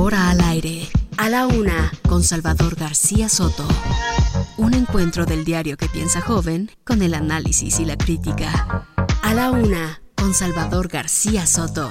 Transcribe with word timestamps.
Ahora 0.00 0.30
al 0.30 0.40
aire, 0.40 0.88
a 1.18 1.28
la 1.28 1.46
una, 1.46 1.92
con 2.08 2.24
Salvador 2.24 2.74
García 2.74 3.28
Soto. 3.28 3.68
Un 4.56 4.72
encuentro 4.72 5.26
del 5.26 5.44
diario 5.44 5.76
que 5.76 5.90
piensa 5.90 6.22
joven 6.22 6.70
con 6.84 7.02
el 7.02 7.12
análisis 7.12 7.78
y 7.80 7.84
la 7.84 7.98
crítica. 7.98 8.86
A 9.20 9.34
la 9.34 9.50
una, 9.50 10.00
con 10.14 10.32
Salvador 10.32 10.88
García 10.88 11.44
Soto. 11.46 11.90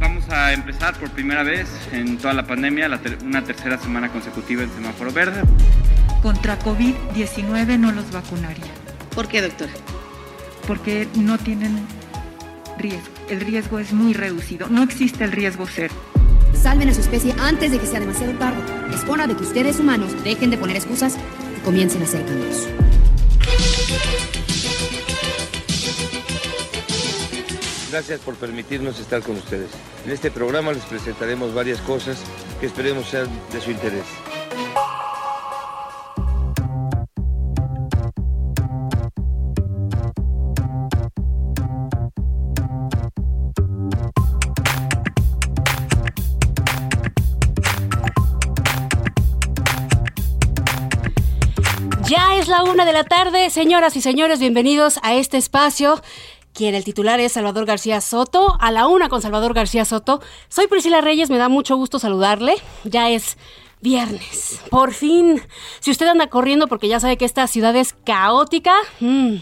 Vamos 0.00 0.28
a 0.30 0.52
empezar 0.52 0.94
por 0.98 1.10
primera 1.10 1.42
vez 1.42 1.68
en 1.92 2.16
toda 2.18 2.32
la 2.34 2.46
pandemia, 2.46 2.88
la 2.88 2.98
ter- 2.98 3.18
una 3.22 3.44
tercera 3.44 3.78
semana 3.78 4.10
consecutiva 4.10 4.62
en 4.62 4.70
semáforo 4.72 5.12
verde. 5.12 5.42
Contra 6.22 6.58
COVID-19 6.58 7.78
no 7.78 7.92
los 7.92 8.10
vacunaría, 8.10 8.72
¿Por 9.14 9.28
qué, 9.28 9.42
doctora? 9.42 9.72
Porque 10.66 11.08
no 11.14 11.38
tienen 11.38 11.78
riesgo. 12.78 13.08
El 13.28 13.40
riesgo 13.40 13.78
es 13.78 13.92
muy 13.92 14.12
reducido. 14.12 14.68
No 14.68 14.82
existe 14.82 15.24
el 15.24 15.32
riesgo 15.32 15.66
cero. 15.66 15.94
Salven 16.54 16.88
a 16.88 16.94
su 16.94 17.00
especie 17.00 17.34
antes 17.40 17.70
de 17.70 17.78
que 17.78 17.86
sea 17.86 18.00
demasiado 18.00 18.32
tarde. 18.34 18.60
Es 18.94 19.08
hora 19.08 19.26
de 19.26 19.36
que 19.36 19.42
ustedes 19.42 19.78
humanos 19.78 20.12
dejen 20.24 20.50
de 20.50 20.58
poner 20.58 20.76
excusas 20.76 21.16
y 21.56 21.60
comiencen 21.64 22.02
a 22.02 22.04
hacer 22.04 22.24
cambios. 22.26 22.68
Gracias 27.90 28.20
por 28.20 28.36
permitirnos 28.36 29.00
estar 29.00 29.20
con 29.22 29.36
ustedes. 29.36 29.70
En 30.04 30.12
este 30.12 30.30
programa 30.30 30.72
les 30.72 30.84
presentaremos 30.84 31.52
varias 31.54 31.80
cosas 31.80 32.22
que 32.60 32.66
esperemos 32.66 33.08
sean 33.08 33.28
de 33.52 33.60
su 33.60 33.70
interés. 33.70 34.04
La 52.50 52.64
una 52.64 52.84
de 52.84 52.92
la 52.92 53.04
tarde, 53.04 53.48
señoras 53.48 53.94
y 53.94 54.00
señores, 54.00 54.40
bienvenidos 54.40 54.98
a 55.04 55.14
este 55.14 55.36
espacio. 55.36 56.02
Quien 56.52 56.74
el 56.74 56.82
titular 56.82 57.20
es 57.20 57.32
Salvador 57.32 57.64
García 57.64 58.00
Soto, 58.00 58.56
a 58.58 58.72
la 58.72 58.88
una 58.88 59.08
con 59.08 59.22
Salvador 59.22 59.54
García 59.54 59.84
Soto. 59.84 60.20
Soy 60.48 60.66
Priscila 60.66 61.00
Reyes, 61.00 61.30
me 61.30 61.38
da 61.38 61.48
mucho 61.48 61.76
gusto 61.76 62.00
saludarle. 62.00 62.56
Ya 62.82 63.08
es 63.08 63.38
viernes, 63.80 64.60
por 64.68 64.92
fin. 64.92 65.40
Si 65.78 65.92
usted 65.92 66.08
anda 66.08 66.26
corriendo 66.26 66.66
porque 66.66 66.88
ya 66.88 66.98
sabe 66.98 67.16
que 67.16 67.24
esta 67.24 67.46
ciudad 67.46 67.76
es 67.76 67.94
caótica, 68.04 68.74
mm, 68.98 69.36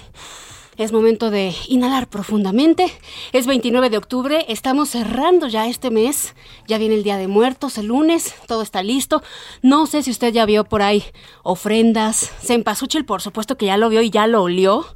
es 0.79 0.93
momento 0.93 1.31
de 1.31 1.55
inhalar 1.67 2.09
profundamente. 2.09 2.91
Es 3.33 3.47
29 3.47 3.91
de 3.91 3.99
octubre, 3.99 4.45
estamos 4.49 4.91
cerrando 4.91 5.49
ya 5.49 5.67
este 5.67 5.91
mes. 5.91 6.35
Ya 6.69 6.79
viene 6.79 6.95
el 6.95 7.03
Día 7.03 7.17
de 7.17 7.27
Muertos, 7.27 7.77
el 7.79 7.87
lunes, 7.87 8.35
todo 8.47 8.63
está 8.63 8.83
listo. 8.83 9.23
No 9.61 9.87
sé 9.87 10.03
si 10.05 10.13
usted 10.13 10.33
ya 10.33 10.47
vio 10.47 10.65
por 10.65 10.83
ahí 10.83 11.05
ofrendas. 11.43 12.31
Cempasúchil, 12.43 13.05
por 13.05 13.21
supuesto 13.21 13.57
que 13.57 13.67
ya 13.67 13.77
lo 13.77 13.89
vio 13.89 14.03
y 14.03 14.11
ya 14.11 14.29
lo 14.29 14.45
olió. 14.45 14.87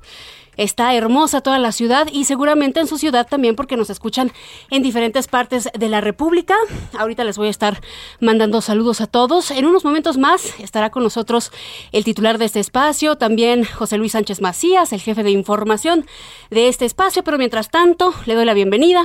Está 0.58 0.94
hermosa 0.94 1.40
toda 1.40 1.58
la 1.58 1.72
ciudad 1.72 2.08
y 2.12 2.24
seguramente 2.24 2.78
en 2.78 2.86
su 2.86 2.98
ciudad 2.98 3.26
también 3.26 3.56
porque 3.56 3.78
nos 3.78 3.88
escuchan 3.88 4.32
en 4.68 4.82
diferentes 4.82 5.26
partes 5.26 5.70
de 5.72 5.88
la 5.88 6.02
República. 6.02 6.54
Ahorita 6.98 7.24
les 7.24 7.38
voy 7.38 7.46
a 7.46 7.50
estar 7.50 7.80
mandando 8.20 8.60
saludos 8.60 9.00
a 9.00 9.06
todos. 9.06 9.50
En 9.50 9.64
unos 9.64 9.84
momentos 9.84 10.18
más 10.18 10.60
estará 10.60 10.90
con 10.90 11.02
nosotros 11.02 11.52
el 11.90 12.04
titular 12.04 12.36
de 12.36 12.44
este 12.44 12.60
espacio, 12.60 13.16
también 13.16 13.64
José 13.64 13.96
Luis 13.96 14.12
Sánchez 14.12 14.42
Macías, 14.42 14.92
el 14.92 15.00
jefe 15.00 15.22
de 15.22 15.30
información 15.30 16.04
de 16.50 16.68
este 16.68 16.84
espacio, 16.84 17.24
pero 17.24 17.38
mientras 17.38 17.70
tanto 17.70 18.12
le 18.26 18.34
doy 18.34 18.44
la 18.44 18.52
bienvenida. 18.52 19.04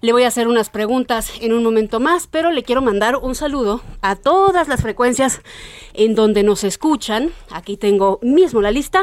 Le 0.00 0.12
voy 0.12 0.22
a 0.22 0.28
hacer 0.28 0.48
unas 0.48 0.70
preguntas 0.70 1.32
en 1.42 1.52
un 1.52 1.62
momento 1.62 2.00
más, 2.00 2.26
pero 2.26 2.50
le 2.50 2.62
quiero 2.62 2.80
mandar 2.80 3.16
un 3.16 3.34
saludo 3.34 3.82
a 4.00 4.16
todas 4.16 4.68
las 4.68 4.80
frecuencias 4.80 5.42
en 5.92 6.14
donde 6.14 6.44
nos 6.44 6.64
escuchan. 6.64 7.32
Aquí 7.50 7.76
tengo 7.76 8.20
mismo 8.22 8.62
la 8.62 8.70
lista. 8.70 9.02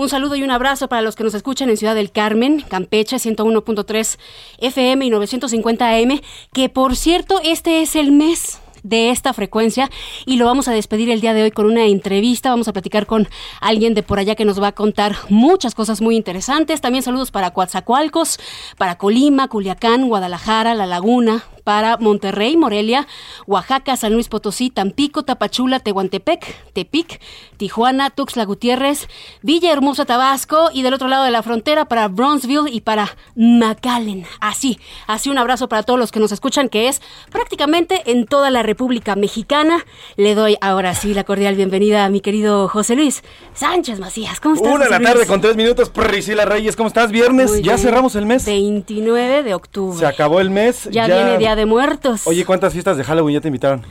Un 0.00 0.08
saludo 0.08 0.34
y 0.34 0.42
un 0.42 0.50
abrazo 0.50 0.88
para 0.88 1.02
los 1.02 1.14
que 1.14 1.24
nos 1.24 1.34
escuchan 1.34 1.68
en 1.68 1.76
Ciudad 1.76 1.94
del 1.94 2.10
Carmen, 2.10 2.62
Campeche 2.62 3.16
101.3 3.16 4.18
FM 4.56 5.04
y 5.04 5.10
950 5.10 5.94
AM, 5.94 6.22
que 6.54 6.70
por 6.70 6.96
cierto, 6.96 7.38
este 7.44 7.82
es 7.82 7.94
el 7.96 8.10
mes 8.10 8.60
de 8.82 9.10
esta 9.10 9.34
frecuencia 9.34 9.90
y 10.24 10.38
lo 10.38 10.46
vamos 10.46 10.68
a 10.68 10.72
despedir 10.72 11.10
el 11.10 11.20
día 11.20 11.34
de 11.34 11.42
hoy 11.42 11.50
con 11.50 11.66
una 11.66 11.84
entrevista. 11.84 12.48
Vamos 12.48 12.66
a 12.68 12.72
platicar 12.72 13.04
con 13.04 13.28
alguien 13.60 13.92
de 13.92 14.02
por 14.02 14.18
allá 14.18 14.36
que 14.36 14.46
nos 14.46 14.58
va 14.58 14.68
a 14.68 14.72
contar 14.72 15.16
muchas 15.28 15.74
cosas 15.74 16.00
muy 16.00 16.16
interesantes. 16.16 16.80
También 16.80 17.02
saludos 17.02 17.30
para 17.30 17.50
Coatzacoalcos, 17.50 18.40
para 18.78 18.96
Colima, 18.96 19.48
Culiacán, 19.48 20.08
Guadalajara, 20.08 20.74
La 20.74 20.86
Laguna, 20.86 21.44
para 21.64 21.96
Monterrey, 21.98 22.56
Morelia, 22.56 23.06
Oaxaca, 23.46 23.96
San 23.96 24.12
Luis 24.12 24.28
Potosí, 24.28 24.70
Tampico, 24.70 25.22
Tapachula, 25.24 25.80
Tehuantepec, 25.80 26.72
Tepic, 26.72 27.20
Tijuana, 27.56 28.10
Tuxtla 28.10 28.44
Gutiérrez, 28.44 29.08
Villahermosa, 29.42 30.04
Tabasco 30.04 30.70
y 30.72 30.82
del 30.82 30.94
otro 30.94 31.08
lado 31.08 31.24
de 31.24 31.30
la 31.30 31.42
frontera 31.42 31.84
para 31.86 32.08
Bronzeville 32.08 32.68
y 32.70 32.80
para 32.80 33.16
McAllen. 33.36 34.26
Así, 34.40 34.78
así 35.06 35.30
un 35.30 35.38
abrazo 35.38 35.68
para 35.68 35.82
todos 35.82 35.98
los 35.98 36.12
que 36.12 36.20
nos 36.20 36.32
escuchan, 36.32 36.68
que 36.68 36.88
es 36.88 37.02
prácticamente 37.30 38.02
en 38.10 38.26
toda 38.26 38.50
la 38.50 38.62
República 38.62 39.16
Mexicana. 39.16 39.84
Le 40.16 40.34
doy 40.34 40.56
ahora 40.60 40.94
sí 40.94 41.14
la 41.14 41.24
cordial 41.24 41.56
bienvenida 41.56 42.04
a 42.04 42.10
mi 42.10 42.20
querido 42.20 42.68
José 42.68 42.96
Luis 42.96 43.22
Sánchez 43.54 44.00
Macías. 44.00 44.40
¿Cómo 44.40 44.54
estás? 44.54 44.72
Una 44.72 44.84
de 44.84 44.90
la 44.90 45.00
tarde 45.00 45.26
con 45.26 45.40
tres 45.40 45.56
minutos, 45.56 45.90
Priscila 45.90 46.44
Reyes, 46.44 46.76
¿cómo 46.76 46.88
estás? 46.88 47.10
Viernes, 47.10 47.50
Muy 47.50 47.62
ya 47.62 47.74
bien. 47.74 47.78
cerramos 47.78 48.14
el 48.14 48.26
mes. 48.26 48.44
29 48.44 49.42
de 49.42 49.54
octubre. 49.54 49.98
Se 49.98 50.06
acabó 50.06 50.40
el 50.40 50.50
mes. 50.50 50.88
Ya, 50.90 51.06
viene 51.06 51.38
Día 51.38 51.56
de 51.56 51.59
Muertos. 51.66 52.26
Oye, 52.26 52.44
¿cuántas 52.44 52.72
fiestas 52.72 52.96
de 52.96 53.04
Halloween 53.04 53.34
ya 53.34 53.40
te 53.40 53.48
invitaron? 53.48 53.82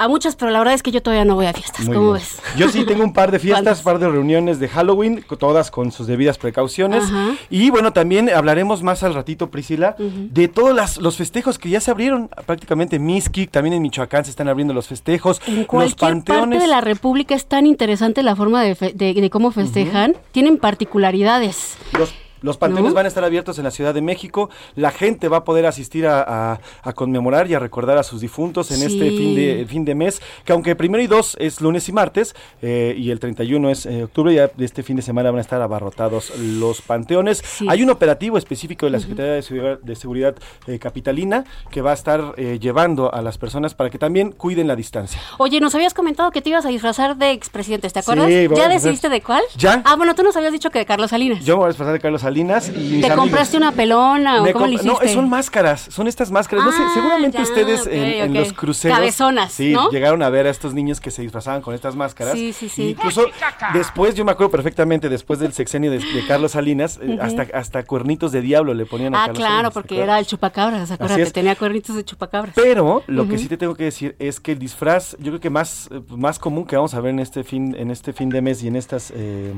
A 0.00 0.06
muchas, 0.06 0.36
pero 0.36 0.52
la 0.52 0.60
verdad 0.60 0.74
es 0.74 0.84
que 0.84 0.92
yo 0.92 1.02
todavía 1.02 1.24
no 1.24 1.34
voy 1.34 1.46
a 1.46 1.52
fiestas. 1.52 1.84
Muy 1.86 1.96
¿Cómo 1.96 2.12
bien. 2.12 2.22
ves? 2.22 2.38
Yo 2.56 2.68
sí 2.68 2.84
tengo 2.84 3.02
un 3.02 3.12
par 3.12 3.32
de 3.32 3.38
fiestas, 3.40 3.78
un 3.78 3.84
par 3.84 3.98
de 3.98 4.08
reuniones 4.08 4.60
de 4.60 4.68
Halloween, 4.68 5.24
todas 5.40 5.72
con 5.72 5.90
sus 5.90 6.06
debidas 6.06 6.38
precauciones. 6.38 7.02
Ajá. 7.02 7.30
Y 7.50 7.70
bueno, 7.70 7.92
también 7.92 8.30
hablaremos 8.30 8.84
más 8.84 9.02
al 9.02 9.12
ratito, 9.14 9.50
Priscila, 9.50 9.96
de 9.98 10.46
todos 10.46 10.72
las- 10.72 10.98
los 10.98 11.16
festejos 11.16 11.58
que 11.58 11.68
ya 11.68 11.80
se 11.80 11.90
abrieron. 11.90 12.28
Prácticamente 12.46 12.94
en 12.94 13.06
Mixquic, 13.06 13.50
también 13.50 13.72
en 13.74 13.82
Michoacán 13.82 14.24
se 14.24 14.30
están 14.30 14.46
abriendo 14.48 14.72
los 14.72 14.86
festejos. 14.86 15.40
En 15.48 15.56
los 15.56 15.66
cualquier 15.66 15.96
parte 15.98 16.32
panteones. 16.32 16.60
de 16.62 16.68
la 16.68 16.80
República 16.80 17.34
es 17.34 17.46
tan 17.46 17.66
interesante 17.66 18.22
la 18.22 18.36
forma 18.36 18.62
de, 18.62 18.76
fe- 18.76 18.92
de- 18.94 19.14
de 19.14 19.30
cómo 19.30 19.50
festejan. 19.50 20.14
Tienen 20.30 20.58
particularidades. 20.58 21.76
Los, 21.98 22.14
los 22.42 22.56
panteones 22.56 22.90
¿No? 22.90 22.94
van 22.96 23.04
a 23.06 23.08
estar 23.08 23.24
abiertos 23.24 23.58
en 23.58 23.64
la 23.64 23.70
Ciudad 23.70 23.94
de 23.94 24.00
México. 24.02 24.50
La 24.76 24.90
gente 24.90 25.28
va 25.28 25.38
a 25.38 25.44
poder 25.44 25.66
asistir 25.66 26.06
a, 26.06 26.22
a- 26.52 26.60
a 26.82 26.92
conmemorar 26.92 27.48
y 27.50 27.54
a 27.54 27.58
recordar 27.58 27.98
a 27.98 28.02
sus 28.02 28.20
difuntos 28.20 28.70
en 28.70 28.78
Sí. 28.78 28.84
este 28.86 29.10
fin 29.10 29.34
de, 29.34 29.66
fin 29.68 29.84
de 29.84 29.94
mes. 29.94 30.20
Que 30.44 30.52
aunque 30.52 30.76
primero 30.76 31.02
y 31.02 31.06
dos 31.06 31.36
es 31.40 31.60
lunes 31.60 31.88
y 31.88 31.92
martes, 31.92 32.34
eh, 32.62 32.94
y 32.96 33.10
el 33.10 33.20
31 33.20 33.70
es 33.70 33.86
eh, 33.86 34.04
octubre, 34.04 34.32
ya 34.34 34.48
de 34.54 34.64
este 34.64 34.82
fin 34.82 34.96
de 34.96 35.02
semana 35.02 35.30
van 35.30 35.38
a 35.38 35.42
estar 35.42 35.60
abarrotados 35.62 36.32
los 36.38 36.80
panteones. 36.82 37.42
Sí. 37.44 37.66
Hay 37.68 37.82
un 37.82 37.90
operativo 37.90 38.38
específico 38.38 38.86
de 38.86 38.92
la 38.92 39.00
Secretaría 39.00 39.32
de 39.32 39.42
Seguridad, 39.42 39.78
de 39.80 39.96
Seguridad, 39.96 40.34
eh, 40.66 40.78
Capitalina 40.78 41.44
que 41.70 41.80
va 41.82 41.90
a 41.90 41.94
estar 41.94 42.34
llevando 42.36 43.12
a 43.12 43.22
las 43.22 43.38
personas 43.38 43.74
para 43.74 43.90
que 43.90 43.98
también 43.98 44.32
cuiden 44.32 44.66
la 44.68 44.76
distancia. 44.76 45.20
Oye, 45.38 45.60
nos 45.60 45.74
habías 45.74 45.94
comentado 45.94 46.30
que 46.30 46.40
te 46.42 46.50
ibas 46.50 46.64
a 46.64 46.68
disfrazar 46.68 47.16
de 47.16 47.32
expresidentes, 47.32 47.92
¿te 47.92 47.98
acuerdas? 48.00 48.26
Sí, 48.28 48.48
¿Ya 48.56 48.68
decidiste 48.68 49.08
de 49.08 49.20
cuál? 49.22 49.42
¿Ya? 49.56 49.82
Ah, 49.84 49.96
bueno, 49.96 50.14
tú 50.14 50.22
nos 50.22 50.36
habías 50.36 50.52
dicho 50.52 50.70
que 50.70 50.78
de 50.78 50.86
Carlos 50.86 51.10
Salinas. 51.10 51.44
Yo 51.44 51.54
me 51.54 51.58
voy 51.58 51.64
a 51.66 51.68
disfrazar 51.68 51.92
de 51.94 52.00
Carlos 52.00 52.20
Salinas 52.20 52.27
y 52.36 52.44
mis 52.44 53.00
¿Te 53.06 53.14
compraste 53.14 53.56
una 53.56 53.72
pelona 53.72 54.42
o 54.42 54.52
cómo 54.52 54.66
le 54.66 54.74
hiciste? 54.74 55.06
No, 55.06 55.12
son 55.12 55.28
máscaras, 55.28 55.86
son 55.90 56.06
estas 56.08 56.30
máscaras. 56.30 56.64
no 56.64 56.72
sé, 56.72 56.78
Ah, 56.82 56.90
seguramente 56.94 57.38
ya, 57.38 57.42
ustedes 57.44 57.86
en, 57.86 58.34
los 58.34 58.52
cruceros. 58.52 58.96
Cabezonas, 58.96 59.52
Sí, 59.52 59.72
¿no? 59.72 59.90
llegaron 59.90 60.22
a 60.22 60.28
ver 60.30 60.46
a 60.46 60.50
estos 60.50 60.74
niños 60.74 61.00
que 61.00 61.10
se 61.10 61.22
disfrazaban 61.22 61.60
con 61.62 61.74
estas 61.74 61.96
máscaras. 61.96 62.34
Sí, 62.34 62.52
sí, 62.52 62.68
sí. 62.68 62.82
Y 62.82 62.88
incluso 62.90 63.26
después, 63.72 64.14
yo 64.14 64.24
me 64.24 64.32
acuerdo 64.32 64.50
perfectamente, 64.50 65.08
después 65.08 65.38
del 65.38 65.52
sexenio 65.52 65.90
de, 65.90 65.98
de 65.98 66.26
Carlos 66.26 66.52
Salinas, 66.52 66.98
eh, 67.02 67.18
hasta, 67.20 67.46
hasta 67.54 67.82
cuernitos 67.84 68.32
de 68.32 68.40
diablo 68.40 68.74
le 68.74 68.86
ponían 68.86 69.14
a 69.14 69.18
Ah, 69.18 69.26
Carlos 69.26 69.38
claro, 69.38 69.54
Salinas, 69.54 69.72
¿se 69.74 69.80
porque 69.80 70.00
era 70.02 70.18
el 70.18 70.26
chupacabras, 70.26 70.90
acuérdate, 70.90 71.30
tenía 71.30 71.56
cuernitos 71.56 71.96
de 71.96 72.04
chupacabras. 72.04 72.54
Pero 72.54 73.02
lo 73.06 73.28
que 73.28 73.38
sí 73.38 73.48
te 73.48 73.56
tengo 73.56 73.74
que 73.74 73.84
decir 73.84 74.16
es 74.18 74.40
que 74.40 74.52
el 74.52 74.58
disfraz, 74.58 75.16
yo 75.18 75.32
creo 75.32 75.40
que 75.40 75.50
más, 75.50 75.88
eh, 75.90 76.00
más 76.16 76.38
común 76.38 76.64
que 76.66 76.76
vamos 76.76 76.94
a 76.94 77.00
ver 77.00 77.10
en 77.10 77.18
este 77.20 77.44
fin, 77.44 77.74
en 77.78 77.90
este 77.90 78.12
fin 78.12 78.28
de 78.30 78.40
mes 78.42 78.62
y 78.62 78.68
en 78.68 78.76
estas 78.76 79.12
eh, 79.14 79.54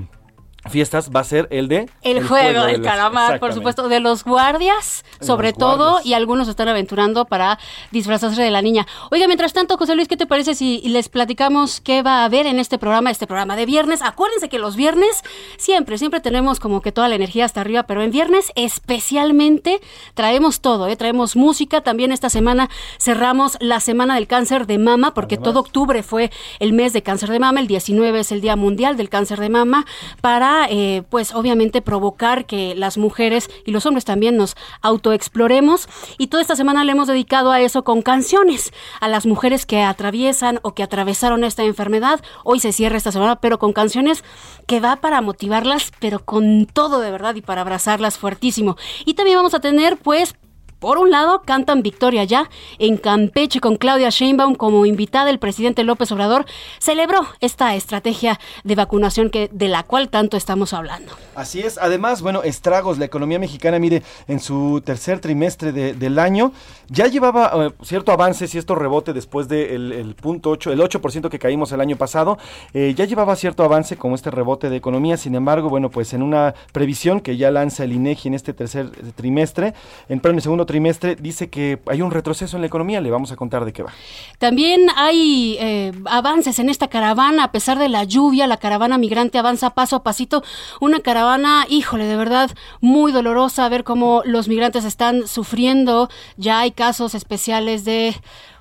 fiestas 0.70 1.11
va 1.14 1.20
a 1.20 1.25
ser 1.25 1.46
el 1.50 1.69
de 1.69 1.88
El, 2.02 2.26
juego, 2.26 2.62
de 2.62 2.72
del 2.72 2.81
los- 2.82 2.90
calamar, 2.90 3.38
por 3.40 3.52
supuesto, 3.52 3.88
de 3.88 4.00
los 4.00 4.25
guardias, 4.25 5.05
De 5.20 5.26
sobre 5.26 5.49
los 5.50 5.58
todo, 5.58 5.90
guardias. 5.93 6.06
y 6.06 6.14
algunos 6.14 6.49
están 6.49 6.69
aventurando 6.69 7.25
para 7.25 7.58
disfrazarse 7.90 8.43
de 8.43 8.50
la 8.50 8.62
niña. 8.62 8.87
Oiga, 9.11 9.26
mientras 9.26 9.52
tanto, 9.52 9.76
José 9.76 9.94
Luis, 9.96 10.08
¿qué 10.08 10.17
te 10.17 10.26
parece 10.26 10.55
si 10.55 10.81
les 10.84 11.08
platicamos 11.08 11.81
qué 11.81 12.02
va 12.02 12.22
a 12.22 12.25
haber 12.25 12.46
en 12.46 12.58
este 12.58 12.78
programa, 12.78 13.11
este 13.11 13.26
programa 13.26 13.56
de 13.56 13.67
viernes? 13.67 14.00
Acuérdense 14.02 14.49
que 14.49 14.58
los 14.58 14.76
viernes 14.76 15.22
siempre, 15.58 15.99
siempre 15.99 16.20
tenemos 16.20 16.61
como 16.61 16.81
que 16.82 16.93
toda 16.93 17.08
la 17.08 17.14
energía 17.17 17.44
hasta 17.44 17.61
arriba, 17.61 17.82
pero 17.84 18.02
en 18.02 18.11
viernes 18.11 18.52
especialmente 18.55 19.81
traemos 20.14 20.61
todo, 20.61 20.87
¿eh? 20.88 20.96
traemos 20.96 21.37
música. 21.37 21.81
También 21.81 22.12
esta 22.12 22.31
semana 22.31 22.69
cerramos 22.99 23.56
la 23.61 23.81
semana 23.81 24.14
del 24.14 24.26
cáncer 24.26 24.67
de 24.67 24.78
mama, 24.78 25.14
porque 25.14 25.37
todo 25.37 25.61
octubre 25.61 26.02
fue 26.02 26.31
el 26.58 26.72
mes 26.72 26.93
de 26.93 27.02
cáncer 27.02 27.31
de 27.31 27.38
mama, 27.38 27.61
el 27.61 27.67
19 27.67 28.20
es 28.20 28.32
el 28.32 28.40
Día 28.40 28.56
Mundial 28.56 28.96
del 28.96 29.08
Cáncer 29.08 29.40
de 29.40 29.49
Mama, 29.49 29.87
para, 30.20 30.59
eh, 30.68 31.02
pues 31.08 31.34
obviamente, 31.34 31.82
provocar 31.82 32.46
que 32.46 32.74
las 32.74 32.98
mujeres 32.98 33.48
y 33.64 33.70
los 33.70 33.86
hombres 33.86 34.04
también 34.04 34.36
nos 34.36 34.56
autoexploremos. 34.82 35.88
Y 36.18 36.26
toda 36.26 36.42
esta 36.42 36.56
semana 36.56 36.84
le 36.84 36.92
hemos 36.92 37.08
dedicado 37.08 37.52
a 37.52 37.60
eso 37.60 37.84
con 37.84 38.02
canciones, 38.02 38.72
a 39.00 39.08
las 39.08 39.26
mujeres 39.26 39.66
que 39.66 39.82
atraviesan 39.82 40.60
o 40.62 40.74
que 40.74 40.82
atravesaron 40.82 41.44
esta 41.44 41.62
enfermedad. 41.62 42.20
Hoy 42.44 42.60
se 42.60 42.72
cierra 42.72 42.96
esta 42.96 43.12
semana, 43.12 43.36
pero 43.36 43.58
con 43.58 43.72
canciones 43.72 44.24
que 44.66 44.80
va 44.80 44.96
para 44.96 45.20
motivarlas, 45.20 45.92
pero 46.00 46.24
con 46.24 46.66
todo 46.66 47.00
de 47.00 47.10
verdad 47.10 47.34
y 47.34 47.42
para 47.42 47.62
abrazarlas 47.62 48.18
fuertísimo. 48.18 48.76
Y 49.04 49.14
también 49.14 49.38
vamos 49.38 49.54
a 49.54 49.60
tener, 49.60 49.96
pues, 49.96 50.34
por 50.81 50.99
un 50.99 51.11
lado, 51.11 51.43
cantan 51.44 51.82
Victoria 51.82 52.25
ya 52.25 52.50
en 52.79 52.97
Campeche 52.97 53.61
con 53.61 53.77
Claudia 53.77 54.09
Sheinbaum 54.11 54.55
como 54.55 54.87
invitada. 54.87 55.31
El 55.31 55.38
presidente 55.38 55.85
López 55.85 56.11
Obrador 56.11 56.47
celebró 56.79 57.21
esta 57.41 57.75
estrategia 57.75 58.41
de 58.65 58.75
vacunación 58.75 59.31
que, 59.31 59.49
de 59.53 59.69
la 59.69 59.82
cual 59.85 60.09
tanto 60.09 60.37
estamos 60.37 60.73
hablando. 60.73 61.12
Así 61.35 61.61
es, 61.61 61.79
además, 61.79 62.23
bueno, 62.23 62.43
estragos, 62.43 62.99
la 62.99 63.05
economía 63.05 63.38
mexicana, 63.38 63.79
mire, 63.79 64.03
en 64.27 64.41
su 64.41 64.82
tercer 64.85 65.21
trimestre 65.21 65.73
de- 65.73 65.93
del 65.94 66.19
año 66.19 66.53
ya 66.88 67.06
llevaba 67.06 67.53
eh, 67.67 67.71
cierto 67.82 68.11
avance, 68.12 68.49
cierto 68.49 68.75
rebote 68.75 69.12
después 69.12 69.47
del 69.49 69.93
el 69.93 70.15
punto 70.15 70.50
8, 70.50 70.73
el 70.73 70.81
8% 70.81 71.29
que 71.29 71.38
caímos 71.38 71.71
el 71.73 71.81
año 71.81 71.97
pasado, 71.97 72.38
eh, 72.75 72.94
ya 72.97 73.05
llevaba 73.05 73.37
cierto 73.37 73.62
avance 73.65 73.97
como 73.97 74.15
este 74.15 74.31
rebote 74.31 74.71
de 74.71 74.77
economía, 74.77 75.17
sin 75.17 75.35
embargo, 75.35 75.69
bueno, 75.69 75.91
pues 75.91 76.12
en 76.15 76.23
una 76.23 76.55
previsión 76.73 77.21
que 77.21 77.37
ya 77.37 77.50
lanza 77.50 77.85
el 77.85 77.93
INEGI 77.93 78.29
en 78.29 78.35
este 78.35 78.53
tercer 78.55 78.91
trimestre, 79.15 79.75
en, 80.09 80.21
en 80.25 80.35
el 80.35 80.43
segundo 80.43 80.67
trimestre, 80.70 81.17
dice 81.17 81.50
que 81.50 81.81
hay 81.87 82.00
un 82.00 82.12
retroceso 82.12 82.56
en 82.56 82.61
la 82.61 82.69
economía, 82.69 83.00
le 83.00 83.11
vamos 83.11 83.32
a 83.32 83.37
contar 83.37 83.64
de 83.64 83.72
qué 83.72 83.82
va. 83.82 83.93
También 84.38 84.87
hay 84.94 85.56
eh, 85.58 85.90
avances 86.05 86.61
en 86.61 86.69
esta 86.69 86.87
caravana, 86.87 87.43
a 87.43 87.50
pesar 87.50 87.76
de 87.81 87.88
la 87.88 88.05
lluvia, 88.05 88.46
la 88.46 88.56
caravana 88.56 88.96
migrante 88.96 89.37
avanza 89.37 89.70
paso 89.70 89.96
a 89.96 90.05
pasito. 90.05 90.44
Una 90.81 91.00
caravana, 91.00 91.67
híjole, 91.69 92.05
de 92.05 92.17
verdad, 92.17 92.52
muy 92.81 93.11
dolorosa 93.11 93.69
ver 93.69 93.82
cómo 93.82 94.22
los 94.25 94.46
migrantes 94.46 94.84
están 94.84 95.26
sufriendo. 95.26 96.08
Ya 96.37 96.61
hay 96.61 96.70
casos 96.70 97.17
especiales 97.17 97.84
de 97.84 98.14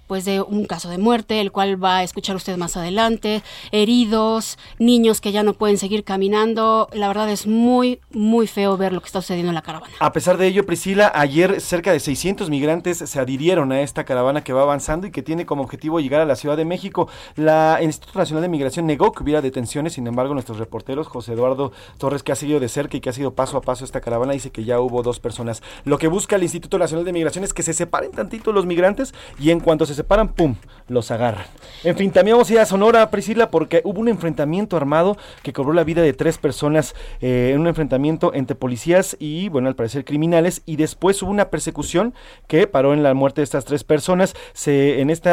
pues 0.10 0.26
de 0.26 0.42
un 0.42 0.66
caso 0.66 0.90
de 0.90 0.98
muerte, 0.98 1.40
el 1.40 1.52
cual 1.52 1.82
va 1.82 1.98
a 1.98 2.04
escuchar 2.04 2.36
usted 2.36 2.58
más 2.58 2.76
adelante, 2.76 3.44
heridos, 3.72 4.58
niños 4.80 5.22
que 5.22 5.32
ya 5.32 5.44
no 5.44 5.54
pueden 5.54 5.78
seguir 5.78 6.04
caminando. 6.04 6.90
La 6.94 7.08
verdad 7.08 7.30
es 7.30 7.46
muy, 7.46 8.02
muy 8.10 8.48
feo 8.48 8.76
ver 8.76 8.92
lo 8.92 9.02
que 9.02 9.06
está 9.06 9.22
sucediendo 9.22 9.52
en 9.52 9.56
la 9.56 9.62
caravana. 9.62 9.94
A 10.00 10.12
pesar 10.12 10.38
de 10.38 10.48
ello, 10.48 10.66
Priscila, 10.66 11.12
ayer 11.14 11.62
cerca 11.62 11.92
de 11.92 12.00
600 12.00 12.50
migrantes 12.50 12.98
se 12.98 13.20
adhirieron 13.20 13.72
a 13.72 13.82
esta 13.82 14.04
caravana 14.04 14.44
que 14.44 14.52
va 14.52 14.64
avanzando 14.64 15.06
y 15.06 15.12
que 15.12 15.22
tiene 15.22 15.46
como 15.46 15.62
objetivo 15.62 16.00
llegar 16.00 16.22
a 16.22 16.26
la 16.26 16.36
Ciudad 16.36 16.58
de 16.58 16.66
México. 16.66 17.08
La 17.36 17.78
Instituto 17.84 18.18
Nacional 18.18 18.42
de 18.42 18.50
Migración 18.50 18.88
negó 18.88 19.12
que 19.12 19.22
hubiera 19.22 19.44
detenciones, 19.44 19.94
sin 19.94 20.08
embargo, 20.08 20.34
nuestros 20.34 20.58
reporteros, 20.58 21.06
José 21.06 21.34
Eduardo 21.34 21.72
Torres, 22.00 22.24
que 22.24 22.32
ha 22.32 22.36
seguido 22.36 22.60
de 22.60 22.68
cerca 22.68 22.98
y 22.98 23.00
que 23.00 23.12
ha 23.12 23.14
sido 23.14 23.36
paso 23.36 23.58
a 23.58 23.62
paso 23.62 23.86
esta 23.86 24.02
caravana, 24.02 24.34
dice 24.34 24.50
que 24.50 24.64
ya 24.64 24.80
hubo 24.80 25.04
dos 25.04 25.20
personas. 25.20 25.62
Lo 25.84 26.00
que 26.00 26.08
busca 26.08 26.36
el 26.36 26.42
Instituto 26.42 26.80
Nacional 26.80 27.06
de 27.06 27.14
Migración 27.14 27.44
es 27.44 27.54
que 27.54 27.62
se 27.62 27.74
separen 27.74 28.10
tantito 28.10 28.52
los 28.52 28.66
migrantes 28.66 29.14
y 29.40 29.52
en 29.52 29.60
cuanto 29.60 29.86
se 29.86 29.99
separan, 30.00 30.30
¡pum!, 30.30 30.56
los 30.88 31.12
agarran. 31.12 31.46
En 31.84 31.96
fin, 31.96 32.12
también 32.12 32.36
vamos 32.36 32.50
a 32.50 32.54
ir 32.54 32.60
a 32.60 32.66
Sonora, 32.66 33.12
Priscila, 33.12 33.52
porque 33.52 33.82
hubo 33.86 34.00
un 34.02 34.08
enfrentamiento 34.08 34.76
armado 34.76 35.18
que 35.44 35.54
cobró 35.54 35.72
la 35.74 35.84
vida 35.84 36.02
de 36.02 36.14
tres 36.14 36.38
personas 36.38 36.96
eh, 37.22 37.52
en 37.54 37.60
un 37.60 37.68
enfrentamiento 37.68 38.34
entre 38.34 38.56
policías 38.56 39.16
y, 39.20 39.50
bueno, 39.50 39.68
al 39.68 39.76
parecer 39.76 40.04
criminales, 40.04 40.64
y 40.66 40.78
después 40.78 41.22
hubo 41.22 41.30
una 41.30 41.50
persecución 41.50 42.14
que 42.48 42.66
paró 42.66 42.94
en 42.94 43.04
la 43.04 43.14
muerte 43.14 43.42
de 43.42 43.44
estas 43.44 43.66
tres 43.66 43.84
personas. 43.84 44.36
Se, 44.54 45.00
en 45.00 45.10
este 45.10 45.30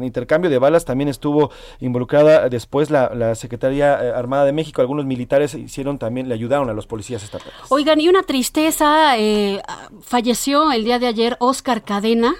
intercambio 0.00 0.50
de 0.50 0.58
balas 0.58 0.84
también 0.84 1.08
estuvo 1.08 1.50
involucrada 1.80 2.48
después 2.48 2.90
la, 2.90 3.12
la 3.14 3.34
Secretaría 3.34 4.02
eh, 4.02 4.12
Armada 4.14 4.46
de 4.46 4.52
México, 4.52 4.80
algunos 4.80 5.04
militares 5.04 5.54
hicieron 5.54 5.98
también, 5.98 6.28
le 6.28 6.34
ayudaron 6.34 6.70
a 6.70 6.72
los 6.72 6.86
policías 6.86 7.22
estatales. 7.22 7.54
Oigan, 7.68 8.00
y 8.00 8.08
una 8.08 8.22
tristeza, 8.22 9.18
eh, 9.18 9.60
falleció 10.00 10.72
el 10.72 10.84
día 10.84 10.98
de 10.98 11.06
ayer 11.06 11.36
Oscar 11.38 11.82
Cadena. 11.82 12.34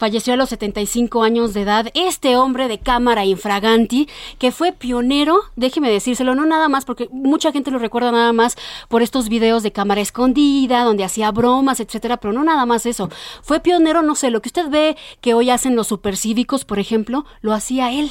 Falleció 0.00 0.32
a 0.32 0.36
los 0.38 0.48
75 0.48 1.22
años 1.22 1.52
de 1.52 1.60
edad 1.60 1.88
este 1.92 2.34
hombre 2.34 2.68
de 2.68 2.78
cámara 2.78 3.26
infraganti 3.26 4.08
que 4.38 4.50
fue 4.50 4.72
pionero, 4.72 5.40
déjeme 5.56 5.90
decírselo, 5.90 6.34
no 6.34 6.46
nada 6.46 6.70
más 6.70 6.86
porque 6.86 7.10
mucha 7.12 7.52
gente 7.52 7.70
lo 7.70 7.78
recuerda 7.78 8.10
nada 8.10 8.32
más 8.32 8.56
por 8.88 9.02
estos 9.02 9.28
videos 9.28 9.62
de 9.62 9.72
cámara 9.72 10.00
escondida 10.00 10.84
donde 10.84 11.04
hacía 11.04 11.30
bromas, 11.32 11.80
etcétera, 11.80 12.16
pero 12.16 12.32
no 12.32 12.42
nada 12.44 12.64
más 12.64 12.86
eso. 12.86 13.10
Fue 13.42 13.60
pionero, 13.60 14.00
no 14.00 14.14
sé, 14.14 14.30
lo 14.30 14.40
que 14.40 14.48
usted 14.48 14.70
ve 14.70 14.96
que 15.20 15.34
hoy 15.34 15.50
hacen 15.50 15.76
los 15.76 15.88
supercívicos, 15.88 16.64
por 16.64 16.78
ejemplo, 16.78 17.26
lo 17.42 17.52
hacía 17.52 17.92
él. 17.92 18.10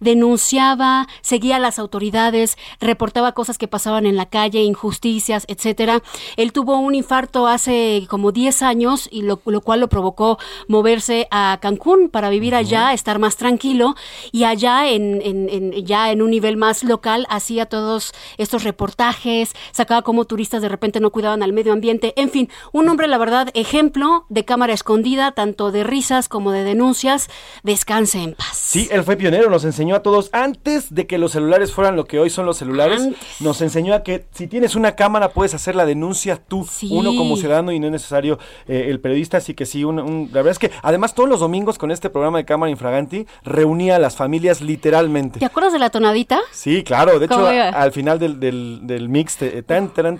Denunciaba, 0.00 1.06
seguía 1.20 1.56
a 1.56 1.58
las 1.58 1.78
autoridades, 1.78 2.56
reportaba 2.80 3.32
cosas 3.32 3.58
que 3.58 3.68
pasaban 3.68 4.06
en 4.06 4.16
la 4.16 4.26
calle, 4.26 4.62
injusticias, 4.62 5.44
etcétera. 5.48 6.02
Él 6.36 6.52
tuvo 6.52 6.78
un 6.78 6.94
infarto 6.94 7.46
hace 7.46 8.06
como 8.08 8.32
10 8.32 8.62
años 8.62 9.08
y 9.12 9.22
lo, 9.22 9.40
lo 9.44 9.60
cual 9.60 9.80
lo 9.80 9.88
provocó 9.88 10.38
moverse 10.68 11.28
a 11.30 11.58
Cancún 11.60 12.08
para 12.08 12.30
vivir 12.30 12.54
allá, 12.54 12.92
estar 12.92 13.18
más 13.18 13.36
tranquilo. 13.36 13.94
Y 14.32 14.44
allá 14.44 14.88
en, 14.88 15.20
en- 15.22 15.48
en- 15.48 15.86
ya 15.86 16.10
en 16.10 16.22
un 16.22 16.30
nivel 16.30 16.56
más 16.56 16.82
local 16.82 17.26
hacía 17.28 17.66
todos 17.66 18.12
estos 18.38 18.64
reportajes, 18.64 19.54
sacaba 19.72 20.02
como 20.02 20.24
turistas 20.24 20.62
de 20.62 20.68
repente 20.68 21.00
no 21.00 21.10
cuidaban 21.10 21.42
al 21.42 21.52
medio 21.52 21.72
ambiente, 21.72 22.14
en 22.16 22.30
fin, 22.30 22.48
un 22.72 22.88
hombre 22.88 23.06
la 23.06 23.18
verdad 23.18 23.48
ejemplo 23.54 24.24
de 24.28 24.44
cámara 24.44 24.72
escondida, 24.72 25.32
tanto 25.32 25.70
de 25.72 25.84
risas 25.84 26.28
como 26.28 26.52
de 26.52 26.64
denuncias, 26.64 27.28
descanse 27.62 28.22
en 28.22 28.34
paz. 28.34 28.56
Sí, 28.56 28.88
él 28.90 29.02
fue 29.04 29.16
pionero, 29.16 29.48
nos 29.56 29.64
enseñó 29.64 29.96
a 29.96 30.00
todos, 30.02 30.28
antes 30.32 30.94
de 30.94 31.06
que 31.06 31.16
los 31.16 31.32
celulares 31.32 31.72
fueran 31.72 31.96
lo 31.96 32.04
que 32.04 32.18
hoy 32.18 32.28
son 32.28 32.44
los 32.44 32.58
celulares, 32.58 33.00
Antes. 33.00 33.40
nos 33.40 33.62
enseñó 33.62 33.94
a 33.94 34.02
que 34.02 34.26
si 34.32 34.46
tienes 34.48 34.76
una 34.76 34.92
cámara 34.96 35.30
puedes 35.30 35.54
hacer 35.54 35.74
la 35.74 35.86
denuncia 35.86 36.36
tú, 36.46 36.66
Sí. 36.70 36.88
uno 36.92 37.16
como 37.16 37.38
ciudadano 37.38 37.72
y 37.72 37.80
no 37.80 37.86
es 37.86 37.92
necesario 37.92 38.38
eh, 38.68 38.88
el 38.90 39.00
periodista, 39.00 39.38
así 39.38 39.54
que 39.54 39.64
sí, 39.64 39.82
un- 39.82 39.98
un- 39.98 40.26
la 40.30 40.42
verdad 40.42 40.52
es 40.52 40.58
que 40.58 40.70
además 40.82 41.14
todos 41.14 41.26
los 41.30 41.40
domingos 41.40 41.78
con 41.78 41.90
este 41.90 42.10
programa 42.10 42.36
de 42.36 42.44
Cámara 42.44 42.68
Infraganti 42.70 43.26
reunía 43.44 43.96
a 43.96 43.98
las 43.98 44.14
familias 44.16 44.60
literalmente. 44.60 45.38
¿Te 45.38 45.46
acuerdas 45.46 45.72
de 45.72 45.78
la 45.78 45.88
tonadita? 45.88 46.38
Sí, 46.52 46.82
claro. 46.84 47.18
De 47.18 47.24
hecho, 47.24 47.46
al 47.46 47.92
final 47.92 48.18
del, 48.18 48.38
del, 48.38 48.80
del 48.82 49.08
mix, 49.08 49.36
te- 49.38 49.62
tan, 49.62 49.88
ta, 49.88 50.02
tan, 50.02 50.18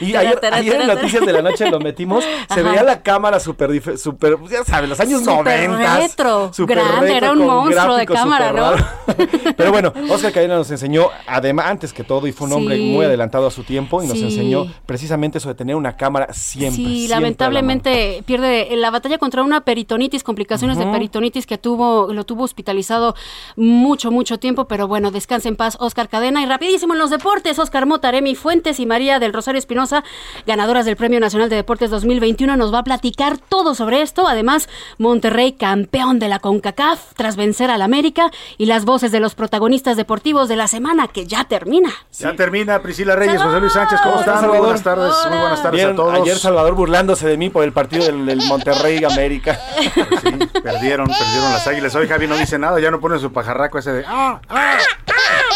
y 0.00 0.14
ayer, 0.16 0.38
ayer 0.52 0.80
en 0.80 0.86
Noticias 0.88 1.24
de 1.24 1.32
la 1.32 1.42
Noche 1.42 1.70
lo 1.70 1.78
metimos, 1.78 2.24
se 2.24 2.60
Ajá. 2.60 2.62
veía 2.62 2.82
la 2.82 3.02
cámara 3.02 3.38
súper, 3.40 3.96
súper, 3.98 4.36
ya 4.50 4.64
sabes, 4.64 4.88
los 4.90 4.98
años 5.00 5.20
Súper 5.22 5.68
90. 5.68 5.96
retro, 5.98 6.50
grande, 6.66 7.16
era 7.16 7.32
un 7.32 7.43
monstruo 7.44 7.96
de 7.96 8.06
cámara, 8.06 8.52
¿no? 8.52 8.72
Pero 9.56 9.70
bueno, 9.72 9.92
Oscar 10.10 10.32
Cadena 10.32 10.56
nos 10.56 10.70
enseñó, 10.70 11.08
además, 11.26 11.66
antes 11.66 11.92
que 11.92 12.04
todo, 12.04 12.26
y 12.26 12.32
fue 12.32 12.46
un 12.46 12.54
hombre 12.54 12.76
muy 12.78 13.04
adelantado 13.04 13.46
a 13.46 13.50
su 13.50 13.62
tiempo, 13.64 14.02
y 14.02 14.06
nos 14.06 14.18
Sí. 14.18 14.24
enseñó 14.24 14.66
precisamente 14.86 15.38
eso 15.38 15.48
de 15.48 15.54
tener 15.54 15.76
una 15.76 15.96
cámara 15.96 16.32
siempre. 16.32 16.76
Sí, 16.76 16.84
siempre 16.84 17.04
a 17.06 17.08
la 17.08 17.20
lamentablemente 17.20 18.22
pierde 18.26 18.68
la 18.76 18.90
batalla 18.90 19.18
contra 19.18 19.42
una 19.42 19.62
peritonitis, 19.62 20.22
complicaciones 20.22 20.78
de 20.78 20.86
peritonitis 20.86 21.46
que 21.46 21.58
tuvo, 21.58 22.12
lo 22.12 22.24
tuvo 22.24 22.44
hospitalizado 22.44 23.14
mucho, 23.56 24.10
mucho 24.10 24.38
tiempo, 24.38 24.66
pero 24.66 24.88
bueno, 24.88 25.10
descansa 25.10 25.48
en 25.48 25.56
paz 25.56 25.76
Oscar 25.80 26.08
Cadena. 26.08 26.42
Y 26.42 26.46
rapidísimo 26.46 26.92
en 26.94 26.98
los 26.98 27.10
deportes, 27.10 27.58
Oscar 27.58 27.86
Mota, 27.86 28.08
Aremi 28.08 28.34
Fuentes 28.34 28.80
y 28.80 28.86
María 28.86 29.18
del 29.18 29.32
Rosario 29.32 29.58
Espinosa, 29.58 30.04
ganadoras 30.46 30.84
del 30.86 30.96
Premio 30.96 31.20
Nacional 31.20 31.48
de 31.48 31.56
Deportes 31.56 31.90
2021, 31.90 32.56
nos 32.56 32.72
va 32.72 32.78
a 32.80 32.84
platicar 32.84 33.38
todo 33.38 33.74
sobre 33.74 34.02
esto. 34.02 34.26
Además, 34.26 34.68
Monterrey, 34.98 35.52
campeón 35.52 36.18
de 36.18 36.28
la 36.28 36.38
CONCACAF, 36.38 37.14
tras 37.16 37.33
tras 37.34 37.36
vencer 37.36 37.70
al 37.70 37.82
América 37.82 38.30
y 38.58 38.66
las 38.66 38.84
voces 38.84 39.10
de 39.12 39.20
los 39.20 39.34
protagonistas 39.34 39.96
deportivos 39.96 40.48
de 40.48 40.56
la 40.56 40.68
semana 40.68 41.08
que 41.08 41.26
ya 41.26 41.44
termina. 41.44 41.90
Ya 42.12 42.34
termina 42.36 42.80
Priscila 42.80 43.16
Reyes, 43.16 43.42
José 43.42 43.60
Luis 43.60 43.72
Sánchez, 43.72 44.00
¿cómo 44.02 44.20
están? 44.20 44.46
Muy 44.46 44.58
buenas 44.58 44.82
tardes, 44.82 45.12
muy 45.28 45.38
buenas 45.38 45.62
tardes 45.62 45.84
a 45.84 45.94
todos. 45.94 46.14
Ayer 46.14 46.36
Salvador 46.36 46.74
burlándose 46.74 47.26
de 47.26 47.36
mí 47.36 47.50
por 47.50 47.64
el 47.64 47.72
partido 47.72 48.04
del, 48.04 48.42
Monterrey 48.48 49.02
América. 49.04 49.58
Pues 49.94 50.20
sí, 50.22 50.60
perdieron, 50.62 51.06
perdieron 51.06 51.52
las 51.52 51.66
águilas. 51.66 51.94
Hoy 51.94 52.08
Javi 52.08 52.26
no 52.26 52.36
dice 52.36 52.58
nada, 52.58 52.78
ya 52.80 52.90
no 52.90 53.00
pone 53.00 53.18
su 53.18 53.32
pajarraco 53.32 53.78
ese 53.78 53.92
de 53.92 54.04
ah, 54.06 54.40
ah. 54.48 54.78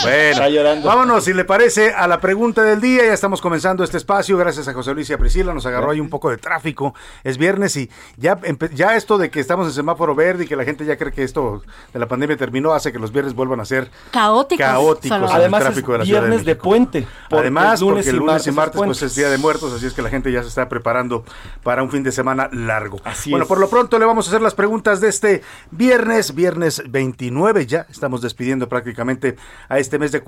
Bueno, 0.03 0.41
vámonos, 0.85 1.25
si 1.25 1.33
le 1.33 1.45
parece, 1.45 1.93
a 1.93 2.07
la 2.07 2.21
pregunta 2.21 2.63
del 2.63 2.81
día. 2.81 3.05
Ya 3.05 3.13
estamos 3.13 3.41
comenzando 3.41 3.83
este 3.83 3.97
espacio. 3.97 4.37
Gracias 4.37 4.69
a 4.69 4.75
José 4.75 4.95
Luis 4.95 5.11
y 5.11 5.13
a 5.13 5.19
Priscila. 5.19 5.53
Nos 5.53 5.67
agarró 5.67 5.91
ahí 5.91 6.01
un 6.01 6.09
poco 6.09 6.31
de 6.31 6.37
tráfico. 6.37 6.95
Es 7.25 7.39
viernes 7.39 7.77
y 7.77 7.91
ya, 8.17 8.39
ya 8.73 8.97
esto 8.97 9.19
de 9.19 9.31
que 9.31 9.41
estamos 9.41 9.67
en 9.67 9.73
semáforo 9.73 10.15
verde 10.15 10.45
y 10.45 10.47
que 10.47 10.57
la 10.57 10.65
gente 10.65 10.85
ya 10.85 10.97
cree 10.97 11.13
que 11.13 11.25
esto 11.25 11.63
de 11.93 11.99
la 11.99 12.07
pandemia 12.07 12.37
terminó 12.37 12.73
hace 12.73 12.93
que 12.93 12.99
los 12.99 13.13
viernes 13.13 13.35
vuelvan 13.35 13.61
a 13.61 13.65
ser 13.65 13.91
caóticos. 14.11 14.65
caóticos 14.65 15.31
Además, 15.33 15.61
el 15.61 15.67
tráfico 15.67 15.93
de 15.93 15.99
la 15.99 16.05
viernes 16.05 16.45
de, 16.45 16.55
puente. 16.55 17.07
Además, 17.31 17.81
lunes 17.81 18.05
porque 18.05 18.11
el 18.11 18.17
lunes 18.17 18.47
y 18.47 18.53
martes, 18.53 18.81
pues 18.81 19.03
es 19.03 19.15
Día 19.15 19.31
de 19.31 19.39
Muertos, 19.39 19.73
así 19.73 19.87
es 19.87 19.95
que 19.95 20.03
la 20.03 20.11
gente 20.11 20.31
ya 20.31 20.43
se 20.43 20.49
está 20.49 20.69
preparando 20.69 21.25
para 21.63 21.83
un 21.83 21.91
fin 21.91 22.03
de 22.03 22.13
semana 22.13 22.49
largo. 22.53 23.01
Así 23.05 23.31
bueno, 23.31 23.47
por 23.47 23.59
lo 23.59 23.69
pronto 23.69 23.99
le 23.99 24.05
vamos 24.05 24.27
a 24.27 24.31
hacer 24.31 24.43
las 24.43 24.55
preguntas 24.55 25.01
de 25.01 25.09
este 25.09 25.43
viernes, 25.71 26.35
viernes 26.35 26.83
29 26.89 27.67
ya. 27.67 27.87
Estamos 27.91 28.23
despidiendo 28.23 28.69
prácticamente 28.69 29.37
a 29.69 29.79
este 29.79 29.88
mes 29.97 30.11
de, 30.11 30.21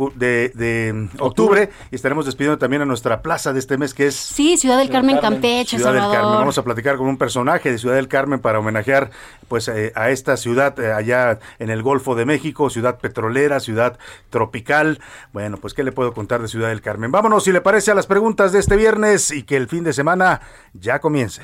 de, 0.54 1.08
octubre, 1.18 1.70
y 1.90 1.96
estaremos 1.96 2.24
despidiendo 2.24 2.56
también 2.56 2.82
a 2.82 2.84
nuestra 2.84 3.20
plaza 3.20 3.52
de 3.52 3.58
este 3.58 3.76
mes 3.76 3.92
que 3.92 4.06
es... 4.06 4.14
Sí, 4.14 4.56
Ciudad 4.56 4.78
del 4.78 4.90
Carmen, 4.90 5.18
Campeche, 5.18 5.76
Ciudad 5.76 5.92
del 5.92 6.02
Carmen. 6.02 6.34
Vamos 6.34 6.56
a 6.56 6.62
platicar 6.62 6.96
con 6.96 7.08
un 7.08 7.18
personaje 7.18 7.72
de 7.72 7.78
Ciudad 7.78 7.96
del 7.96 8.06
Carmen 8.06 8.38
para 8.40 8.60
homenajear 8.60 9.10
pues 9.48 9.66
eh, 9.66 9.92
a 9.96 10.10
esta 10.10 10.36
ciudad 10.36 10.78
eh, 10.78 10.92
allá 10.92 11.40
en 11.58 11.70
el 11.70 11.82
Golfo 11.82 12.14
de 12.14 12.24
México, 12.24 12.70
ciudad 12.70 13.00
petrolera, 13.00 13.58
ciudad 13.58 13.98
tropical. 14.30 15.00
Bueno, 15.32 15.56
pues 15.56 15.74
qué 15.74 15.82
le 15.82 15.90
puedo 15.90 16.14
contar 16.14 16.40
de 16.40 16.46
Ciudad 16.48 16.68
del 16.68 16.80
Carmen. 16.80 17.10
Vámonos, 17.10 17.42
si 17.44 17.52
le 17.52 17.60
parece, 17.60 17.90
a 17.90 17.94
las 17.94 18.06
preguntas 18.06 18.52
de 18.52 18.60
este 18.60 18.76
viernes 18.76 19.32
y 19.32 19.42
que 19.42 19.56
el 19.56 19.66
fin 19.66 19.82
de 19.82 19.92
semana 19.92 20.40
ya 20.72 21.00
comience. 21.00 21.42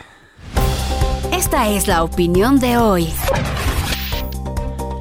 Esta 1.32 1.68
es 1.68 1.88
la 1.88 2.02
opinión 2.02 2.58
de 2.60 2.76
hoy. 2.76 3.12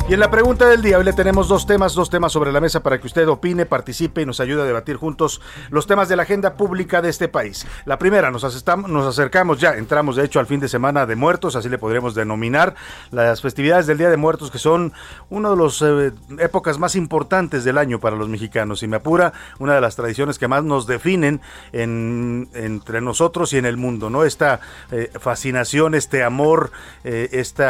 Y 0.08 0.14
en 0.14 0.20
la 0.20 0.30
pregunta 0.30 0.68
del 0.68 0.84
día, 0.84 1.00
hoy 1.00 1.04
le 1.04 1.14
tenemos 1.14 1.48
dos 1.48 1.66
temas, 1.66 1.96
dos 1.96 2.12
temas 2.12 2.32
sobre 2.32 2.52
la 2.52 2.62
mesa 2.62 2.84
para 2.84 3.00
que 3.00 3.08
usted 3.08 3.28
opine, 3.28 3.66
participe 3.66 4.22
y 4.22 4.26
nos 4.28 4.40
ayude 4.40 4.62
a 4.62 4.66
debatir 4.66 4.98
juntos 4.98 5.42
los 5.72 5.88
temas 5.88 6.08
de 6.08 6.16
la 6.16 6.22
agenda 6.22 6.54
pública 6.54 7.02
de 7.02 7.10
este 7.10 7.28
país. 7.28 7.66
La 7.86 7.98
primera, 7.98 8.30
nos, 8.30 8.44
acercamos 8.44 9.60
ya, 9.60 9.72
entramos 9.72 10.16
de 10.16 10.24
hecho 10.24 10.40
al 10.40 10.46
fin 10.46 10.60
de 10.60 10.68
semana 10.68 11.08
de 11.08 11.16
muertos, 11.16 11.56
así 11.56 11.70
le 11.70 11.80
podríamos 11.80 12.14
denominar, 12.14 12.76
las 13.10 13.42
festividades 13.42 13.88
del 13.88 13.98
Día 13.98 14.12
de 14.12 14.18
Muertos 14.18 14.52
que 14.52 14.60
son 14.60 14.94
una 15.32 15.50
de 15.50 15.56
las 15.56 15.82
eh, 15.82 16.12
épocas 16.38 16.78
más 16.78 16.96
importantes 16.96 17.64
del 17.64 17.80
año 17.80 18.00
para 18.00 18.16
los 18.16 18.30
mexicanos. 18.30 18.84
Y 18.84 18.88
me 18.88 18.98
apura, 18.98 19.34
una 19.58 19.74
de 19.74 19.82
las 19.82 19.96
tradiciones 19.96 20.38
que 20.38 20.48
más 20.48 20.64
nos 20.64 20.86
definen 20.86 21.42
entre 21.74 23.02
nosotros 23.02 23.54
y 23.54 23.58
en 23.58 23.66
el 23.66 23.78
mundo, 23.78 24.12
¿no? 24.12 24.24
Esta 24.24 24.60
eh, 24.92 25.10
fascinación, 25.20 25.96
este 25.96 26.24
amor, 26.24 26.70
eh, 27.04 27.30
este 27.32 27.66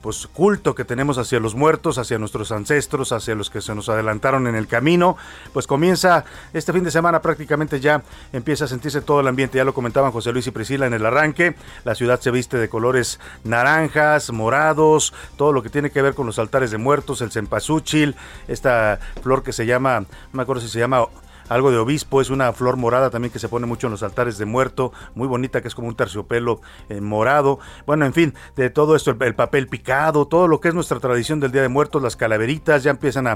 pues, 0.00 0.26
culto 0.28 0.74
que 0.74 0.86
tenemos 0.86 1.17
hacia 1.18 1.40
los 1.40 1.54
muertos, 1.54 1.98
hacia 1.98 2.18
nuestros 2.18 2.52
ancestros, 2.52 3.12
hacia 3.12 3.34
los 3.34 3.50
que 3.50 3.60
se 3.60 3.74
nos 3.74 3.88
adelantaron 3.88 4.46
en 4.46 4.54
el 4.54 4.66
camino, 4.66 5.16
pues 5.52 5.66
comienza 5.66 6.24
este 6.52 6.72
fin 6.72 6.84
de 6.84 6.90
semana 6.90 7.20
prácticamente 7.20 7.80
ya 7.80 8.02
empieza 8.32 8.64
a 8.64 8.68
sentirse 8.68 9.00
todo 9.00 9.20
el 9.20 9.28
ambiente, 9.28 9.58
ya 9.58 9.64
lo 9.64 9.74
comentaban 9.74 10.12
José 10.12 10.32
Luis 10.32 10.46
y 10.46 10.50
Priscila 10.50 10.86
en 10.86 10.94
el 10.94 11.04
arranque, 11.04 11.56
la 11.84 11.94
ciudad 11.94 12.20
se 12.20 12.30
viste 12.30 12.56
de 12.56 12.68
colores 12.68 13.20
naranjas, 13.44 14.30
morados, 14.32 15.12
todo 15.36 15.52
lo 15.52 15.62
que 15.62 15.70
tiene 15.70 15.90
que 15.90 16.02
ver 16.02 16.14
con 16.14 16.26
los 16.26 16.38
altares 16.38 16.70
de 16.70 16.78
muertos, 16.78 17.20
el 17.20 17.30
cempasúchil, 17.30 18.16
esta 18.46 18.98
flor 19.22 19.42
que 19.42 19.52
se 19.52 19.66
llama, 19.66 20.00
no 20.00 20.06
me 20.32 20.42
acuerdo 20.42 20.62
si 20.62 20.68
se 20.68 20.78
llama 20.78 21.06
algo 21.48 21.70
de 21.70 21.78
obispo, 21.78 22.20
es 22.20 22.30
una 22.30 22.52
flor 22.52 22.76
morada 22.76 23.10
también 23.10 23.32
que 23.32 23.38
se 23.38 23.48
pone 23.48 23.66
mucho 23.66 23.86
en 23.86 23.92
los 23.92 24.02
altares 24.02 24.38
de 24.38 24.44
muerto, 24.44 24.92
muy 25.14 25.28
bonita, 25.28 25.62
que 25.62 25.68
es 25.68 25.74
como 25.74 25.88
un 25.88 25.96
terciopelo 25.96 26.60
eh, 26.88 27.00
morado. 27.00 27.58
Bueno, 27.86 28.06
en 28.06 28.12
fin, 28.12 28.34
de 28.56 28.70
todo 28.70 28.96
esto, 28.96 29.10
el, 29.10 29.34
papel 29.34 29.68
picado, 29.68 30.26
todo 30.26 30.48
lo 30.48 30.60
que 30.60 30.68
es 30.68 30.74
nuestra 30.74 31.00
tradición 31.00 31.40
del 31.40 31.52
Día 31.52 31.62
de 31.62 31.68
Muertos, 31.68 32.02
las 32.02 32.16
calaveritas 32.16 32.82
ya 32.82 32.90
empiezan 32.90 33.26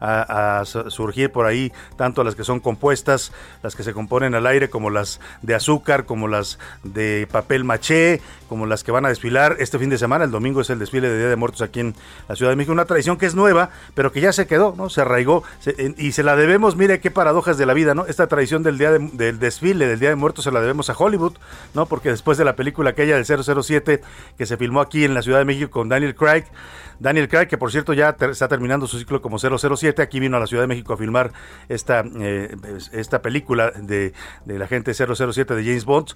a, 0.00 0.62
surgir 0.64 1.30
por 1.30 1.46
ahí, 1.46 1.72
tanto 1.96 2.24
las 2.24 2.34
que 2.34 2.44
son 2.44 2.60
compuestas, 2.60 3.32
las 3.62 3.74
que 3.74 3.82
se 3.82 3.92
componen 3.92 4.34
al 4.34 4.46
aire, 4.46 4.70
como 4.70 4.90
las 4.90 5.20
de 5.42 5.54
azúcar, 5.54 6.04
como 6.04 6.28
las 6.28 6.58
de 6.82 7.28
papel 7.30 7.64
maché, 7.64 8.20
como 8.48 8.66
las 8.66 8.84
que 8.84 8.92
van 8.92 9.06
a 9.06 9.08
desfilar 9.08 9.56
este 9.58 9.78
fin 9.78 9.90
de 9.90 9.98
semana. 9.98 10.24
El 10.24 10.30
domingo 10.30 10.60
es 10.60 10.70
el 10.70 10.78
desfile 10.78 11.08
de 11.08 11.18
Día 11.18 11.28
de 11.28 11.36
Muertos 11.36 11.62
aquí 11.62 11.80
en 11.80 11.94
la 12.28 12.36
Ciudad 12.36 12.52
de 12.52 12.56
México, 12.56 12.72
una 12.72 12.84
tradición 12.84 13.16
que 13.16 13.26
es 13.26 13.34
nueva, 13.34 13.70
pero 13.94 14.12
que 14.12 14.20
ya 14.20 14.32
se 14.32 14.46
quedó, 14.46 14.74
¿no? 14.76 14.90
Se 14.90 15.00
arraigó 15.00 15.42
y 15.96 16.12
se 16.12 16.22
la 16.22 16.36
debemos, 16.36 16.76
mire 16.76 17.00
qué 17.00 17.10
paradojas 17.10 17.56
de 17.58 17.61
la 17.66 17.74
vida, 17.74 17.94
¿no? 17.94 18.06
Esta 18.06 18.26
tradición 18.26 18.62
del 18.62 18.78
día 18.78 18.92
del 18.92 19.38
desfile, 19.38 19.86
del 19.86 19.98
Día 19.98 20.08
de 20.10 20.16
Muertos, 20.16 20.44
se 20.44 20.50
la 20.50 20.60
debemos 20.60 20.90
a 20.90 20.94
Hollywood, 20.96 21.36
¿no? 21.74 21.86
Porque 21.86 22.10
después 22.10 22.38
de 22.38 22.44
la 22.44 22.56
película 22.56 22.90
aquella 22.90 23.16
del 23.16 23.24
007 23.24 24.00
que 24.36 24.46
se 24.46 24.56
filmó 24.56 24.80
aquí 24.80 25.04
en 25.04 25.14
la 25.14 25.22
Ciudad 25.22 25.38
de 25.38 25.44
México 25.44 25.70
con 25.70 25.88
Daniel 25.88 26.14
Craig, 26.14 26.44
Daniel 26.98 27.28
Craig, 27.28 27.48
que 27.48 27.58
por 27.58 27.72
cierto 27.72 27.92
ya 27.92 28.16
está 28.30 28.48
terminando 28.48 28.86
su 28.86 28.98
ciclo 28.98 29.20
como 29.20 29.38
007, 29.38 30.02
aquí 30.02 30.20
vino 30.20 30.36
a 30.36 30.40
la 30.40 30.46
Ciudad 30.46 30.62
de 30.62 30.68
México 30.68 30.92
a 30.92 30.96
filmar 30.96 31.32
esta, 31.68 32.04
eh, 32.20 32.54
esta 32.92 33.22
película 33.22 33.70
de, 33.70 34.12
de 34.44 34.58
la 34.58 34.66
gente 34.66 34.94
007 34.94 35.54
de 35.54 35.64
James 35.64 35.84
Bond. 35.84 36.14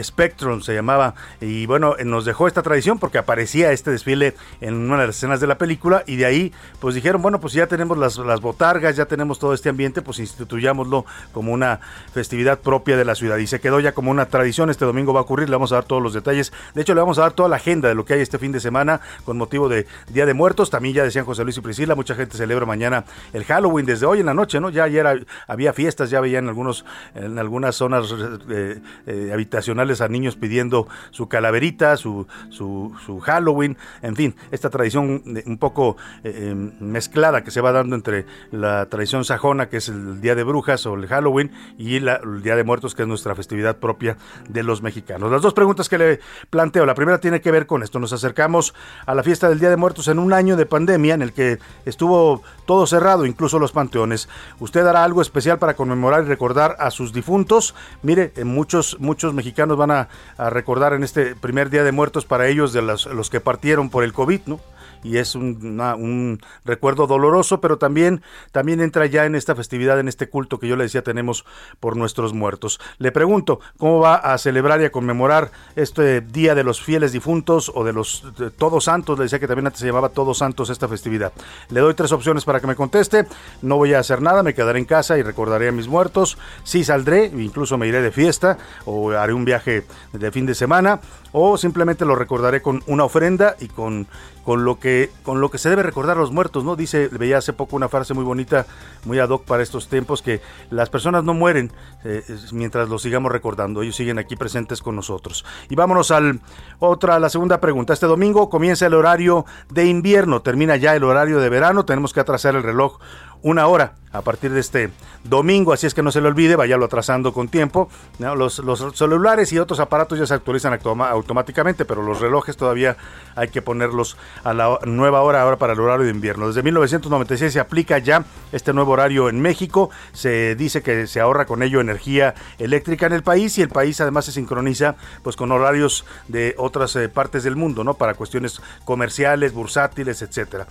Spectrum 0.00 0.62
se 0.62 0.74
llamaba 0.74 1.14
y 1.40 1.66
bueno 1.66 1.96
nos 2.04 2.24
dejó 2.24 2.46
esta 2.46 2.62
tradición 2.62 2.98
porque 2.98 3.18
aparecía 3.18 3.72
este 3.72 3.90
desfile 3.90 4.34
en 4.60 4.74
una 4.74 5.00
de 5.00 5.06
las 5.08 5.16
escenas 5.16 5.40
de 5.40 5.46
la 5.46 5.58
película 5.58 6.02
y 6.06 6.16
de 6.16 6.26
ahí 6.26 6.52
pues 6.80 6.94
dijeron 6.94 7.22
bueno 7.22 7.40
pues 7.40 7.52
ya 7.52 7.66
tenemos 7.66 7.98
las, 7.98 8.16
las 8.18 8.40
botargas 8.40 8.96
ya 8.96 9.06
tenemos 9.06 9.38
todo 9.38 9.54
este 9.54 9.68
ambiente 9.68 10.02
pues 10.02 10.18
instituyámoslo 10.18 11.04
como 11.32 11.52
una 11.52 11.80
festividad 12.12 12.60
propia 12.60 12.96
de 12.96 13.04
la 13.04 13.14
ciudad 13.14 13.36
y 13.38 13.46
se 13.46 13.60
quedó 13.60 13.80
ya 13.80 13.92
como 13.92 14.10
una 14.10 14.26
tradición. 14.26 14.70
Este 14.70 14.84
domingo 14.84 15.12
va 15.12 15.20
a 15.20 15.22
ocurrir 15.22 15.48
le 15.48 15.56
vamos 15.56 15.72
a 15.72 15.76
dar 15.76 15.84
todos 15.84 16.02
los 16.02 16.14
detalles. 16.14 16.52
De 16.74 16.82
hecho 16.82 16.94
le 16.94 17.00
vamos 17.00 17.18
a 17.18 17.22
dar 17.22 17.32
toda 17.32 17.48
la 17.48 17.56
agenda 17.56 17.88
de 17.88 17.94
lo 17.94 18.04
que 18.04 18.14
hay 18.14 18.20
este 18.20 18.38
fin 18.38 18.52
de 18.52 18.60
semana 18.60 19.00
con 19.24 19.36
motivo 19.36 19.68
de 19.68 19.86
Día 20.08 20.26
de 20.26 20.34
Muertos. 20.34 20.70
También 20.70 20.94
ya 20.94 21.04
decían 21.04 21.24
José 21.24 21.44
Luis 21.44 21.56
y 21.56 21.60
Priscila 21.60 21.94
mucha 21.94 22.14
gente 22.14 22.36
celebra 22.36 22.66
mañana 22.66 23.04
el 23.32 23.44
Halloween 23.44 23.86
desde 23.86 24.06
hoy 24.06 24.20
en 24.20 24.26
la 24.26 24.34
noche 24.34 24.60
no 24.60 24.70
ya 24.70 24.84
ayer 24.84 25.26
había 25.46 25.72
fiestas 25.72 26.10
ya 26.10 26.20
veían 26.20 26.48
algunos 26.48 26.84
en 27.14 27.38
algunas 27.38 27.74
zonas 27.76 28.14
eh, 28.50 28.80
eh, 29.06 29.30
habitacionales 29.32 29.81
a 29.82 30.08
niños 30.08 30.36
pidiendo 30.36 30.86
su 31.10 31.28
calaverita, 31.28 31.96
su, 31.96 32.26
su, 32.50 32.92
Halloween, 33.22 33.76
en 34.00 34.16
fin, 34.16 34.34
esta 34.50 34.70
tradición 34.70 35.22
un 35.44 35.58
poco 35.58 35.96
eh, 36.24 36.50
em, 36.50 36.72
mezclada 36.80 37.42
que 37.42 37.50
se 37.50 37.60
va 37.60 37.72
dando 37.72 37.96
entre 37.96 38.26
la 38.50 38.86
tradición 38.86 39.24
sajona, 39.24 39.68
que 39.68 39.78
es 39.78 39.88
el 39.88 40.20
Día 40.20 40.34
de 40.34 40.44
Brujas 40.44 40.86
o 40.86 40.94
el 40.94 41.06
Halloween, 41.06 41.50
y 41.76 41.96
el 41.96 42.42
Día 42.42 42.56
de 42.56 42.64
Muertos, 42.64 42.94
que 42.94 43.02
es 43.02 43.08
nuestra 43.08 43.34
festividad 43.34 43.76
propia 43.78 44.16
de 44.48 44.62
los 44.62 44.82
mexicanos. 44.82 45.30
Las 45.30 45.42
dos 45.42 45.54
preguntas 45.54 45.88
que 45.88 45.98
le 45.98 46.20
planteo, 46.48 46.86
la 46.86 46.94
primera 46.94 47.18
tiene 47.18 47.40
que 47.40 47.50
ver 47.50 47.66
con 47.66 47.82
esto, 47.82 47.98
nos 47.98 48.12
acercamos 48.12 48.74
a 49.06 49.14
la 49.14 49.22
fiesta 49.22 49.48
del 49.48 49.58
Día 49.58 49.70
de 49.70 49.76
Muertos 49.76 50.08
en 50.08 50.18
un 50.18 50.32
año 50.32 50.56
de 50.56 50.66
pandemia 50.66 51.14
en 51.14 51.22
el 51.22 51.32
que 51.32 51.58
estuvo 51.84 52.42
todo 52.66 52.86
cerrado, 52.86 53.26
incluso 53.26 53.58
los 53.58 53.72
panteones. 53.72 54.28
¿Usted 54.60 54.86
hará 54.86 55.04
algo 55.04 55.22
especial 55.22 55.58
para 55.58 55.74
conmemorar 55.74 56.22
y 56.24 56.26
recordar 56.26 56.76
a 56.78 56.90
sus 56.90 57.12
difuntos? 57.12 57.74
Mire, 58.02 58.32
muchos, 58.44 58.96
muchos 59.00 59.34
mexicanos 59.34 59.71
van 59.76 59.90
a, 59.90 60.08
recordar 60.50 60.92
en 60.92 61.02
este 61.04 61.34
primer 61.34 61.70
día 61.70 61.84
de 61.84 61.92
muertos 61.92 62.24
para 62.24 62.48
ellos 62.48 62.72
de 62.72 62.82
los, 62.82 63.06
los 63.06 63.30
que 63.30 63.40
partieron 63.40 63.90
por 63.90 64.04
el 64.04 64.12
COVID, 64.12 64.40
¿no? 64.46 64.60
Y 65.02 65.16
es 65.18 65.34
un, 65.34 65.80
un, 65.80 66.40
recuerdo 66.64 67.06
doloroso, 67.06 67.60
pero 67.60 67.78
también, 67.78 68.22
también 68.52 68.80
entra 68.80 69.06
ya 69.06 69.24
en 69.24 69.34
esta 69.34 69.54
festividad, 69.54 69.98
en 69.98 70.08
este 70.08 70.28
culto 70.28 70.58
que 70.58 70.68
yo 70.68 70.76
le 70.76 70.84
decía 70.84 71.02
tenemos 71.02 71.44
por 71.80 71.96
nuestros 71.96 72.32
muertos. 72.32 72.80
Le 72.98 73.12
pregunto, 73.12 73.60
¿cómo 73.78 74.00
va 74.00 74.14
a 74.14 74.38
celebrar 74.38 74.80
y 74.80 74.84
a 74.84 74.92
conmemorar 74.92 75.50
este 75.76 76.20
Día 76.20 76.54
de 76.54 76.64
los 76.64 76.82
Fieles 76.82 77.12
Difuntos 77.12 77.70
o 77.74 77.84
de 77.84 77.92
los 77.92 78.24
Todos 78.58 78.84
Santos? 78.84 79.18
Le 79.18 79.24
decía 79.24 79.38
que 79.38 79.46
también 79.46 79.66
antes 79.66 79.80
se 79.80 79.86
llamaba 79.86 80.10
Todos 80.10 80.38
Santos 80.38 80.70
esta 80.70 80.88
festividad. 80.88 81.32
Le 81.70 81.80
doy 81.80 81.94
tres 81.94 82.12
opciones 82.12 82.44
para 82.44 82.60
que 82.60 82.66
me 82.66 82.76
conteste. 82.76 83.26
No 83.62 83.76
voy 83.76 83.94
a 83.94 83.98
hacer 83.98 84.22
nada, 84.22 84.42
me 84.42 84.54
quedaré 84.54 84.78
en 84.78 84.84
casa 84.84 85.18
y 85.18 85.22
recordaré 85.22 85.68
a 85.68 85.72
mis 85.72 85.88
muertos. 85.88 86.38
Sí 86.64 86.84
saldré, 86.84 87.26
incluso 87.26 87.78
me 87.78 87.86
iré 87.86 88.02
de 88.02 88.10
fiesta 88.10 88.58
o 88.84 89.10
haré 89.10 89.32
un 89.32 89.44
viaje 89.44 89.84
de 90.12 90.30
fin 90.30 90.46
de 90.46 90.54
semana 90.54 91.00
o 91.32 91.56
simplemente 91.56 92.04
lo 92.04 92.14
recordaré 92.14 92.62
con 92.62 92.82
una 92.86 93.04
ofrenda 93.04 93.56
y 93.58 93.68
con 93.68 94.06
con 94.44 94.64
lo 94.64 94.78
que 94.78 95.10
con 95.22 95.40
lo 95.40 95.50
que 95.50 95.58
se 95.58 95.68
debe 95.68 95.82
recordar 95.82 96.16
a 96.16 96.20
los 96.20 96.32
muertos, 96.32 96.64
¿no? 96.64 96.76
Dice, 96.76 97.08
veía 97.08 97.38
hace 97.38 97.52
poco 97.52 97.76
una 97.76 97.88
frase 97.88 98.14
muy 98.14 98.24
bonita, 98.24 98.66
muy 99.04 99.18
ad 99.18 99.30
hoc 99.30 99.44
para 99.44 99.62
estos 99.62 99.88
tiempos 99.88 100.22
que 100.22 100.40
las 100.70 100.90
personas 100.90 101.24
no 101.24 101.34
mueren 101.34 101.72
eh, 102.04 102.22
mientras 102.52 102.88
los 102.88 103.02
sigamos 103.02 103.32
recordando, 103.32 103.82
ellos 103.82 103.96
siguen 103.96 104.18
aquí 104.18 104.36
presentes 104.36 104.82
con 104.82 104.96
nosotros. 104.96 105.44
Y 105.68 105.74
vámonos 105.74 106.10
al 106.10 106.40
otra 106.78 107.18
la 107.18 107.28
segunda 107.28 107.60
pregunta. 107.60 107.92
Este 107.92 108.06
domingo 108.06 108.48
comienza 108.50 108.86
el 108.86 108.94
horario 108.94 109.44
de 109.70 109.86
invierno, 109.86 110.42
termina 110.42 110.76
ya 110.76 110.94
el 110.94 111.04
horario 111.04 111.38
de 111.40 111.48
verano, 111.48 111.84
tenemos 111.84 112.12
que 112.12 112.20
atrasar 112.20 112.56
el 112.56 112.62
reloj 112.62 112.98
una 113.42 113.66
hora 113.66 113.94
a 114.12 114.20
partir 114.20 114.52
de 114.52 114.60
este 114.60 114.90
domingo, 115.24 115.72
así 115.72 115.86
es 115.86 115.94
que 115.94 116.02
no 116.02 116.12
se 116.12 116.20
le 116.20 116.28
olvide, 116.28 116.54
váyalo 116.54 116.84
atrasando 116.84 117.32
con 117.32 117.48
tiempo. 117.48 117.88
Los, 118.18 118.58
los, 118.58 118.94
celulares 118.94 119.52
y 119.52 119.58
otros 119.58 119.80
aparatos 119.80 120.18
ya 120.18 120.26
se 120.26 120.34
actualizan 120.34 120.78
automáticamente, 120.84 121.84
pero 121.84 122.02
los 122.02 122.20
relojes 122.20 122.56
todavía 122.56 122.96
hay 123.34 123.48
que 123.48 123.62
ponerlos 123.62 124.18
a 124.44 124.52
la 124.52 124.78
nueva 124.84 125.22
hora 125.22 125.42
ahora 125.42 125.56
para 125.56 125.72
el 125.72 125.80
horario 125.80 126.04
de 126.04 126.10
invierno. 126.10 126.48
Desde 126.48 126.62
1996 126.62 127.52
se 127.52 127.60
aplica 127.60 127.98
ya 127.98 128.24
este 128.52 128.74
nuevo 128.74 128.92
horario 128.92 129.30
en 129.30 129.40
México, 129.40 129.90
se 130.12 130.56
dice 130.56 130.82
que 130.82 131.06
se 131.06 131.20
ahorra 131.20 131.46
con 131.46 131.62
ello 131.62 131.80
energía 131.80 132.34
eléctrica 132.58 133.06
en 133.06 133.14
el 133.14 133.22
país 133.22 133.56
y 133.56 133.62
el 133.62 133.70
país 133.70 134.00
además 134.00 134.26
se 134.26 134.32
sincroniza 134.32 134.96
pues 135.22 135.36
con 135.36 135.50
horarios 135.52 136.04
de 136.28 136.54
otras 136.58 136.94
eh, 136.96 137.08
partes 137.08 137.44
del 137.44 137.56
mundo, 137.56 137.82
¿no? 137.82 137.94
Para 137.94 138.14
cuestiones 138.14 138.60
comerciales, 138.84 139.54
bursátiles, 139.54 140.20
etcétera. 140.20 140.66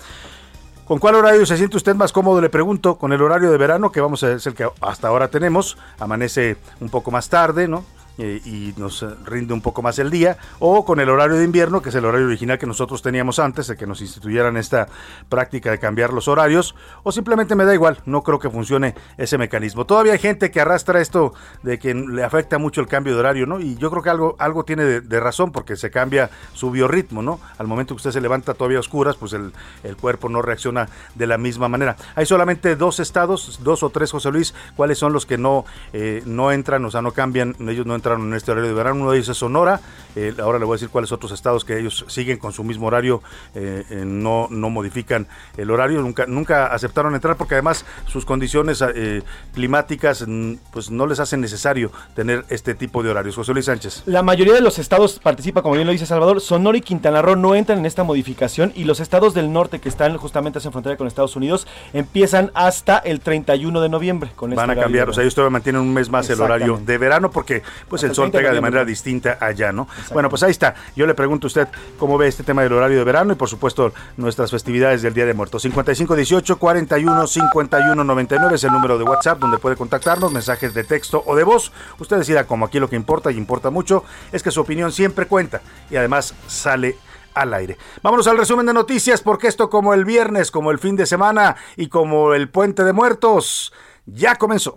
¿Con 0.92 1.00
cuál 1.00 1.16
horario 1.16 1.46
se 1.46 1.56
siente 1.56 1.78
usted 1.78 1.96
más 1.96 2.12
cómodo? 2.12 2.42
Le 2.42 2.50
pregunto, 2.50 2.98
con 2.98 3.14
el 3.14 3.22
horario 3.22 3.50
de 3.50 3.58
verano, 3.58 3.94
que 3.94 4.02
vamos 4.02 4.24
a 4.24 4.34
es 4.34 4.44
que 4.54 4.68
hasta 4.82 5.08
ahora 5.08 5.30
tenemos, 5.30 5.78
amanece 5.98 6.58
un 6.82 6.90
poco 6.90 7.12
más 7.12 7.30
tarde, 7.30 7.70
¿no? 7.70 7.86
Eh, 8.24 8.40
y 8.46 8.74
nos 8.78 9.04
rinde 9.26 9.52
un 9.52 9.62
poco 9.62 9.82
más 9.82 9.98
el 9.98 10.12
día, 10.12 10.38
o 10.60 10.86
con 10.86 11.00
el 11.00 11.10
horario 11.10 11.38
de 11.38 11.44
invierno, 11.44 11.82
que 11.82 11.90
es 11.90 11.96
el 11.96 12.06
horario 12.06 12.28
original 12.28 12.60
que 12.60 12.68
nosotros 12.68 13.02
teníamos 13.02 13.40
antes 13.40 13.66
de 13.66 13.76
que 13.76 13.88
nos 13.88 14.00
instituyeran 14.00 14.58
esta 14.58 14.90
práctica 15.28 15.72
de 15.72 15.80
cambiar 15.80 16.14
los 16.14 16.28
horarios, 16.28 16.76
o 17.02 17.12
simplemente 17.12 17.56
me 17.56 17.66
da 17.66 17.74
igual, 17.74 17.98
no 18.06 18.22
creo 18.22 18.38
que 18.38 18.52
funcione 18.52 18.94
ese 19.18 19.40
mecanismo. 19.40 19.88
Todavía 19.88 20.14
hay 20.14 20.20
gente 20.20 20.52
que 20.52 20.62
arrastra 20.62 21.02
esto 21.02 21.34
de 21.64 21.80
que 21.80 21.96
le 21.96 22.24
afecta 22.24 22.60
mucho 22.60 22.80
el 22.80 22.88
cambio 22.88 23.16
de 23.16 23.22
horario, 23.22 23.48
¿no? 23.48 23.60
Y 23.60 23.76
yo 23.78 23.90
creo 23.90 24.04
que 24.04 24.12
algo, 24.12 24.36
algo 24.38 24.66
tiene 24.66 24.84
de, 24.84 25.20
razón 25.20 25.52
porque 25.52 25.76
se 25.76 25.90
cambia 25.90 26.30
su 26.54 26.70
biorritmo, 26.70 27.24
¿no? 27.24 27.40
Al 27.58 27.66
momento 27.66 27.96
que 27.96 27.98
usted 27.98 28.12
se 28.12 28.22
levanta 28.22 28.54
todavía 28.54 28.78
a 28.78 28.82
oscuras, 28.82 29.16
pues 29.16 29.34
el, 29.34 29.52
cuerpo 30.00 30.30
no 30.30 30.44
reacciona 30.44 30.90
de 31.16 31.26
la 31.26 31.40
misma 31.40 31.70
manera. 31.70 31.96
Hay 32.14 32.28
solamente 32.28 32.76
dos 32.76 33.00
estados, 33.00 33.62
dos 33.64 33.82
o 33.82 33.90
tres, 33.90 34.12
José 34.12 34.32
Luis, 34.32 34.54
¿cuáles 34.76 35.00
son 35.00 35.12
los 35.12 35.26
que 35.26 35.40
no, 35.40 35.66
eh, 35.92 36.22
no 36.28 36.52
entran, 36.52 36.86
o 36.86 36.92
sea, 36.92 37.02
no 37.02 37.14
cambian, 37.14 37.56
ellos 37.68 37.88
no 37.88 37.96
entraron 38.12 38.28
en 38.28 38.34
este 38.36 38.52
horario 38.52 38.70
de 38.70 38.76
verano. 38.76 39.02
Uno 39.02 39.12
de 39.12 39.18
ellos 39.18 39.30
es 39.30 39.38
Sonora. 39.38 39.80
Eh, 40.16 40.34
ahora 40.42 40.60
le 40.60 40.66
voy 40.66 40.74
a 40.74 40.76
decir 40.76 40.90
cuáles 40.90 41.12
otros 41.12 41.32
estados 41.32 41.64
que 41.64 41.80
ellos 41.80 42.06
siguen 42.08 42.38
con 42.38 42.52
su 42.52 42.64
mismo 42.64 42.88
horario, 42.88 43.22
eh, 43.56 44.04
no, 44.06 44.48
no 44.50 44.70
modifican 44.70 45.28
el 45.58 45.72
horario. 45.72 46.02
Nunca, 46.02 46.26
nunca 46.28 46.68
aceptaron 46.68 47.16
entrar 47.16 47.38
porque 47.38 47.56
además 47.56 47.86
sus 48.08 48.26
condiciones 48.26 48.84
eh, 48.94 49.24
climáticas 49.54 50.26
mm, 50.28 50.56
pues 50.72 50.92
no 50.92 51.08
les 51.08 51.20
hacen 51.20 51.40
necesario 51.40 51.92
tener 52.14 52.46
este 52.50 52.76
tipo 52.76 53.04
de 53.04 53.10
horarios. 53.10 53.36
José 53.36 53.54
Luis 53.54 53.66
Sánchez. 53.66 54.04
La 54.06 54.22
mayoría 54.24 54.54
de 54.54 54.62
los 54.62 54.80
estados 54.80 55.20
participa, 55.20 55.62
como 55.62 55.76
bien 55.76 55.88
lo 55.88 55.94
dice 55.94 56.06
Salvador. 56.06 56.42
Sonora 56.42 56.78
y 56.78 56.82
Quintana 56.82 57.22
Roo 57.22 57.36
no 57.36 57.56
entran 57.56 57.80
en 57.80 57.86
esta 57.86 58.04
modificación 58.04 58.74
y 58.76 58.84
los 58.84 59.00
estados 59.00 59.34
del 59.34 59.54
norte 59.54 59.80
que 59.80 59.90
están 59.90 60.18
justamente 60.18 60.60
en 60.64 60.72
frontera 60.72 60.98
con 60.98 61.08
Estados 61.08 61.36
Unidos 61.36 61.68
empiezan 61.94 62.52
hasta 62.54 62.98
el 62.98 63.22
31 63.22 63.80
de 63.82 63.90
noviembre. 63.90 64.32
Con 64.36 64.54
Van 64.54 64.70
este 64.70 64.80
a 64.80 64.84
cambiar, 64.84 65.10
o 65.10 65.14
sea, 65.14 65.24
ellos 65.24 65.36
todavía 65.36 65.52
mantienen 65.52 65.82
un 65.82 65.94
mes 65.94 66.10
más 66.10 66.30
el 66.30 66.42
horario 66.42 66.82
de 66.84 66.98
verano 66.98 67.32
porque 67.32 67.64
pues 67.92 68.04
el 68.04 68.16
sol 68.16 68.32
pega 68.32 68.54
de 68.54 68.62
manera 68.62 68.86
distinta 68.86 69.38
allá, 69.42 69.74
¿no? 69.74 69.86
Bueno, 70.14 70.30
pues 70.30 70.44
ahí 70.44 70.52
está. 70.52 70.76
Yo 70.96 71.06
le 71.06 71.14
pregunto 71.14 71.48
a 71.48 71.50
usted 71.50 71.68
cómo 72.00 72.18
ve 72.18 72.30
este 72.30 72.42
tema 72.42 72.64
del 72.64 72.72
horario 72.72 72.98
de 73.00 73.04
verano 73.04 73.34
y 73.34 73.36
por 73.36 73.50
supuesto 73.50 73.94
nuestras 74.16 74.50
festividades 74.50 75.02
del 75.02 75.14
Día 75.14 75.26
de 75.26 75.34
Muertos. 75.34 75.62
5518 75.64 76.58
41 76.58 77.28
51 77.28 78.02
99 78.02 78.56
es 78.56 78.64
el 78.64 78.72
número 78.72 78.98
de 78.98 79.04
WhatsApp 79.04 79.40
donde 79.40 79.58
puede 79.58 79.76
contactarnos, 79.76 80.32
mensajes 80.32 80.74
de 80.74 80.86
texto 80.86 81.22
o 81.26 81.36
de 81.36 81.44
voz. 81.44 81.74
Usted 82.00 82.16
decida 82.16 82.48
como 82.48 82.66
aquí 82.66 82.80
lo 82.80 82.90
que 82.90 82.96
importa 82.96 83.30
y 83.30 83.36
importa 83.36 83.70
mucho 83.72 84.06
es 84.32 84.42
que 84.42 84.52
su 84.52 84.62
opinión 84.62 84.94
siempre 84.94 85.26
cuenta 85.26 85.60
y 85.90 85.98
además 85.98 86.34
sale 86.48 86.96
al 87.34 87.54
aire. 87.54 87.78
Vámonos 88.02 88.26
al 88.28 88.38
resumen 88.38 88.68
de 88.68 88.74
noticias 88.74 89.20
porque 89.20 89.50
esto 89.50 89.70
como 89.70 89.94
el 89.94 90.06
viernes, 90.06 90.50
como 90.50 90.72
el 90.72 90.80
fin 90.80 90.96
de 90.96 91.06
semana 91.06 91.58
y 91.76 91.90
como 91.90 92.34
el 92.34 92.48
puente 92.48 92.86
de 92.86 92.94
muertos 92.94 93.74
ya 94.06 94.38
comenzó. 94.38 94.76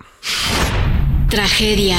Tragedia. 1.31 1.99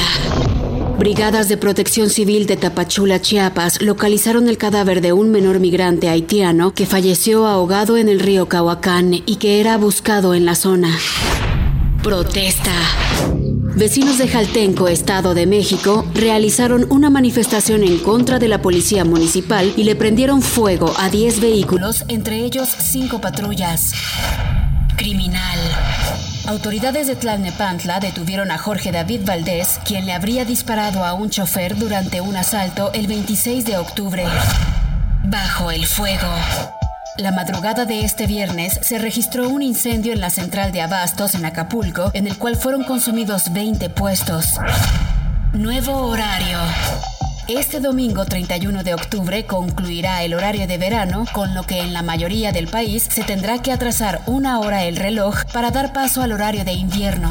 Brigadas 0.98 1.50
de 1.50 1.58
Protección 1.58 2.08
Civil 2.08 2.46
de 2.46 2.56
Tapachula, 2.56 3.20
Chiapas, 3.20 3.82
localizaron 3.82 4.48
el 4.48 4.56
cadáver 4.56 5.02
de 5.02 5.12
un 5.12 5.30
menor 5.30 5.60
migrante 5.60 6.08
haitiano 6.08 6.72
que 6.72 6.86
falleció 6.86 7.46
ahogado 7.46 7.98
en 7.98 8.08
el 8.08 8.18
río 8.18 8.48
Cahuacán 8.48 9.12
y 9.12 9.36
que 9.36 9.60
era 9.60 9.76
buscado 9.76 10.34
en 10.34 10.46
la 10.46 10.54
zona. 10.54 10.96
Protesta. 12.02 12.72
Vecinos 13.76 14.16
de 14.16 14.26
Jaltenco, 14.26 14.88
Estado 14.88 15.34
de 15.34 15.44
México, 15.44 16.06
realizaron 16.14 16.86
una 16.88 17.10
manifestación 17.10 17.82
en 17.82 17.98
contra 17.98 18.38
de 18.38 18.48
la 18.48 18.62
policía 18.62 19.04
municipal 19.04 19.74
y 19.76 19.84
le 19.84 19.96
prendieron 19.96 20.40
fuego 20.40 20.94
a 20.98 21.10
10 21.10 21.40
vehículos, 21.40 22.04
entre 22.08 22.42
ellos 22.42 22.70
5 22.70 23.20
patrullas. 23.20 23.92
Criminal. 24.96 25.58
Autoridades 26.46 27.08
de 27.08 27.16
Tlalnepantla 27.16 27.98
detuvieron 27.98 28.52
a 28.52 28.58
Jorge 28.58 28.92
David 28.92 29.22
Valdés, 29.24 29.80
quien 29.84 30.06
le 30.06 30.12
habría 30.12 30.44
disparado 30.44 31.04
a 31.04 31.12
un 31.12 31.28
chofer 31.28 31.76
durante 31.76 32.20
un 32.20 32.36
asalto 32.36 32.92
el 32.92 33.08
26 33.08 33.64
de 33.64 33.76
octubre. 33.76 34.24
Bajo 35.24 35.72
el 35.72 35.86
fuego. 35.86 36.28
La 37.18 37.32
madrugada 37.32 37.84
de 37.84 38.04
este 38.04 38.28
viernes 38.28 38.78
se 38.82 38.98
registró 38.98 39.48
un 39.48 39.60
incendio 39.60 40.12
en 40.12 40.20
la 40.20 40.30
central 40.30 40.70
de 40.70 40.82
abastos 40.82 41.34
en 41.34 41.44
Acapulco, 41.44 42.12
en 42.14 42.28
el 42.28 42.38
cual 42.38 42.54
fueron 42.56 42.84
consumidos 42.84 43.52
20 43.52 43.90
puestos. 43.90 44.52
Nuevo 45.52 45.94
horario. 45.94 46.58
Este 47.48 47.78
domingo 47.78 48.24
31 48.24 48.82
de 48.82 48.92
octubre 48.92 49.46
concluirá 49.46 50.24
el 50.24 50.34
horario 50.34 50.66
de 50.66 50.78
verano, 50.78 51.26
con 51.32 51.54
lo 51.54 51.62
que 51.62 51.78
en 51.78 51.92
la 51.92 52.02
mayoría 52.02 52.50
del 52.50 52.66
país 52.66 53.04
se 53.04 53.22
tendrá 53.22 53.62
que 53.62 53.70
atrasar 53.70 54.20
una 54.26 54.58
hora 54.58 54.84
el 54.84 54.96
reloj 54.96 55.44
para 55.52 55.70
dar 55.70 55.92
paso 55.92 56.22
al 56.22 56.32
horario 56.32 56.64
de 56.64 56.72
invierno. 56.72 57.30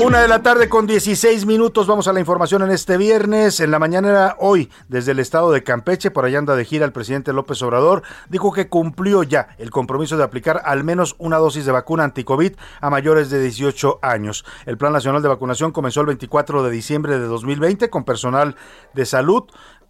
Una 0.00 0.20
de 0.20 0.28
la 0.28 0.42
tarde 0.42 0.68
con 0.68 0.86
16 0.86 1.44
minutos. 1.44 1.88
Vamos 1.88 2.06
a 2.06 2.12
la 2.12 2.20
información 2.20 2.62
en 2.62 2.70
este 2.70 2.96
viernes. 2.96 3.58
En 3.58 3.72
la 3.72 3.80
mañana 3.80 4.36
hoy, 4.38 4.70
desde 4.86 5.10
el 5.10 5.18
estado 5.18 5.50
de 5.50 5.64
Campeche, 5.64 6.12
por 6.12 6.24
allá 6.24 6.38
anda 6.38 6.54
de 6.54 6.64
gira 6.64 6.84
el 6.84 6.92
presidente 6.92 7.32
López 7.32 7.60
Obrador, 7.62 8.04
dijo 8.28 8.52
que 8.52 8.68
cumplió 8.68 9.24
ya 9.24 9.48
el 9.58 9.70
compromiso 9.70 10.16
de 10.16 10.22
aplicar 10.22 10.62
al 10.64 10.84
menos 10.84 11.16
una 11.18 11.38
dosis 11.38 11.66
de 11.66 11.72
vacuna 11.72 12.04
anti-COVID 12.04 12.52
a 12.80 12.90
mayores 12.90 13.28
de 13.28 13.42
18 13.42 13.98
años. 14.00 14.44
El 14.66 14.78
Plan 14.78 14.92
Nacional 14.92 15.20
de 15.20 15.28
Vacunación 15.28 15.72
comenzó 15.72 16.00
el 16.02 16.06
24 16.06 16.62
de 16.62 16.70
diciembre 16.70 17.18
de 17.18 17.26
2020 17.26 17.90
con 17.90 18.04
personal 18.04 18.54
de 18.94 19.04
salud 19.04 19.44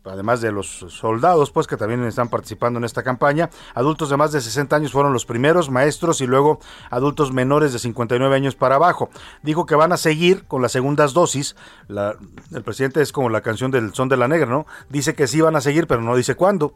además 0.05 0.41
de 0.41 0.53
los 0.53 0.69
soldados, 0.89 1.51
pues 1.51 1.67
que 1.67 1.77
también 1.77 2.05
están 2.05 2.29
participando 2.29 2.79
en 2.79 2.85
esta 2.85 3.03
campaña. 3.03 3.51
Adultos 3.75 4.11
de 4.11 4.17
más 4.17 4.33
de 4.33 4.41
60 4.41 4.75
años 4.75 4.93
fueron 4.93 5.13
los 5.13 5.27
primeros 5.27 5.71
maestros 5.71 6.21
y 6.21 6.27
luego 6.27 6.61
adultos 6.91 7.33
menores 7.33 7.73
de 7.73 7.79
59 7.79 8.35
años 8.35 8.55
para 8.55 8.77
abajo. 8.77 9.11
Dijo 9.43 9.67
que 9.67 9.75
van 9.75 9.93
a 9.93 9.97
seguir 9.97 10.45
con 10.47 10.63
las 10.63 10.73
segundas 10.73 11.13
dosis. 11.13 11.57
el 11.89 12.63
presidente 12.63 13.03
es 13.03 13.13
como 13.13 13.29
la 13.29 13.41
canción 13.41 13.71
del 13.71 13.95
Son 13.95 14.09
de 14.09 14.17
la 14.17 14.29
Negra, 14.29 14.47
¿no? 14.47 14.67
Dice 14.89 15.15
que 15.15 15.27
sí 15.27 15.41
van 15.41 15.57
a 15.57 15.61
seguir, 15.61 15.87
pero 15.87 16.01
no 16.01 16.17
dice 16.17 16.35
cuándo. 16.35 16.75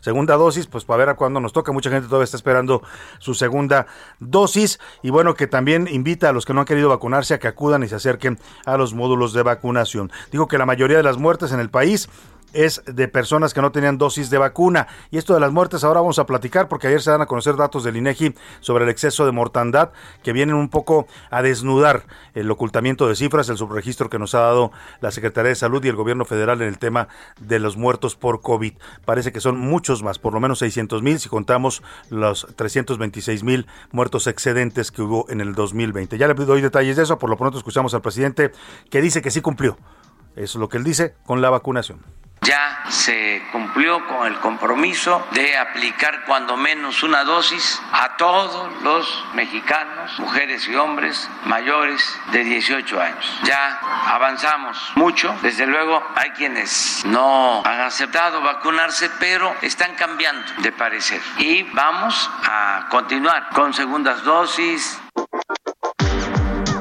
Segunda 0.00 0.36
dosis, 0.36 0.66
pues 0.66 0.84
para 0.84 0.98
ver 0.98 1.08
a 1.10 1.14
cuándo 1.14 1.40
nos 1.40 1.52
toca. 1.52 1.72
Mucha 1.72 1.90
gente 1.90 2.08
todavía 2.08 2.24
está 2.24 2.36
esperando 2.36 2.82
su 3.18 3.34
segunda 3.34 3.86
dosis. 4.18 4.78
Y 5.02 5.10
bueno, 5.10 5.34
que 5.34 5.46
también 5.46 5.88
invita 5.90 6.28
a 6.28 6.32
los 6.32 6.44
que 6.44 6.54
no 6.54 6.60
han 6.60 6.66
querido 6.66 6.88
vacunarse 6.88 7.34
a 7.34 7.38
que 7.38 7.48
acudan 7.48 7.82
y 7.82 7.88
se 7.88 7.94
acerquen 7.94 8.38
a 8.64 8.76
los 8.76 8.94
módulos 8.94 9.32
de 9.32 9.42
vacunación. 9.42 10.10
Dijo 10.30 10.48
que 10.48 10.58
la 10.58 10.66
mayoría 10.66 10.96
de 10.96 11.02
las 11.02 11.18
muertes 11.18 11.52
en 11.52 11.60
el 11.60 11.70
país 11.70 12.08
es 12.56 12.82
de 12.86 13.08
personas 13.08 13.52
que 13.54 13.60
no 13.60 13.70
tenían 13.70 13.98
dosis 13.98 14.30
de 14.30 14.38
vacuna. 14.38 14.88
Y 15.10 15.18
esto 15.18 15.34
de 15.34 15.40
las 15.40 15.52
muertes 15.52 15.84
ahora 15.84 16.00
vamos 16.00 16.18
a 16.18 16.26
platicar 16.26 16.68
porque 16.68 16.88
ayer 16.88 17.02
se 17.02 17.10
dan 17.10 17.20
a 17.20 17.26
conocer 17.26 17.56
datos 17.56 17.84
del 17.84 17.96
INEGI 17.96 18.34
sobre 18.60 18.84
el 18.84 18.90
exceso 18.90 19.26
de 19.26 19.32
mortandad 19.32 19.90
que 20.22 20.32
vienen 20.32 20.56
un 20.56 20.68
poco 20.68 21.06
a 21.30 21.42
desnudar 21.42 22.04
el 22.34 22.50
ocultamiento 22.50 23.08
de 23.08 23.16
cifras, 23.16 23.48
el 23.48 23.58
subregistro 23.58 24.08
que 24.08 24.18
nos 24.18 24.34
ha 24.34 24.40
dado 24.40 24.72
la 25.00 25.10
Secretaría 25.10 25.50
de 25.50 25.54
Salud 25.54 25.84
y 25.84 25.88
el 25.88 25.96
gobierno 25.96 26.24
federal 26.24 26.62
en 26.62 26.68
el 26.68 26.78
tema 26.78 27.08
de 27.40 27.58
los 27.58 27.76
muertos 27.76 28.16
por 28.16 28.40
COVID. 28.40 28.72
Parece 29.04 29.32
que 29.32 29.40
son 29.40 29.58
muchos 29.58 30.02
más, 30.02 30.18
por 30.18 30.32
lo 30.32 30.40
menos 30.40 30.58
600 30.60 31.02
mil 31.02 31.18
si 31.18 31.28
contamos 31.28 31.82
los 32.10 32.46
326 32.56 33.44
mil 33.44 33.66
muertos 33.92 34.26
excedentes 34.26 34.90
que 34.90 35.02
hubo 35.02 35.26
en 35.28 35.40
el 35.40 35.54
2020. 35.54 36.18
Ya 36.18 36.28
le 36.28 36.34
doy 36.34 36.60
detalles 36.60 36.96
de 36.96 37.02
eso, 37.02 37.18
por 37.18 37.30
lo 37.30 37.36
pronto 37.36 37.58
escuchamos 37.58 37.94
al 37.94 38.02
presidente 38.02 38.52
que 38.90 39.00
dice 39.00 39.22
que 39.22 39.30
sí 39.30 39.40
cumplió. 39.40 39.76
Es 40.34 40.54
lo 40.54 40.68
que 40.68 40.76
él 40.76 40.84
dice 40.84 41.14
con 41.24 41.40
la 41.40 41.50
vacunación. 41.50 42.00
Ya 42.46 42.84
se 42.90 43.42
cumplió 43.50 44.06
con 44.06 44.24
el 44.28 44.38
compromiso 44.38 45.26
de 45.32 45.58
aplicar 45.58 46.24
cuando 46.26 46.56
menos 46.56 47.02
una 47.02 47.24
dosis 47.24 47.82
a 47.90 48.16
todos 48.16 48.82
los 48.82 49.24
mexicanos, 49.34 50.16
mujeres 50.20 50.68
y 50.68 50.76
hombres 50.76 51.28
mayores 51.44 52.00
de 52.30 52.44
18 52.44 53.00
años. 53.00 53.40
Ya 53.42 53.80
avanzamos 54.06 54.92
mucho. 54.94 55.36
Desde 55.42 55.66
luego 55.66 56.00
hay 56.14 56.30
quienes 56.30 57.04
no 57.06 57.62
han 57.64 57.80
aceptado 57.80 58.40
vacunarse, 58.40 59.10
pero 59.18 59.52
están 59.62 59.96
cambiando 59.96 60.46
de 60.58 60.70
parecer. 60.70 61.20
Y 61.38 61.64
vamos 61.64 62.30
a 62.44 62.86
continuar 62.90 63.48
con 63.54 63.74
segundas 63.74 64.22
dosis, 64.22 65.00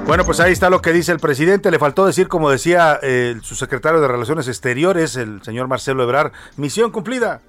bueno, 0.05 0.23
pues 0.23 0.39
ahí 0.39 0.51
está 0.51 0.69
lo 0.69 0.81
que 0.81 0.93
dice 0.93 1.11
el 1.11 1.19
presidente. 1.19 1.71
Le 1.71 1.79
faltó 1.79 2.05
decir, 2.05 2.27
como 2.27 2.49
decía 2.49 2.99
eh, 3.01 3.37
su 3.41 3.55
secretario 3.55 4.01
de 4.01 4.07
Relaciones 4.07 4.47
Exteriores, 4.47 5.15
el 5.15 5.41
señor 5.41 5.67
Marcelo 5.67 6.03
Ebrar, 6.03 6.31
misión 6.57 6.91
cumplida. 6.91 7.41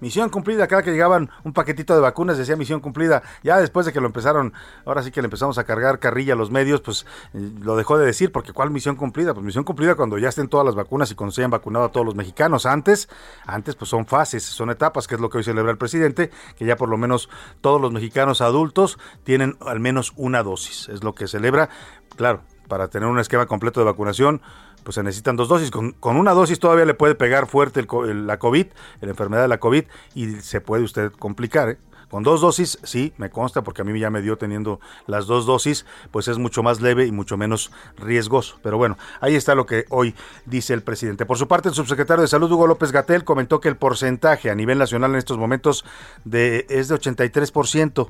Misión 0.00 0.28
cumplida, 0.30 0.66
cada 0.66 0.82
que 0.82 0.90
llegaban 0.90 1.30
un 1.44 1.52
paquetito 1.52 1.94
de 1.94 2.00
vacunas 2.00 2.38
decía 2.38 2.56
misión 2.56 2.80
cumplida, 2.80 3.22
ya 3.42 3.58
después 3.58 3.86
de 3.86 3.92
que 3.92 4.00
lo 4.00 4.06
empezaron, 4.06 4.52
ahora 4.84 5.02
sí 5.02 5.10
que 5.10 5.20
le 5.20 5.26
empezamos 5.26 5.58
a 5.58 5.64
cargar 5.64 5.98
carrilla 5.98 6.34
a 6.34 6.36
los 6.36 6.50
medios, 6.50 6.80
pues 6.80 7.06
eh, 7.34 7.50
lo 7.60 7.76
dejó 7.76 7.98
de 7.98 8.06
decir, 8.06 8.32
porque 8.32 8.52
¿cuál 8.52 8.70
misión 8.70 8.96
cumplida? 8.96 9.34
Pues 9.34 9.44
misión 9.44 9.64
cumplida 9.64 9.94
cuando 9.94 10.18
ya 10.18 10.28
estén 10.28 10.48
todas 10.48 10.66
las 10.66 10.74
vacunas 10.74 11.10
y 11.10 11.14
cuando 11.14 11.32
se 11.32 11.40
hayan 11.42 11.50
vacunado 11.50 11.86
a 11.86 11.92
todos 11.92 12.06
los 12.06 12.14
mexicanos. 12.14 12.66
Antes, 12.66 13.08
antes 13.46 13.74
pues 13.74 13.90
son 13.90 14.06
fases, 14.06 14.44
son 14.44 14.70
etapas, 14.70 15.06
que 15.06 15.14
es 15.14 15.20
lo 15.20 15.30
que 15.30 15.38
hoy 15.38 15.44
celebra 15.44 15.70
el 15.70 15.78
presidente, 15.78 16.30
que 16.56 16.64
ya 16.64 16.76
por 16.76 16.88
lo 16.88 16.96
menos 16.96 17.28
todos 17.60 17.80
los 17.80 17.92
mexicanos 17.92 18.40
adultos 18.40 18.98
tienen 19.24 19.56
al 19.60 19.80
menos 19.80 20.12
una 20.16 20.42
dosis, 20.42 20.88
es 20.88 21.02
lo 21.04 21.14
que 21.14 21.26
celebra, 21.26 21.68
claro, 22.16 22.42
para 22.68 22.88
tener 22.88 23.08
un 23.08 23.18
esquema 23.18 23.46
completo 23.46 23.80
de 23.80 23.86
vacunación, 23.86 24.42
pues 24.84 24.94
se 24.94 25.02
necesitan 25.02 25.36
dos 25.36 25.48
dosis. 25.48 25.70
Con, 25.70 25.94
una 26.00 26.32
dosis 26.32 26.58
todavía 26.58 26.84
le 26.84 26.94
puede 26.94 27.14
pegar 27.14 27.46
fuerte 27.46 27.80
el, 27.80 28.26
la 28.26 28.38
COVID, 28.38 28.66
la 29.00 29.08
enfermedad 29.08 29.42
de 29.42 29.48
la 29.48 29.58
COVID, 29.58 29.84
y 30.14 30.30
se 30.40 30.60
puede 30.60 30.82
usted 30.82 31.12
complicar. 31.12 31.70
¿eh? 31.70 31.78
Con 32.10 32.22
dos 32.22 32.40
dosis, 32.40 32.78
sí, 32.84 33.12
me 33.18 33.28
consta, 33.28 33.62
porque 33.62 33.82
a 33.82 33.84
mí 33.84 33.98
ya 33.98 34.08
me 34.08 34.22
dio 34.22 34.38
teniendo 34.38 34.80
las 35.06 35.26
dos 35.26 35.44
dosis, 35.44 35.84
pues 36.10 36.26
es 36.28 36.38
mucho 36.38 36.62
más 36.62 36.80
leve 36.80 37.04
y 37.06 37.12
mucho 37.12 37.36
menos 37.36 37.70
riesgoso. 37.98 38.58
Pero 38.62 38.78
bueno, 38.78 38.96
ahí 39.20 39.34
está 39.34 39.54
lo 39.54 39.66
que 39.66 39.84
hoy 39.90 40.14
dice 40.46 40.72
el 40.72 40.82
presidente. 40.82 41.26
Por 41.26 41.36
su 41.36 41.46
parte, 41.48 41.68
el 41.68 41.74
subsecretario 41.74 42.22
de 42.22 42.28
Salud, 42.28 42.50
Hugo 42.50 42.66
López 42.66 42.92
Gatel, 42.92 43.24
comentó 43.24 43.60
que 43.60 43.68
el 43.68 43.76
porcentaje 43.76 44.50
a 44.50 44.54
nivel 44.54 44.78
nacional 44.78 45.10
en 45.10 45.18
estos 45.18 45.36
momentos 45.36 45.84
de, 46.24 46.66
es 46.70 46.88
de 46.88 46.94
83%, 46.94 48.08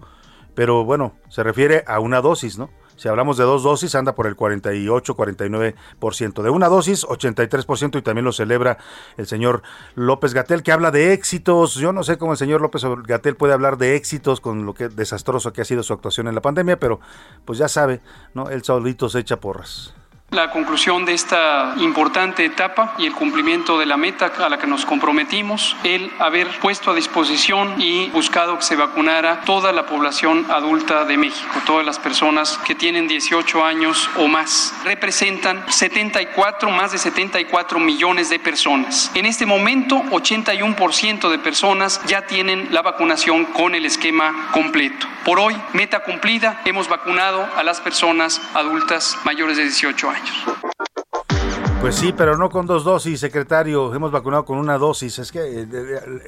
pero 0.55 0.85
bueno, 0.85 1.15
se 1.29 1.43
refiere 1.43 1.83
a 1.89 1.99
una 1.99 2.21
dosis, 2.21 2.57
¿no? 2.57 2.71
Si 2.99 3.09
hablamos 3.09 3.37
de 3.37 3.45
dos 3.45 3.63
dosis, 3.63 3.95
anda 3.95 4.17
por 4.17 4.27
el 4.27 4.37
48-49%. 4.37 6.43
De 6.43 6.51
una 6.51 6.69
dosis, 6.69 7.07
83% 7.07 7.97
y 7.97 8.03
también 8.03 8.25
lo 8.25 8.33
celebra 8.33 8.79
el 9.17 9.29
señor 9.29 9.63
López 9.95 10.35
Gatel, 10.35 10.65
que 10.65 10.73
habla 10.73 10.91
de 10.91 11.13
éxitos. 11.13 11.77
Yo 11.77 11.93
no 11.93 12.03
sé 12.03 12.19
cómo 12.19 12.33
el 12.33 12.39
señor 12.39 12.61
López 12.61 12.83
Gatel 13.07 13.37
puede 13.37 13.53
hablar 13.53 13.79
de 13.79 13.95
éxitos 13.95 14.41
con 14.41 14.67
lo 14.67 14.75
que 14.75 14.89
desastroso 14.89 15.53
que 15.53 15.61
ha 15.61 15.65
sido 15.65 15.85
su 15.85 15.93
actuación 15.93 16.27
en 16.27 16.35
la 16.35 16.43
pandemia, 16.43 16.81
pero 16.81 16.99
pues 17.45 17.61
ya 17.61 17.69
sabe, 17.69 18.01
¿no? 18.35 18.51
Él 18.51 18.65
solito 18.65 19.09
se 19.09 19.21
echa 19.21 19.39
porras. 19.39 19.95
La 20.31 20.51
conclusión 20.51 21.07
de 21.07 21.15
esta 21.15 21.73
importante 21.79 22.45
etapa 22.45 22.95
y 22.99 23.07
el 23.07 23.15
cumplimiento 23.15 23.79
de 23.79 23.87
la 23.87 23.97
meta 23.97 24.31
a 24.39 24.51
la 24.51 24.59
que 24.59 24.67
nos 24.67 24.85
comprometimos, 24.85 25.75
el 25.85 26.13
haber 26.19 26.47
puesto 26.61 26.91
a 26.91 26.95
disposición 26.95 27.81
y 27.81 28.11
buscado 28.11 28.59
que 28.59 28.63
se 28.63 28.77
vacunara 28.77 29.41
toda 29.47 29.73
la 29.73 29.87
población 29.87 30.45
adulta 30.51 31.07
de 31.07 31.17
México, 31.17 31.63
todas 31.65 31.87
las 31.87 31.99
personas 31.99 32.59
que 32.67 32.75
tienen 32.75 33.09
18 33.09 33.65
años 33.65 34.11
o 34.19 34.29
más, 34.29 34.75
representan 34.85 35.65
74, 35.73 36.69
más 36.69 36.93
de 36.93 36.99
74 36.99 37.81
millones 37.81 38.29
de 38.29 38.39
personas. 38.39 39.11
En 39.15 39.25
este 39.25 39.47
momento, 39.47 39.97
81% 40.11 41.31
de 41.31 41.39
personas 41.39 42.03
ya 42.07 42.27
tienen 42.27 42.69
la 42.71 42.83
vacunación 42.83 43.47
con 43.47 43.75
el 43.75 43.87
esquema 43.87 44.51
completo. 44.53 45.07
Por 45.25 45.41
hoy, 45.41 45.57
meta 45.73 46.01
cumplida, 46.01 46.61
hemos 46.67 46.87
vacunado 46.87 47.49
a 47.57 47.63
las 47.63 47.81
personas 47.81 48.43
adultas 48.53 49.17
mayores 49.25 49.57
de 49.57 49.65
18 49.65 50.11
años. 50.11 50.18
Pues 51.81 51.95
sí, 51.95 52.13
pero 52.13 52.37
no 52.37 52.51
con 52.51 52.67
dos 52.67 52.83
dosis, 52.83 53.21
secretario. 53.21 53.95
Hemos 53.95 54.11
vacunado 54.11 54.45
con 54.45 54.59
una 54.59 54.79
dosis. 54.79 55.21
Es 55.21 55.31
que 55.31 55.63
eh, 55.63 55.67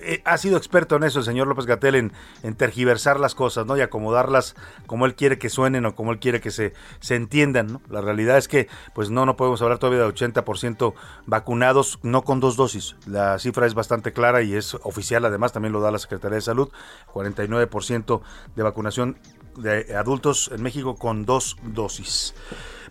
eh, 0.01 0.23
ha 0.25 0.39
sido 0.39 0.57
experto 0.57 0.95
en 0.95 1.03
eso 1.03 1.19
el 1.19 1.25
señor 1.25 1.49
López 1.49 1.67
Gatel, 1.67 1.97
en, 1.97 2.55
tergiversar 2.55 3.19
las 3.19 3.35
cosas, 3.35 3.67
¿no? 3.67 3.77
Y 3.77 3.81
acomodarlas 3.81 4.55
como 4.87 5.07
él 5.07 5.17
quiere 5.17 5.39
que 5.39 5.51
suenen 5.51 5.87
o 5.87 5.95
como 5.97 6.13
él 6.13 6.21
quiere 6.21 6.41
que 6.41 6.53
se, 6.53 6.73
se 7.01 7.17
entiendan. 7.17 7.81
La 7.91 8.01
realidad 8.01 8.39
es 8.39 8.47
que, 8.47 8.69
pues 8.95 9.11
no, 9.11 9.27
no 9.27 9.37
podemos 9.37 9.61
hablar 9.61 9.79
todavía 9.79 10.05
de 10.05 10.15
80% 10.15 10.95
vacunados, 11.27 11.99
no 12.03 12.23
con 12.23 12.39
dos 12.39 12.57
dosis. 12.57 12.95
La 13.07 13.39
cifra 13.41 13.67
es 13.67 13.75
bastante 13.75 14.13
clara 14.13 14.43
y 14.43 14.55
es 14.55 14.75
oficial, 14.83 15.25
además, 15.25 15.53
también 15.53 15.73
lo 15.73 15.81
da 15.81 15.91
la 15.91 15.99
Secretaría 15.99 16.37
de 16.37 16.43
Salud. 16.43 16.71
49% 17.13 18.23
de 18.55 18.63
vacunación 18.63 19.19
de 19.57 19.95
adultos 19.97 20.49
en 20.55 20.63
México 20.63 20.95
con 20.95 21.27
dos 21.27 21.57
dosis. 21.65 22.35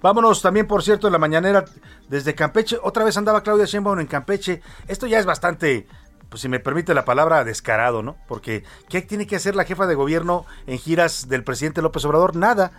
Vámonos 0.01 0.41
también, 0.41 0.67
por 0.67 0.83
cierto, 0.83 1.07
en 1.07 1.13
la 1.13 1.19
mañanera 1.19 1.65
desde 2.07 2.35
Campeche. 2.35 2.77
Otra 2.81 3.03
vez 3.03 3.17
andaba 3.17 3.43
Claudia 3.43 3.65
Sheinbaum 3.65 3.99
en 3.99 4.07
Campeche. 4.07 4.61
Esto 4.87 5.07
ya 5.07 5.19
es 5.19 5.25
bastante, 5.25 5.87
pues 6.29 6.41
si 6.41 6.49
me 6.49 6.59
permite 6.59 6.93
la 6.93 7.05
palabra, 7.05 7.43
descarado, 7.43 8.01
¿no? 8.01 8.15
Porque 8.27 8.63
¿qué 8.87 9.01
tiene 9.01 9.27
que 9.27 9.35
hacer 9.35 9.55
la 9.55 9.65
jefa 9.65 9.87
de 9.87 9.95
gobierno 9.95 10.45
en 10.67 10.77
giras 10.77 11.27
del 11.27 11.43
presidente 11.43 11.81
López 11.81 12.05
Obrador? 12.05 12.35
Nada. 12.35 12.71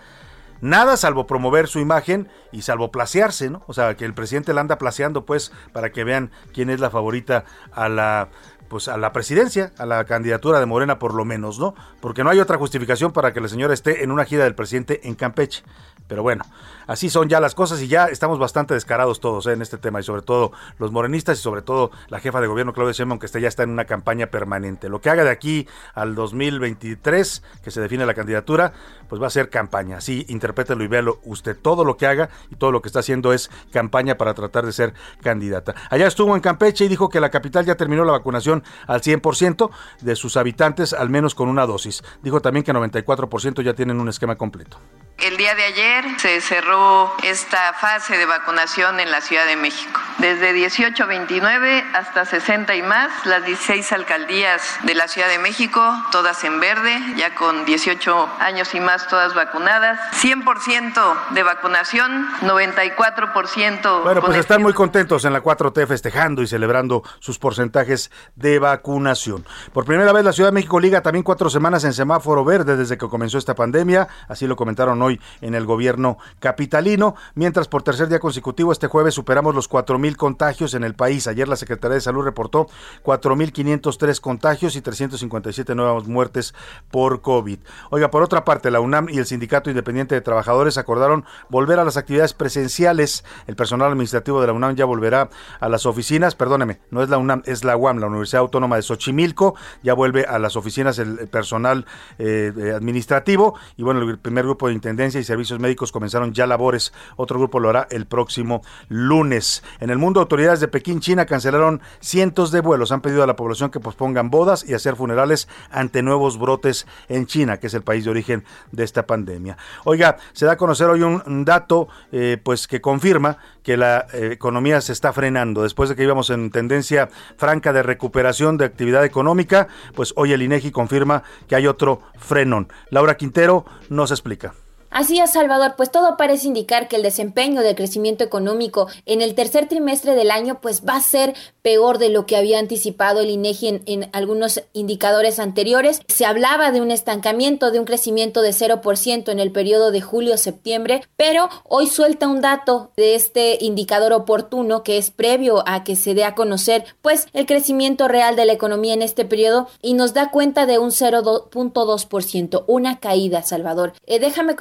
Nada 0.62 0.98
salvo 0.98 1.26
promover 1.26 1.68
su 1.68 1.78
imagen 1.78 2.28
y 2.52 2.62
salvo 2.62 2.90
placearse, 2.90 3.48
¿no? 3.48 3.62
O 3.66 3.72
sea, 3.72 3.96
que 3.96 4.04
el 4.04 4.12
presidente 4.12 4.52
la 4.52 4.60
anda 4.60 4.76
placeando, 4.76 5.24
pues, 5.24 5.52
para 5.72 5.90
que 5.90 6.04
vean 6.04 6.30
quién 6.52 6.68
es 6.68 6.80
la 6.80 6.90
favorita 6.90 7.44
a 7.72 7.88
la 7.88 8.28
pues 8.68 8.86
a 8.86 8.96
la 8.96 9.12
presidencia, 9.12 9.72
a 9.78 9.84
la 9.84 10.04
candidatura 10.04 10.60
de 10.60 10.66
Morena 10.66 11.00
por 11.00 11.12
lo 11.12 11.24
menos, 11.24 11.58
¿no? 11.58 11.74
Porque 12.00 12.22
no 12.22 12.30
hay 12.30 12.38
otra 12.38 12.56
justificación 12.56 13.12
para 13.12 13.32
que 13.32 13.40
la 13.40 13.48
señora 13.48 13.74
esté 13.74 14.04
en 14.04 14.12
una 14.12 14.24
gira 14.24 14.44
del 14.44 14.54
presidente 14.54 15.08
en 15.08 15.16
Campeche. 15.16 15.64
Pero 16.10 16.24
bueno, 16.24 16.44
así 16.88 17.08
son 17.08 17.28
ya 17.28 17.38
las 17.38 17.54
cosas 17.54 17.80
y 17.80 17.86
ya 17.86 18.06
estamos 18.06 18.40
bastante 18.40 18.74
descarados 18.74 19.20
todos 19.20 19.46
¿eh? 19.46 19.52
en 19.52 19.62
este 19.62 19.78
tema 19.78 20.00
y 20.00 20.02
sobre 20.02 20.22
todo 20.22 20.50
los 20.80 20.90
morenistas 20.90 21.38
y 21.38 21.40
sobre 21.40 21.62
todo 21.62 21.92
la 22.08 22.18
jefa 22.18 22.40
de 22.40 22.48
gobierno 22.48 22.72
Claudia 22.72 22.92
Sheinbaum 22.92 23.20
que 23.20 23.26
está, 23.26 23.38
ya 23.38 23.46
está 23.46 23.62
en 23.62 23.70
una 23.70 23.84
campaña 23.84 24.26
permanente. 24.26 24.88
Lo 24.88 25.00
que 25.00 25.08
haga 25.08 25.22
de 25.22 25.30
aquí 25.30 25.68
al 25.94 26.16
2023, 26.16 27.44
que 27.62 27.70
se 27.70 27.80
define 27.80 28.04
la 28.06 28.14
candidatura, 28.14 28.72
pues 29.08 29.22
va 29.22 29.28
a 29.28 29.30
ser 29.30 29.50
campaña. 29.50 29.98
Así 29.98 30.26
interprételo 30.28 30.82
y 30.82 30.88
véalo 30.88 31.20
usted. 31.22 31.56
Todo 31.56 31.84
lo 31.84 31.96
que 31.96 32.08
haga 32.08 32.28
y 32.50 32.56
todo 32.56 32.72
lo 32.72 32.82
que 32.82 32.88
está 32.88 32.98
haciendo 32.98 33.32
es 33.32 33.52
campaña 33.70 34.16
para 34.16 34.34
tratar 34.34 34.66
de 34.66 34.72
ser 34.72 34.94
candidata. 35.22 35.76
Allá 35.90 36.08
estuvo 36.08 36.34
en 36.34 36.40
Campeche 36.40 36.86
y 36.86 36.88
dijo 36.88 37.08
que 37.08 37.20
la 37.20 37.30
capital 37.30 37.66
ya 37.66 37.76
terminó 37.76 38.04
la 38.04 38.10
vacunación 38.10 38.64
al 38.88 39.00
100% 39.00 39.70
de 40.00 40.16
sus 40.16 40.36
habitantes, 40.36 40.92
al 40.92 41.08
menos 41.08 41.36
con 41.36 41.48
una 41.48 41.66
dosis. 41.66 42.02
Dijo 42.20 42.42
también 42.42 42.64
que 42.64 42.72
94% 42.72 43.62
ya 43.62 43.74
tienen 43.74 44.00
un 44.00 44.08
esquema 44.08 44.34
completo. 44.34 44.80
El 45.18 45.36
día 45.36 45.54
de 45.54 45.64
ayer 45.64 45.99
se 46.18 46.40
cerró 46.40 47.12
esta 47.22 47.72
fase 47.74 48.16
de 48.16 48.26
vacunación 48.26 49.00
en 49.00 49.10
la 49.10 49.20
Ciudad 49.20 49.46
de 49.46 49.56
México. 49.56 50.00
Desde 50.18 50.52
18 50.52 51.02
a 51.02 51.06
29 51.06 51.84
hasta 51.94 52.24
60 52.24 52.74
y 52.74 52.82
más, 52.82 53.10
las 53.26 53.44
16 53.44 53.92
alcaldías 53.92 54.62
de 54.82 54.94
la 54.94 55.08
Ciudad 55.08 55.28
de 55.28 55.38
México, 55.38 55.82
todas 56.12 56.42
en 56.44 56.60
verde, 56.60 56.98
ya 57.16 57.34
con 57.34 57.64
18 57.64 58.28
años 58.38 58.74
y 58.74 58.80
más 58.80 59.08
todas 59.08 59.34
vacunadas. 59.34 59.98
100% 60.22 61.30
de 61.30 61.42
vacunación, 61.42 62.28
94%. 62.42 64.02
Bueno, 64.02 64.20
pues 64.20 64.38
están 64.38 64.62
muy 64.62 64.72
contentos 64.72 65.24
en 65.24 65.32
la 65.32 65.42
4T 65.42 65.86
festejando 65.86 66.42
y 66.42 66.46
celebrando 66.46 67.02
sus 67.18 67.38
porcentajes 67.38 68.10
de 68.36 68.58
vacunación. 68.58 69.44
Por 69.72 69.84
primera 69.84 70.12
vez 70.12 70.24
la 70.24 70.32
Ciudad 70.32 70.48
de 70.48 70.54
México 70.54 70.80
liga 70.80 71.02
también 71.02 71.22
cuatro 71.22 71.50
semanas 71.50 71.84
en 71.84 71.92
semáforo 71.92 72.44
verde 72.44 72.76
desde 72.76 72.96
que 72.96 73.08
comenzó 73.08 73.38
esta 73.38 73.54
pandemia, 73.54 74.08
así 74.28 74.46
lo 74.46 74.56
comentaron 74.56 75.00
hoy 75.02 75.20
en 75.40 75.54
el 75.54 75.66
gobierno 75.66 75.89
capitalino, 76.38 77.14
mientras 77.34 77.68
por 77.68 77.82
tercer 77.82 78.08
día 78.08 78.18
consecutivo 78.18 78.72
este 78.72 78.86
jueves 78.86 79.14
superamos 79.14 79.54
los 79.54 79.68
4.000 79.68 80.16
contagios 80.16 80.74
en 80.74 80.84
el 80.84 80.94
país. 80.94 81.26
Ayer 81.26 81.48
la 81.48 81.56
Secretaría 81.56 81.96
de 81.96 82.00
Salud 82.00 82.24
reportó 82.24 82.68
4.503 83.04 84.20
contagios 84.20 84.76
y 84.76 84.80
357 84.80 85.74
nuevas 85.74 86.06
muertes 86.06 86.54
por 86.90 87.20
COVID. 87.20 87.58
Oiga, 87.90 88.10
por 88.10 88.22
otra 88.22 88.44
parte, 88.44 88.70
la 88.70 88.80
UNAM 88.80 89.08
y 89.08 89.18
el 89.18 89.26
Sindicato 89.26 89.70
Independiente 89.70 90.14
de 90.14 90.20
Trabajadores 90.20 90.78
acordaron 90.78 91.24
volver 91.48 91.78
a 91.78 91.84
las 91.84 91.96
actividades 91.96 92.34
presenciales. 92.34 93.24
El 93.46 93.56
personal 93.56 93.90
administrativo 93.90 94.40
de 94.40 94.46
la 94.46 94.52
UNAM 94.52 94.76
ya 94.76 94.84
volverá 94.84 95.30
a 95.60 95.68
las 95.68 95.86
oficinas, 95.86 96.34
perdóneme, 96.34 96.80
no 96.90 97.02
es 97.02 97.08
la 97.08 97.18
UNAM, 97.18 97.42
es 97.46 97.64
la 97.64 97.76
UAM, 97.76 97.98
la 97.98 98.06
Universidad 98.06 98.40
Autónoma 98.40 98.76
de 98.76 98.82
Xochimilco, 98.82 99.54
ya 99.82 99.94
vuelve 99.94 100.24
a 100.24 100.38
las 100.38 100.56
oficinas 100.56 100.98
el 100.98 101.28
personal 101.28 101.86
eh, 102.18 102.72
administrativo 102.74 103.54
y 103.76 103.82
bueno, 103.82 104.02
el 104.02 104.18
primer 104.18 104.44
grupo 104.44 104.68
de 104.68 104.74
intendentes 104.74 105.20
y 105.20 105.24
Servicios 105.24 105.58
Médicos 105.58 105.69
comenzaron 105.76 106.32
ya 106.32 106.46
labores. 106.46 106.92
Otro 107.16 107.38
grupo 107.38 107.60
lo 107.60 107.68
hará 107.68 107.86
el 107.90 108.06
próximo 108.06 108.62
lunes. 108.88 109.62
En 109.80 109.90
el 109.90 109.98
mundo, 109.98 110.20
autoridades 110.20 110.60
de 110.60 110.68
Pekín, 110.68 111.00
China, 111.00 111.26
cancelaron 111.26 111.80
cientos 112.00 112.50
de 112.50 112.60
vuelos. 112.60 112.92
Han 112.92 113.00
pedido 113.00 113.22
a 113.22 113.26
la 113.26 113.36
población 113.36 113.70
que 113.70 113.80
pospongan 113.80 114.30
bodas 114.30 114.68
y 114.68 114.74
hacer 114.74 114.96
funerales 114.96 115.48
ante 115.70 116.02
nuevos 116.02 116.38
brotes 116.38 116.86
en 117.08 117.26
China, 117.26 117.58
que 117.58 117.68
es 117.68 117.74
el 117.74 117.82
país 117.82 118.04
de 118.04 118.10
origen 118.10 118.44
de 118.72 118.84
esta 118.84 119.06
pandemia. 119.06 119.56
Oiga, 119.84 120.16
se 120.32 120.46
da 120.46 120.52
a 120.52 120.56
conocer 120.56 120.88
hoy 120.88 121.02
un 121.02 121.44
dato 121.44 121.88
eh, 122.12 122.38
pues 122.42 122.66
que 122.66 122.80
confirma 122.80 123.38
que 123.62 123.76
la 123.76 124.06
eh, 124.12 124.30
economía 124.32 124.80
se 124.80 124.92
está 124.92 125.12
frenando. 125.12 125.62
Después 125.62 125.88
de 125.88 125.96
que 125.96 126.02
íbamos 126.02 126.30
en 126.30 126.50
tendencia 126.50 127.08
franca 127.36 127.72
de 127.72 127.82
recuperación 127.82 128.56
de 128.56 128.64
actividad 128.64 129.04
económica, 129.04 129.68
pues 129.94 130.12
hoy 130.16 130.32
el 130.32 130.42
INEGI 130.42 130.70
confirma 130.70 131.22
que 131.48 131.56
hay 131.56 131.66
otro 131.66 132.02
frenón. 132.18 132.68
Laura 132.90 133.16
Quintero 133.16 133.64
nos 133.88 134.10
explica. 134.10 134.54
Así 134.90 135.20
es, 135.20 135.30
Salvador, 135.30 135.74
pues 135.76 135.92
todo 135.92 136.16
parece 136.16 136.48
indicar 136.48 136.88
que 136.88 136.96
el 136.96 137.02
desempeño 137.02 137.62
del 137.62 137.76
crecimiento 137.76 138.24
económico 138.24 138.88
en 139.06 139.22
el 139.22 139.36
tercer 139.36 139.68
trimestre 139.68 140.16
del 140.16 140.32
año 140.32 140.60
pues 140.60 140.82
va 140.84 140.96
a 140.96 141.02
ser 141.02 141.34
peor 141.62 141.98
de 141.98 142.08
lo 142.08 142.26
que 142.26 142.36
había 142.36 142.58
anticipado 142.58 143.20
el 143.20 143.30
INEGI 143.30 143.82
en, 143.86 144.10
algunos 144.12 144.62
indicadores 144.72 145.38
anteriores. 145.38 146.00
Se 146.08 146.26
hablaba 146.26 146.72
de 146.72 146.80
un 146.80 146.90
estancamiento, 146.90 147.70
de 147.70 147.78
un 147.78 147.84
crecimiento 147.84 148.42
de 148.42 148.50
0% 148.50 149.30
en 149.30 149.38
el 149.38 149.52
periodo 149.52 149.92
de 149.92 150.00
julio-septiembre, 150.00 151.02
pero 151.16 151.48
hoy 151.68 151.86
suelta 151.86 152.26
un 152.26 152.40
dato 152.40 152.90
de 152.96 153.14
este 153.14 153.58
indicador 153.60 154.12
oportuno 154.12 154.82
que 154.82 154.98
es 154.98 155.12
previo 155.12 155.62
a 155.66 155.84
que 155.84 155.94
se 155.94 156.14
dé 156.14 156.24
a 156.24 156.34
conocer 156.34 156.84
pues 157.00 157.28
el 157.32 157.46
crecimiento 157.46 158.08
real 158.08 158.34
de 158.34 158.44
la 158.44 158.54
economía 158.54 158.94
en 158.94 159.02
este 159.02 159.24
periodo 159.24 159.68
y 159.82 159.94
nos 159.94 160.14
da 160.14 160.32
cuenta 160.32 160.66
de 160.66 160.80
un 160.80 160.90
0.2%, 160.90 162.64
una 162.66 162.98
caída, 162.98 163.42
Salvador. 163.42 163.92
Eh, 164.06 164.18
déjame 164.18 164.56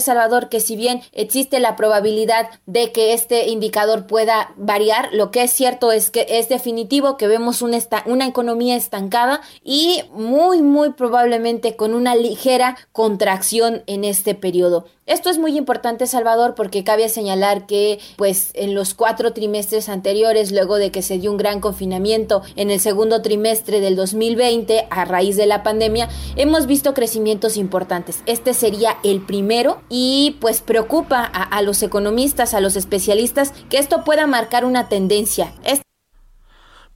Salvador, 0.00 0.48
que 0.48 0.60
si 0.60 0.76
bien 0.76 1.02
existe 1.12 1.60
la 1.60 1.76
probabilidad 1.76 2.48
de 2.66 2.92
que 2.92 3.12
este 3.12 3.48
indicador 3.48 4.06
pueda 4.06 4.52
variar, 4.56 5.08
lo 5.12 5.30
que 5.30 5.42
es 5.42 5.50
cierto 5.50 5.92
es 5.92 6.10
que 6.10 6.26
es 6.28 6.48
definitivo 6.48 7.16
que 7.16 7.26
vemos 7.26 7.62
una, 7.62 7.78
una 8.06 8.26
economía 8.26 8.76
estancada 8.76 9.40
y 9.64 10.02
muy, 10.12 10.62
muy 10.62 10.92
probablemente 10.92 11.76
con 11.76 11.94
una 11.94 12.14
ligera 12.14 12.76
contracción 12.92 13.82
en 13.86 14.04
este 14.04 14.34
periodo. 14.34 14.86
Esto 15.12 15.28
es 15.28 15.36
muy 15.36 15.58
importante, 15.58 16.06
Salvador, 16.06 16.54
porque 16.54 16.84
cabe 16.84 17.06
señalar 17.10 17.66
que, 17.66 17.98
pues, 18.16 18.50
en 18.54 18.74
los 18.74 18.94
cuatro 18.94 19.34
trimestres 19.34 19.90
anteriores, 19.90 20.52
luego 20.52 20.76
de 20.76 20.90
que 20.90 21.02
se 21.02 21.18
dio 21.18 21.30
un 21.30 21.36
gran 21.36 21.60
confinamiento 21.60 22.40
en 22.56 22.70
el 22.70 22.80
segundo 22.80 23.20
trimestre 23.20 23.82
del 23.82 23.94
2020 23.94 24.86
a 24.88 25.04
raíz 25.04 25.36
de 25.36 25.44
la 25.44 25.62
pandemia, 25.62 26.08
hemos 26.36 26.66
visto 26.66 26.94
crecimientos 26.94 27.58
importantes. 27.58 28.22
Este 28.24 28.54
sería 28.54 28.96
el 29.04 29.20
primero 29.20 29.82
y, 29.90 30.38
pues, 30.40 30.62
preocupa 30.62 31.30
a, 31.30 31.42
a 31.42 31.60
los 31.60 31.82
economistas, 31.82 32.54
a 32.54 32.62
los 32.62 32.74
especialistas, 32.76 33.52
que 33.68 33.76
esto 33.76 34.04
pueda 34.04 34.26
marcar 34.26 34.64
una 34.64 34.88
tendencia. 34.88 35.52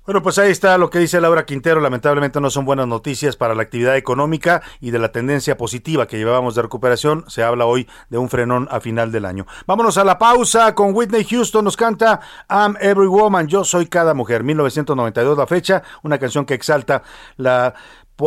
Bueno, 0.06 0.22
pues 0.22 0.38
ahí 0.38 0.52
está 0.52 0.78
lo 0.78 0.88
que 0.88 1.00
dice 1.00 1.20
Laura 1.20 1.44
Quintero. 1.44 1.80
Lamentablemente 1.80 2.40
no 2.40 2.48
son 2.48 2.64
buenas 2.64 2.86
noticias 2.86 3.34
para 3.34 3.56
la 3.56 3.62
actividad 3.62 3.96
económica 3.96 4.62
y 4.80 4.92
de 4.92 5.00
la 5.00 5.10
tendencia 5.10 5.56
positiva 5.56 6.06
que 6.06 6.16
llevábamos 6.16 6.54
de 6.54 6.62
recuperación. 6.62 7.24
Se 7.26 7.42
habla 7.42 7.66
hoy 7.66 7.88
de 8.08 8.16
un 8.16 8.28
frenón 8.28 8.68
a 8.70 8.78
final 8.78 9.10
del 9.10 9.24
año. 9.24 9.46
Vámonos 9.66 9.98
a 9.98 10.04
la 10.04 10.16
pausa 10.16 10.76
con 10.76 10.94
Whitney 10.94 11.24
Houston. 11.24 11.64
Nos 11.64 11.76
canta 11.76 12.20
I'm 12.48 12.76
Every 12.80 13.08
Woman, 13.08 13.48
Yo 13.48 13.64
Soy 13.64 13.86
Cada 13.86 14.14
Mujer. 14.14 14.44
1992 14.44 15.36
la 15.36 15.46
fecha, 15.48 15.82
una 16.04 16.18
canción 16.18 16.46
que 16.46 16.54
exalta 16.54 17.02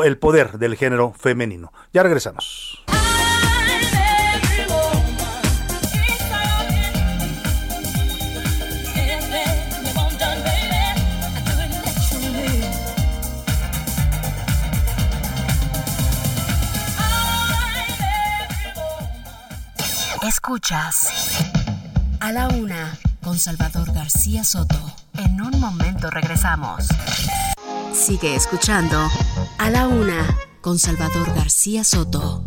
el 0.03 0.17
poder 0.17 0.59
del 0.59 0.75
género 0.75 1.13
femenino. 1.17 1.71
Ya 1.93 2.03
regresamos. 2.03 2.83
Escuchas 20.29 21.09
a 22.19 22.31
la 22.31 22.49
una 22.49 22.99
con 23.23 23.39
Salvador 23.39 23.91
García 23.91 24.43
Soto. 24.43 24.75
En 25.15 25.41
un 25.41 25.59
momento 25.59 26.11
regresamos. 26.11 26.87
Sigue 27.93 28.35
escuchando 28.35 28.95
a 29.57 29.69
la 29.71 29.87
una 29.87 30.23
con 30.61 30.77
Salvador 30.77 31.33
García 31.33 31.83
Soto. 31.83 32.43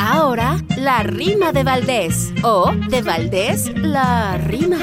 Ahora, 0.00 0.56
la 0.76 1.04
rima 1.04 1.52
de 1.52 1.62
Valdés 1.62 2.32
o 2.42 2.72
de 2.72 3.02
Valdés, 3.02 3.72
la 3.78 4.36
rima. 4.36 4.78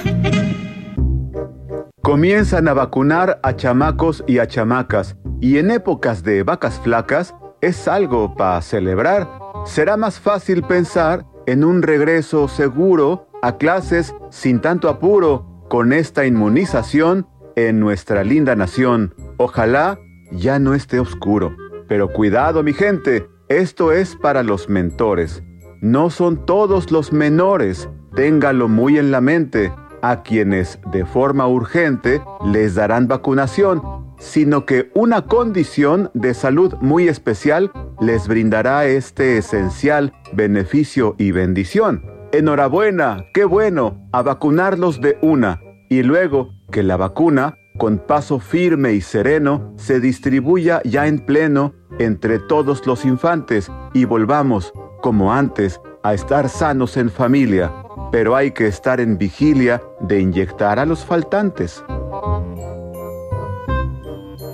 Comienzan 2.01 2.69
a 2.69 2.73
vacunar 2.73 3.41
a 3.43 3.53
chamacos 3.57 4.23
y 4.27 4.39
a 4.39 4.47
chamacas 4.47 5.17
y 5.41 5.57
en 5.57 5.71
épocas 5.71 6.23
de 6.23 6.43
vacas 6.43 6.79
flacas 6.79 7.35
es 7.59 7.89
algo 7.89 8.33
para 8.33 8.61
celebrar. 8.61 9.27
Será 9.65 9.97
más 9.97 10.21
fácil 10.21 10.63
pensar 10.63 11.25
en 11.45 11.63
un 11.63 11.81
regreso 11.81 12.47
seguro 12.47 13.27
a 13.41 13.57
clases 13.57 14.13
sin 14.29 14.61
tanto 14.61 14.89
apuro 14.89 15.45
con 15.69 15.93
esta 15.93 16.25
inmunización 16.25 17.27
en 17.55 17.79
nuestra 17.79 18.23
linda 18.23 18.55
nación. 18.55 19.13
Ojalá 19.37 19.99
ya 20.31 20.59
no 20.59 20.73
esté 20.73 20.99
oscuro. 20.99 21.55
Pero 21.87 22.11
cuidado 22.11 22.63
mi 22.63 22.73
gente, 22.73 23.27
esto 23.49 23.91
es 23.91 24.15
para 24.15 24.43
los 24.43 24.69
mentores. 24.69 25.43
No 25.81 26.09
son 26.09 26.45
todos 26.45 26.91
los 26.91 27.11
menores, 27.11 27.89
téngalo 28.15 28.69
muy 28.69 28.97
en 28.97 29.11
la 29.11 29.19
mente, 29.19 29.73
a 30.01 30.21
quienes 30.21 30.79
de 30.91 31.05
forma 31.05 31.47
urgente 31.47 32.21
les 32.45 32.75
darán 32.75 33.07
vacunación, 33.07 33.81
sino 34.23 34.65
que 34.65 34.89
una 34.95 35.25
condición 35.25 36.09
de 36.13 36.33
salud 36.33 36.75
muy 36.79 37.09
especial 37.09 37.71
les 37.99 38.27
brindará 38.27 38.85
este 38.85 39.37
esencial 39.37 40.13
beneficio 40.31 41.15
y 41.17 41.31
bendición. 41.31 42.05
Enhorabuena, 42.31 43.25
qué 43.33 43.43
bueno, 43.43 44.07
a 44.13 44.21
vacunarlos 44.21 45.01
de 45.01 45.17
una, 45.21 45.59
y 45.89 46.03
luego 46.03 46.53
que 46.71 46.83
la 46.83 46.95
vacuna, 46.95 47.57
con 47.77 47.99
paso 47.99 48.39
firme 48.39 48.93
y 48.93 49.01
sereno, 49.01 49.73
se 49.75 49.99
distribuya 49.99 50.81
ya 50.85 51.05
en 51.05 51.19
pleno 51.19 51.73
entre 51.99 52.39
todos 52.39 52.87
los 52.87 53.05
infantes 53.05 53.69
y 53.93 54.05
volvamos, 54.05 54.71
como 55.01 55.33
antes, 55.33 55.81
a 56.01 56.13
estar 56.13 56.47
sanos 56.47 56.95
en 56.95 57.09
familia, 57.09 57.71
pero 58.11 58.35
hay 58.35 58.51
que 58.51 58.67
estar 58.67 59.01
en 59.01 59.17
vigilia 59.17 59.81
de 59.99 60.21
inyectar 60.21 60.79
a 60.79 60.85
los 60.85 61.03
faltantes. 61.03 61.83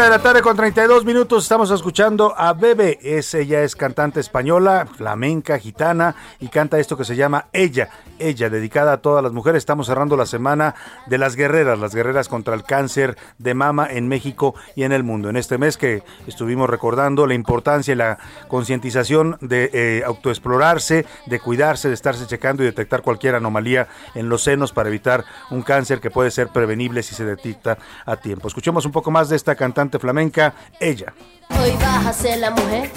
De 0.00 0.08
la 0.08 0.18
tarde 0.18 0.40
con 0.40 0.56
32 0.56 1.04
minutos 1.04 1.42
estamos 1.42 1.70
escuchando 1.70 2.32
a 2.34 2.54
Bebe. 2.54 2.98
Es, 3.02 3.34
ella 3.34 3.62
es 3.62 3.76
cantante 3.76 4.18
española, 4.18 4.88
flamenca, 4.96 5.58
gitana 5.58 6.16
y 6.40 6.48
canta 6.48 6.78
esto 6.78 6.96
que 6.96 7.04
se 7.04 7.16
llama 7.16 7.48
Ella. 7.52 7.90
Ella, 8.18 8.48
dedicada 8.48 8.94
a 8.94 8.96
todas 9.02 9.22
las 9.22 9.32
mujeres. 9.32 9.58
Estamos 9.58 9.88
cerrando 9.88 10.16
la 10.16 10.24
semana 10.24 10.74
de 11.06 11.18
las 11.18 11.36
guerreras, 11.36 11.78
las 11.78 11.94
guerreras 11.94 12.28
contra 12.28 12.54
el 12.54 12.62
cáncer 12.64 13.18
de 13.36 13.52
mama 13.52 13.88
en 13.90 14.08
México 14.08 14.54
y 14.74 14.84
en 14.84 14.92
el 14.92 15.04
mundo. 15.04 15.28
En 15.28 15.36
este 15.36 15.58
mes 15.58 15.76
que 15.76 16.02
estuvimos 16.26 16.70
recordando 16.70 17.26
la 17.26 17.34
importancia 17.34 17.92
y 17.92 17.96
la 17.96 18.18
concientización 18.48 19.36
de 19.42 19.70
eh, 19.72 20.02
autoexplorarse, 20.06 21.04
de 21.26 21.40
cuidarse, 21.40 21.88
de 21.88 21.94
estarse 21.94 22.26
checando 22.26 22.62
y 22.62 22.66
detectar 22.66 23.02
cualquier 23.02 23.34
anomalía 23.34 23.86
en 24.14 24.30
los 24.30 24.42
senos 24.44 24.72
para 24.72 24.88
evitar 24.88 25.26
un 25.50 25.60
cáncer 25.60 26.00
que 26.00 26.10
puede 26.10 26.30
ser 26.30 26.48
prevenible 26.48 27.02
si 27.02 27.14
se 27.14 27.26
detecta 27.26 27.76
a 28.06 28.16
tiempo. 28.16 28.48
Escuchemos 28.48 28.86
un 28.86 28.92
poco 28.92 29.10
más 29.10 29.28
de 29.28 29.36
esta 29.36 29.54
cantante 29.56 29.89
flamenca, 29.98 30.54
ella. 30.78 31.12
Hoy 31.60 31.72
vas 31.80 32.06
a 32.06 32.12
ser 32.12 32.38
la 32.38 32.50
mujer 32.50 32.90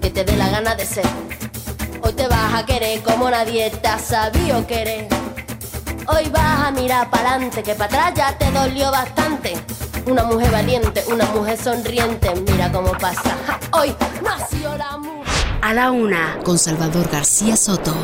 que 0.00 0.10
te 0.10 0.24
dé 0.24 0.36
la 0.36 0.48
gana 0.48 0.74
de 0.74 0.84
ser. 0.84 1.06
Hoy 2.02 2.12
te 2.12 2.26
vas 2.28 2.54
a 2.54 2.66
querer 2.66 3.02
como 3.02 3.30
nadie 3.30 3.70
te 3.70 3.88
ha 3.88 3.98
sabido 3.98 4.66
querer. 4.66 5.08
Hoy 6.06 6.28
vas 6.30 6.66
a 6.66 6.70
mirar 6.70 7.08
para 7.08 7.30
adelante, 7.30 7.62
que 7.62 7.74
para 7.74 8.08
atrás 8.08 8.12
ya 8.14 8.38
te 8.38 8.50
dolió 8.50 8.90
bastante. 8.90 9.54
Una 10.06 10.24
mujer 10.24 10.50
valiente, 10.50 11.02
una 11.06 11.24
mujer 11.26 11.56
sonriente, 11.56 12.30
mira 12.46 12.70
cómo 12.70 12.92
pasa. 12.92 13.34
Ja, 13.46 13.58
Hoy 13.78 13.94
nació 14.22 14.76
la 14.76 14.98
mujer. 14.98 15.24
A 15.62 15.72
la 15.72 15.90
una 15.90 16.38
con 16.44 16.58
Salvador 16.58 17.08
García 17.10 17.56
Soto. 17.56 17.94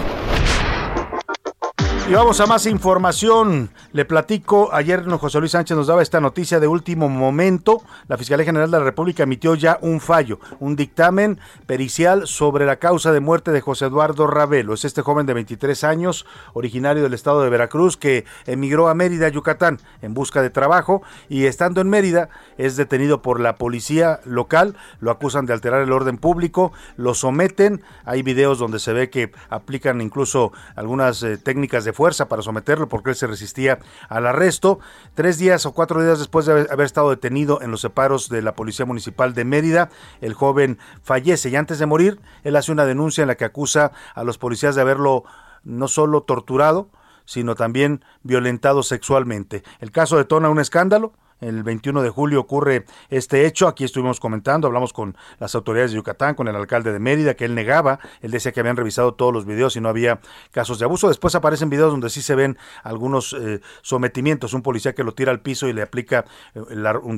Y 2.11 2.13
vamos 2.13 2.41
a 2.41 2.47
más 2.47 2.67
información. 2.67 3.71
Le 3.93 4.05
platico, 4.05 4.71
ayer 4.73 5.09
José 5.09 5.39
Luis 5.39 5.53
Sánchez 5.53 5.77
nos 5.77 5.87
daba 5.87 6.03
esta 6.03 6.21
noticia 6.21 6.59
de 6.59 6.67
último 6.67 7.09
momento. 7.09 7.85
La 8.09 8.19
Fiscalía 8.19 8.45
General 8.45 8.69
de 8.69 8.79
la 8.79 8.85
República 8.85 9.23
emitió 9.23 9.55
ya 9.55 9.79
un 9.81 10.01
fallo, 10.01 10.41
un 10.59 10.75
dictamen 10.75 11.39
pericial 11.67 12.27
sobre 12.27 12.67
la 12.67 12.81
causa 12.81 13.13
de 13.13 13.21
muerte 13.21 13.53
de 13.53 13.61
José 13.61 13.85
Eduardo 13.85 14.27
Ravelo. 14.27 14.75
Es 14.75 14.85
este 14.85 15.03
joven 15.03 15.25
de 15.25 15.35
23 15.35 15.85
años, 15.85 16.27
originario 16.53 17.05
del 17.05 17.15
estado 17.15 17.45
de 17.45 17.49
Veracruz, 17.49 17.97
que 17.97 18.25
emigró 18.45 18.89
a 18.89 18.95
Mérida, 18.95 19.29
Yucatán, 19.29 19.79
en 20.03 20.13
busca 20.13 20.43
de 20.43 20.51
trabajo 20.51 21.03
y 21.29 21.45
estando 21.45 21.81
en 21.81 21.91
Mérida 21.91 22.29
es 22.59 22.75
detenido 22.75 23.23
por 23.23 23.39
la 23.39 23.55
policía 23.55 24.19
local. 24.25 24.75
Lo 24.99 25.13
acusan 25.13 25.47
de 25.47 25.53
alterar 25.53 25.81
el 25.81 25.93
orden 25.93 26.19
público, 26.19 26.73
lo 26.97 27.15
someten. 27.15 27.85
Hay 28.05 28.23
videos 28.23 28.59
donde 28.59 28.81
se 28.81 28.93
ve 28.93 29.11
que 29.11 29.31
aplican 29.49 30.01
incluso 30.01 30.53
algunas 30.75 31.23
eh, 31.23 31.39
técnicas 31.39 31.85
de 31.85 32.00
fuerza 32.01 32.29
para 32.29 32.41
someterlo 32.41 32.89
porque 32.89 33.11
él 33.11 33.17
se 33.17 33.27
resistía 33.27 33.79
al 34.09 34.27
arresto. 34.27 34.79
Tres 35.13 35.37
días 35.37 35.67
o 35.67 35.73
cuatro 35.73 36.03
días 36.03 36.19
después 36.19 36.47
de 36.47 36.53
haber, 36.53 36.81
estado 36.81 37.11
detenido 37.11 37.61
en 37.61 37.71
los 37.71 37.83
separos 37.83 38.31
de 38.31 38.41
la 38.41 38.55
Policía 38.55 38.87
Municipal 38.87 39.35
de 39.35 39.45
Mérida, 39.45 39.91
el 40.23 40.33
joven 40.33 40.79
fallece 41.03 41.51
y 41.51 41.57
antes 41.57 41.79
de 41.79 41.85
morir, 41.85 42.19
él 42.43 42.57
hace 42.57 42.73
una 42.73 42.87
denuncia 42.87 43.21
en 43.21 43.29
la 43.29 43.35
que 43.35 43.45
acusa 43.45 43.93
a 44.15 44.25
los 44.25 44.39
policías 44.39 44.75
de 44.75 44.81
haberlo 44.81 45.25
no 45.63 45.89
solo 45.89 46.23
torturado, 46.23 46.89
sino 47.27 47.55
también 47.55 48.03
violentado 48.23 48.83
sexualmente. 48.83 49.63
El 49.81 49.93
caso 49.93 50.17
detona 50.17 50.49
un 50.49 50.59
escándalo 50.59 51.13
el 51.41 51.63
21 51.63 52.03
de 52.03 52.11
julio 52.11 52.41
ocurre 52.41 52.85
este 53.09 53.47
hecho. 53.47 53.69
Aquí 53.69 53.85
estuvimos 53.85 54.21
comentando, 54.21 54.67
hablamos 54.67 54.93
con 54.93 55.17
las 55.39 55.55
autoridades 55.55 55.91
de 55.93 55.97
Yucatán, 55.97 56.35
con 56.35 56.49
el 56.49 56.57
alcalde 56.57 56.93
de 56.93 56.99
Mérida, 56.99 57.35
que 57.35 57.45
él 57.45 57.55
negaba. 57.55 57.99
Él 58.21 58.31
decía 58.31 58.53
que 58.53 58.61
habían 58.61 58.77
revisado 58.77 59.15
todos 59.15 59.33
los 59.33 59.47
videos 59.47 59.77
y 59.77 59.81
no 59.81 59.89
había 59.89 60.21
casos 60.51 60.79
de 60.79 60.85
abuso. 60.85 61.09
Después 61.09 61.35
aparecen 61.35 61.71
videos 61.71 61.91
donde 61.91 62.11
sí 62.11 62.23
se 62.23 62.35
ven 62.35 62.59
algunos 62.83 63.37
eh, 63.39 63.61
sometimientos. 63.83 64.55
Un 64.55 64.63
policía 64.63 64.95
que 64.95 65.05
lo 65.05 65.13
tira 65.13 65.33
al 65.33 65.41
piso 65.41 65.69
y 65.69 65.73
le 65.73 65.83
aplica 65.83 66.25
eh, 66.55 66.61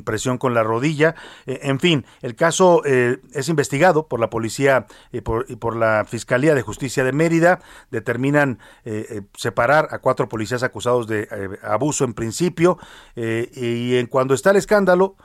presión 0.03 0.37
con 0.37 0.53
la 0.53 0.63
rodilla. 0.63 1.15
Eh, 1.45 1.59
en 1.63 1.79
fin, 1.79 2.05
el 2.21 2.35
caso 2.35 2.83
es 2.85 3.49
investigado 3.49 4.07
por 4.07 4.19
la 4.19 4.29
policía 4.29 4.87
y 5.11 5.21
por, 5.21 5.45
y 5.49 5.55
por, 5.55 5.75
la 5.75 6.05
Fiscalía 6.07 6.55
de 6.55 6.61
Justicia 6.61 7.03
de 7.03 7.11
Mérida. 7.11 7.59
Determinan 7.91 8.59
separar 9.35 9.87
a 9.91 9.99
cuatro 9.99 10.29
policías 10.29 10.63
acusados 10.63 11.07
de 11.07 11.27
abuso 11.63 12.03
en 12.05 12.13
principio 12.13 12.77
y 13.15 13.95
cuando 14.13 14.35
está 14.35 14.51
el 14.51 14.57
escándalo, 14.57 15.15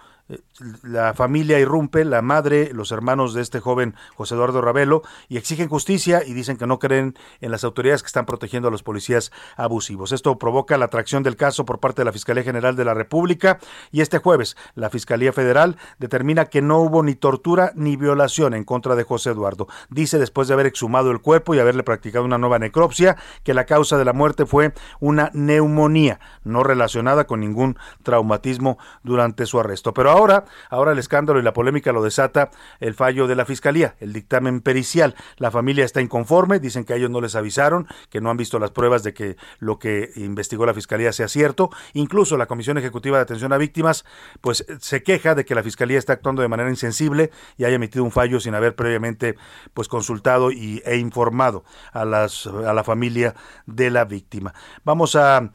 la 0.82 1.14
familia 1.14 1.58
irrumpe, 1.58 2.04
la 2.04 2.20
madre, 2.22 2.70
los 2.72 2.92
hermanos 2.92 3.32
de 3.32 3.42
este 3.42 3.60
joven 3.60 3.94
José 4.14 4.34
Eduardo 4.34 4.60
Ravelo, 4.60 5.02
y 5.28 5.36
exigen 5.36 5.68
justicia 5.68 6.22
y 6.24 6.34
dicen 6.34 6.56
que 6.56 6.66
no 6.66 6.78
creen 6.78 7.16
en 7.40 7.50
las 7.50 7.64
autoridades 7.64 8.02
que 8.02 8.08
están 8.08 8.26
protegiendo 8.26 8.68
a 8.68 8.70
los 8.70 8.82
policías 8.82 9.32
abusivos. 9.56 10.12
Esto 10.12 10.38
provoca 10.38 10.76
la 10.76 10.86
atracción 10.86 11.22
del 11.22 11.36
caso 11.36 11.64
por 11.64 11.80
parte 11.80 12.02
de 12.02 12.06
la 12.06 12.12
Fiscalía 12.12 12.42
General 12.42 12.76
de 12.76 12.84
la 12.84 12.94
República 12.94 13.58
y 13.90 14.00
este 14.00 14.18
jueves 14.18 14.56
la 14.74 14.90
Fiscalía 14.90 15.32
Federal 15.32 15.76
determina 15.98 16.46
que 16.46 16.62
no 16.62 16.78
hubo 16.80 17.02
ni 17.02 17.14
tortura 17.14 17.72
ni 17.74 17.96
violación 17.96 18.54
en 18.54 18.64
contra 18.64 18.96
de 18.96 19.04
José 19.04 19.30
Eduardo. 19.30 19.68
Dice 19.88 20.18
después 20.18 20.48
de 20.48 20.54
haber 20.54 20.66
exhumado 20.66 21.10
el 21.10 21.20
cuerpo 21.20 21.54
y 21.54 21.60
haberle 21.60 21.82
practicado 21.82 22.24
una 22.24 22.38
nueva 22.38 22.58
necropsia 22.58 23.16
que 23.44 23.54
la 23.54 23.64
causa 23.64 23.96
de 23.96 24.04
la 24.04 24.12
muerte 24.12 24.46
fue 24.46 24.72
una 25.00 25.30
neumonía 25.32 26.20
no 26.44 26.62
relacionada 26.64 27.26
con 27.26 27.40
ningún 27.40 27.78
traumatismo 28.02 28.78
durante 29.02 29.46
su 29.46 29.58
arresto. 29.58 29.94
Pero 29.94 30.10
ahora, 30.18 30.44
ahora 30.68 30.92
el 30.92 30.98
escándalo 30.98 31.38
y 31.38 31.42
la 31.42 31.52
polémica 31.52 31.92
lo 31.92 32.02
desata 32.02 32.50
el 32.80 32.94
fallo 32.94 33.26
de 33.26 33.36
la 33.36 33.44
Fiscalía, 33.44 33.94
el 34.00 34.12
dictamen 34.12 34.60
pericial. 34.60 35.14
La 35.36 35.50
familia 35.50 35.84
está 35.84 36.00
inconforme, 36.00 36.58
dicen 36.58 36.84
que 36.84 36.92
a 36.92 36.96
ellos 36.96 37.10
no 37.10 37.20
les 37.20 37.36
avisaron, 37.36 37.86
que 38.10 38.20
no 38.20 38.30
han 38.30 38.36
visto 38.36 38.58
las 38.58 38.70
pruebas 38.70 39.02
de 39.02 39.14
que 39.14 39.36
lo 39.58 39.78
que 39.78 40.10
investigó 40.16 40.66
la 40.66 40.74
Fiscalía 40.74 41.12
sea 41.12 41.28
cierto. 41.28 41.70
Incluso 41.94 42.36
la 42.36 42.46
Comisión 42.46 42.78
Ejecutiva 42.78 43.16
de 43.16 43.22
Atención 43.22 43.52
a 43.52 43.58
Víctimas, 43.58 44.04
pues 44.40 44.66
se 44.80 45.02
queja 45.02 45.34
de 45.34 45.44
que 45.44 45.54
la 45.54 45.62
Fiscalía 45.62 45.98
está 45.98 46.14
actuando 46.14 46.42
de 46.42 46.48
manera 46.48 46.68
insensible 46.68 47.30
y 47.56 47.64
haya 47.64 47.76
emitido 47.76 48.04
un 48.04 48.10
fallo 48.10 48.40
sin 48.40 48.54
haber 48.54 48.74
previamente 48.74 49.36
pues 49.74 49.88
consultado 49.88 50.50
y, 50.50 50.82
e 50.84 50.96
informado 50.96 51.64
a, 51.92 52.04
las, 52.04 52.46
a 52.46 52.72
la 52.72 52.84
familia 52.84 53.34
de 53.66 53.90
la 53.90 54.04
víctima. 54.04 54.54
Vamos 54.84 55.16
a 55.16 55.50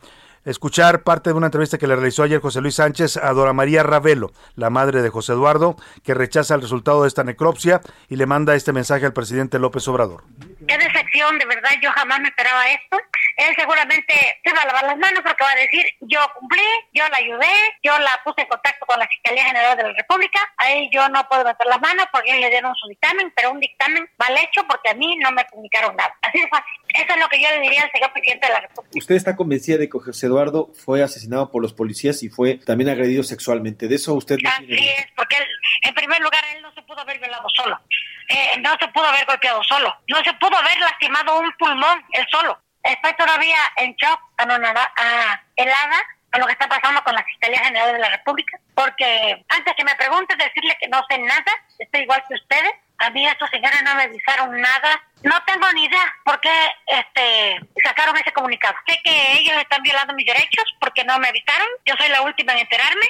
escuchar 0.45 1.03
parte 1.03 1.29
de 1.29 1.35
una 1.35 1.47
entrevista 1.47 1.77
que 1.77 1.87
le 1.87 1.95
realizó 1.95 2.23
ayer 2.23 2.41
José 2.41 2.61
Luis 2.61 2.75
Sánchez 2.75 3.17
a 3.17 3.31
Dora 3.33 3.53
María 3.53 3.83
Ravelo, 3.83 4.31
la 4.55 4.69
madre 4.69 5.01
de 5.01 5.09
José 5.09 5.33
Eduardo, 5.33 5.75
que 6.03 6.13
rechaza 6.13 6.55
el 6.55 6.61
resultado 6.61 7.03
de 7.03 7.07
esta 7.07 7.23
necropsia 7.23 7.81
y 8.09 8.15
le 8.15 8.25
manda 8.25 8.55
este 8.55 8.73
mensaje 8.73 9.05
al 9.05 9.13
presidente 9.13 9.59
López 9.59 9.87
Obrador. 9.87 10.23
De 11.13 11.45
verdad, 11.45 11.69
yo 11.81 11.91
jamás 11.91 12.19
me 12.21 12.29
esperaba 12.29 12.67
esto. 12.71 12.97
Él 13.37 13.55
seguramente 13.55 14.13
se 14.43 14.53
va 14.53 14.61
a 14.61 14.65
lavar 14.65 14.83
las 14.83 14.97
manos 14.97 15.21
porque 15.23 15.43
va 15.43 15.51
a 15.51 15.55
decir, 15.55 15.85
yo 16.01 16.19
cumplí, 16.39 16.61
yo 16.91 17.07
la 17.09 17.17
ayudé, 17.17 17.53
yo 17.83 17.97
la 17.99 18.19
puse 18.23 18.41
en 18.41 18.47
contacto 18.47 18.85
con 18.85 18.99
la 18.99 19.07
Fiscalía 19.07 19.45
General 19.45 19.77
de 19.77 19.83
la 19.83 19.93
República, 19.93 20.39
ahí 20.57 20.89
yo 20.91 21.07
no 21.09 21.27
puedo 21.27 21.43
meter 21.43 21.67
las 21.67 21.81
manos 21.81 22.05
porque 22.11 22.31
ellos 22.31 22.41
le 22.41 22.49
dieron 22.49 22.75
su 22.75 22.87
dictamen, 22.87 23.31
pero 23.35 23.51
un 23.51 23.59
dictamen 23.59 24.09
mal 24.17 24.37
hecho 24.37 24.65
porque 24.67 24.89
a 24.89 24.93
mí 24.93 25.15
no 25.17 25.31
me 25.31 25.45
comunicaron 25.45 25.95
nada. 25.95 26.15
Así 26.21 26.39
de 26.39 26.47
fácil. 26.47 26.73
Eso 26.93 27.13
es 27.13 27.19
lo 27.19 27.27
que 27.27 27.41
yo 27.41 27.49
le 27.49 27.59
diría 27.61 27.83
al 27.83 27.91
señor 27.91 28.11
presidente 28.11 28.47
de 28.47 28.53
la 28.53 28.59
República. 28.61 28.97
¿Usted 28.97 29.15
está 29.15 29.35
convencida 29.35 29.77
de 29.77 29.89
que 29.89 29.99
José 29.99 30.27
Eduardo 30.27 30.71
fue 30.73 31.03
asesinado 31.03 31.49
por 31.49 31.61
los 31.61 31.73
policías 31.73 32.21
y 32.23 32.29
fue 32.29 32.57
también 32.57 32.89
agredido 32.89 33.23
sexualmente? 33.23 33.87
¿De 33.87 33.95
eso 33.95 34.13
usted 34.13 34.37
no 34.43 34.49
Así 34.49 34.89
es, 34.89 35.07
porque 35.15 35.37
él, 35.37 35.45
en 35.83 35.93
primer 35.93 36.21
lugar 36.21 36.43
él 36.55 36.61
no 36.61 36.73
se 36.73 36.81
pudo 36.83 37.01
haber 37.01 37.19
violado 37.19 37.47
solo. 37.49 37.79
Eh, 38.29 38.59
no 38.59 38.75
se 38.79 38.87
pudo 38.89 39.05
haber 39.05 39.25
golpeado 39.25 39.63
solo, 39.63 39.95
no 40.07 40.23
se 40.23 40.33
pudo 40.33 40.57
haber 40.57 40.79
lastimado 40.79 41.39
un 41.39 41.51
pulmón 41.53 42.03
él 42.11 42.25
solo. 42.29 42.59
Estoy 42.83 43.13
todavía 43.13 43.57
en 43.77 43.95
shock, 43.95 44.19
a 44.37 45.41
helada 45.55 45.97
a 46.33 46.39
lo 46.39 46.47
que 46.47 46.53
está 46.53 46.67
pasando 46.67 47.01
con 47.03 47.13
la 47.13 47.23
Fiscalía 47.23 47.63
General 47.63 47.93
de 47.93 47.99
la 47.99 48.09
República, 48.09 48.59
porque 48.73 49.45
antes 49.49 49.73
que 49.77 49.83
me 49.83 49.95
pregunte 49.95 50.35
decirle 50.35 50.75
que 50.81 50.87
no 50.87 51.01
sé 51.07 51.19
nada, 51.19 51.53
estoy 51.77 52.01
igual 52.01 52.23
que 52.27 52.33
ustedes, 52.33 52.73
a 52.97 53.09
mí 53.11 53.25
estos 53.27 53.49
señores 53.51 53.83
no 53.83 53.95
me 53.95 54.03
avisaron 54.03 54.59
nada. 54.59 55.03
No 55.23 55.35
tengo 55.47 55.65
ni 55.73 55.85
idea 55.85 56.13
por 56.25 56.39
qué 56.41 56.49
este, 56.87 57.65
sacaron 57.83 58.15
ese 58.17 58.33
comunicado. 58.33 58.75
Sé 58.85 58.99
que 59.03 59.39
ellos 59.39 59.55
están 59.61 59.81
violando 59.81 60.13
mis 60.13 60.25
derechos 60.25 60.65
porque 60.81 61.05
no 61.05 61.17
me 61.19 61.29
avisaron. 61.29 61.67
Yo 61.85 61.95
soy 61.97 62.09
la 62.09 62.21
última 62.23 62.53
en 62.53 62.59
enterarme. 62.59 63.05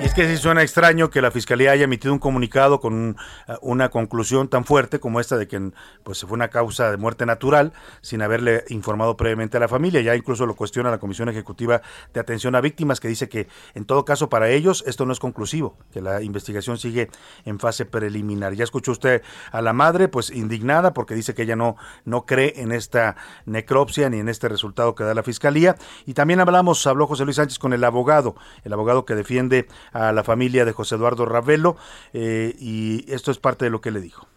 Y 0.00 0.06
es 0.06 0.14
que 0.14 0.26
sí 0.26 0.38
suena 0.38 0.62
extraño 0.62 1.10
que 1.10 1.20
la 1.20 1.30
fiscalía 1.30 1.72
haya 1.72 1.84
emitido 1.84 2.12
un 2.12 2.18
comunicado 2.18 2.80
con 2.80 3.16
una 3.60 3.90
conclusión 3.90 4.48
tan 4.48 4.64
fuerte 4.64 4.98
como 4.98 5.20
esta 5.20 5.36
de 5.36 5.46
que 5.46 5.60
pues 6.04 6.20
fue 6.20 6.34
una 6.34 6.48
causa 6.48 6.90
de 6.90 6.96
muerte 6.96 7.26
natural 7.26 7.72
sin 8.00 8.22
haberle 8.22 8.64
informado 8.68 9.16
previamente 9.16 9.56
a 9.56 9.60
la 9.60 9.68
familia. 9.68 10.00
Ya 10.02 10.14
incluso 10.14 10.46
lo 10.46 10.54
cuestiona 10.54 10.90
la 10.90 10.98
Comisión 10.98 11.28
Ejecutiva 11.28 11.82
de 12.12 12.20
Atención 12.20 12.54
a 12.54 12.60
Víctimas 12.60 13.00
que 13.00 13.08
dice 13.08 13.28
que 13.28 13.48
en 13.74 13.84
todo 13.86 14.04
caso 14.04 14.28
para 14.28 14.48
ellos 14.50 14.84
esto 14.86 15.06
no 15.06 15.12
es 15.12 15.18
conclusivo, 15.18 15.76
que 15.92 16.00
la 16.00 16.22
investigación 16.22 16.78
sigue 16.78 17.10
en 17.44 17.58
fase 17.58 17.86
preliminar. 17.86 18.54
Ya 18.54 18.64
escuchó 18.64 18.92
usted 18.92 19.22
a 19.50 19.62
la 19.62 19.72
madre 19.72 20.08
pues 20.08 20.30
indignada 20.30 20.92
porque 20.92 21.14
dice 21.14 21.34
que 21.34 21.42
ella 21.42 21.56
no 21.56 21.76
no 22.04 22.26
cree 22.26 22.54
en 22.56 22.72
esta 22.72 23.16
necropsia 23.46 24.10
ni 24.10 24.18
en 24.18 24.28
este 24.28 24.48
resultado 24.48 24.94
que 24.94 25.04
da 25.04 25.14
la 25.14 25.22
fiscalía 25.22 25.76
y 26.06 26.14
también 26.14 26.40
hablamos 26.40 26.86
habló 26.86 27.06
José 27.06 27.24
Luis 27.24 27.36
Sánchez 27.36 27.58
con 27.58 27.72
el 27.72 27.82
abogado, 27.84 28.36
el 28.64 28.72
abogado 28.72 29.04
que 29.04 29.14
defiende 29.14 29.66
a 29.92 30.12
la 30.12 30.22
familia 30.24 30.64
de 30.64 30.72
José 30.72 30.96
Eduardo 30.96 31.24
Ravelo 31.24 31.76
eh, 32.12 32.54
y 32.58 33.10
esto 33.12 33.30
es 33.30 33.38
parte 33.38 33.64
de 33.64 33.70
lo 33.70 33.80
que 33.80 33.90
le 33.90 34.00
dijo 34.00 34.28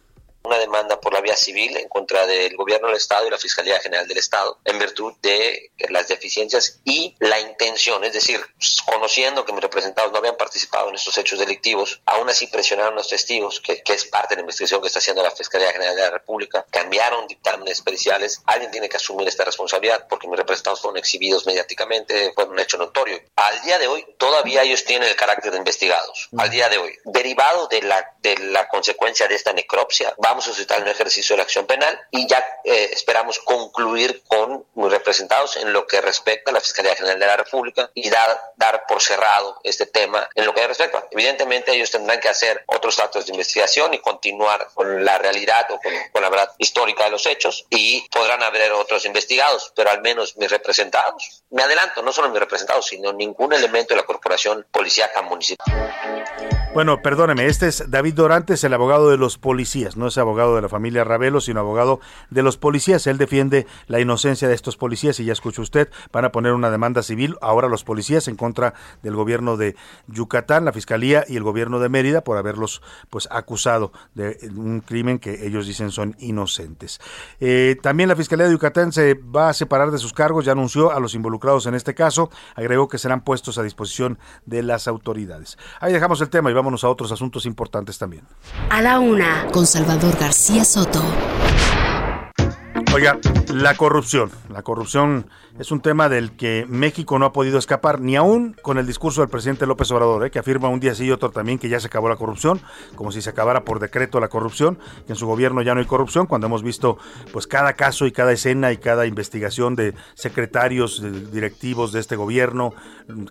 una 0.47 0.58
demanda 0.60 0.99
por 0.99 1.13
vía 1.28 1.36
civil 1.36 1.76
en 1.76 1.90
contra 1.90 2.26
del 2.26 2.56
gobierno 2.56 2.88
del 2.88 2.96
Estado 2.96 3.28
y 3.28 3.30
la 3.30 3.38
Fiscalía 3.38 3.80
General 3.80 4.08
del 4.08 4.18
Estado 4.18 4.60
en 4.63 4.80
virtud 4.80 5.13
de 5.22 5.72
las 5.90 6.08
deficiencias 6.08 6.80
y 6.86 7.16
la 7.20 7.40
intención, 7.40 8.04
es 8.06 8.13
decir, 8.13 8.40
conociendo 8.86 9.44
que 9.44 9.52
mis 9.52 9.62
representados 9.62 10.12
no 10.13 10.20
habían 10.20 10.38
participado 10.38 10.88
en 10.88 10.96
estos 10.96 11.18
hechos 11.18 11.40
delictivos, 11.40 12.02
aún 12.06 12.30
así 12.30 12.48
presionaron 12.48 12.94
a 12.94 12.98
los 12.98 13.10
testigos, 13.10 13.60
que, 13.60 13.82
que 13.84 13.94
es 13.94 14.06
parte 14.06 14.36
de 14.36 14.38
la 14.38 14.42
investigación 14.44 14.82
que 14.82 14.88
está 14.88 15.00
haciendo 15.00 15.22
la 15.22 15.32
Fiscalía 15.32 15.72
General 15.74 15.96
de 15.96 16.02
la 16.02 16.12
República, 16.12 16.66
cambiaron 16.72 17.28
dictámenes 17.28 17.82
periciales, 17.82 18.42
alguien 18.46 18.72
tiene 18.72 18.88
que 18.88 18.96
asumir 18.96 19.28
esta 19.28 19.44
responsabilidad 19.44 20.08
porque 20.10 20.28
mis 20.28 20.38
representados 20.38 20.80
fueron 20.80 20.98
exhibidos 20.98 21.46
mediáticamente, 21.46 22.32
fue 22.34 22.46
un 22.46 22.58
hecho 22.58 22.78
notorio. 22.78 23.20
Al 23.36 23.62
día 23.63 23.78
de 23.80 23.88
hoy, 23.88 24.06
todavía 24.18 24.63
ellos 24.63 24.86
tienen 24.86 25.10
el 25.10 25.16
carácter 25.18 25.52
de 25.52 25.58
investigados, 25.58 26.30
al 26.38 26.50
día 26.50 26.70
de 26.70 26.78
hoy. 26.78 26.98
Derivado 27.04 27.68
de 27.68 27.82
la, 27.82 28.13
de 28.22 28.38
la 28.38 28.70
consecuencia 28.70 29.28
de 29.28 29.36
esta 29.36 29.52
necropsia, 29.52 30.16
vamos 30.18 30.46
a 30.46 30.52
suscitar 30.52 30.82
un 30.82 30.88
ejercicio 30.88 31.16
de 31.34 31.38
la 31.38 31.43
acción 31.43 31.65
penal 31.65 31.99
y 32.12 32.27
ya 32.27 32.45
eh, 32.63 32.89
esperamos 32.91 33.39
concluir 33.39 34.23
con 34.27 34.65
muy 34.75 34.89
representados 34.89 35.58
en 35.58 35.73
lo 35.73 35.88
que 35.88 36.01
respecta 36.01 36.51
a 36.51 36.53
la 36.53 36.62
Fiscalía 36.62 36.95
General 36.95 37.19
de 37.19 37.25
la 37.25 37.38
República 37.38 37.89
y 37.93 38.10
dar, 38.10 38.53
dar 38.56 38.86
por 38.88 39.01
cerrado 39.01 39.60
este 39.63 39.86
tema 39.86 40.30
en 40.36 40.45
lo 40.45 40.53
que 40.53 40.67
respecta. 40.67 41.08
Evidentemente 41.12 41.73
ellos 41.73 41.91
tendrán 41.91 42.19
que 42.19 42.30
hacer 42.30 42.63
otros 42.67 42.99
actos 42.99 43.25
de 43.25 43.32
investigación 43.32 43.93
y 43.93 43.99
continuar 43.99 44.67
con 44.73 45.03
la 45.03 45.17
realidad 45.17 45.65
o 45.71 45.80
con, 45.80 45.93
con 46.12 46.21
la 46.21 46.30
verdad 46.30 46.51
histórica 46.58 47.06
de 47.06 47.12
los 47.12 47.25
hechos 47.25 47.65
y 47.69 48.08
podrán 48.10 48.43
haber 48.43 48.71
otros 48.73 49.06
investigados, 49.06 49.73
pero 49.75 49.89
al 49.89 50.01
menos 50.01 50.38
mis 50.38 50.51
representados, 50.51 51.43
me 51.49 51.63
adelanto, 51.63 52.01
no 52.01 52.12
solo 52.12 52.30
mis 52.30 52.39
representados, 52.39 52.88
sino 52.88 53.12
ningún 53.13 53.53
elemento 53.53 53.93
de 53.93 54.01
la 54.01 54.06
Corporación 54.06 54.65
Policíaca 54.71 55.21
Municipal. 55.21 56.66
Bueno, 56.78 57.02
perdóneme, 57.02 57.48
este 57.48 57.68
es 57.70 57.90
David 57.90 58.13
Dorantes, 58.13 58.63
el 58.63 58.72
abogado 58.72 59.10
de 59.10 59.18
los 59.18 59.40
policías, 59.40 59.98
no 59.98 60.06
es 60.06 60.18
abogado 60.20 60.56
de 60.56 60.62
la 60.62 60.70
familia 60.70 61.04
Ravelo, 61.04 61.42
sino 61.42 61.60
abogado 61.60 62.00
de 62.30 62.44
los 62.44 62.58
policías. 62.58 63.08
Él 63.08 63.18
defiende 63.18 63.66
la 63.88 64.00
inocencia 64.00 64.48
de 64.48 64.54
estos 64.54 64.78
policías 64.78 65.20
y 65.20 65.26
ya 65.26 65.34
escuchó 65.34 65.63
usted, 65.63 65.90
van 66.12 66.26
a 66.26 66.32
poner 66.32 66.54
una 66.54 66.70
demanda 66.70 67.02
civil 67.02 67.36
ahora 67.42 67.68
los 67.68 67.84
policías 67.84 68.28
en 68.28 68.36
contra 68.36 68.76
del 69.02 69.16
gobierno 69.16 69.58
de 69.58 69.76
Yucatán, 70.06 70.66
la 70.66 70.72
Fiscalía 70.72 71.26
y 71.28 71.38
el 71.38 71.42
gobierno 71.42 71.80
de 71.80 71.90
Mérida 71.90 72.24
por 72.24 72.38
haberlos 72.38 72.84
pues 73.10 73.28
acusado 73.32 73.92
de 74.13 74.38
un 74.56 74.82
crimen 74.82 75.18
que 75.18 75.48
ellos 75.48 75.66
dicen 75.66 75.90
son 75.90 76.16
inocentes. 76.20 77.00
Eh, 77.40 77.78
también 77.82 78.08
la 78.08 78.16
Fiscalía 78.16 78.46
de 78.46 78.52
Yucatán 78.52 78.92
se 78.92 79.16
va 79.16 79.50
a 79.50 79.54
separar 79.54 79.90
de 79.90 79.98
sus 79.98 80.13
cargos, 80.13 80.46
ya 80.46 80.52
anunció 80.52 80.92
a 80.92 81.00
los 81.00 81.16
involucrados 81.16 81.66
en 81.66 81.74
este 81.74 81.96
caso, 81.96 82.30
agregó 82.54 82.88
que 82.88 83.00
serán 83.00 83.22
puestos 83.22 83.58
a 83.58 83.63
disposición 83.63 84.20
de 84.46 84.62
las 84.62 84.88
autoridades. 84.88 85.58
Ahí 85.80 85.92
dejamos 85.92 86.22
el 86.22 86.30
tema 86.30 86.52
y 86.52 86.54
vámonos 86.67 86.84
a 86.84 86.89
otros 86.89 87.13
asuntos 87.13 87.45
importantes 87.45 87.97
también. 87.97 88.23
A 88.69 88.82
la 88.82 88.99
una, 88.99 89.47
con 89.53 89.65
Salvador 89.65 90.17
García 90.19 90.65
Soto. 90.65 91.01
Oiga, 92.93 93.17
la 93.53 93.75
corrupción. 93.75 94.30
La 94.50 94.63
corrupción 94.63 95.29
es 95.60 95.71
un 95.71 95.81
tema 95.81 96.08
del 96.08 96.33
que 96.33 96.65
México 96.69 97.17
no 97.17 97.25
ha 97.25 97.33
podido 97.33 97.58
escapar, 97.58 97.99
ni 97.99 98.15
aún 98.15 98.55
con 98.62 98.77
el 98.77 98.85
discurso 98.85 99.21
del 99.21 99.29
presidente 99.29 99.65
López 99.65 99.89
Obrador, 99.91 100.25
¿eh? 100.25 100.31
que 100.31 100.37
afirma 100.37 100.69
un 100.69 100.79
día 100.79 100.93
sí 100.93 101.05
y 101.05 101.12
otro 101.12 101.31
también 101.31 101.58
que 101.58 101.67
ya 101.67 101.79
se 101.79 101.87
acabó 101.87 102.10
la 102.10 102.15
corrupción, 102.15 102.62
como 102.95 103.12
si 103.12 103.21
se 103.21 103.29
acabara 103.31 103.63
por 103.63 103.79
decreto 103.79 104.19
la 104.19 104.27
corrupción, 104.27 104.77
que 105.08 105.13
en 105.13 105.15
su 105.15 105.25
gobierno 105.25 105.63
ya 105.63 105.73
no 105.73 105.79
hay 105.79 105.87
corrupción, 105.87 106.27
cuando 106.27 106.45
hemos 106.45 106.62
visto 106.62 106.99
pues 107.33 107.47
cada 107.47 107.73
caso 107.73 108.05
y 108.05 108.12
cada 108.12 108.31
escena 108.33 108.71
y 108.71 108.77
cada 108.77 109.08
investigación 109.08 109.75
de 109.75 109.95
secretarios 110.13 111.03
directivos 111.31 111.91
de 111.91 112.01
este 112.01 112.15
gobierno. 112.15 112.73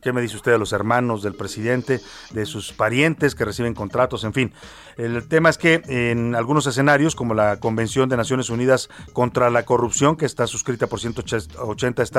¿Qué 0.02 0.12
me 0.12 0.20
dice 0.20 0.36
usted 0.36 0.52
de 0.52 0.58
los 0.58 0.72
hermanos 0.72 1.22
del 1.22 1.34
presidente, 1.34 2.00
de 2.30 2.46
sus 2.46 2.72
parientes 2.72 3.34
que 3.34 3.44
reciben 3.44 3.74
contratos, 3.74 4.24
en 4.24 4.32
fin? 4.32 4.52
El 4.96 5.28
tema 5.28 5.50
es 5.50 5.58
que 5.58 5.82
en 5.86 6.34
algunos 6.34 6.66
escenarios, 6.66 7.14
como 7.14 7.34
la 7.34 7.60
Convención 7.60 8.08
de 8.08 8.16
Naciones 8.16 8.48
Unidas 8.48 8.88
contra 9.12 9.50
la 9.50 9.64
Corrupción, 9.64 10.16
que 10.16 10.24
está 10.24 10.46
suscrita 10.46 10.86
por 10.86 11.00
180 11.00 12.02
estados 12.02 12.15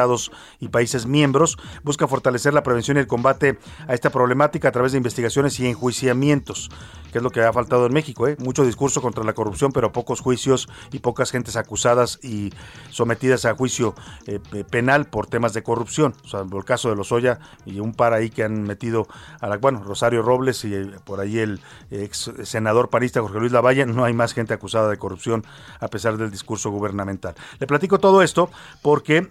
y 0.59 0.67
países 0.69 1.05
miembros, 1.05 1.57
busca 1.83 2.07
fortalecer 2.07 2.53
la 2.53 2.63
prevención 2.63 2.97
y 2.97 2.99
el 2.99 3.07
combate 3.07 3.57
a 3.87 3.93
esta 3.93 4.09
problemática 4.09 4.69
a 4.69 4.71
través 4.71 4.91
de 4.91 4.97
investigaciones 4.97 5.59
y 5.59 5.67
enjuiciamientos, 5.67 6.69
que 7.11 7.19
es 7.19 7.23
lo 7.23 7.29
que 7.29 7.41
ha 7.41 7.53
faltado 7.53 7.85
en 7.85 7.93
México. 7.93 8.27
¿eh? 8.27 8.35
Mucho 8.39 8.63
discurso 8.65 9.01
contra 9.01 9.23
la 9.23 9.33
corrupción, 9.33 9.71
pero 9.71 9.91
pocos 9.91 10.21
juicios 10.21 10.67
y 10.91 10.99
pocas 10.99 11.31
gentes 11.31 11.55
acusadas 11.55 12.19
y 12.23 12.51
sometidas 12.89 13.45
a 13.45 13.55
juicio 13.55 13.95
eh, 14.25 14.39
penal 14.69 15.05
por 15.05 15.27
temas 15.27 15.53
de 15.53 15.63
corrupción. 15.63 16.13
O 16.23 16.27
sea, 16.27 16.41
el 16.41 16.65
caso 16.65 16.89
de 16.89 16.95
Lozoya 16.95 17.39
y 17.65 17.79
un 17.79 17.93
par 17.93 18.13
ahí 18.13 18.29
que 18.29 18.43
han 18.43 18.63
metido 18.63 19.07
a 19.39 19.47
la, 19.47 19.57
bueno, 19.57 19.83
Rosario 19.83 20.21
Robles 20.21 20.63
y 20.65 20.73
eh, 20.73 20.91
por 21.05 21.19
ahí 21.19 21.39
el 21.39 21.59
ex 21.91 22.31
senador 22.43 22.89
panista 22.89 23.21
Jorge 23.21 23.39
Luis 23.39 23.51
Lavalle, 23.51 23.85
no 23.85 24.03
hay 24.03 24.13
más 24.13 24.33
gente 24.33 24.53
acusada 24.53 24.89
de 24.89 24.97
corrupción 24.97 25.45
a 25.79 25.87
pesar 25.87 26.17
del 26.17 26.31
discurso 26.31 26.69
gubernamental. 26.71 27.35
Le 27.59 27.67
platico 27.67 27.99
todo 27.99 28.21
esto 28.21 28.49
porque 28.81 29.29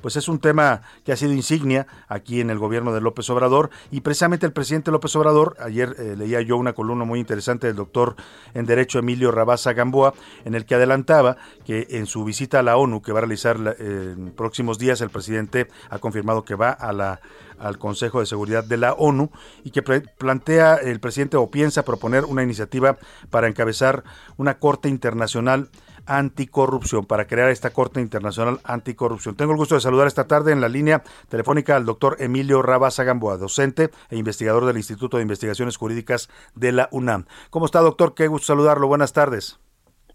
pues 0.00 0.16
es 0.16 0.28
un 0.28 0.38
tema 0.38 0.82
que 1.04 1.12
ha 1.12 1.16
sido 1.16 1.32
insignia 1.32 1.86
aquí 2.08 2.40
en 2.40 2.50
el 2.50 2.58
gobierno 2.58 2.92
de 2.92 3.00
López 3.00 3.28
Obrador. 3.30 3.70
Y 3.90 4.00
precisamente 4.00 4.46
el 4.46 4.52
presidente 4.52 4.90
López 4.90 5.14
Obrador, 5.16 5.56
ayer 5.60 5.94
eh, 5.98 6.14
leía 6.16 6.40
yo 6.40 6.56
una 6.56 6.72
columna 6.72 7.04
muy 7.04 7.20
interesante 7.20 7.66
del 7.66 7.76
doctor 7.76 8.16
en 8.54 8.66
Derecho 8.66 8.98
Emilio 8.98 9.30
Rabaza 9.30 9.72
Gamboa, 9.72 10.14
en 10.44 10.54
el 10.54 10.64
que 10.66 10.74
adelantaba 10.74 11.36
que 11.64 11.86
en 11.90 12.06
su 12.06 12.24
visita 12.24 12.60
a 12.60 12.62
la 12.62 12.76
ONU 12.76 13.02
que 13.02 13.12
va 13.12 13.18
a 13.18 13.22
realizar 13.22 13.76
en 13.78 14.32
próximos 14.32 14.78
días 14.78 15.00
el 15.00 15.10
presidente 15.10 15.68
ha 15.90 15.98
confirmado 15.98 16.44
que 16.44 16.54
va 16.54 16.70
a 16.70 16.92
la 16.92 17.20
al 17.60 17.78
Consejo 17.78 18.20
de 18.20 18.26
Seguridad 18.26 18.64
de 18.64 18.76
la 18.76 18.94
ONU 18.94 19.30
y 19.62 19.70
que 19.70 19.82
plantea 19.82 20.76
el 20.76 20.98
presidente 20.98 21.36
o 21.36 21.50
piensa 21.50 21.84
proponer 21.84 22.24
una 22.24 22.42
iniciativa 22.42 22.96
para 23.30 23.48
encabezar 23.48 24.02
una 24.36 24.58
Corte 24.58 24.88
Internacional 24.88 25.68
Anticorrupción, 26.10 27.06
para 27.06 27.26
crear 27.26 27.50
esta 27.50 27.70
Corte 27.70 28.00
Internacional 28.00 28.60
Anticorrupción. 28.64 29.36
Tengo 29.36 29.52
el 29.52 29.58
gusto 29.58 29.76
de 29.76 29.80
saludar 29.80 30.08
esta 30.08 30.26
tarde 30.26 30.50
en 30.50 30.60
la 30.60 30.68
línea 30.68 31.04
telefónica 31.28 31.76
al 31.76 31.86
doctor 31.86 32.16
Emilio 32.18 32.62
Rabasa 32.62 33.04
Gamboa, 33.04 33.36
docente 33.36 33.90
e 34.10 34.16
investigador 34.16 34.66
del 34.66 34.76
Instituto 34.76 35.16
de 35.16 35.22
Investigaciones 35.22 35.76
Jurídicas 35.76 36.28
de 36.56 36.72
la 36.72 36.88
UNAM. 36.90 37.26
¿Cómo 37.50 37.66
está, 37.66 37.80
doctor? 37.80 38.14
Qué 38.14 38.26
gusto 38.26 38.48
saludarlo. 38.48 38.88
Buenas 38.88 39.12
tardes. 39.12 39.60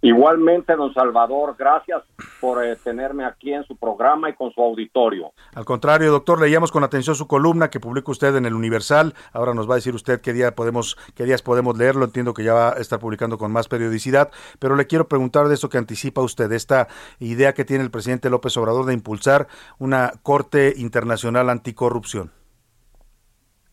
Igualmente, 0.01 0.75
don 0.75 0.93
Salvador, 0.93 1.55
gracias 1.57 2.03
por 2.39 2.63
eh, 2.63 2.75
tenerme 2.75 3.25
aquí 3.25 3.53
en 3.53 3.63
su 3.65 3.75
programa 3.75 4.29
y 4.29 4.33
con 4.33 4.51
su 4.51 4.61
auditorio. 4.61 5.31
Al 5.53 5.65
contrario, 5.65 6.11
doctor, 6.11 6.39
leíamos 6.39 6.71
con 6.71 6.83
atención 6.83 7.15
su 7.15 7.27
columna 7.27 7.69
que 7.69 7.79
publica 7.79 8.11
usted 8.11 8.35
en 8.35 8.45
el 8.45 8.53
Universal. 8.53 9.13
Ahora 9.33 9.53
nos 9.53 9.69
va 9.69 9.73
a 9.73 9.75
decir 9.77 9.95
usted 9.95 10.21
qué 10.21 10.33
día 10.33 10.55
podemos, 10.55 10.97
qué 11.15 11.23
días 11.23 11.41
podemos 11.41 11.77
leerlo. 11.77 12.05
Entiendo 12.05 12.33
que 12.33 12.43
ya 12.43 12.53
va 12.53 12.69
a 12.69 12.79
estar 12.79 12.99
publicando 12.99 13.37
con 13.37 13.51
más 13.51 13.67
periodicidad, 13.67 14.31
pero 14.59 14.75
le 14.75 14.87
quiero 14.87 15.07
preguntar 15.07 15.47
de 15.47 15.55
eso 15.55 15.69
que 15.69 15.77
anticipa 15.77 16.21
usted, 16.21 16.51
esta 16.51 16.87
idea 17.19 17.53
que 17.53 17.65
tiene 17.65 17.83
el 17.83 17.91
presidente 17.91 18.29
López 18.29 18.55
Obrador 18.57 18.85
de 18.85 18.93
impulsar 18.93 19.47
una 19.79 20.13
corte 20.23 20.73
internacional 20.77 21.49
anticorrupción. 21.49 22.31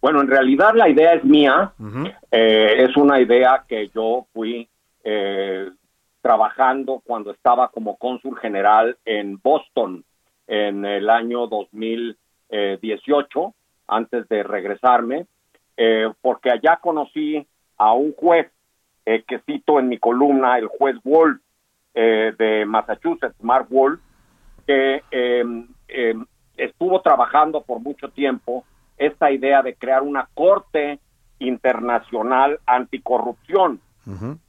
Bueno, 0.01 0.20
en 0.20 0.29
realidad 0.29 0.75
la 0.75 0.89
idea 0.89 1.14
es 1.14 1.25
mía. 1.25 1.73
Eh, 2.31 2.85
es 2.85 2.97
una 2.97 3.20
idea 3.20 3.64
que 3.68 3.89
yo 3.95 4.27
fui 4.33 4.68
eh, 5.05 5.70
trabajando 6.23 7.03
cuando 7.05 7.33
estaba 7.33 7.68
como 7.68 7.97
cónsul 7.97 8.39
general 8.39 8.97
en 9.05 9.39
Boston 9.43 10.05
en 10.47 10.85
el 10.85 11.11
año 11.11 11.49
2018, 11.49 13.55
antes 13.89 14.29
de 14.29 14.43
regresarme, 14.43 15.27
eh, 15.77 16.11
porque 16.20 16.51
allá 16.51 16.79
conocí 16.81 17.47
a 17.77 17.93
un 17.93 18.14
juez 18.14 18.51
eh, 19.05 19.25
que 19.27 19.41
cito 19.41 19.81
en 19.81 19.89
mi 19.89 19.99
columna, 19.99 20.59
el 20.59 20.68
juez 20.68 20.97
Wolf 21.03 21.41
eh, 21.95 22.33
de 22.39 22.64
Massachusetts, 22.64 23.43
Mark 23.43 23.66
Wolf, 23.68 24.01
que 24.66 25.03
em, 25.11 25.66
em, 25.89 26.25
estuvo 26.57 27.01
trabajando 27.01 27.62
por 27.62 27.81
mucho 27.81 28.11
tiempo 28.11 28.64
esta 28.97 29.33
idea 29.33 29.62
de 29.62 29.75
crear 29.75 30.03
una 30.03 30.29
corte 30.35 31.01
internacional 31.41 32.61
anticorrupción, 32.66 33.81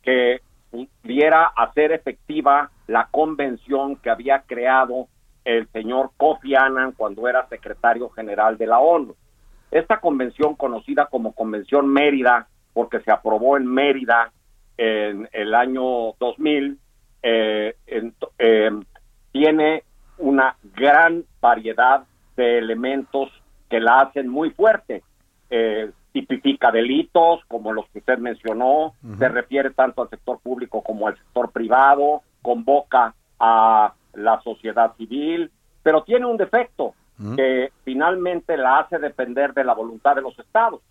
que 0.04 0.42
pudiera 0.74 1.46
hacer 1.56 1.92
efectiva 1.92 2.72
la 2.88 3.08
convención 3.12 3.96
que 3.98 4.10
había 4.10 4.42
creado 4.42 5.08
el 5.46 5.68
señor 5.70 6.12
Kofi 6.18 6.56
Annan 6.56 6.94
cuando 6.94 7.28
era 7.28 7.48
secretario 7.48 8.10
general 8.10 8.58
de 8.58 8.68
la 8.68 8.80
ONU. 8.80 9.16
Esta 9.72 10.00
convención, 10.00 10.56
conocida 10.56 11.08
como 11.08 11.34
Convención 11.34 11.88
Mérida, 11.88 12.48
porque 12.74 13.02
se 13.02 13.12
aprobó 13.12 13.58
en 13.58 13.68
Mérida 13.68 14.32
en 14.78 15.30
el 15.32 15.54
año 15.54 16.14
2000, 16.20 16.80
eh, 17.22 17.76
eh, 17.88 18.72
tiene 19.32 19.84
una 20.18 20.56
gran 20.76 21.24
variedad 21.40 22.04
de 22.36 22.58
elementos 22.58 23.30
que 23.70 23.80
la 23.80 24.02
hacen 24.02 24.28
muy 24.28 24.52
fuerte. 24.52 25.04
Eh, 25.50 25.92
tipifica 26.14 26.72
delitos 26.72 27.42
como 27.48 27.74
los 27.74 27.90
que 27.90 28.00
usted 28.00 28.20
mencionó, 28.20 28.94
se 29.18 29.28
refiere 29.28 29.72
tanto 29.72 30.04
al 30.04 30.10
sector 30.10 30.40
público 30.40 30.82
como 30.84 31.08
al 31.08 31.18
sector 31.18 31.52
privado, 31.52 32.22
convoca 32.42 33.16
a 33.40 33.94
la 34.14 34.40
sociedad 34.42 34.96
civil, 34.96 35.52
pero 35.82 36.04
tiene 36.04 36.28
un 36.28 36.38
defecto 36.38 36.94
que 37.36 37.72
finalmente 37.84 38.58
la 38.58 38.80
hace 38.80 39.00
depender 39.00 39.54
de 39.54 39.64
la 39.64 39.74
voluntad 39.74 40.16
de 40.16 40.22
los 40.22 40.38
estados. 40.38 40.82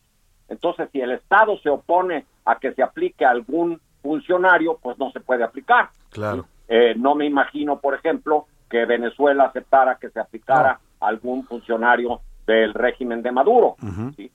Entonces, 0.48 0.88
si 0.92 1.00
el 1.00 1.12
estado 1.12 1.58
se 1.58 1.70
opone 1.70 2.26
a 2.44 2.58
que 2.58 2.72
se 2.72 2.82
aplique 2.82 3.24
a 3.24 3.30
algún 3.30 3.80
funcionario, 4.02 4.78
pues 4.82 4.98
no 4.98 5.10
se 5.12 5.20
puede 5.20 5.44
aplicar. 5.44 5.90
Claro. 6.10 6.46
Eh, 6.68 6.94
no 6.96 7.14
me 7.14 7.26
imagino, 7.26 7.78
por 7.78 7.94
ejemplo, 7.94 8.46
que 8.68 8.86
Venezuela 8.86 9.44
aceptara 9.44 9.96
que 9.96 10.10
se 10.10 10.18
aplicara 10.18 10.80
a 11.00 11.06
algún 11.06 11.44
funcionario 11.44 12.20
del 12.46 12.74
régimen 12.74 13.22
de 13.22 13.30
Maduro. 13.30 13.76
¿sí? 14.16 14.30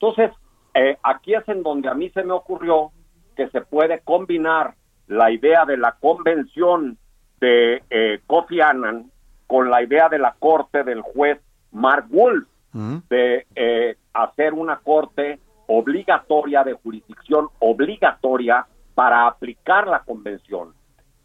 Entonces, 0.00 0.30
eh, 0.72 0.96
aquí 1.02 1.34
es 1.34 1.46
en 1.46 1.62
donde 1.62 1.90
a 1.90 1.94
mí 1.94 2.08
se 2.10 2.24
me 2.24 2.32
ocurrió 2.32 2.90
que 3.36 3.50
se 3.50 3.60
puede 3.60 4.00
combinar 4.00 4.74
la 5.08 5.30
idea 5.30 5.66
de 5.66 5.76
la 5.76 5.92
convención 6.00 6.96
de 7.38 7.82
eh, 7.90 8.20
Kofi 8.26 8.62
Annan 8.62 9.10
con 9.46 9.68
la 9.68 9.82
idea 9.82 10.08
de 10.08 10.18
la 10.18 10.34
corte 10.38 10.84
del 10.84 11.02
juez 11.02 11.38
Mark 11.72 12.06
Wolf 12.08 12.46
de 13.10 13.46
eh, 13.56 13.96
hacer 14.14 14.54
una 14.54 14.76
corte 14.78 15.38
obligatoria 15.66 16.62
de 16.62 16.74
jurisdicción 16.74 17.48
obligatoria 17.58 18.66
para 18.94 19.26
aplicar 19.26 19.86
la 19.86 20.00
convención. 20.00 20.72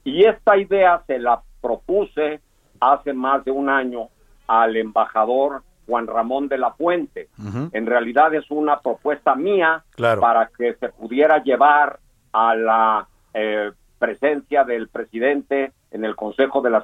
Y 0.04 0.26
esta 0.26 0.58
idea 0.58 1.02
se 1.08 1.20
la 1.20 1.42
propuse 1.62 2.42
hace 2.80 3.14
más 3.14 3.46
de 3.46 3.52
un 3.52 3.70
año 3.70 4.10
al 4.48 4.76
embajador 4.76 5.64
Juan 5.86 6.08
Ramón 6.08 6.48
de 6.48 6.58
la 6.58 6.72
Fuente. 6.72 7.30
En 7.72 7.86
realidad 7.86 8.34
es 8.34 8.50
una 8.50 8.80
propuesta 8.80 9.36
mía 9.36 9.84
para 9.98 10.50
que 10.58 10.76
se 10.76 10.90
pudiera 10.90 11.44
llevar 11.44 12.00
a 12.34 12.56
la 12.56 13.08
eh, 13.34 13.72
presencia 14.00 14.64
del 14.64 14.90
presidente 14.90 15.72
en 15.92 16.06
el 16.06 16.16
Consejo 16.16 16.62
de, 16.62 16.70
la 16.70 16.84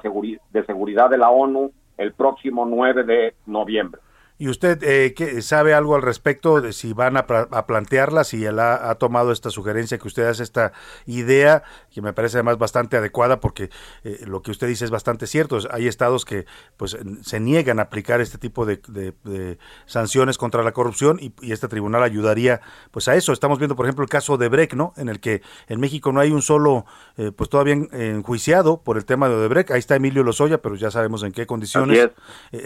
de 0.50 0.64
Seguridad 0.64 1.10
de 1.10 1.18
la 1.18 1.30
ONU 1.30 1.72
el 1.98 2.12
próximo 2.12 2.64
9 2.64 3.04
de 3.04 3.34
noviembre. 3.46 4.00
¿Y 4.42 4.48
usted 4.48 4.82
eh, 4.82 5.40
sabe 5.40 5.72
algo 5.72 5.94
al 5.94 6.02
respecto 6.02 6.60
de 6.60 6.72
si 6.72 6.94
van 6.94 7.16
a, 7.16 7.26
plantearla, 7.28 8.24
si 8.24 8.44
él 8.44 8.58
ha, 8.58 8.92
tomado 8.96 9.30
esta 9.30 9.50
sugerencia 9.50 9.98
que 9.98 10.08
usted 10.08 10.24
hace, 10.24 10.42
esta 10.42 10.72
idea, 11.06 11.62
que 11.92 12.02
me 12.02 12.12
parece 12.12 12.38
además 12.38 12.58
bastante 12.58 12.96
adecuada 12.96 13.38
porque 13.38 13.70
eh, 14.02 14.24
lo 14.26 14.42
que 14.42 14.50
usted 14.50 14.66
dice 14.66 14.84
es 14.84 14.90
bastante 14.90 15.28
cierto. 15.28 15.60
Hay 15.70 15.86
estados 15.86 16.24
que 16.24 16.44
pues 16.76 16.96
se 17.22 17.38
niegan 17.38 17.78
a 17.78 17.82
aplicar 17.82 18.20
este 18.20 18.36
tipo 18.36 18.66
de, 18.66 19.58
sanciones 19.86 20.38
contra 20.38 20.64
la 20.64 20.72
corrupción 20.72 21.20
y, 21.20 21.32
este 21.52 21.68
tribunal 21.68 22.02
ayudaría 22.02 22.62
pues 22.90 23.06
a 23.06 23.14
eso. 23.14 23.32
Estamos 23.32 23.60
viendo, 23.60 23.76
por 23.76 23.86
ejemplo, 23.86 24.02
el 24.02 24.10
caso 24.10 24.38
de 24.38 24.48
Breck, 24.48 24.74
¿no? 24.74 24.92
En 24.96 25.08
el 25.08 25.20
que 25.20 25.42
en 25.68 25.78
México 25.78 26.10
no 26.10 26.18
hay 26.18 26.32
un 26.32 26.42
solo, 26.42 26.84
eh, 27.16 27.30
pues 27.30 27.48
todavía 27.48 27.74
enjuiciado 27.92 28.82
por 28.82 28.96
el 28.96 29.04
tema 29.04 29.28
de 29.28 29.36
Odebrecht. 29.36 29.70
Ahí 29.70 29.78
está 29.78 29.94
Emilio 29.94 30.24
Lozoya, 30.24 30.60
pero 30.60 30.74
ya 30.74 30.90
sabemos 30.90 31.22
en 31.22 31.30
qué 31.30 31.46
condiciones. 31.46 32.10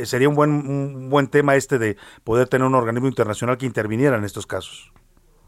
sería 0.05 0.31
un 0.31 0.37
buen, 0.37 0.51
un 0.51 1.11
buen 1.11 1.29
tema 1.29 1.55
este 1.65 1.65
este 1.66 1.78
de 1.78 1.96
poder 2.24 2.48
tener 2.48 2.66
un 2.66 2.74
organismo 2.74 3.08
internacional 3.08 3.58
que 3.58 3.66
interviniera 3.66 4.16
en 4.16 4.24
estos 4.24 4.46
casos? 4.46 4.92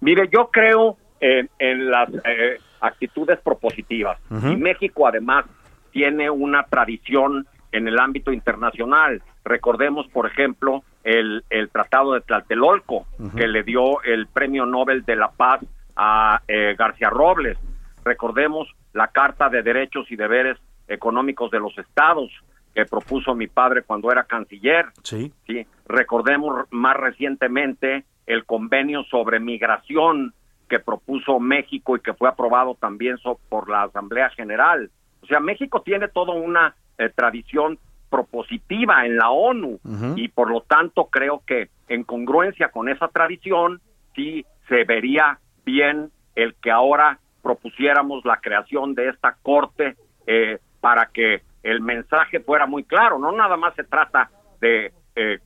Mire, 0.01 0.29
yo 0.33 0.51
creo 0.53 0.97
en, 1.21 1.91
las 1.91 2.09
eh, 2.25 2.59
actitudes 2.81 3.39
propositivas. 3.41 4.19
Y 4.31 4.57
México 4.57 5.07
además 5.07 5.45
tiene 5.93 6.31
una 6.31 6.65
tradición 6.65 7.47
en 7.73 7.89
el 7.89 7.99
ámbito 7.99 8.33
internacional. 8.33 9.23
Recordemos, 9.45 10.07
por 10.09 10.27
ejemplo, 10.27 10.83
el, 11.05 11.45
el 11.51 11.71
Tratado 11.71 12.15
de 12.15 12.21
Tlatelolco, 12.21 13.07
que 13.37 13.49
le 13.49 13.63
dio 13.63 14.03
el 14.03 14.27
Premio 14.27 14.67
Nobel 14.67 15.05
de 15.05 15.17
la 15.17 15.31
Paz 15.31 15.61
a 15.97 16.43
eh, 16.47 16.75
García 16.79 17.11
Robles. 17.11 17.59
Recordemos 18.05 18.69
la 18.93 19.09
Carta 19.09 19.49
de 19.49 19.63
Derechos 19.63 20.11
y 20.11 20.17
Deberes 20.17 20.59
Económicos 20.87 21.51
de 21.51 21.61
los 21.61 21.77
Estados, 21.77 22.31
que 22.75 22.85
propuso 22.87 23.35
mi 23.35 23.47
padre 23.47 23.83
cuando 23.83 24.11
era 24.11 24.25
canciller. 24.25 24.87
Sí. 25.03 25.33
sí. 25.47 25.67
Recordemos 25.87 26.67
más 26.71 26.97
recientemente 26.97 28.05
el 28.27 28.45
convenio 28.45 29.05
sobre 29.05 29.41
migración 29.41 30.35
que 30.69 30.79
propuso 30.79 31.41
México 31.41 31.97
y 31.97 32.01
que 32.01 32.15
fue 32.15 32.29
aprobado 32.29 32.75
también 32.75 33.17
por 33.49 33.69
la 33.71 33.85
Asamblea 33.85 34.31
General. 34.31 34.91
O 35.23 35.27
sea, 35.27 35.41
México 35.41 35.83
tiene 35.83 36.09
toda 36.09 36.35
una 36.35 36.77
eh, 36.99 37.11
tradición 37.15 37.79
propositiva 38.11 39.05
en 39.05 39.17
la 39.17 39.31
ONU 39.31 39.81
y 40.17 40.29
por 40.29 40.51
lo 40.51 40.63
tanto 40.63 41.07
creo 41.11 41.43
que 41.47 41.69
en 41.89 42.05
congruencia 42.05 42.71
con 42.71 42.89
esa 42.89 43.09
tradición 43.09 43.83
sí 44.15 44.47
se 44.67 44.85
vería 44.85 45.39
bien 45.67 46.11
el 46.35 46.55
que 46.55 46.71
ahora 46.71 47.19
propusiéramos 47.43 48.25
la 48.25 48.39
creación 48.39 48.95
de 48.95 49.11
esta 49.11 49.37
corte 49.43 49.97
eh, 50.27 50.59
para 50.81 51.07
que 51.07 51.43
el 51.63 51.81
mensaje 51.81 52.41
fuera 52.41 52.67
muy 52.67 52.85
claro. 52.85 53.19
No 53.19 53.33
nada 53.33 53.57
más 53.57 53.75
se 53.75 53.85
trata 53.85 54.31
de 54.61 54.93
eh, 55.17 55.39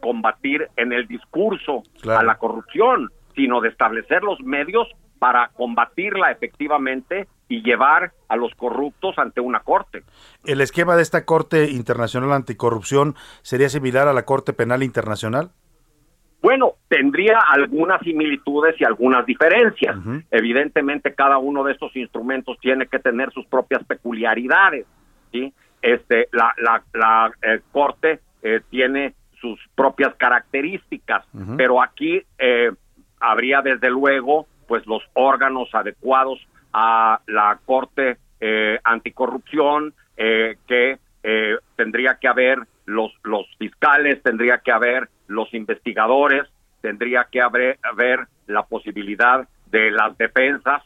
combatir 0.00 0.68
en 0.76 0.92
el 0.92 1.06
discurso 1.06 1.82
a 2.08 2.22
la 2.22 2.36
corrupción, 2.36 3.10
sino 3.34 3.60
de 3.60 3.68
establecer 3.68 4.22
los 4.22 4.40
medios 4.40 4.88
para 5.18 5.48
combatirla 5.54 6.32
efectivamente 6.32 7.28
y 7.48 7.62
llevar 7.62 8.12
a 8.28 8.36
los 8.36 8.52
corruptos 8.54 9.16
ante 9.18 9.40
una 9.40 9.60
corte. 9.60 10.02
¿El 10.44 10.60
esquema 10.60 10.96
de 10.96 11.02
esta 11.02 11.24
Corte 11.24 11.70
Internacional 11.70 12.32
Anticorrupción 12.32 13.14
sería 13.42 13.68
similar 13.68 14.08
a 14.08 14.12
la 14.12 14.24
Corte 14.24 14.52
Penal 14.52 14.82
Internacional? 14.82 15.50
Bueno, 16.42 16.72
tendría 16.88 17.38
algunas 17.38 18.00
similitudes 18.02 18.74
y 18.80 18.84
algunas 18.84 19.24
diferencias. 19.24 19.96
Evidentemente, 20.32 21.14
cada 21.14 21.38
uno 21.38 21.62
de 21.62 21.72
estos 21.72 21.94
instrumentos 21.94 22.58
tiene 22.60 22.88
que 22.88 22.98
tener 22.98 23.30
sus 23.32 23.46
propias 23.46 23.84
peculiaridades. 23.84 24.86
¿Sí? 25.32 25.52
Este, 25.80 26.28
la, 26.32 26.54
la, 26.58 26.82
la 26.92 27.32
eh, 27.42 27.60
Corte 27.72 28.20
eh, 28.42 28.60
tiene 28.70 29.14
sus 29.42 29.58
propias 29.74 30.14
características, 30.14 31.24
pero 31.56 31.82
aquí 31.82 32.22
eh, 32.38 32.70
habría 33.18 33.60
desde 33.60 33.90
luego 33.90 34.46
pues 34.68 34.86
los 34.86 35.02
órganos 35.14 35.68
adecuados 35.74 36.38
a 36.72 37.20
la 37.26 37.58
Corte 37.66 38.18
eh, 38.40 38.78
Anticorrupción, 38.84 39.92
eh, 40.16 40.56
que 40.66 40.98
tendría 41.76 42.18
que 42.20 42.26
haber 42.26 42.58
los, 42.86 43.12
los 43.22 43.46
fiscales, 43.56 44.20
tendría 44.24 44.58
que 44.58 44.72
haber 44.72 45.08
los 45.28 45.52
investigadores, 45.54 46.48
tendría 46.80 47.28
que 47.30 47.40
haber, 47.40 47.78
haber 47.82 48.26
la 48.48 48.64
posibilidad 48.64 49.46
de 49.66 49.92
las 49.92 50.18
defensas, 50.18 50.82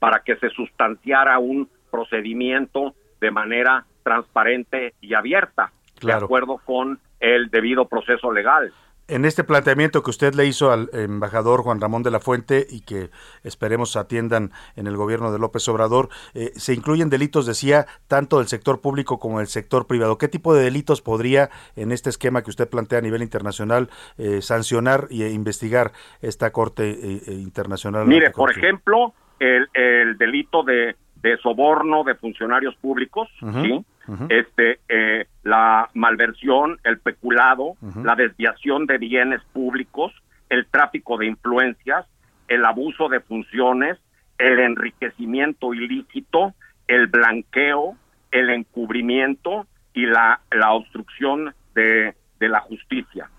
para 0.00 0.20
que 0.24 0.34
se 0.36 0.50
sustanciara 0.50 1.38
un 1.38 1.68
procedimiento 1.92 2.94
de 3.22 3.30
manera 3.30 3.86
transparente 4.02 4.94
y 5.00 5.14
abierta, 5.14 5.70
de 6.02 6.12
acuerdo 6.12 6.60
con 6.64 6.98
el 7.20 7.50
debido 7.50 7.86
proceso 7.86 8.32
legal. 8.32 8.74
En 9.08 9.24
este 9.24 9.44
planteamiento 9.44 10.02
que 10.02 10.10
usted 10.10 10.34
le 10.34 10.46
hizo 10.46 10.72
al 10.72 10.88
embajador 10.92 11.62
Juan 11.62 11.80
Ramón 11.80 12.02
de 12.02 12.10
la 12.10 12.18
Fuente 12.18 12.66
y 12.68 12.80
que 12.80 13.10
esperemos 13.44 13.96
atiendan 13.96 14.50
en 14.74 14.86
el 14.86 14.96
gobierno 14.96 15.32
de 15.32 15.38
López 15.38 15.68
Obrador, 15.68 16.08
eh, 16.34 16.50
se 16.54 16.74
incluyen 16.74 17.10
delitos, 17.10 17.46
decía, 17.46 17.86
tanto 18.08 18.38
del 18.38 18.48
sector 18.48 18.80
público 18.80 19.18
como 19.18 19.38
del 19.38 19.48
sector 19.48 19.86
privado. 19.86 20.18
¿Qué 20.18 20.28
tipo 20.28 20.54
de 20.54 20.64
delitos 20.64 21.00
podría, 21.00 21.50
en 21.76 21.92
este 21.92 22.10
esquema 22.10 22.42
que 22.42 22.50
usted 22.50 22.68
plantea 22.68 22.98
a 22.98 23.02
nivel 23.02 23.22
internacional, 23.22 23.88
eh, 24.18 24.42
sancionar 24.42 25.06
e 25.10 25.28
investigar 25.30 25.92
esta 26.22 26.50
Corte 26.50 26.90
eh, 26.90 27.32
Internacional? 27.34 28.06
Mire, 28.06 28.30
por 28.30 28.50
ejemplo, 28.50 29.14
el, 29.38 29.68
el 29.74 30.16
delito 30.16 30.62
de, 30.62 30.96
de, 31.22 31.36
soborno 31.38 32.04
de 32.04 32.14
funcionarios 32.14 32.74
públicos, 32.76 33.28
¿sí? 33.62 33.84
este 34.28 34.80
eh, 34.88 35.26
la 35.44 35.88
malversión, 35.94 36.78
el 36.84 36.98
peculado, 36.98 37.76
la 38.02 38.16
desviación 38.16 38.86
de 38.86 38.98
bienes 38.98 39.40
públicos, 39.52 40.12
el 40.48 40.66
tráfico 40.66 41.16
de 41.16 41.26
influencias, 41.26 42.06
el 42.48 42.64
abuso 42.64 43.08
de 43.08 43.20
funciones, 43.20 43.98
el 44.38 44.58
enriquecimiento 44.58 45.72
ilícito, 45.72 46.54
el 46.88 47.06
blanqueo, 47.06 47.96
el 48.30 48.50
encubrimiento 48.50 49.66
y 49.94 50.06
la, 50.06 50.40
la 50.50 50.72
obstrucción 50.72 51.54
de, 51.74 52.14
de 52.40 52.48
la 52.48 52.60
justicia. 52.60 53.30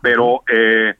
Pero 0.00 0.42
eh, 0.50 0.94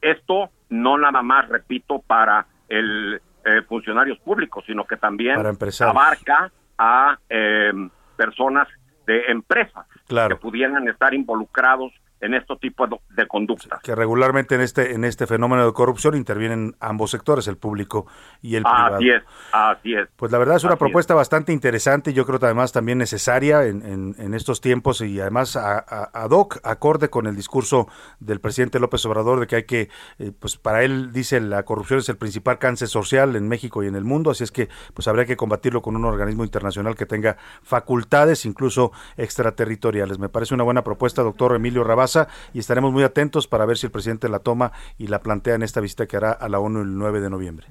esto 0.00 0.50
no 0.68 0.96
nada 0.96 1.22
más, 1.22 1.48
repito, 1.48 1.98
para 2.06 2.46
el 2.68 3.20
eh, 3.44 3.62
funcionarios 3.68 4.18
públicos, 4.18 4.64
sino 4.66 4.84
que 4.84 4.96
también 4.96 5.38
abarca 5.80 6.52
a 6.78 7.18
eh, 7.28 7.72
personas 8.16 8.68
de 9.06 9.26
empresas 9.28 9.86
que 10.06 10.36
pudieran 10.36 10.88
estar 10.88 11.14
involucrados 11.14 11.92
en 12.20 12.34
este 12.34 12.54
tipo 12.56 12.86
de, 12.86 13.26
conductas. 13.26 13.80
Que 13.82 13.94
regularmente 13.94 14.54
en 14.54 14.60
este 14.60 14.94
en 14.94 15.04
este 15.04 15.26
fenómeno 15.26 15.64
de 15.66 15.72
corrupción 15.72 16.16
intervienen 16.16 16.74
ambos 16.80 17.10
sectores, 17.10 17.48
el 17.48 17.56
público 17.56 18.06
y 18.42 18.56
el 18.56 18.62
privado. 18.62 18.96
Así 18.96 19.10
es, 19.10 19.22
así 19.52 19.94
es. 19.94 20.08
Pues 20.16 20.32
la 20.32 20.38
verdad 20.38 20.56
es 20.56 20.64
una 20.64 20.76
propuesta 20.76 21.14
bastante 21.14 21.52
interesante 21.52 22.10
y 22.10 22.14
yo 22.14 22.26
creo 22.26 22.38
que 22.38 22.46
además 22.46 22.72
también 22.72 22.98
necesaria 22.98 23.64
en, 23.64 24.14
en, 24.18 24.34
estos 24.34 24.60
tiempos 24.60 25.00
y 25.00 25.20
además 25.20 25.56
ad 25.56 26.30
hoc, 26.30 26.60
acorde 26.62 27.10
con 27.10 27.26
el 27.26 27.36
discurso 27.36 27.88
del 28.20 28.40
presidente 28.40 28.78
López 28.78 29.04
Obrador 29.06 29.40
de 29.40 29.46
que 29.46 29.56
hay 29.56 29.64
que, 29.64 29.88
eh, 30.18 30.32
pues 30.38 30.56
para 30.56 30.82
él 30.82 31.12
dice 31.12 31.40
la 31.40 31.64
corrupción 31.64 31.98
es 31.98 32.08
el 32.08 32.16
principal 32.16 32.58
cáncer 32.58 32.88
social 32.88 33.34
en 33.36 33.48
México 33.48 33.82
y 33.82 33.86
en 33.86 33.96
el 33.96 34.04
mundo, 34.04 34.30
así 34.30 34.44
es 34.44 34.52
que 34.52 34.68
pues 34.94 35.08
habría 35.08 35.24
que 35.24 35.36
combatirlo 35.36 35.82
con 35.82 35.96
un 35.96 36.04
organismo 36.04 36.44
internacional 36.44 36.96
que 36.96 37.06
tenga 37.06 37.36
facultades 37.62 38.44
incluso 38.46 38.92
extraterritoriales. 39.16 40.18
Me 40.18 40.28
parece 40.28 40.54
una 40.54 40.64
buena 40.64 40.84
propuesta, 40.84 41.22
doctor 41.22 41.54
Emilio 41.54 41.84
Rabás 41.84 42.09
y 42.52 42.58
estaremos 42.58 42.92
muy 42.92 43.02
atentos 43.02 43.46
para 43.46 43.66
ver 43.66 43.76
si 43.76 43.86
el 43.86 43.92
presidente 43.92 44.28
la 44.28 44.40
toma 44.40 44.72
y 44.98 45.06
la 45.06 45.20
plantea 45.20 45.54
en 45.54 45.62
esta 45.62 45.80
visita 45.80 46.06
que 46.06 46.16
hará 46.16 46.32
a 46.32 46.48
la 46.48 46.58
ONU 46.58 46.82
el 46.82 46.96
9 46.96 47.20
de 47.20 47.30
noviembre. 47.30 47.66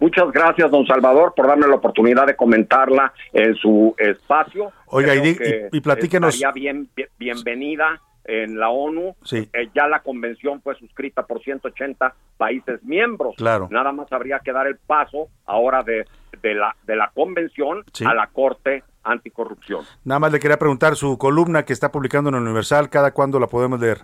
Muchas 0.00 0.30
gracias, 0.32 0.70
don 0.70 0.86
Salvador, 0.86 1.32
por 1.34 1.46
darme 1.46 1.66
la 1.66 1.76
oportunidad 1.76 2.26
de 2.26 2.36
comentarla 2.36 3.12
en 3.32 3.54
su 3.54 3.94
espacio. 3.96 4.72
Oiga, 4.86 5.14
y, 5.14 5.36
y, 5.72 5.80
platíquenos. 5.80 6.40
bien, 6.52 6.88
bienvenida 7.18 8.00
en 8.24 8.58
la 8.58 8.70
ONU. 8.70 9.16
Sí. 9.22 9.48
Eh, 9.52 9.68
ya 9.74 9.86
la 9.86 10.00
convención 10.00 10.60
fue 10.62 10.74
suscrita 10.76 11.24
por 11.24 11.42
180 11.42 12.14
países 12.36 12.82
miembros. 12.82 13.34
Claro. 13.36 13.68
Nada 13.70 13.92
más 13.92 14.12
habría 14.12 14.40
que 14.40 14.52
dar 14.52 14.66
el 14.66 14.76
paso 14.76 15.28
ahora 15.46 15.82
de, 15.82 16.04
de, 16.42 16.54
la, 16.54 16.74
de 16.86 16.96
la 16.96 17.10
convención 17.14 17.84
a 18.04 18.14
la 18.14 18.26
Corte 18.26 18.82
anticorrupción. 19.04 19.84
Nada 20.04 20.18
más 20.18 20.32
le 20.32 20.40
quería 20.40 20.58
preguntar, 20.58 20.96
su 20.96 21.18
columna 21.18 21.64
que 21.64 21.72
está 21.72 21.92
publicando 21.92 22.30
en 22.30 22.36
el 22.36 22.42
Universal, 22.42 22.90
¿cada 22.90 23.12
cuándo 23.12 23.38
la 23.38 23.46
podemos 23.46 23.80
leer? 23.80 23.98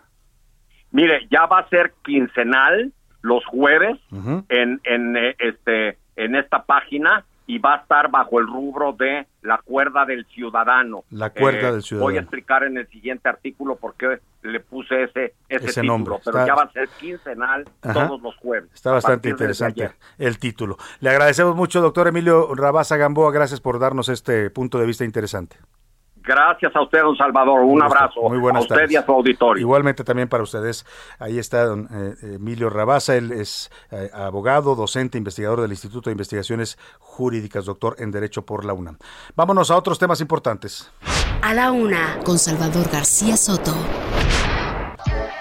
Mire, 0.92 1.26
ya 1.30 1.46
va 1.46 1.60
a 1.60 1.68
ser 1.68 1.92
quincenal 2.04 2.92
los 3.22 3.44
jueves 3.46 3.98
en, 4.48 4.80
en, 4.84 5.16
eh, 5.16 5.36
este, 5.38 5.98
en 6.16 6.34
esta 6.34 6.64
página 6.64 7.24
y 7.50 7.58
va 7.58 7.74
a 7.74 7.76
estar 7.78 8.08
bajo 8.12 8.38
el 8.38 8.46
rubro 8.46 8.92
de 8.92 9.26
la 9.42 9.58
cuerda 9.58 10.04
del 10.04 10.24
ciudadano. 10.26 11.02
La 11.10 11.30
cuerda 11.30 11.70
eh, 11.70 11.72
del 11.72 11.82
ciudadano. 11.82 12.04
Voy 12.04 12.16
a 12.16 12.20
explicar 12.20 12.62
en 12.62 12.76
el 12.76 12.86
siguiente 12.86 13.28
artículo 13.28 13.74
por 13.74 13.94
qué 13.94 14.20
le 14.42 14.60
puse 14.60 15.02
ese, 15.02 15.34
ese, 15.48 15.80
título, 15.80 16.20
pero 16.24 16.46
ya 16.46 16.54
va 16.54 16.62
a 16.62 16.70
ser 16.70 16.88
quincenal 17.00 17.64
todos 17.80 18.22
los 18.22 18.36
jueves. 18.36 18.70
Está 18.72 18.92
bastante 18.92 19.30
interesante 19.30 19.90
el 20.18 20.38
título. 20.38 20.76
Le 21.00 21.10
agradecemos 21.10 21.56
mucho, 21.56 21.80
doctor 21.80 22.06
Emilio 22.06 22.54
Rabasa 22.54 22.96
Gamboa, 22.96 23.32
gracias 23.32 23.60
por 23.60 23.80
darnos 23.80 24.08
este 24.08 24.48
punto 24.50 24.78
de 24.78 24.86
vista 24.86 25.04
interesante. 25.04 25.56
Gracias 26.22 26.74
a 26.74 26.82
usted, 26.82 27.00
don 27.00 27.16
Salvador. 27.16 27.60
Un 27.60 27.82
abrazo 27.82 28.20
Muy 28.28 28.38
buenas 28.38 28.60
a 28.60 28.62
usted 28.64 28.74
tardes. 28.76 28.92
y 28.92 28.96
a 28.96 29.04
su 29.04 29.12
auditorio. 29.12 29.60
Igualmente 29.60 30.04
también 30.04 30.28
para 30.28 30.42
ustedes. 30.42 30.84
Ahí 31.18 31.38
está 31.38 31.64
don 31.64 31.88
eh, 31.92 32.34
Emilio 32.34 32.70
Rabasa, 32.70 33.16
él 33.16 33.32
es 33.32 33.70
eh, 33.90 34.10
abogado, 34.12 34.74
docente, 34.74 35.18
investigador 35.18 35.60
del 35.60 35.70
Instituto 35.70 36.10
de 36.10 36.12
Investigaciones 36.12 36.78
Jurídicas, 36.98 37.64
doctor 37.64 37.96
en 37.98 38.10
Derecho 38.10 38.44
por 38.44 38.64
la 38.64 38.72
UNAM. 38.72 38.98
Vámonos 39.34 39.70
a 39.70 39.76
otros 39.76 39.98
temas 39.98 40.20
importantes. 40.20 40.92
A 41.42 41.54
la 41.54 41.72
una, 41.72 42.18
con 42.24 42.38
Salvador 42.38 42.88
García 42.90 43.36
Soto. 43.36 43.74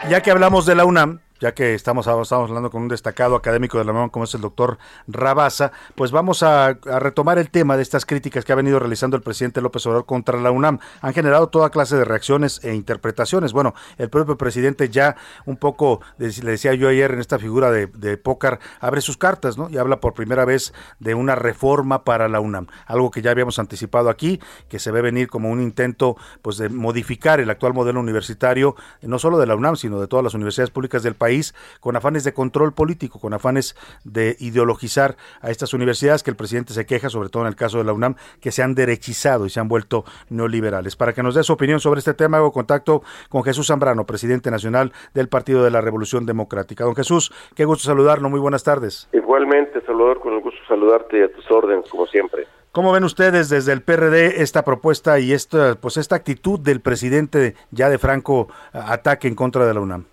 Ya 0.09 0.21
que 0.21 0.31
hablamos 0.31 0.65
de 0.65 0.75
la 0.75 0.85
UNAM, 0.85 1.19
ya 1.39 1.53
que 1.53 1.73
estamos, 1.73 2.05
estamos 2.05 2.49
hablando 2.49 2.69
con 2.69 2.81
un 2.83 2.87
destacado 2.87 3.35
académico 3.35 3.77
de 3.77 3.85
la 3.85 3.91
UNAM 3.91 4.09
como 4.09 4.25
es 4.25 4.33
el 4.35 4.41
doctor 4.41 4.77
Rabasa, 5.07 5.71
pues 5.95 6.11
vamos 6.11 6.43
a, 6.43 6.73
retomar 6.99 7.39
el 7.39 7.49
tema 7.49 7.77
de 7.77 7.83
estas 7.83 8.05
críticas 8.05 8.45
que 8.45 8.51
ha 8.51 8.55
venido 8.55 8.79
realizando 8.79 9.15
el 9.15 9.23
presidente 9.23 9.61
López 9.61 9.85
Obrador 9.85 10.05
contra 10.05 10.39
la 10.39 10.51
UNAM. 10.51 10.79
Han 11.01 11.13
generado 11.13 11.47
toda 11.47 11.69
clase 11.69 11.95
de 11.95 12.05
reacciones 12.05 12.63
e 12.63 12.73
interpretaciones. 12.73 13.53
Bueno, 13.53 13.73
el 13.97 14.09
propio 14.09 14.37
presidente 14.37 14.89
ya 14.89 15.15
un 15.45 15.57
poco, 15.57 16.01
le 16.17 16.27
decía 16.27 16.73
yo 16.73 16.89
ayer 16.89 17.11
en 17.11 17.19
esta 17.19 17.39
figura 17.39 17.71
de, 17.71 17.87
de 17.87 18.17
pócar, 18.17 18.59
abre 18.79 19.01
sus 19.01 19.17
cartas, 19.17 19.57
¿no? 19.57 19.69
Y 19.69 19.77
habla 19.77 19.99
por 19.99 20.13
primera 20.13 20.45
vez 20.45 20.73
de 20.99 21.15
una 21.15 21.35
reforma 21.35 22.03
para 22.03 22.27
la 22.27 22.39
UNAM, 22.39 22.67
algo 22.85 23.11
que 23.11 23.21
ya 23.21 23.31
habíamos 23.31 23.59
anticipado 23.59 24.09
aquí, 24.09 24.39
que 24.67 24.79
se 24.79 24.91
ve 24.91 25.01
venir 25.01 25.27
como 25.27 25.49
un 25.49 25.61
intento 25.61 26.17
pues 26.41 26.57
de 26.57 26.69
modificar 26.69 27.39
el 27.39 27.49
actual 27.49 27.73
modelo 27.73 27.99
universitario, 27.99 28.75
no 29.01 29.19
solo 29.19 29.37
de 29.37 29.45
la 29.45 29.55
UNAM, 29.55 29.75
sino 29.75 29.99
de 30.01 30.07
todas 30.07 30.23
las 30.23 30.33
universidades 30.33 30.71
públicas 30.71 31.03
del 31.03 31.15
país 31.15 31.28
país 31.29 31.53
con 31.79 31.95
afanes 31.95 32.23
de 32.23 32.33
control 32.33 32.73
político, 32.73 33.19
con 33.19 33.33
afanes 33.33 33.75
de 34.03 34.35
ideologizar 34.39 35.15
a 35.41 35.51
estas 35.51 35.75
universidades 35.75 36.23
que 36.23 36.31
el 36.31 36.35
presidente 36.35 36.73
se 36.73 36.87
queja, 36.87 37.09
sobre 37.09 37.29
todo 37.29 37.43
en 37.43 37.49
el 37.49 37.55
caso 37.55 37.77
de 37.77 37.83
la 37.83 37.93
UNAM, 37.93 38.15
que 38.41 38.51
se 38.51 38.63
han 38.63 38.73
derechizado 38.73 39.45
y 39.45 39.51
se 39.51 39.59
han 39.59 39.67
vuelto 39.67 40.05
neoliberales. 40.29 40.95
Para 40.95 41.13
que 41.13 41.21
nos 41.21 41.35
dé 41.35 41.43
su 41.43 41.53
opinión 41.53 41.79
sobre 41.79 41.99
este 41.99 42.15
tema, 42.15 42.37
hago 42.37 42.51
contacto 42.51 43.03
con 43.29 43.43
Jesús 43.43 43.67
Zambrano, 43.67 44.07
presidente 44.07 44.49
nacional 44.49 44.91
del 45.13 45.29
Partido 45.29 45.63
de 45.63 45.69
la 45.69 45.81
Revolución 45.81 46.25
Democrática. 46.25 46.83
Don 46.83 46.95
Jesús, 46.95 47.31
qué 47.55 47.65
gusto 47.65 47.83
saludarlo, 47.85 48.27
muy 48.31 48.39
buenas 48.39 48.63
tardes. 48.63 49.07
Igualmente, 49.13 49.81
Salvador, 49.85 50.19
con 50.21 50.33
el 50.33 50.41
gusto 50.41 50.59
saludarte 50.67 51.19
y 51.19 51.21
a 51.21 51.31
tus 51.31 51.45
órdenes, 51.51 51.87
como 51.91 52.07
siempre. 52.07 52.47
¿Cómo 52.71 52.91
ven 52.91 53.03
ustedes 53.03 53.49
desde 53.49 53.73
el 53.73 53.81
PRD 53.81 54.41
esta 54.41 54.63
propuesta 54.63 55.19
y 55.19 55.33
esta, 55.33 55.75
pues 55.75 55.97
esta 55.97 56.15
actitud 56.15 56.59
del 56.59 56.81
presidente 56.81 57.55
ya 57.71 57.89
de 57.89 57.97
franco 57.97 58.47
ataque 58.73 59.27
en 59.27 59.35
contra 59.35 59.65
de 59.67 59.73
la 59.73 59.79
UNAM? 59.79 60.05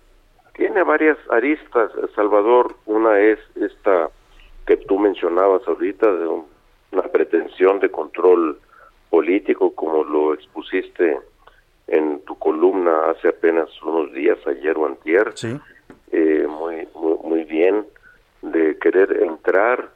Tiene 0.57 0.83
varias 0.83 1.17
aristas, 1.29 1.91
Salvador. 2.15 2.75
Una 2.87 3.19
es 3.19 3.39
esta 3.55 4.09
que 4.65 4.75
tú 4.75 4.97
mencionabas 4.99 5.61
ahorita, 5.67 6.11
de 6.11 6.27
un, 6.27 6.45
una 6.91 7.03
pretensión 7.03 7.79
de 7.79 7.89
control 7.89 8.59
político, 9.11 9.73
como 9.75 10.03
lo 10.03 10.33
expusiste 10.33 11.19
en 11.87 12.19
tu 12.25 12.37
columna 12.37 13.11
hace 13.11 13.29
apenas 13.29 13.69
unos 13.83 14.11
días, 14.13 14.37
ayer 14.47 14.75
o 14.77 14.87
antier. 14.87 15.31
Sí. 15.35 15.59
Eh, 16.11 16.47
muy, 16.49 16.87
muy, 16.95 17.17
muy 17.23 17.43
bien, 17.43 17.85
de 18.41 18.77
querer 18.79 19.23
entrar 19.23 19.89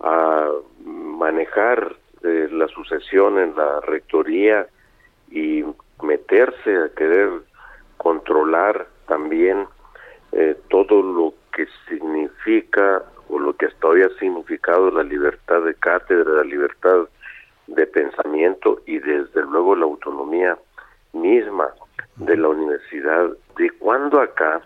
a 0.00 0.50
manejar 0.84 1.94
eh, 2.24 2.48
la 2.50 2.66
sucesión 2.68 3.38
en 3.38 3.54
la 3.54 3.80
rectoría 3.80 4.66
y 5.30 5.64
meterse 6.02 6.76
a 6.76 6.88
querer 6.96 7.30
controlar 7.98 8.88
también 9.06 9.66
eh, 10.32 10.56
todo 10.68 11.02
lo 11.02 11.34
que 11.54 11.66
significa 11.88 13.02
o 13.28 13.38
lo 13.38 13.54
que 13.56 13.66
hasta 13.66 13.86
hoy 13.86 14.02
ha 14.02 14.08
significado 14.18 14.90
la 14.90 15.02
libertad 15.02 15.62
de 15.62 15.74
cátedra, 15.74 16.32
la 16.34 16.44
libertad 16.44 17.08
de 17.66 17.86
pensamiento 17.86 18.80
y 18.86 18.98
desde 18.98 19.42
luego 19.42 19.76
la 19.76 19.84
autonomía 19.84 20.58
misma 21.12 21.68
de 22.16 22.36
la 22.36 22.48
universidad. 22.48 23.30
De 23.56 23.70
cuando 23.78 24.20
acá, 24.20 24.62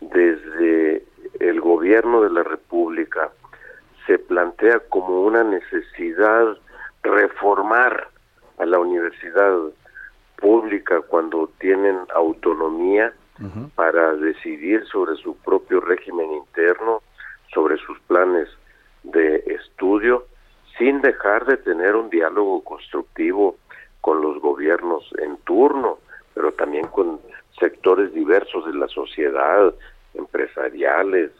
desde 0.00 1.04
el 1.40 1.60
gobierno 1.60 2.22
de 2.22 2.30
la 2.30 2.42
República, 2.42 3.30
se 4.06 4.18
plantea 4.18 4.80
como 4.88 5.22
una 5.22 5.44
necesidad 5.44 6.56
reformar 7.02 8.08
a 8.58 8.66
la 8.66 8.78
universidad 8.78 9.56
pública 10.36 11.00
cuando 11.02 11.50
tienen 11.58 11.98
autonomía 12.14 13.12
uh 13.42 13.46
-huh. 13.46 13.70
para 13.74 14.14
decidir 14.14 14.84
sobre 14.86 15.16
su 15.16 15.36
propio 15.38 15.80
régimen 15.80 16.32
interno, 16.32 17.02
sobre 17.52 17.76
sus 17.78 17.98
planes 18.00 18.48
de 19.02 19.36
estudio, 19.46 20.26
sin 20.78 21.00
dejar 21.02 21.44
de 21.46 21.56
tener 21.58 21.96
un 21.96 22.08
diálogo 22.10 22.62
constructivo 22.64 23.56
con 24.00 24.22
los 24.22 24.40
gobiernos 24.40 25.04
en 25.18 25.36
turno, 25.38 25.98
pero 26.34 26.52
también 26.52 26.86
con 26.88 27.20
sectores 27.58 28.12
diversos 28.14 28.66
de 28.66 28.74
la 28.74 28.88
sociedad, 28.88 29.74
empresariales, 30.14 31.30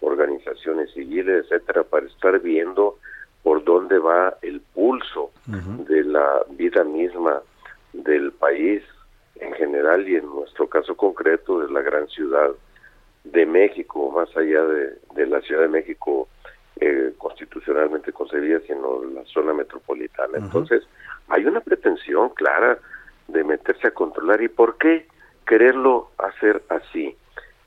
organizaciones 0.00 0.92
civiles, 0.92 1.44
etcétera, 1.44 1.82
para 1.84 2.06
estar 2.06 2.38
viendo 2.40 2.96
por 3.42 3.64
dónde 3.64 3.98
va 3.98 4.34
el 4.42 4.60
pulso 4.74 5.30
uh 5.48 5.52
-huh. 5.52 5.84
de 5.86 6.04
la 6.04 6.42
vida 6.50 6.84
misma 6.84 7.42
del 7.92 8.32
país 8.32 8.82
en 9.40 9.52
general 9.54 10.08
y 10.08 10.16
en 10.16 10.26
nuestro 10.26 10.68
caso 10.68 10.94
concreto 10.96 11.60
de 11.60 11.72
la 11.72 11.80
gran 11.80 12.06
ciudad 12.08 12.50
de 13.24 13.46
México, 13.46 14.10
más 14.10 14.34
allá 14.36 14.64
de, 14.64 14.94
de 15.14 15.26
la 15.26 15.40
Ciudad 15.42 15.62
de 15.62 15.68
México 15.68 16.28
eh, 16.80 17.12
constitucionalmente 17.18 18.12
concebida, 18.12 18.60
sino 18.66 19.04
la 19.04 19.24
zona 19.26 19.52
metropolitana. 19.52 20.38
Uh 20.38 20.40
-huh. 20.40 20.44
Entonces, 20.44 20.82
hay 21.28 21.44
una 21.44 21.60
pretensión 21.60 22.30
clara 22.30 22.78
de 23.28 23.44
meterse 23.44 23.88
a 23.88 23.90
controlar. 23.90 24.40
¿Y 24.42 24.48
por 24.48 24.78
qué 24.78 25.06
quererlo 25.46 26.10
hacer 26.18 26.62
así? 26.68 27.16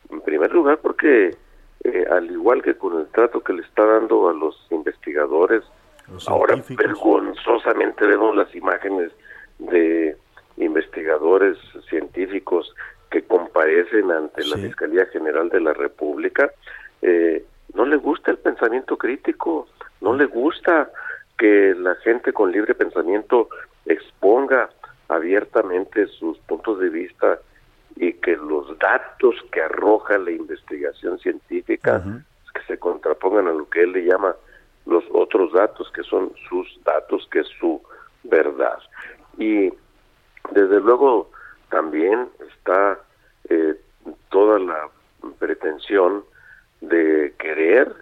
En 0.09 0.21
primer 0.21 0.51
lugar, 0.51 0.79
porque 0.79 1.35
eh, 1.83 2.05
al 2.09 2.31
igual 2.31 2.61
que 2.61 2.75
con 2.75 2.99
el 2.99 3.07
trato 3.07 3.41
que 3.41 3.53
le 3.53 3.61
está 3.61 3.85
dando 3.85 4.29
a 4.29 4.33
los 4.33 4.55
investigadores, 4.71 5.63
los 6.11 6.27
ahora 6.27 6.55
vergonzosamente 6.69 8.05
vemos 8.05 8.35
las 8.35 8.53
imágenes 8.55 9.11
de 9.59 10.17
investigadores 10.57 11.57
científicos 11.89 12.73
que 13.09 13.23
comparecen 13.23 14.11
ante 14.11 14.43
sí. 14.43 14.49
la 14.49 14.57
Fiscalía 14.57 15.05
General 15.07 15.49
de 15.49 15.61
la 15.61 15.73
República, 15.73 16.51
eh, 17.01 17.45
no 17.73 17.85
le 17.85 17.97
gusta 17.97 18.31
el 18.31 18.37
pensamiento 18.37 18.97
crítico, 18.97 19.67
no 20.01 20.15
le 20.15 20.25
gusta 20.25 20.91
que 21.37 21.75
la 21.75 21.95
gente 21.95 22.33
con 22.33 22.51
libre 22.51 22.75
pensamiento 22.75 23.49
exponga 23.85 24.69
abiertamente 25.09 26.07
sus 26.07 26.37
puntos 26.39 26.79
de 26.79 26.89
vista 26.89 27.39
y 27.95 28.13
que 28.13 28.35
los 28.35 28.77
datos 28.79 29.35
que 29.51 29.61
arroja 29.61 30.17
la 30.17 30.31
investigación 30.31 31.19
científica 31.19 32.01
uh 32.03 32.09
-huh. 32.09 32.23
que 32.53 32.61
se 32.67 32.79
contrapongan 32.79 33.47
a 33.47 33.53
lo 33.53 33.69
que 33.69 33.83
él 33.83 33.91
le 33.91 34.05
llama 34.05 34.35
los 34.85 35.03
otros 35.11 35.53
datos 35.53 35.91
que 35.91 36.03
son 36.03 36.31
sus 36.49 36.67
datos, 36.83 37.27
que 37.31 37.39
es 37.39 37.47
su 37.59 37.81
verdad. 38.23 38.79
Y 39.37 39.71
desde 40.51 40.79
luego 40.79 41.31
también 41.69 42.29
está 42.55 42.99
eh, 43.49 43.75
toda 44.29 44.59
la 44.59 44.89
pretensión 45.39 46.23
de 46.81 47.33
querer 47.39 47.93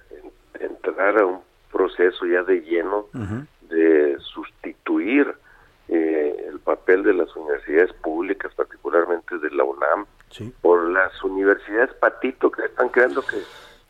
entrar 0.60 1.20
a 1.20 1.26
un 1.26 1.42
proceso 1.72 2.26
ya 2.26 2.44
de 2.44 2.62
lleno 2.62 3.08
uh 3.14 3.20
-huh. 3.20 3.48
de 3.70 4.18
sustituir 4.20 5.34
eh, 5.88 6.46
el 6.48 6.60
papel 6.60 7.04
de 7.04 7.14
las 7.14 7.36
universidades 7.36 7.94
públicas, 7.94 8.54
particularmente 8.56 9.38
de 9.38 9.52
la 9.52 9.64
UNAM, 9.64 10.06
sí. 10.30 10.54
por 10.62 10.89
las 10.89 11.24
universidades 11.24 11.94
patito 11.96 12.50
que 12.50 12.66
están 12.66 12.89
creando 12.89 13.22
que 13.22 13.38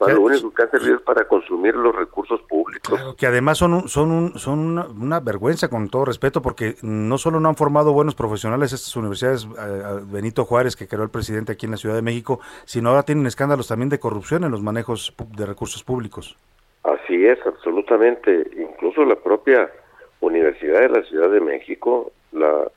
para 0.01 0.15
lo 0.15 0.21
único 0.21 0.51
que 0.51 0.63
han 0.63 0.71
servido 0.71 0.95
es 0.95 1.01
para 1.03 1.27
consumir 1.27 1.75
los 1.75 1.95
recursos 1.95 2.41
públicos. 2.41 2.89
Claro, 2.89 3.15
que 3.15 3.27
además 3.27 3.59
son 3.59 3.73
un, 3.75 3.87
son 3.87 4.11
un, 4.11 4.39
son 4.39 4.57
una, 4.57 4.87
una, 4.87 5.19
vergüenza 5.19 5.69
con 5.69 5.89
todo 5.89 6.05
respeto 6.05 6.41
porque 6.41 6.75
no 6.81 7.19
solo 7.19 7.39
no 7.39 7.49
han 7.49 7.55
formado 7.55 7.93
buenos 7.93 8.15
profesionales 8.15 8.73
estas 8.73 8.95
universidades 8.95 9.47
Benito 10.11 10.43
Juárez 10.45 10.75
que 10.75 10.87
creó 10.87 11.03
el 11.03 11.11
presidente 11.11 11.51
aquí 11.51 11.67
en 11.67 11.73
la 11.73 11.77
Ciudad 11.77 11.93
de 11.93 12.01
México, 12.01 12.39
sino 12.65 12.89
ahora 12.89 13.03
tienen 13.03 13.27
escándalos 13.27 13.67
también 13.67 13.89
de 13.89 13.99
corrupción 13.99 14.43
en 14.43 14.49
los 14.49 14.63
manejos 14.63 15.13
de 15.37 15.45
recursos 15.45 15.83
públicos. 15.83 16.35
Así 16.83 17.23
es, 17.27 17.37
absolutamente. 17.45 18.49
Incluso 18.57 19.05
la 19.05 19.15
propia 19.15 19.69
Universidad 20.19 20.81
de 20.81 20.89
la 20.89 21.03
Ciudad 21.03 21.29
de 21.29 21.41
México, 21.41 22.11
la 22.31 22.71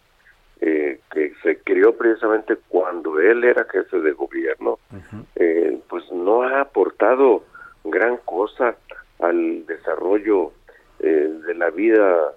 eh, 0.61 1.01
que 1.13 1.33
se 1.43 1.59
creó 1.59 1.97
precisamente 1.97 2.57
cuando 2.69 3.19
él 3.21 3.45
era 3.45 3.67
jefe 3.71 4.01
de 4.01 4.13
gobierno, 4.13 4.79
uh 4.93 4.97
-huh. 4.97 5.25
eh, 5.37 5.79
pues 5.89 6.11
no 6.13 6.43
ha 6.43 6.61
aportado 6.63 7.45
gran 7.85 8.17
cosa 8.25 8.77
al 9.21 9.67
desarrollo 9.67 10.53
eh, 11.01 11.31
de 11.47 11.55
la 11.55 11.71
vida 11.71 12.33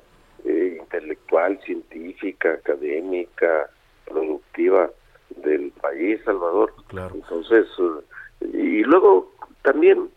eh, 0.45 0.77
intelectual, 0.79 1.59
científica, 1.61 2.53
académica, 2.53 3.69
productiva 4.05 4.89
del 5.29 5.71
país, 5.81 6.19
Salvador. 6.25 6.73
Claro. 6.87 7.15
Entonces, 7.15 7.67
y 8.41 8.83
luego 8.83 9.31
también 9.63 10.09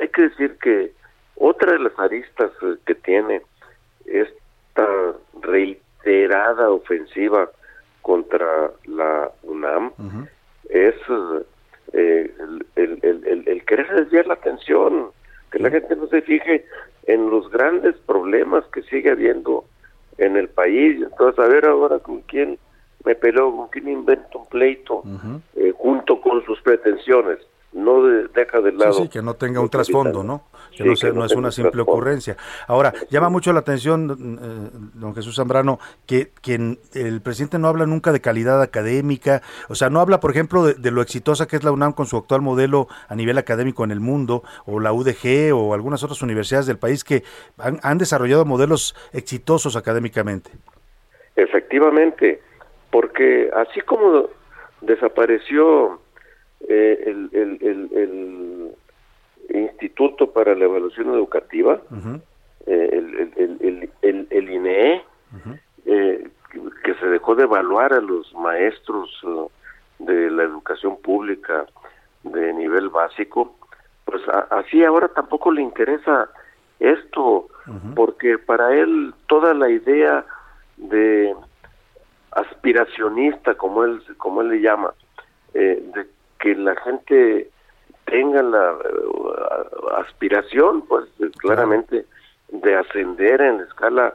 hay 0.00 0.08
que 0.08 0.22
decir 0.22 0.56
que 0.58 0.92
otra 1.36 1.72
de 1.72 1.78
las 1.80 1.98
aristas 1.98 2.50
que 2.86 2.94
tiene 2.94 3.42
esta 4.06 5.12
reiterada 6.04 6.70
ofensiva 6.70 7.50
contra 8.02 8.70
la 8.86 9.30
UNAM 9.42 9.92
es 10.68 10.94
eh, 11.92 12.34
el, 12.38 12.66
el, 12.76 13.24
el, 13.24 13.48
el, 13.48 13.64
querer 13.64 13.94
desviar 13.94 14.26
la 14.26 14.34
atención, 14.34 15.10
que 15.50 15.58
la 15.58 15.70
gente 15.70 15.94
no 15.96 16.06
se 16.08 16.22
fije 16.22 16.64
en 17.06 17.30
los 17.30 17.50
grandes 17.50 17.96
problemas 18.06 18.64
que 18.72 18.82
sigue 18.82 19.10
habiendo 19.10 19.64
en 20.18 20.36
el 20.36 20.48
país. 20.48 21.02
Entonces, 21.02 21.38
a 21.38 21.48
ver 21.48 21.66
ahora 21.66 21.98
con 21.98 22.22
quién 22.22 22.58
me 23.04 23.14
peló, 23.14 23.54
con 23.54 23.68
quién 23.68 23.88
invento 23.88 24.38
un 24.38 24.46
pleito, 24.46 25.02
eh, 25.56 25.72
junto 25.76 26.20
con 26.20 26.44
sus 26.44 26.60
pretensiones 26.62 27.38
no 27.72 28.02
deja 28.02 28.60
de 28.60 28.72
lado. 28.72 28.92
Sí, 28.92 29.08
que 29.08 29.22
no 29.22 29.34
tenga 29.34 29.60
un 29.60 29.68
trasfondo, 29.68 30.22
¿no? 30.22 30.44
Que, 30.76 30.84
no, 30.84 30.94
no, 31.14 31.24
es 31.24 31.32
una 31.32 31.50
simple 31.50 31.82
ocurrencia. 31.82 32.36
Ahora, 32.66 32.92
llama 33.10 33.28
mucho 33.28 33.52
la 33.52 33.60
atención, 33.60 34.10
eh, 34.10 34.78
don 34.94 35.14
Jesús 35.14 35.36
Zambrano, 35.36 35.78
que, 36.06 36.30
que 36.40 36.78
el 36.94 37.20
presidente 37.20 37.58
no 37.58 37.68
habla 37.68 37.86
nunca 37.86 38.12
de 38.12 38.20
calidad 38.20 38.62
académica, 38.62 39.42
o 39.68 39.74
sea, 39.74 39.90
no 39.90 40.00
habla, 40.00 40.20
por 40.20 40.30
ejemplo, 40.30 40.64
de, 40.64 40.90
lo 40.90 41.02
exitosa 41.02 41.46
que 41.46 41.56
es 41.56 41.64
la 41.64 41.72
UNAM 41.72 41.92
con 41.92 42.06
su 42.06 42.16
actual 42.16 42.42
modelo 42.42 42.88
a 43.08 43.14
nivel 43.14 43.38
académico 43.38 43.84
en 43.84 43.90
el 43.90 44.00
mundo, 44.00 44.42
o 44.66 44.80
la 44.80 44.92
UDG, 44.92 45.54
o 45.54 45.74
algunas 45.74 46.02
otras 46.02 46.22
universidades 46.22 46.66
del 46.66 46.78
país 46.78 47.04
que 47.04 47.22
han, 47.58 47.78
han 47.82 47.98
desarrollado 47.98 48.44
modelos 48.44 48.94
exitosos 49.12 49.76
académicamente. 49.76 50.50
Efectivamente, 51.36 52.40
porque 52.90 53.50
así 53.54 53.80
como 53.80 54.28
desapareció 54.82 56.00
eh, 56.68 57.02
el, 57.06 57.28
el, 57.32 57.90
el, 57.92 58.74
Instituto 59.48 60.32
para 60.32 60.54
la 60.54 60.64
Evaluación 60.64 61.08
Educativa, 61.08 61.80
eh, 62.66 62.88
el, 62.92 63.90
el, 64.30 64.50
INEE, 64.50 65.02
eh, 65.84 66.28
que 66.84 66.94
se 66.94 67.06
dejó 67.06 67.34
de 67.34 67.42
evaluar 67.42 67.92
a 67.92 68.00
los 68.00 68.32
maestros 68.34 69.10
de 69.98 70.30
la 70.30 70.44
educación 70.44 70.96
pública 71.02 71.66
de 72.22 72.52
nivel 72.54 72.88
básico, 72.88 73.56
pues 74.04 74.22
así 74.50 74.84
ahora 74.84 75.08
tampoco 75.08 75.50
le 75.50 75.62
interesa 75.62 76.30
esto, 76.78 77.48
porque 77.94 78.38
para 78.38 78.74
él 78.74 79.12
toda 79.26 79.54
la 79.54 79.68
idea 79.68 80.24
de 80.76 81.34
aspiracionista, 82.32 83.54
como 83.54 83.84
él, 83.84 84.02
como 84.16 84.42
él 84.42 84.48
le 84.48 84.60
llama, 84.60 84.92
eh, 85.54 85.82
de 85.94 86.06
que 86.42 86.54
la 86.56 86.74
gente 86.76 87.48
tenga 88.04 88.42
la 88.42 88.74
uh, 88.74 89.88
aspiración, 89.96 90.82
pues 90.82 91.06
claramente, 91.38 92.04
de 92.48 92.74
ascender 92.74 93.40
en 93.40 93.58
la 93.58 93.64
escala 93.64 94.14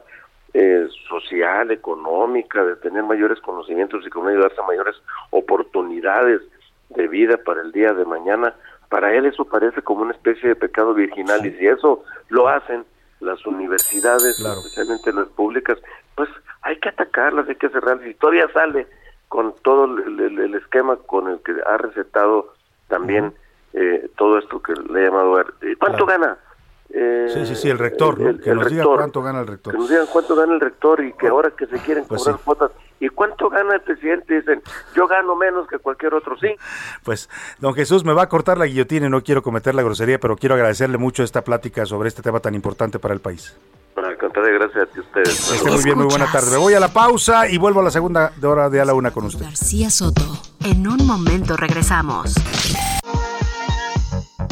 eh, 0.54 0.88
social, 1.08 1.72
económica, 1.72 2.64
de 2.64 2.76
tener 2.76 3.04
mayores 3.04 3.40
conocimientos 3.40 4.06
y 4.06 4.10
con 4.10 4.28
ayudarse 4.28 4.60
a 4.62 4.68
mayores 4.68 4.96
oportunidades 5.32 6.42
de 6.90 7.08
vida 7.08 7.38
para 7.38 7.62
el 7.62 7.72
día 7.72 7.94
de 7.94 8.06
mañana, 8.06 8.54
para 8.90 9.14
él 9.14 9.26
eso 9.26 9.46
parece 9.46 9.82
como 9.82 10.02
una 10.02 10.14
especie 10.14 10.50
de 10.50 10.56
pecado 10.56 10.94
virginal 10.94 11.46
y 11.46 11.52
si 11.52 11.68
eso 11.68 12.04
lo 12.30 12.48
hacen 12.50 12.86
las 13.22 13.46
universidades, 13.46 14.40
especialmente 14.40 15.14
las 15.14 15.28
públicas, 15.30 15.78
pues 16.16 16.30
hay 16.62 16.78
que 16.80 16.90
atacarlas, 16.90 17.48
hay 17.48 17.56
que 17.56 17.70
cerrarlas. 17.70 18.08
Y 18.08 18.14
todavía 18.16 18.48
sale 18.54 18.86
con 19.28 19.54
todo 19.62 19.86
el, 19.86 20.56
esquema 20.56 20.96
con 20.96 21.28
el 21.28 21.40
que 21.42 21.54
ha 21.66 21.78
recetado 21.78 22.54
también 22.88 23.34
eh, 23.74 24.10
todo 24.16 24.38
esto 24.38 24.62
que 24.62 24.74
le 24.74 25.02
he 25.02 25.06
llamado 25.06 25.42
eh, 25.42 25.76
¿Cuánto 25.80 26.06
gana? 26.06 26.38
Eh, 27.00 27.30
sí, 27.32 27.46
sí, 27.46 27.56
sí, 27.56 27.70
el 27.70 27.78
rector, 27.78 28.40
que 28.40 28.56
nos 28.56 28.72
diga 28.72 28.84
cuánto 28.84 29.22
gana 29.22 29.42
el 29.42 29.46
rector. 29.46 29.74
Que 29.74 29.78
nos 29.78 29.88
digan 29.88 30.08
cuánto 30.12 30.36
gana 30.36 30.56
el 30.56 30.60
rector 30.60 31.04
y 31.04 31.14
que 31.14 31.28
ahora 31.28 31.52
que 31.52 31.68
se 31.68 31.78
quieren 31.78 32.06
pues 32.08 32.24
cobrar 32.24 32.40
cuotas. 32.44 32.72
¿Y 33.00 33.10
cuánto 33.10 33.50
gana 33.50 33.76
el 33.76 33.82
presidente? 33.82 34.34
Dicen, 34.34 34.64
yo 34.96 35.06
gano 35.08 35.36
menos 35.36 35.68
que 35.68 35.78
cualquier 35.78 36.16
otro, 36.16 36.36
sí. 36.40 36.56
Pues, 37.04 37.30
don 37.60 37.76
Jesús, 37.76 38.04
me 38.04 38.14
va 38.14 38.24
a 38.24 38.30
cortar 38.30 38.58
la 38.58 38.66
guillotina 38.66 39.06
y 39.06 39.10
no 39.12 39.22
quiero 39.22 39.44
cometer 39.44 39.76
la 39.76 39.84
grosería, 39.84 40.20
pero 40.20 40.36
quiero 40.38 40.56
agradecerle 40.56 40.98
mucho 40.98 41.22
esta 41.22 41.44
plática 41.44 41.86
sobre 41.86 42.08
este 42.08 42.24
tema 42.24 42.40
tan 42.40 42.56
importante 42.56 42.98
para 42.98 43.14
el 43.14 43.20
país. 43.20 43.56
Para 43.94 44.18
contrario, 44.18 44.56
gracias 44.56 44.90
a 44.98 45.00
ustedes. 45.00 45.52
Esté 45.52 45.70
muy 45.70 45.84
bien, 45.84 45.98
muy 46.00 46.08
buena 46.08 46.32
tarde. 46.32 46.50
Me 46.50 46.58
voy 46.58 46.74
a 46.74 46.80
la 46.80 46.88
pausa 46.88 47.48
y 47.48 47.60
vuelvo 47.60 47.82
a 47.82 47.84
la 47.84 47.92
segunda 47.92 48.32
hora 48.42 48.72
de 48.72 48.82
a 48.82 48.86
la 48.86 48.96
una 48.96 49.12
con 49.12 49.26
usted. 49.26 49.46
García 49.46 49.92
Soto. 49.92 50.24
En 50.66 50.88
un 50.88 51.06
momento 51.06 51.58
regresamos. 51.58 52.34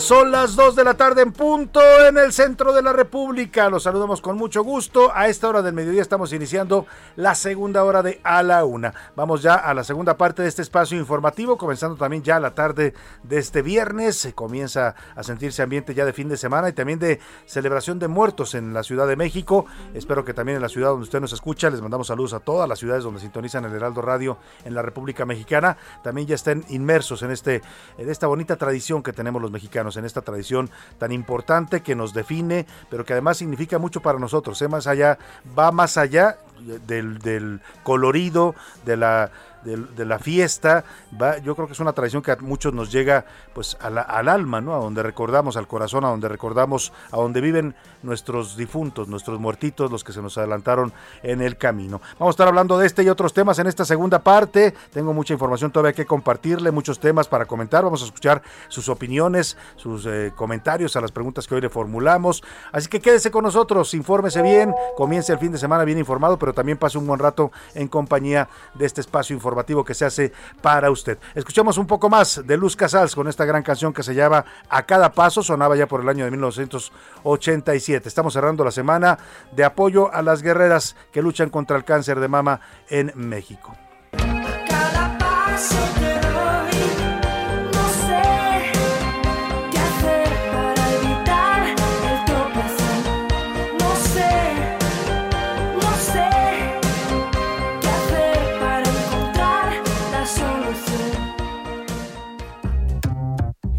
Son 0.00 0.30
las 0.30 0.56
2 0.56 0.76
de 0.76 0.84
la 0.84 0.94
tarde 0.94 1.20
en 1.20 1.32
punto 1.32 1.80
en 2.08 2.16
el 2.16 2.32
centro 2.32 2.72
de 2.72 2.80
la 2.80 2.92
República. 2.92 3.68
Los 3.68 3.82
saludamos 3.82 4.22
con 4.22 4.36
mucho 4.36 4.62
gusto. 4.62 5.12
A 5.14 5.28
esta 5.28 5.48
hora 5.48 5.60
del 5.60 5.74
mediodía 5.74 6.00
estamos 6.00 6.32
iniciando 6.32 6.86
la 7.16 7.34
segunda 7.34 7.84
hora 7.84 8.02
de 8.02 8.18
A 8.24 8.42
la 8.42 8.64
Una. 8.64 8.94
Vamos 9.14 9.42
ya 9.42 9.54
a 9.54 9.74
la 9.74 9.84
segunda 9.84 10.16
parte 10.16 10.42
de 10.42 10.48
este 10.48 10.62
espacio 10.62 10.98
informativo, 10.98 11.58
comenzando 11.58 11.96
también 11.96 12.22
ya 12.22 12.40
la 12.40 12.54
tarde 12.54 12.94
de 13.24 13.38
este 13.38 13.60
viernes. 13.60 14.16
Se 14.16 14.32
comienza 14.32 14.94
a 15.14 15.22
sentirse 15.22 15.62
ambiente 15.62 15.92
ya 15.94 16.06
de 16.06 16.14
fin 16.14 16.28
de 16.28 16.38
semana 16.38 16.70
y 16.70 16.72
también 16.72 16.98
de 16.98 17.20
celebración 17.44 17.98
de 17.98 18.08
muertos 18.08 18.54
en 18.54 18.72
la 18.72 18.82
Ciudad 18.82 19.06
de 19.06 19.16
México. 19.16 19.66
Espero 19.92 20.24
que 20.24 20.32
también 20.32 20.56
en 20.56 20.62
la 20.62 20.70
ciudad 20.70 20.90
donde 20.90 21.04
usted 21.04 21.20
nos 21.20 21.34
escucha, 21.34 21.68
les 21.68 21.82
mandamos 21.82 22.06
saludos 22.06 22.32
a 22.32 22.40
todas 22.40 22.68
las 22.68 22.78
ciudades 22.78 23.04
donde 23.04 23.20
sintonizan 23.20 23.66
el 23.66 23.74
Heraldo 23.74 24.00
Radio 24.00 24.38
en 24.64 24.72
la 24.72 24.82
República 24.82 25.26
Mexicana. 25.26 25.76
También 26.02 26.26
ya 26.26 26.36
estén 26.36 26.64
inmersos 26.70 27.22
en, 27.22 27.32
este, 27.32 27.60
en 27.98 28.08
esta 28.08 28.26
bonita 28.28 28.56
tradición 28.56 29.02
que 29.02 29.12
tenemos 29.12 29.42
los 29.42 29.50
mexicanos 29.50 29.89
en 29.96 30.04
esta 30.04 30.22
tradición 30.22 30.70
tan 30.98 31.12
importante 31.12 31.82
que 31.82 31.94
nos 31.94 32.14
define, 32.14 32.66
pero 32.90 33.04
que 33.04 33.12
además 33.12 33.38
significa 33.38 33.78
mucho 33.78 34.00
para 34.00 34.18
nosotros. 34.18 34.60
¿eh? 34.62 34.68
Más 34.68 34.86
allá, 34.86 35.18
va 35.58 35.72
más 35.72 35.96
allá 35.96 36.38
del, 36.86 37.18
del 37.18 37.60
colorido, 37.82 38.54
de 38.84 38.96
la 38.96 39.30
de, 39.64 40.04
la 40.04 40.18
fiesta. 40.18 40.84
Va, 41.20 41.38
yo 41.38 41.54
creo 41.54 41.66
que 41.66 41.74
es 41.74 41.80
una 41.80 41.92
tradición 41.92 42.22
que 42.22 42.32
a 42.32 42.36
muchos 42.36 42.72
nos 42.72 42.90
llega 42.90 43.24
pues 43.54 43.76
al 43.80 44.28
alma, 44.28 44.60
¿no? 44.60 44.74
A 44.74 44.78
donde 44.78 45.02
recordamos, 45.02 45.56
al 45.56 45.66
corazón, 45.66 46.04
a 46.04 46.08
donde 46.08 46.28
recordamos, 46.28 46.92
a 47.10 47.16
donde 47.16 47.40
viven 47.40 47.74
nuestros 48.02 48.56
difuntos, 48.56 49.08
nuestros 49.08 49.38
muertitos, 49.38 49.90
los 49.90 50.04
que 50.04 50.12
se 50.12 50.22
nos 50.22 50.38
adelantaron 50.38 50.92
en 51.22 51.42
el 51.42 51.56
camino. 51.56 52.00
Vamos 52.18 52.32
a 52.32 52.34
estar 52.34 52.48
hablando 52.48 52.78
de 52.78 52.86
este 52.86 53.02
y 53.02 53.08
otros 53.08 53.32
temas 53.32 53.58
en 53.58 53.66
esta 53.66 53.84
segunda 53.84 54.20
parte. 54.20 54.74
Tengo 54.92 55.12
mucha 55.12 55.34
información 55.34 55.70
todavía 55.70 55.92
que 55.92 56.06
compartirle, 56.06 56.70
muchos 56.70 56.98
temas 56.98 57.28
para 57.28 57.44
comentar. 57.44 57.84
Vamos 57.84 58.02
a 58.02 58.06
escuchar 58.06 58.42
sus 58.68 58.88
opiniones, 58.88 59.56
sus 59.76 60.06
eh, 60.06 60.32
comentarios 60.34 60.96
a 60.96 61.00
las 61.00 61.12
preguntas 61.12 61.46
que 61.46 61.54
hoy 61.54 61.60
le 61.60 61.68
formulamos. 61.68 62.42
Así 62.72 62.88
que 62.88 63.00
quédese 63.00 63.30
con 63.30 63.44
nosotros, 63.44 63.92
infórmese 63.94 64.42
bien, 64.42 64.72
comience 64.96 65.32
el 65.32 65.38
fin 65.38 65.52
de 65.52 65.58
semana 65.58 65.84
bien 65.84 65.98
informado, 65.98 66.38
pero 66.38 66.54
también 66.54 66.78
pase 66.78 66.96
un 66.96 67.06
buen 67.06 67.20
rato 67.20 67.52
en 67.74 67.88
compañía 67.88 68.48
de 68.74 68.86
este 68.86 69.00
espacio 69.00 69.34
informativo 69.34 69.49
informativo 69.50 69.84
que 69.84 69.94
se 69.94 70.04
hace 70.04 70.32
para 70.62 70.90
usted. 70.90 71.18
Escuchamos 71.34 71.76
un 71.76 71.86
poco 71.86 72.08
más 72.08 72.46
de 72.46 72.56
Luz 72.56 72.76
Casals 72.76 73.14
con 73.14 73.28
esta 73.28 73.44
gran 73.44 73.62
canción 73.62 73.92
que 73.92 74.02
se 74.02 74.14
llama 74.14 74.44
A 74.68 74.84
cada 74.84 75.12
paso, 75.12 75.42
sonaba 75.42 75.76
ya 75.76 75.88
por 75.88 76.00
el 76.00 76.08
año 76.08 76.24
de 76.24 76.30
1987. 76.30 78.08
Estamos 78.08 78.32
cerrando 78.32 78.64
la 78.64 78.70
semana 78.70 79.18
de 79.50 79.64
apoyo 79.64 80.12
a 80.12 80.22
las 80.22 80.42
guerreras 80.42 80.96
que 81.12 81.22
luchan 81.22 81.50
contra 81.50 81.76
el 81.76 81.84
cáncer 81.84 82.20
de 82.20 82.28
mama 82.28 82.60
en 82.88 83.12
México. 83.16 83.76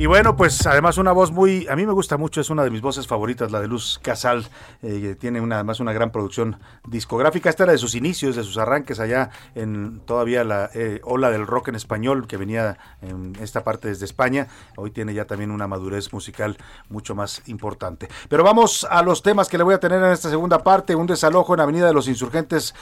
Y 0.02 0.08
bueno, 0.08 0.36
pues 0.36 0.66
además 0.66 0.98
una 0.98 1.12
voz 1.12 1.32
muy, 1.32 1.68
a 1.68 1.76
mí 1.76 1.86
me 1.86 1.94
gusta 1.94 2.18
mucho, 2.18 2.42
es 2.42 2.50
una 2.50 2.64
de 2.64 2.72
mis 2.72 2.82
voces 2.82 3.06
favoritas, 3.06 3.52
la 3.52 3.62
de 3.62 3.68
Luz 3.68 4.00
Casal, 4.02 4.48
eh, 4.82 5.16
tiene 5.20 5.40
una, 5.40 5.58
además 5.58 5.80
una 5.80 5.94
gran 5.94 6.10
producción 6.10 6.58
discográfica, 6.88 7.52
esta 7.52 7.66
era 7.66 7.74
de 7.74 7.78
sus 7.78 7.94
inicios, 7.94 8.36
de 8.36 8.44
sus 8.44 8.58
arranques 8.58 9.00
allá 9.00 9.30
en 9.54 10.02
todavía 10.04 10.44
la 10.44 10.72
eh, 10.74 11.02
ola 11.04 11.30
del 11.30 11.46
rock 11.46 11.68
en 11.68 11.76
español 11.76 12.26
que 12.26 12.38
venía 12.38 12.80
en 13.04 13.38
esta 13.40 13.64
parte 13.64 13.90
desde 13.90 14.06
España, 14.06 14.48
hoy 14.76 14.90
tiene 14.90 15.14
ya 15.14 15.26
también 15.26 15.52
una 15.52 15.68
madurez 15.68 16.12
musical 16.14 16.58
mucho 16.90 17.14
más 17.14 17.44
importante. 17.46 18.10
Pero 18.28 18.44
vamos 18.44 18.88
a 18.90 19.04
los 19.04 19.22
temas 19.22 19.50
que 19.50 19.60
le 19.60 19.64
voy 19.64 19.76
a 19.76 19.80
tener 19.80 20.02
en 20.04 20.10
esta 20.10 20.32
segunda 20.32 20.64
parte, 20.64 20.96
un 20.96 21.06
desalojo 21.06 21.54
en 21.54 21.60
Avenida 21.60 21.86
de 21.86 21.94
los 21.94 22.08
Insurgentes 22.08 22.74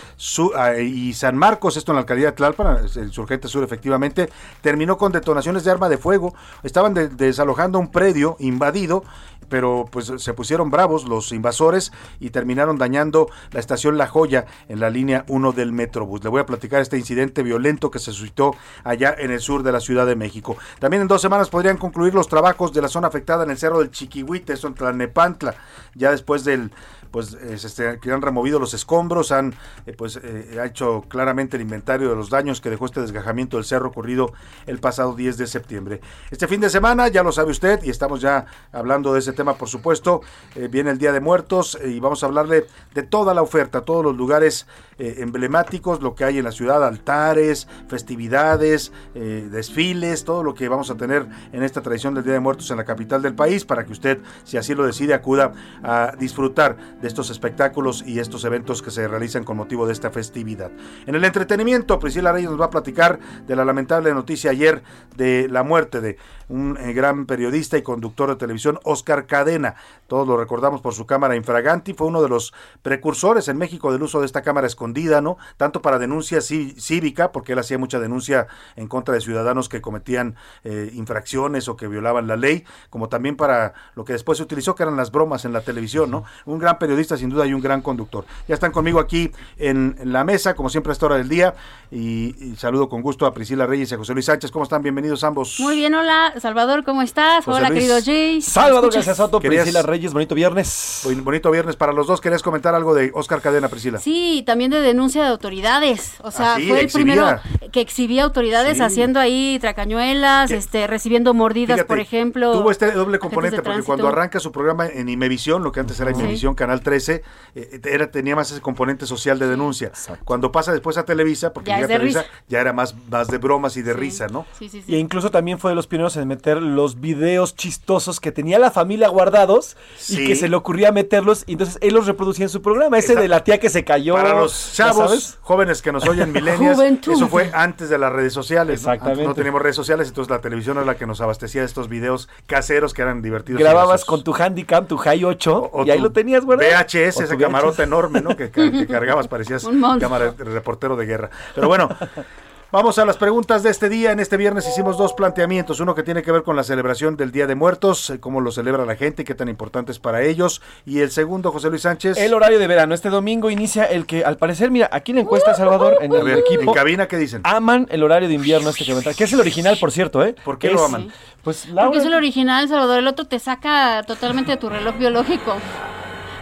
ah, 0.55 0.77
y 0.77 1.11
San 1.11 1.35
Marcos, 1.35 1.75
esto 1.75 1.91
en 1.91 1.97
la 1.97 1.99
alcaldía 2.03 2.27
de 2.27 2.37
Tlalpan, 2.37 2.85
Insurgentes 2.95 3.51
Sur 3.51 3.65
efectivamente, 3.65 4.29
terminó 4.61 4.97
con 4.97 5.11
detonaciones 5.11 5.65
de 5.65 5.71
arma 5.71 5.89
de 5.89 5.97
fuego, 5.97 6.33
estaban 6.63 6.93
de 6.93 7.08
desalojando 7.17 7.79
un 7.79 7.91
predio 7.91 8.35
invadido, 8.39 9.03
pero 9.47 9.85
pues 9.91 10.11
se 10.17 10.33
pusieron 10.33 10.69
bravos 10.69 11.05
los 11.05 11.31
invasores 11.31 11.91
y 12.19 12.29
terminaron 12.29 12.77
dañando 12.77 13.29
la 13.51 13.59
estación 13.59 13.97
La 13.97 14.07
Joya 14.07 14.45
en 14.67 14.79
la 14.79 14.89
línea 14.89 15.25
1 15.27 15.51
del 15.53 15.71
Metrobús. 15.71 16.23
Le 16.23 16.29
voy 16.29 16.41
a 16.41 16.45
platicar 16.45 16.81
este 16.81 16.97
incidente 16.97 17.43
violento 17.43 17.91
que 17.91 17.99
se 17.99 18.11
suscitó 18.11 18.55
allá 18.83 19.15
en 19.17 19.31
el 19.31 19.39
sur 19.39 19.63
de 19.63 19.71
la 19.71 19.79
Ciudad 19.79 20.05
de 20.05 20.15
México. 20.15 20.57
También 20.79 21.01
en 21.01 21.07
dos 21.07 21.21
semanas 21.21 21.49
podrían 21.49 21.77
concluir 21.77 22.13
los 22.13 22.27
trabajos 22.27 22.73
de 22.73 22.81
la 22.81 22.87
zona 22.87 23.07
afectada 23.07 23.43
en 23.43 23.51
el 23.51 23.57
Cerro 23.57 23.79
del 23.79 23.91
Chiquihuite, 23.91 24.53
eso 24.53 24.67
en 24.67 24.75
Tlalnepantla, 24.75 25.55
ya 25.95 26.11
después 26.11 26.43
del 26.43 26.71
pues 27.11 27.33
eh, 27.33 27.57
se 27.57 27.99
que 27.99 28.11
han 28.11 28.21
removido 28.21 28.59
los 28.59 28.73
escombros, 28.73 29.31
han 29.31 29.55
eh, 29.85 29.93
pues 29.93 30.19
eh, 30.21 30.61
hecho 30.63 31.03
claramente 31.07 31.57
el 31.57 31.61
inventario 31.61 32.09
de 32.09 32.15
los 32.15 32.29
daños 32.29 32.61
que 32.61 32.69
dejó 32.69 32.85
este 32.85 33.01
desgajamiento 33.01 33.57
del 33.57 33.65
cerro 33.65 33.89
ocurrido 33.89 34.31
el 34.67 34.79
pasado 34.79 35.15
10 35.15 35.37
de 35.37 35.47
septiembre. 35.47 36.01
Este 36.29 36.47
fin 36.47 36.61
de 36.61 36.69
semana, 36.69 37.07
ya 37.07 37.23
lo 37.23 37.31
sabe 37.31 37.51
usted, 37.51 37.81
y 37.83 37.89
estamos 37.89 38.21
ya 38.21 38.45
hablando 38.71 39.13
de 39.13 39.19
ese 39.19 39.28
tema, 39.33 39.55
por 39.55 39.69
supuesto, 39.69 40.21
viene 40.69 40.91
el 40.91 40.97
Día 40.97 41.11
de 41.11 41.19
Muertos 41.19 41.77
y 41.85 41.99
vamos 41.99 42.23
a 42.23 42.27
hablarle 42.27 42.65
de 42.93 43.03
toda 43.03 43.33
la 43.33 43.41
oferta, 43.41 43.81
todos 43.81 44.03
los 44.03 44.15
lugares 44.15 44.67
emblemáticos, 44.97 46.01
lo 46.01 46.15
que 46.15 46.25
hay 46.25 46.37
en 46.37 46.43
la 46.43 46.51
ciudad, 46.51 46.83
altares, 46.83 47.67
festividades, 47.87 48.91
desfiles, 49.13 50.25
todo 50.25 50.43
lo 50.43 50.53
que 50.53 50.67
vamos 50.67 50.89
a 50.89 50.95
tener 50.95 51.27
en 51.51 51.63
esta 51.63 51.81
tradición 51.81 52.13
del 52.13 52.23
Día 52.23 52.33
de 52.33 52.39
Muertos 52.39 52.69
en 52.71 52.77
la 52.77 52.85
capital 52.85 53.21
del 53.21 53.35
país, 53.35 53.65
para 53.65 53.85
que 53.85 53.91
usted, 53.91 54.19
si 54.43 54.57
así 54.57 54.75
lo 54.75 54.85
decide, 54.85 55.13
acuda 55.13 55.53
a 55.83 56.13
disfrutar 56.19 56.77
de 57.01 57.07
estos 57.07 57.29
espectáculos 57.29 58.03
y 58.05 58.19
estos 58.19 58.43
eventos 58.43 58.81
que 58.81 58.91
se 58.91 59.07
realizan 59.07 59.43
con 59.43 59.57
motivo 59.57 59.85
de 59.85 59.93
esta 59.93 60.09
festividad. 60.11 60.71
En 61.05 61.15
el 61.15 61.23
entretenimiento, 61.23 61.99
Priscila 61.99 62.31
Reyes 62.31 62.49
nos 62.49 62.59
va 62.59 62.65
a 62.65 62.69
platicar 62.69 63.19
de 63.47 63.55
la 63.55 63.65
lamentable 63.65 64.13
noticia 64.13 64.51
ayer 64.51 64.83
de 65.15 65.47
la 65.49 65.63
muerte 65.63 66.01
de 66.01 66.17
un 66.47 66.77
eh, 66.77 66.93
gran 66.93 67.25
periodista 67.25 67.77
y 67.77 67.83
conductor 67.83 68.29
de 68.29 68.35
televisión, 68.35 68.79
Oscar 68.83 69.18
Cadena. 69.25 69.75
Todos 70.09 70.27
lo 70.27 70.37
recordamos 70.37 70.81
por 70.81 70.95
su 70.95 71.05
cámara 71.05 71.35
infraganti, 71.35 71.93
fue 71.93 72.07
uno 72.07 72.21
de 72.21 72.29
los 72.29 72.51
precursores 72.81 73.47
en 73.47 73.57
México 73.57 73.91
del 73.91 74.01
uso 74.01 74.19
de 74.19 74.25
esta 74.25 74.41
cámara 74.41 74.65
escondida, 74.65 75.21
¿no? 75.21 75.37
Tanto 75.55 75.83
para 75.83 75.99
denuncia 75.99 76.41
cívica, 76.41 77.31
porque 77.31 77.53
él 77.53 77.59
hacía 77.59 77.77
mucha 77.77 77.99
denuncia 77.99 78.47
en 78.75 78.87
contra 78.87 79.13
de 79.13 79.21
ciudadanos 79.21 79.69
que 79.69 79.81
cometían 79.81 80.35
eh, 80.63 80.89
infracciones 80.95 81.67
o 81.67 81.77
que 81.77 81.87
violaban 81.87 82.25
la 82.27 82.37
ley, 82.37 82.65
como 82.89 83.07
también 83.07 83.35
para 83.35 83.73
lo 83.93 84.03
que 84.03 84.13
después 84.13 84.39
se 84.39 84.43
utilizó, 84.43 84.73
que 84.73 84.81
eran 84.81 84.97
las 84.97 85.11
bromas 85.11 85.45
en 85.45 85.53
la 85.53 85.61
televisión, 85.61 86.09
¿no? 86.09 86.23
Un 86.45 86.57
gran 86.57 86.79
periodista 86.79 87.15
sin 87.15 87.29
duda 87.29 87.45
y 87.45 87.53
un 87.53 87.61
gran 87.61 87.81
conductor. 87.81 88.25
Ya 88.47 88.55
están 88.55 88.71
conmigo 88.71 88.99
aquí 88.99 89.31
en, 89.57 89.95
la 90.03 90.23
mesa, 90.23 90.55
como 90.55 90.69
siempre 90.69 90.91
a 90.91 90.93
esta 90.93 91.05
hora 91.05 91.17
del 91.17 91.29
día, 91.29 91.53
y, 91.91 92.55
saludo 92.57 92.89
con 92.89 93.01
gusto 93.01 93.27
a 93.27 93.33
Priscila 93.33 93.67
Reyes 93.67 93.91
y 93.91 93.95
a 93.95 93.97
José 93.97 94.13
Luis 94.13 94.25
Sánchez. 94.25 94.49
¿Cómo 94.51 94.63
están? 94.63 94.81
Bienvenidos 94.81 95.23
ambos. 95.23 95.59
Muy 95.59 95.75
bien, 95.75 95.93
hola. 95.93 96.33
Salvador, 96.39 96.83
¿cómo 96.83 97.03
estás? 97.03 97.47
Hola, 97.47 97.69
querido 97.69 97.97
Jay. 98.03 98.41
Salvador, 98.41 98.91
gracias 99.09 99.25
Soto, 99.25 99.39
Priscila 99.39 99.81
Reyes, 99.81 100.13
bonito 100.13 100.35
viernes. 100.35 101.01
Bonito 101.23 101.51
viernes 101.51 101.75
para 101.75 101.93
los 101.93 102.07
dos. 102.07 102.21
¿Querías 102.21 102.43
comentar 102.43 102.75
algo 102.75 102.93
de 102.93 103.11
Oscar 103.13 103.41
Cadena, 103.41 103.67
Priscila? 103.67 103.99
Sí, 103.99 104.43
también 104.45 104.71
de 104.71 104.81
denuncia 104.81 105.23
de 105.23 105.29
autoridades. 105.29 106.15
O 106.21 106.31
sea, 106.31 106.55
ah, 106.55 106.59
fue 106.65 106.81
el 106.81 106.89
primero 106.89 107.39
que 107.71 107.81
exhibía 107.81 108.23
autoridades 108.23 108.81
haciendo 108.81 109.19
ahí 109.19 109.57
tracañuelas, 109.59 110.51
este, 110.51 110.87
recibiendo 110.87 111.33
mordidas, 111.33 111.83
por 111.83 111.99
ejemplo. 111.99 112.53
Tuvo 112.53 112.71
este 112.71 112.91
doble 112.91 113.19
componente, 113.19 113.61
porque 113.61 113.83
cuando 113.83 114.07
arranca 114.07 114.39
su 114.39 114.51
programa 114.51 114.87
en 114.87 115.09
Imevisión, 115.09 115.63
lo 115.63 115.71
que 115.71 115.79
antes 115.79 115.99
era 115.99 116.11
Imevisión, 116.11 116.55
Canal 116.55 116.81
13, 116.81 117.23
eh, 117.55 117.81
era, 117.85 118.11
tenía 118.11 118.35
más 118.35 118.51
ese 118.51 118.61
componente 118.61 119.05
social 119.05 119.39
de 119.39 119.47
denuncia. 119.47 119.91
Cuando 120.23 120.51
pasa 120.51 120.71
después 120.71 120.97
a 120.97 121.05
Televisa, 121.05 121.53
porque 121.53 121.71
ya, 121.71 121.87
Televisa, 121.87 122.25
ya 122.47 122.61
era 122.61 122.73
más, 122.73 122.95
más 123.09 123.27
de 123.27 123.37
bromas 123.37 123.77
y 123.77 123.81
de 123.81 123.93
risa, 123.93 124.27
¿no? 124.27 124.45
Sí, 124.57 124.69
sí, 124.69 124.83
y 124.87 124.95
incluso 124.97 125.31
también 125.31 125.59
fue 125.59 125.71
de 125.71 125.75
los 125.75 125.87
primeros 125.87 126.15
en 126.17 126.27
meter 126.27 126.61
los 126.61 126.99
videos 126.99 127.55
chistosos 127.55 128.19
que 128.19 128.31
tenía 128.31 128.59
la 128.59 128.71
familia 128.71 128.98
guardados 129.07 129.77
y 130.09 130.27
que 130.27 130.35
se 130.35 130.49
le 130.49 130.55
ocurría 130.55 130.91
meterlos 130.91 131.43
y 131.47 131.53
entonces 131.53 131.77
él 131.81 131.93
los 131.93 132.07
reproducía 132.07 132.45
en 132.45 132.49
su 132.49 132.61
programa. 132.61 132.97
Ese 132.97 133.15
de 133.15 133.27
la 133.27 133.43
tía 133.43 133.59
que 133.59 133.69
se 133.69 133.83
cayó. 133.83 134.15
Para 134.15 134.33
los 134.33 134.73
chavos 134.73 135.37
jóvenes 135.41 135.81
que 135.81 135.91
nos 135.91 136.07
oyen 136.07 136.31
milenios, 136.33 136.79
eso 136.79 137.27
fue 137.27 137.49
antes 137.53 137.89
de 137.89 137.97
las 137.97 138.11
redes 138.11 138.33
sociales. 138.33 138.79
Exactamente. 138.79 139.23
¿no? 139.23 139.33
teníamos 139.33 139.61
redes 139.61 139.75
sociales, 139.75 140.07
entonces 140.09 140.29
la 140.29 140.41
televisión 140.41 140.77
era 140.77 140.85
la 140.85 140.95
que 140.95 141.05
nos 141.05 141.21
abastecía 141.21 141.61
de 141.61 141.67
estos 141.67 141.87
videos 141.87 142.29
caseros 142.45 142.93
que 142.93 143.01
eran 143.01 143.21
divertidos. 143.21 143.61
Grababas 143.61 144.05
con 144.05 144.23
tu 144.23 144.33
Handicam, 144.33 144.87
tu 144.87 144.97
High 144.97 145.23
8 145.23 145.71
y 145.85 145.89
ahí 145.91 145.99
lo 145.99 146.11
tenías 146.11 146.45
guardado. 146.45 146.69
VHS, 146.69 147.21
ese 147.21 147.37
camarota 147.37 147.83
enorme, 147.83 148.21
¿no? 148.21 148.35
Que, 148.35 148.51
que 148.51 148.87
cargabas, 148.87 149.27
parecías 149.29 149.67
cámara 149.99 150.31
de 150.31 150.43
reportero 150.43 150.95
de 150.95 151.05
guerra. 151.05 151.29
Pero 151.55 151.67
bueno, 151.67 151.89
Vamos 152.71 152.99
a 152.99 153.05
las 153.05 153.17
preguntas 153.17 153.63
de 153.63 153.71
este 153.71 153.89
día. 153.89 154.11
En 154.11 154.19
este 154.19 154.37
viernes 154.37 154.67
hicimos 154.67 154.95
dos 154.95 155.13
planteamientos. 155.13 155.79
Uno 155.79 155.95
que 155.95 156.03
tiene 156.03 156.21
que 156.21 156.31
ver 156.31 156.43
con 156.43 156.55
la 156.55 156.63
celebración 156.63 157.17
del 157.17 157.31
Día 157.31 157.47
de 157.47 157.55
Muertos, 157.55 158.11
eh, 158.11 158.19
cómo 158.19 158.41
lo 158.41 158.51
celebra 158.51 158.85
la 158.85 158.95
gente, 158.95 159.23
qué 159.23 159.33
tan 159.33 159.49
importante 159.49 159.91
es 159.91 159.97
para 159.97 160.21
ellos. 160.21 160.61
Y 160.85 160.99
el 160.99 161.09
segundo, 161.09 161.51
José 161.51 161.71
Luis 161.71 161.81
Sánchez. 161.81 162.19
El 162.19 162.31
horario 162.31 162.59
de 162.59 162.67
verano. 162.67 162.93
Este 162.93 163.09
domingo 163.09 163.49
inicia 163.49 163.85
el 163.85 164.05
que, 164.05 164.23
al 164.23 164.37
parecer, 164.37 164.69
mira, 164.69 164.87
aquí 164.91 165.13
en 165.13 165.15
la 165.15 165.21
encuesta, 165.23 165.55
Salvador, 165.55 165.97
en 165.99 166.13
el 166.13 166.27
equipo. 166.37 166.61
En 166.61 166.73
cabina, 166.73 167.07
¿qué 167.07 167.17
dicen? 167.17 167.41
Aman 167.43 167.87
el 167.89 168.03
horario 168.03 168.27
de 168.27 168.35
invierno 168.35 168.69
este 168.69 168.85
que 168.85 169.15
Que 169.15 169.23
es 169.23 169.33
el 169.33 169.39
original, 169.39 169.75
por 169.79 169.91
cierto, 169.91 170.23
¿eh? 170.23 170.35
¿Por 170.45 170.59
qué 170.59 170.69
lo 170.69 170.85
aman? 170.85 171.11
Pues 171.43 171.67
Porque 171.73 171.97
es 171.97 172.05
el 172.05 172.13
original, 172.13 172.69
Salvador. 172.69 172.99
El 172.99 173.07
otro 173.07 173.25
te 173.25 173.39
saca 173.39 174.03
totalmente 174.03 174.51
de 174.51 174.57
tu 174.57 174.69
reloj 174.69 174.95
biológico. 174.95 175.55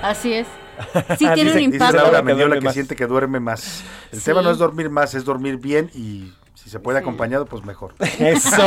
Así 0.02 0.34
es. 0.34 0.48
Sí 1.18 1.28
tiene 1.34 1.52
un 1.52 1.60
impacto. 1.60 1.94
Dice 1.94 2.04
Laura 2.04 2.22
Mendiola 2.22 2.60
que 2.60 2.72
siente 2.72 2.96
que 2.96 3.08
duerme 3.08 3.40
más. 3.40 3.84
El 4.12 4.22
tema 4.22 4.42
no 4.42 4.52
es 4.52 4.58
dormir 4.58 4.90
más, 4.90 5.14
es 5.14 5.26
dormir 5.26 5.58
bien 5.58 5.90
y 5.94 6.32
si 6.68 6.72
se 6.72 6.80
puede 6.80 7.00
acompañado, 7.00 7.46
pues 7.46 7.64
mejor. 7.64 7.94
Eso, 8.20 8.62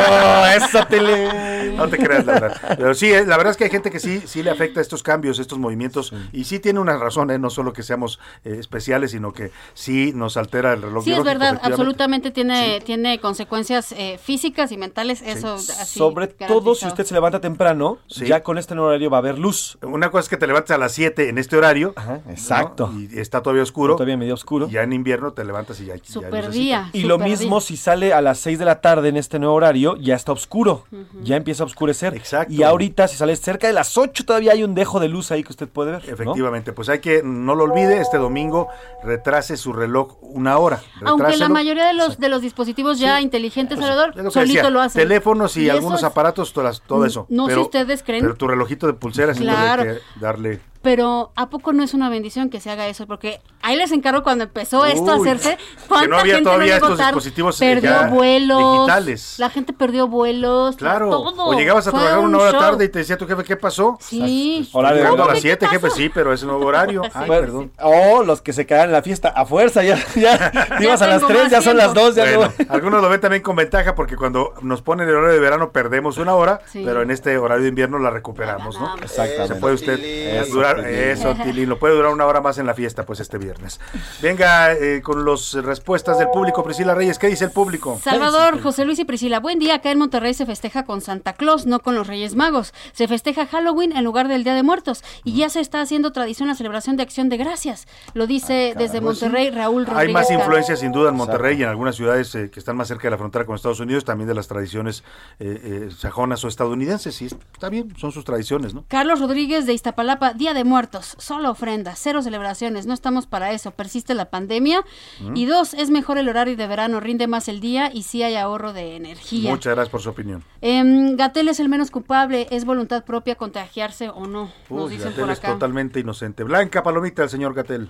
eso 0.56 0.86
tele. 0.88 1.72
No 1.76 1.86
te 1.88 1.98
creas, 1.98 2.24
la 2.24 2.32
verdad. 2.32 2.76
Pero 2.78 2.94
sí, 2.94 3.12
eh, 3.12 3.26
la 3.26 3.36
verdad 3.36 3.50
es 3.50 3.56
que 3.58 3.64
hay 3.64 3.70
gente 3.70 3.90
que 3.90 4.00
sí, 4.00 4.22
sí 4.24 4.42
le 4.42 4.50
afecta 4.50 4.80
estos 4.80 5.02
cambios, 5.02 5.38
estos 5.38 5.58
movimientos, 5.58 6.14
y 6.32 6.44
sí 6.44 6.60
tiene 6.60 6.80
una 6.80 6.96
razón, 6.96 7.30
¿eh? 7.30 7.38
no 7.38 7.50
solo 7.50 7.74
que 7.74 7.82
seamos 7.82 8.18
eh, 8.44 8.56
especiales, 8.58 9.10
sino 9.10 9.32
que 9.32 9.50
sí 9.74 10.12
nos 10.14 10.38
altera 10.38 10.72
el 10.72 10.80
reloj. 10.80 11.04
Sí, 11.04 11.12
es 11.12 11.22
verdad, 11.22 11.60
absolutamente 11.62 12.30
tiene, 12.30 12.80
tiene 12.80 13.20
consecuencias 13.20 13.92
eh, 13.92 14.18
físicas 14.22 14.72
y 14.72 14.78
mentales, 14.78 15.20
eso 15.22 15.54
así. 15.54 15.98
Sobre 15.98 16.28
todo 16.28 16.74
si 16.74 16.86
usted 16.86 17.04
se 17.04 17.12
levanta 17.12 17.40
temprano, 17.40 17.98
ya 18.08 18.42
con 18.42 18.56
este 18.56 18.74
horario 18.74 19.10
va 19.10 19.18
a 19.18 19.20
haber 19.20 19.38
luz. 19.38 19.78
Una 19.82 20.10
cosa 20.10 20.22
es 20.22 20.28
que 20.30 20.38
te 20.38 20.46
levantes 20.46 20.70
a 20.70 20.78
las 20.78 20.92
7 20.92 21.28
en 21.28 21.36
este 21.36 21.56
horario. 21.56 21.94
exacto. 22.30 22.92
Y 22.96 23.18
está 23.18 23.42
todavía 23.42 23.62
oscuro. 23.62 23.96
Todavía 23.96 24.16
medio 24.16 24.34
oscuro. 24.34 24.68
Y 24.68 24.72
ya 24.72 24.82
en 24.82 24.94
invierno 24.94 25.32
te 25.32 25.44
levantas 25.44 25.80
y 25.80 25.86
ya. 25.86 25.94
Super 26.02 26.50
día. 26.50 26.88
Y 26.92 27.02
lo 27.02 27.18
mismo 27.18 27.60
si 27.60 27.76
sale 27.90 28.12
a 28.12 28.20
las 28.20 28.38
6 28.38 28.60
de 28.60 28.64
la 28.64 28.80
tarde 28.80 29.08
en 29.08 29.16
este 29.16 29.40
nuevo 29.40 29.54
horario, 29.54 29.96
ya 29.96 30.14
está 30.14 30.30
oscuro. 30.30 30.84
Ya 31.22 31.34
empieza 31.36 31.64
a 31.64 31.66
oscurecer. 31.66 32.14
Exacto. 32.14 32.52
Y 32.52 32.62
ahorita, 32.62 33.08
si 33.08 33.16
sale 33.16 33.34
cerca 33.34 33.66
de 33.66 33.72
las 33.72 33.98
8, 33.98 34.24
todavía 34.24 34.52
hay 34.52 34.62
un 34.62 34.76
dejo 34.76 35.00
de 35.00 35.08
luz 35.08 35.32
ahí 35.32 35.42
que 35.42 35.50
usted 35.50 35.68
puede 35.68 35.92
ver. 35.92 36.02
Efectivamente, 36.08 36.72
pues 36.72 36.88
hay 36.88 37.00
que, 37.00 37.22
no 37.24 37.56
lo 37.56 37.64
olvide, 37.64 38.00
este 38.00 38.18
domingo 38.18 38.68
retrase 39.02 39.56
su 39.56 39.72
reloj 39.72 40.18
una 40.22 40.58
hora. 40.58 40.80
Aunque 41.04 41.36
la 41.36 41.48
mayoría 41.48 41.86
de 41.86 41.94
los, 41.94 42.18
de 42.18 42.28
los 42.28 42.42
dispositivos 42.42 43.00
ya 43.00 43.20
inteligentes, 43.20 43.80
Salvador, 43.80 44.14
solito 44.30 44.70
lo 44.70 44.80
hacen. 44.80 45.02
Teléfonos 45.02 45.56
y, 45.56 45.68
algunos 45.68 46.04
aparatos, 46.04 46.52
todo 46.52 47.04
eso. 47.04 47.26
No 47.28 47.48
sé 47.48 47.54
si 47.54 47.60
ustedes 47.60 48.04
creen. 48.04 48.22
Pero 48.22 48.36
tu 48.36 48.46
relojito 48.46 48.86
de 48.86 48.92
pulsera, 48.92 49.34
claro. 49.34 49.82
que 49.82 49.98
darle 50.20 50.60
pero 50.82 51.32
¿a 51.36 51.50
poco 51.50 51.72
no 51.72 51.82
es 51.82 51.92
una 51.92 52.08
bendición 52.08 52.48
que 52.48 52.60
se 52.60 52.70
haga 52.70 52.86
eso? 52.88 53.06
Porque 53.06 53.40
ahí 53.60 53.76
les 53.76 53.92
encargo 53.92 54.22
cuando 54.22 54.44
empezó 54.44 54.86
esto 54.86 55.10
a 55.10 55.16
hacerse, 55.16 55.58
¿cuánta 55.88 56.04
que 56.04 56.08
no 56.08 56.18
había 56.18 56.34
gente 56.36 56.44
todavía 56.44 56.76
estos 56.76 56.98
dispositivos 56.98 57.60
eh, 57.60 57.74
perdió 57.74 58.08
vuelos, 58.08 58.72
digitales. 58.72 59.34
La 59.38 59.50
gente 59.50 59.72
perdió 59.72 60.08
vuelos, 60.08 60.76
claro. 60.76 61.10
Todo. 61.10 61.46
O 61.46 61.54
llegabas 61.54 61.86
a 61.86 61.90
trabajar 61.90 62.18
una 62.20 62.38
hora 62.38 62.58
tarde 62.58 62.84
y 62.86 62.88
te 62.88 63.00
decía 63.00 63.18
tu 63.18 63.26
jefe, 63.26 63.44
¿qué 63.44 63.56
pasó? 63.56 63.98
Sí. 64.00 64.68
Hola, 64.72 64.92
de 64.92 65.06
a 65.06 65.12
las 65.12 65.40
7, 65.40 65.66
jefe, 65.68 65.90
sí, 65.90 66.08
pero 66.08 66.32
es 66.32 66.42
nuevo 66.44 66.64
horario. 66.64 67.02
Ay, 67.14 67.28
perdón. 67.28 67.72
O 67.82 68.22
los 68.22 68.40
que 68.40 68.52
se 68.52 68.66
quedan 68.66 68.86
en 68.86 68.92
la 68.92 69.02
fiesta 69.02 69.28
a 69.28 69.44
fuerza, 69.44 69.82
ya, 69.84 69.98
ya, 70.14 70.52
ibas 70.80 71.02
a 71.02 71.06
las 71.06 71.26
3, 71.26 71.50
ya 71.50 71.60
son 71.60 71.76
las 71.76 71.92
2. 71.92 72.14
Ya 72.14 72.36
bueno, 72.36 72.52
Algunos 72.70 73.02
lo 73.02 73.08
ven 73.08 73.20
también 73.20 73.42
con 73.42 73.56
ventaja 73.56 73.94
porque 73.94 74.16
cuando 74.16 74.54
nos 74.62 74.80
ponen 74.80 75.08
el 75.08 75.14
horario 75.14 75.34
de 75.34 75.40
verano 75.40 75.72
perdemos 75.72 76.18
una 76.18 76.34
hora, 76.34 76.60
pero 76.72 77.02
en 77.02 77.10
este 77.10 77.36
horario 77.36 77.64
de 77.64 77.68
invierno 77.68 77.98
la 77.98 78.10
recuperamos, 78.10 78.80
¿no? 78.80 78.94
Exactamente. 79.02 79.54
Se 79.54 79.60
puede 79.60 79.74
usted 79.74 80.48
durar 80.48 80.69
durar, 80.74 80.90
eso, 80.90 81.34
Tilín, 81.34 81.68
lo 81.68 81.78
puede 81.78 81.94
durar 81.94 82.12
una 82.12 82.26
hora 82.26 82.40
más 82.40 82.58
en 82.58 82.66
la 82.66 82.74
fiesta, 82.74 83.04
pues 83.04 83.20
este 83.20 83.38
viernes. 83.38 83.80
Venga, 84.20 84.72
eh, 84.72 85.02
con 85.02 85.24
las 85.24 85.54
respuestas 85.54 86.18
del 86.18 86.28
público, 86.28 86.62
Priscila 86.62 86.94
Reyes, 86.94 87.18
¿qué 87.18 87.28
dice 87.28 87.44
el 87.44 87.50
público? 87.50 88.00
Salvador, 88.02 88.60
José 88.60 88.84
Luis 88.84 88.98
y 88.98 89.04
Priscila, 89.04 89.40
buen 89.40 89.58
día. 89.58 89.76
Acá 89.76 89.90
en 89.90 89.98
Monterrey 89.98 90.34
se 90.34 90.46
festeja 90.46 90.84
con 90.84 91.00
Santa 91.00 91.34
Claus, 91.34 91.66
no 91.66 91.80
con 91.80 91.94
los 91.94 92.06
Reyes 92.06 92.34
Magos. 92.34 92.72
Se 92.92 93.08
festeja 93.08 93.46
Halloween 93.46 93.96
en 93.96 94.04
lugar 94.04 94.28
del 94.28 94.44
Día 94.44 94.54
de 94.54 94.62
Muertos 94.62 95.02
y 95.24 95.36
ya 95.36 95.48
se 95.48 95.60
está 95.60 95.80
haciendo 95.80 96.12
tradición 96.12 96.48
la 96.48 96.54
celebración 96.54 96.96
de 96.96 97.02
Acción 97.02 97.28
de 97.28 97.36
Gracias. 97.36 97.86
Lo 98.14 98.26
dice 98.26 98.74
desde 98.76 99.00
Monterrey 99.00 99.50
Raúl 99.50 99.86
Rodríguez. 99.86 100.08
Hay 100.08 100.12
más 100.12 100.30
influencia 100.30 100.76
sin 100.76 100.92
duda 100.92 101.10
en 101.10 101.16
Monterrey 101.16 101.58
y 101.58 101.62
en 101.62 101.68
algunas 101.68 101.96
ciudades 101.96 102.34
eh, 102.34 102.50
que 102.50 102.58
están 102.58 102.76
más 102.76 102.88
cerca 102.88 103.04
de 103.04 103.10
la 103.10 103.18
frontera 103.18 103.44
con 103.44 103.56
Estados 103.56 103.80
Unidos, 103.80 104.04
también 104.04 104.28
de 104.28 104.34
las 104.34 104.48
tradiciones 104.48 105.04
eh, 105.38 105.60
eh, 105.62 105.90
sajonas 105.96 106.44
o 106.44 106.48
estadounidenses. 106.48 107.20
Y 107.22 107.26
está 107.26 107.68
bien, 107.68 107.94
son 107.96 108.12
sus 108.12 108.24
tradiciones, 108.24 108.74
¿no? 108.74 108.84
Carlos 108.88 109.20
Rodríguez 109.20 109.66
de 109.66 109.74
Iztapalapa, 109.74 110.32
Día 110.34 110.54
de 110.54 110.59
Muertos, 110.64 111.14
solo 111.18 111.50
ofrendas, 111.50 111.98
cero 112.02 112.22
celebraciones, 112.22 112.86
no 112.86 112.94
estamos 112.94 113.26
para 113.26 113.52
eso, 113.52 113.70
persiste 113.70 114.14
la 114.14 114.26
pandemia. 114.30 114.84
Mm. 115.20 115.36
Y 115.36 115.46
dos, 115.46 115.74
es 115.74 115.90
mejor 115.90 116.18
el 116.18 116.28
horario 116.28 116.56
de 116.56 116.66
verano, 116.66 117.00
rinde 117.00 117.26
más 117.26 117.48
el 117.48 117.60
día 117.60 117.90
y 117.92 118.02
sí 118.02 118.22
hay 118.22 118.36
ahorro 118.36 118.72
de 118.72 118.96
energía. 118.96 119.50
Muchas 119.50 119.74
gracias 119.74 119.90
por 119.90 120.00
su 120.00 120.10
opinión. 120.10 120.44
Em, 120.60 121.16
Gatel 121.16 121.48
es 121.48 121.60
el 121.60 121.68
menos 121.68 121.90
culpable, 121.90 122.46
es 122.50 122.64
voluntad 122.64 123.04
propia 123.04 123.34
contagiarse 123.34 124.08
o 124.10 124.26
no, 124.26 124.50
nos 124.68 124.84
Uy, 124.84 124.90
dicen 124.90 125.10
Gatell 125.10 125.24
por 125.24 125.32
es 125.32 125.40
totalmente 125.40 126.00
inocente. 126.00 126.44
Blanca 126.44 126.82
Palomita, 126.82 127.22
el 127.22 127.30
señor 127.30 127.54
Gatel. 127.54 127.88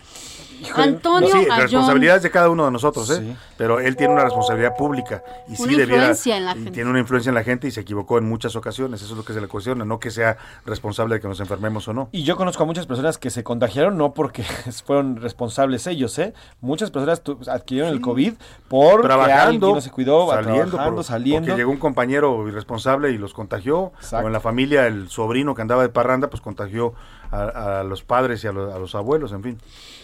Antonio 0.74 1.28
sí, 1.30 1.38
Ayón. 1.38 1.60
responsabilidades 1.60 2.22
de 2.22 2.30
cada 2.30 2.50
uno 2.50 2.66
de 2.66 2.70
nosotros, 2.70 3.10
¿eh? 3.10 3.36
Pero 3.56 3.80
él 3.80 3.96
tiene 3.96 4.12
una 4.12 4.24
responsabilidad 4.24 4.76
pública 4.76 5.22
y 5.48 5.56
sí 5.56 5.62
Una 5.62 5.72
debiera 5.72 5.94
influencia 5.94 6.36
en 6.36 6.44
la 6.44 6.52
y 6.52 6.54
gente. 6.54 6.70
tiene 6.72 6.90
una 6.90 6.98
influencia 6.98 7.30
en 7.30 7.34
la 7.34 7.44
gente 7.44 7.66
y 7.68 7.70
se 7.70 7.80
equivocó 7.80 8.18
en 8.18 8.28
muchas 8.28 8.56
ocasiones. 8.56 9.00
Eso 9.02 9.12
es 9.12 9.16
lo 9.16 9.24
que 9.24 9.32
se 9.32 9.40
le 9.40 9.48
cuestiona, 9.48 9.84
no 9.84 9.98
que 9.98 10.10
sea 10.10 10.36
responsable 10.66 11.14
de 11.14 11.20
que 11.20 11.28
nos 11.28 11.40
enfermemos 11.40 11.88
o 11.88 11.94
no. 11.94 12.08
Y 12.12 12.24
yo 12.24 12.36
conozco 12.36 12.59
a 12.62 12.66
muchas 12.66 12.86
personas 12.86 13.18
que 13.18 13.30
se 13.30 13.42
contagiaron 13.44 13.96
no 13.98 14.12
porque 14.14 14.42
fueron 14.84 15.16
responsables 15.16 15.86
ellos, 15.86 16.18
¿eh? 16.18 16.32
Muchas 16.60 16.90
personas 16.90 17.22
adquirieron 17.48 17.92
el 17.92 18.00
COVID 18.00 18.34
por 18.68 19.02
trabajando, 19.02 19.74
no 19.74 19.80
se 19.80 19.90
cuidó, 19.90 20.28
saliendo, 20.30 20.66
trabajando, 20.68 20.96
por- 20.96 21.04
saliendo. 21.04 21.46
porque 21.48 21.58
llegó 21.60 21.70
un 21.70 21.78
compañero 21.78 22.46
irresponsable 22.48 23.10
y 23.10 23.18
los 23.18 23.34
contagió, 23.34 23.92
o 24.24 24.26
en 24.26 24.32
la 24.32 24.40
familia 24.40 24.86
el 24.86 25.08
sobrino 25.08 25.54
que 25.54 25.62
andaba 25.62 25.82
de 25.82 25.88
parranda, 25.88 26.28
pues 26.30 26.40
contagió 26.40 26.94
a, 27.30 27.80
a 27.80 27.84
los 27.84 28.02
padres 28.02 28.42
y 28.44 28.46
a, 28.46 28.52
los- 28.52 28.72
a 28.74 28.78
los 28.78 28.94
abuelos, 28.94 29.32
en 29.32 29.42
fin. 29.42 29.58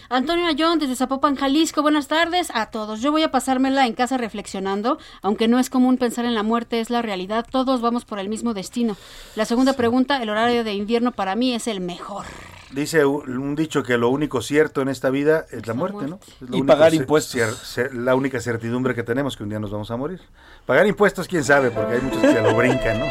Antonio 0.09 0.45
Ayón 0.47 0.79
desde 0.79 0.95
Zapopan, 0.95 1.35
Jalisco, 1.35 1.81
buenas 1.81 2.07
tardes 2.07 2.49
a 2.53 2.67
todos. 2.67 3.01
Yo 3.01 3.11
voy 3.11 3.23
a 3.23 3.31
pasármela 3.31 3.85
en 3.87 3.93
casa 3.93 4.17
reflexionando, 4.17 4.97
aunque 5.21 5.47
no 5.49 5.59
es 5.59 5.69
común 5.69 5.97
pensar 5.97 6.23
en 6.25 6.33
la 6.33 6.43
muerte, 6.43 6.79
es 6.79 6.89
la 6.89 7.01
realidad, 7.01 7.45
todos 7.49 7.81
vamos 7.81 8.05
por 8.05 8.19
el 8.19 8.29
mismo 8.29 8.53
destino. 8.53 8.95
La 9.35 9.43
segunda 9.45 9.73
pregunta, 9.73 10.21
el 10.23 10.29
horario 10.29 10.63
de 10.63 10.73
invierno 10.73 11.11
para 11.11 11.35
mí 11.35 11.53
es 11.53 11.67
el 11.67 11.81
mejor. 11.81 12.25
Dice 12.71 13.05
un 13.05 13.55
dicho 13.55 13.83
que 13.83 13.97
lo 13.97 14.09
único 14.09 14.41
cierto 14.41 14.81
en 14.81 14.89
esta 14.89 15.09
vida 15.09 15.45
es 15.51 15.67
la 15.67 15.73
muerte, 15.73 16.05
¿no? 16.07 16.19
Es 16.41 16.41
lo 16.41 16.47
Y 16.57 16.61
único 16.61 16.67
pagar 16.67 16.93
impuestos. 16.93 17.35
cer- 17.35 17.89
cer- 17.89 17.91
la 17.93 18.15
única 18.15 18.39
certidumbre 18.41 18.93
que 18.95 19.03
tenemos 19.03 19.35
que 19.37 19.43
un 19.43 19.49
día 19.49 19.59
nos 19.59 19.71
vamos 19.71 19.89
a 19.91 19.95
morir. 19.97 20.21
Pagar 20.65 20.85
impuestos, 20.87 21.27
quién 21.27 21.43
sabe, 21.43 21.71
porque 21.71 21.95
hay 21.95 22.01
muchos 22.01 22.21
que 22.21 22.41
lo 22.41 22.53
brincan, 22.55 22.99
¿no? 22.99 23.05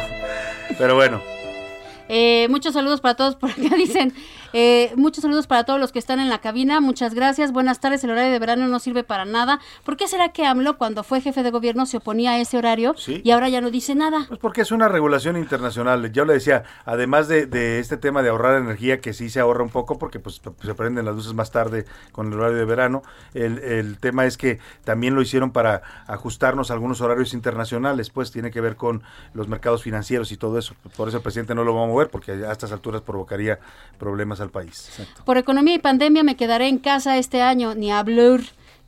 Pero 0.77 0.95
bueno, 0.95 1.21
Eh, 2.09 2.47
muchos 2.49 2.73
saludos 2.73 3.01
para 3.01 3.15
todos 3.15 3.35
por 3.35 3.49
acá, 3.51 3.61
dicen. 3.77 4.13
Eh, 4.53 4.91
muchos 4.95 5.21
saludos 5.21 5.47
para 5.47 5.63
todos 5.63 5.79
los 5.79 5.91
que 5.91 5.99
están 5.99 6.19
en 6.19 6.29
la 6.29 6.39
cabina. 6.39 6.79
Muchas 6.81 7.13
gracias. 7.13 7.51
Buenas 7.51 7.79
tardes. 7.79 8.03
El 8.03 8.11
horario 8.11 8.31
de 8.31 8.39
verano 8.39 8.67
no 8.67 8.79
sirve 8.79 9.03
para 9.03 9.25
nada. 9.25 9.59
¿Por 9.83 9.97
qué 9.97 10.07
será 10.07 10.29
que 10.29 10.45
AMLO, 10.45 10.77
cuando 10.77 11.03
fue 11.03 11.21
jefe 11.21 11.43
de 11.43 11.51
gobierno, 11.51 11.85
se 11.85 11.97
oponía 11.97 12.31
a 12.31 12.39
ese 12.39 12.57
horario 12.57 12.93
Sí. 12.97 13.21
y 13.23 13.31
ahora 13.31 13.49
ya 13.49 13.61
no 13.61 13.71
dice 13.71 13.95
nada? 13.95 14.25
Pues 14.27 14.39
porque 14.39 14.61
es 14.61 14.71
una 14.71 14.87
regulación 14.87 15.37
internacional. 15.37 16.11
Yo 16.11 16.25
le 16.25 16.33
decía, 16.33 16.63
además 16.85 17.27
de, 17.27 17.45
de 17.45 17.79
este 17.79 17.97
tema 17.97 18.21
de 18.23 18.29
ahorrar 18.29 18.61
energía, 18.61 18.99
que 19.01 19.13
sí 19.13 19.29
se 19.29 19.39
ahorra 19.39 19.63
un 19.63 19.69
poco 19.69 19.97
porque 19.97 20.19
pues 20.19 20.41
se 20.61 20.75
prenden 20.75 21.05
las 21.05 21.15
luces 21.15 21.33
más 21.33 21.51
tarde 21.51 21.85
con 22.11 22.27
el 22.31 22.39
horario 22.39 22.57
de 22.57 22.65
verano, 22.65 23.01
el, 23.33 23.59
el 23.59 23.97
tema 23.99 24.25
es 24.25 24.37
que 24.37 24.59
también 24.83 25.15
lo 25.15 25.21
hicieron 25.21 25.51
para 25.51 25.81
ajustarnos 26.07 26.71
a 26.71 26.73
algunos 26.73 27.01
horarios 27.01 27.33
internacionales, 27.33 28.09
pues 28.09 28.31
tiene 28.31 28.51
que 28.51 28.61
ver 28.61 28.75
con 28.75 29.03
los 29.33 29.47
mercados 29.47 29.83
financieros 29.83 30.31
y 30.31 30.37
todo 30.37 30.57
eso. 30.57 30.75
Por 30.95 31.07
eso 31.07 31.17
el 31.17 31.23
presidente 31.23 31.55
no 31.55 31.63
lo 31.63 31.75
va 31.75 31.83
a 31.83 31.87
mover 31.87 32.09
porque 32.09 32.31
a 32.31 32.51
estas 32.51 32.71
alturas 32.71 33.01
provocaría 33.01 33.59
problemas 33.97 34.36
país. 34.49 34.89
Por 35.25 35.37
economía 35.37 35.75
y 35.75 35.79
pandemia 35.79 36.23
me 36.23 36.35
quedaré 36.35 36.67
en 36.67 36.77
casa 36.77 37.17
este 37.17 37.41
año, 37.41 37.75
ni 37.75 37.91
a 37.91 38.01
blur. 38.03 38.41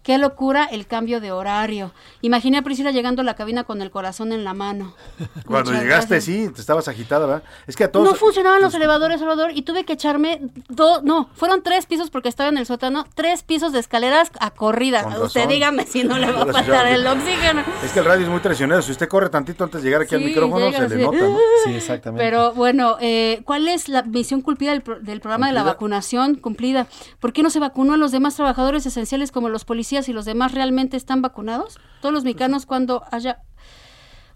Qué 0.04 0.18
locura 0.18 0.64
el 0.64 0.88
cambio 0.88 1.20
de 1.20 1.32
horario. 1.32 1.92
Imaginé 2.22 2.58
a 2.58 2.62
Priscila 2.62 2.92
llegando 2.92 3.22
a 3.22 3.26
la 3.26 3.36
cabina 3.36 3.66
con 3.66 3.82
el 3.82 3.92
corazón 3.92 4.32
en 4.32 4.44
la 4.46 4.54
mano. 4.54 4.96
Cuando 5.46 5.72
Muchas 5.72 5.84
llegaste, 5.84 6.16
gracias. 6.16 6.24
sí, 6.24 6.50
te 6.54 6.62
estabas 6.62 6.88
agitada, 6.88 7.26
¿verdad? 7.26 7.44
Es 7.68 7.76
que 7.76 7.84
a 7.84 7.92
todos... 7.92 8.08
No 8.10 8.16
funcionaban 8.16 8.62
los 8.62 8.74
elevadores, 8.74 9.20
Salvador, 9.20 9.52
y 9.54 9.62
tuve 9.62 9.84
que 9.84 9.94
echarme 9.94 10.40
dos, 10.70 11.04
no, 11.04 11.30
fueron 11.36 11.62
tres 11.64 11.86
pisos 11.86 12.10
porque 12.10 12.30
estaba 12.30 12.50
en 12.50 12.58
el 12.58 12.66
sótano, 12.66 13.06
tres 13.14 13.44
pisos 13.44 13.74
de 13.74 13.80
escaleras 13.80 14.32
a 14.40 14.52
corrida. 14.52 15.04
Con 15.04 15.14
Usted 15.22 15.42
razón. 15.42 15.50
dígame 15.54 15.86
si 15.86 16.04
no 16.06 16.18
le 16.18 16.32
va 16.32 16.44
a 16.44 16.54
faltar 16.54 16.88
el 16.88 17.06
oxígeno. 17.06 17.62
Es 17.84 17.92
que 17.92 18.00
el 18.00 18.06
radio 18.06 18.24
es 18.24 18.30
muy 18.32 18.40
traicionero. 18.40 18.82
Si 18.82 18.92
usted 18.94 19.08
corre 19.10 19.30
tantito 19.30 19.66
antes 19.66 19.84
de 19.84 19.90
llegar 19.90 20.04
aquí 20.04 20.16
al 20.16 20.22
micrófono, 20.22 20.66
llega 20.70 20.88
se 20.88 20.96
le 20.96 21.04
nota. 21.04 21.18
¿no? 21.18 21.38
Sí, 21.66 21.74
exactamente. 21.76 22.24
Pero 22.24 22.54
bueno, 22.54 22.96
eh, 23.02 23.42
¿cuál 23.44 23.68
es 23.68 23.90
la 23.90 24.02
misión 24.04 24.42
cumplida 24.42 24.72
del, 24.72 24.82
pro- 24.82 25.00
del 25.02 25.20
programa 25.20 25.48
de 25.48 25.54
la 25.54 25.64
vacunación 25.64 26.36
cumplida? 26.36 26.88
¿Por 27.20 27.34
qué 27.34 27.44
no 27.44 27.50
se 27.50 27.60
vacunó 27.60 27.94
a 27.94 27.98
los 27.98 28.14
demás 28.14 28.36
trabajadores 28.36 28.86
esenciales 28.86 29.34
como 29.34 29.50
los 29.50 29.66
policías 29.66 29.89
y 29.92 30.14
los 30.14 30.26
demás 30.26 30.54
realmente 30.54 30.98
están 30.98 31.22
vacunados? 31.22 31.80
Todos 32.02 32.14
los 32.14 32.24
mexicanos 32.24 32.66
cuando 32.66 33.04
haya 33.12 33.40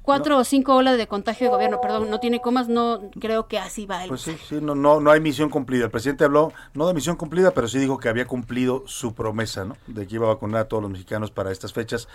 cuatro 0.03 0.37
o 0.37 0.43
cinco 0.43 0.75
olas 0.75 0.97
de 0.97 1.07
contagio 1.07 1.47
de 1.47 1.51
gobierno, 1.51 1.81
perdón, 1.81 2.09
no 2.11 2.19
tiene 2.19 2.41
comas, 2.41 2.67
no 2.67 3.01
creo 3.19 3.47
que 3.47 3.57
así 3.57 3.85
va 3.85 4.03
el 4.03 4.09
Pues 4.09 4.21
sí, 4.21 4.37
sí, 4.47 4.59
no, 4.61 4.75
no, 4.75 4.99
no 4.99 5.09
hay 5.09 5.19
misión 5.19 5.49
cumplida. 5.49 5.85
El 5.85 5.91
presidente 5.91 6.25
habló, 6.25 6.53
no 6.73 6.87
de 6.87 6.93
misión 6.93 7.15
cumplida, 7.15 7.51
pero 7.51 7.67
sí 7.67 7.79
dijo 7.79 7.97
que 7.97 8.09
había 8.09 8.27
cumplido 8.27 8.83
su 8.85 9.15
promesa, 9.15 9.65
¿no? 9.65 9.77
De 9.87 10.05
que 10.05 10.15
iba 10.15 10.27
a 10.27 10.33
vacunar 10.33 10.61
a 10.61 10.67
todos 10.67 10.83
los 10.83 10.91
mexicanos 10.91 11.31
para 11.31 11.51
estas 11.51 11.73
fechas. 11.73 12.07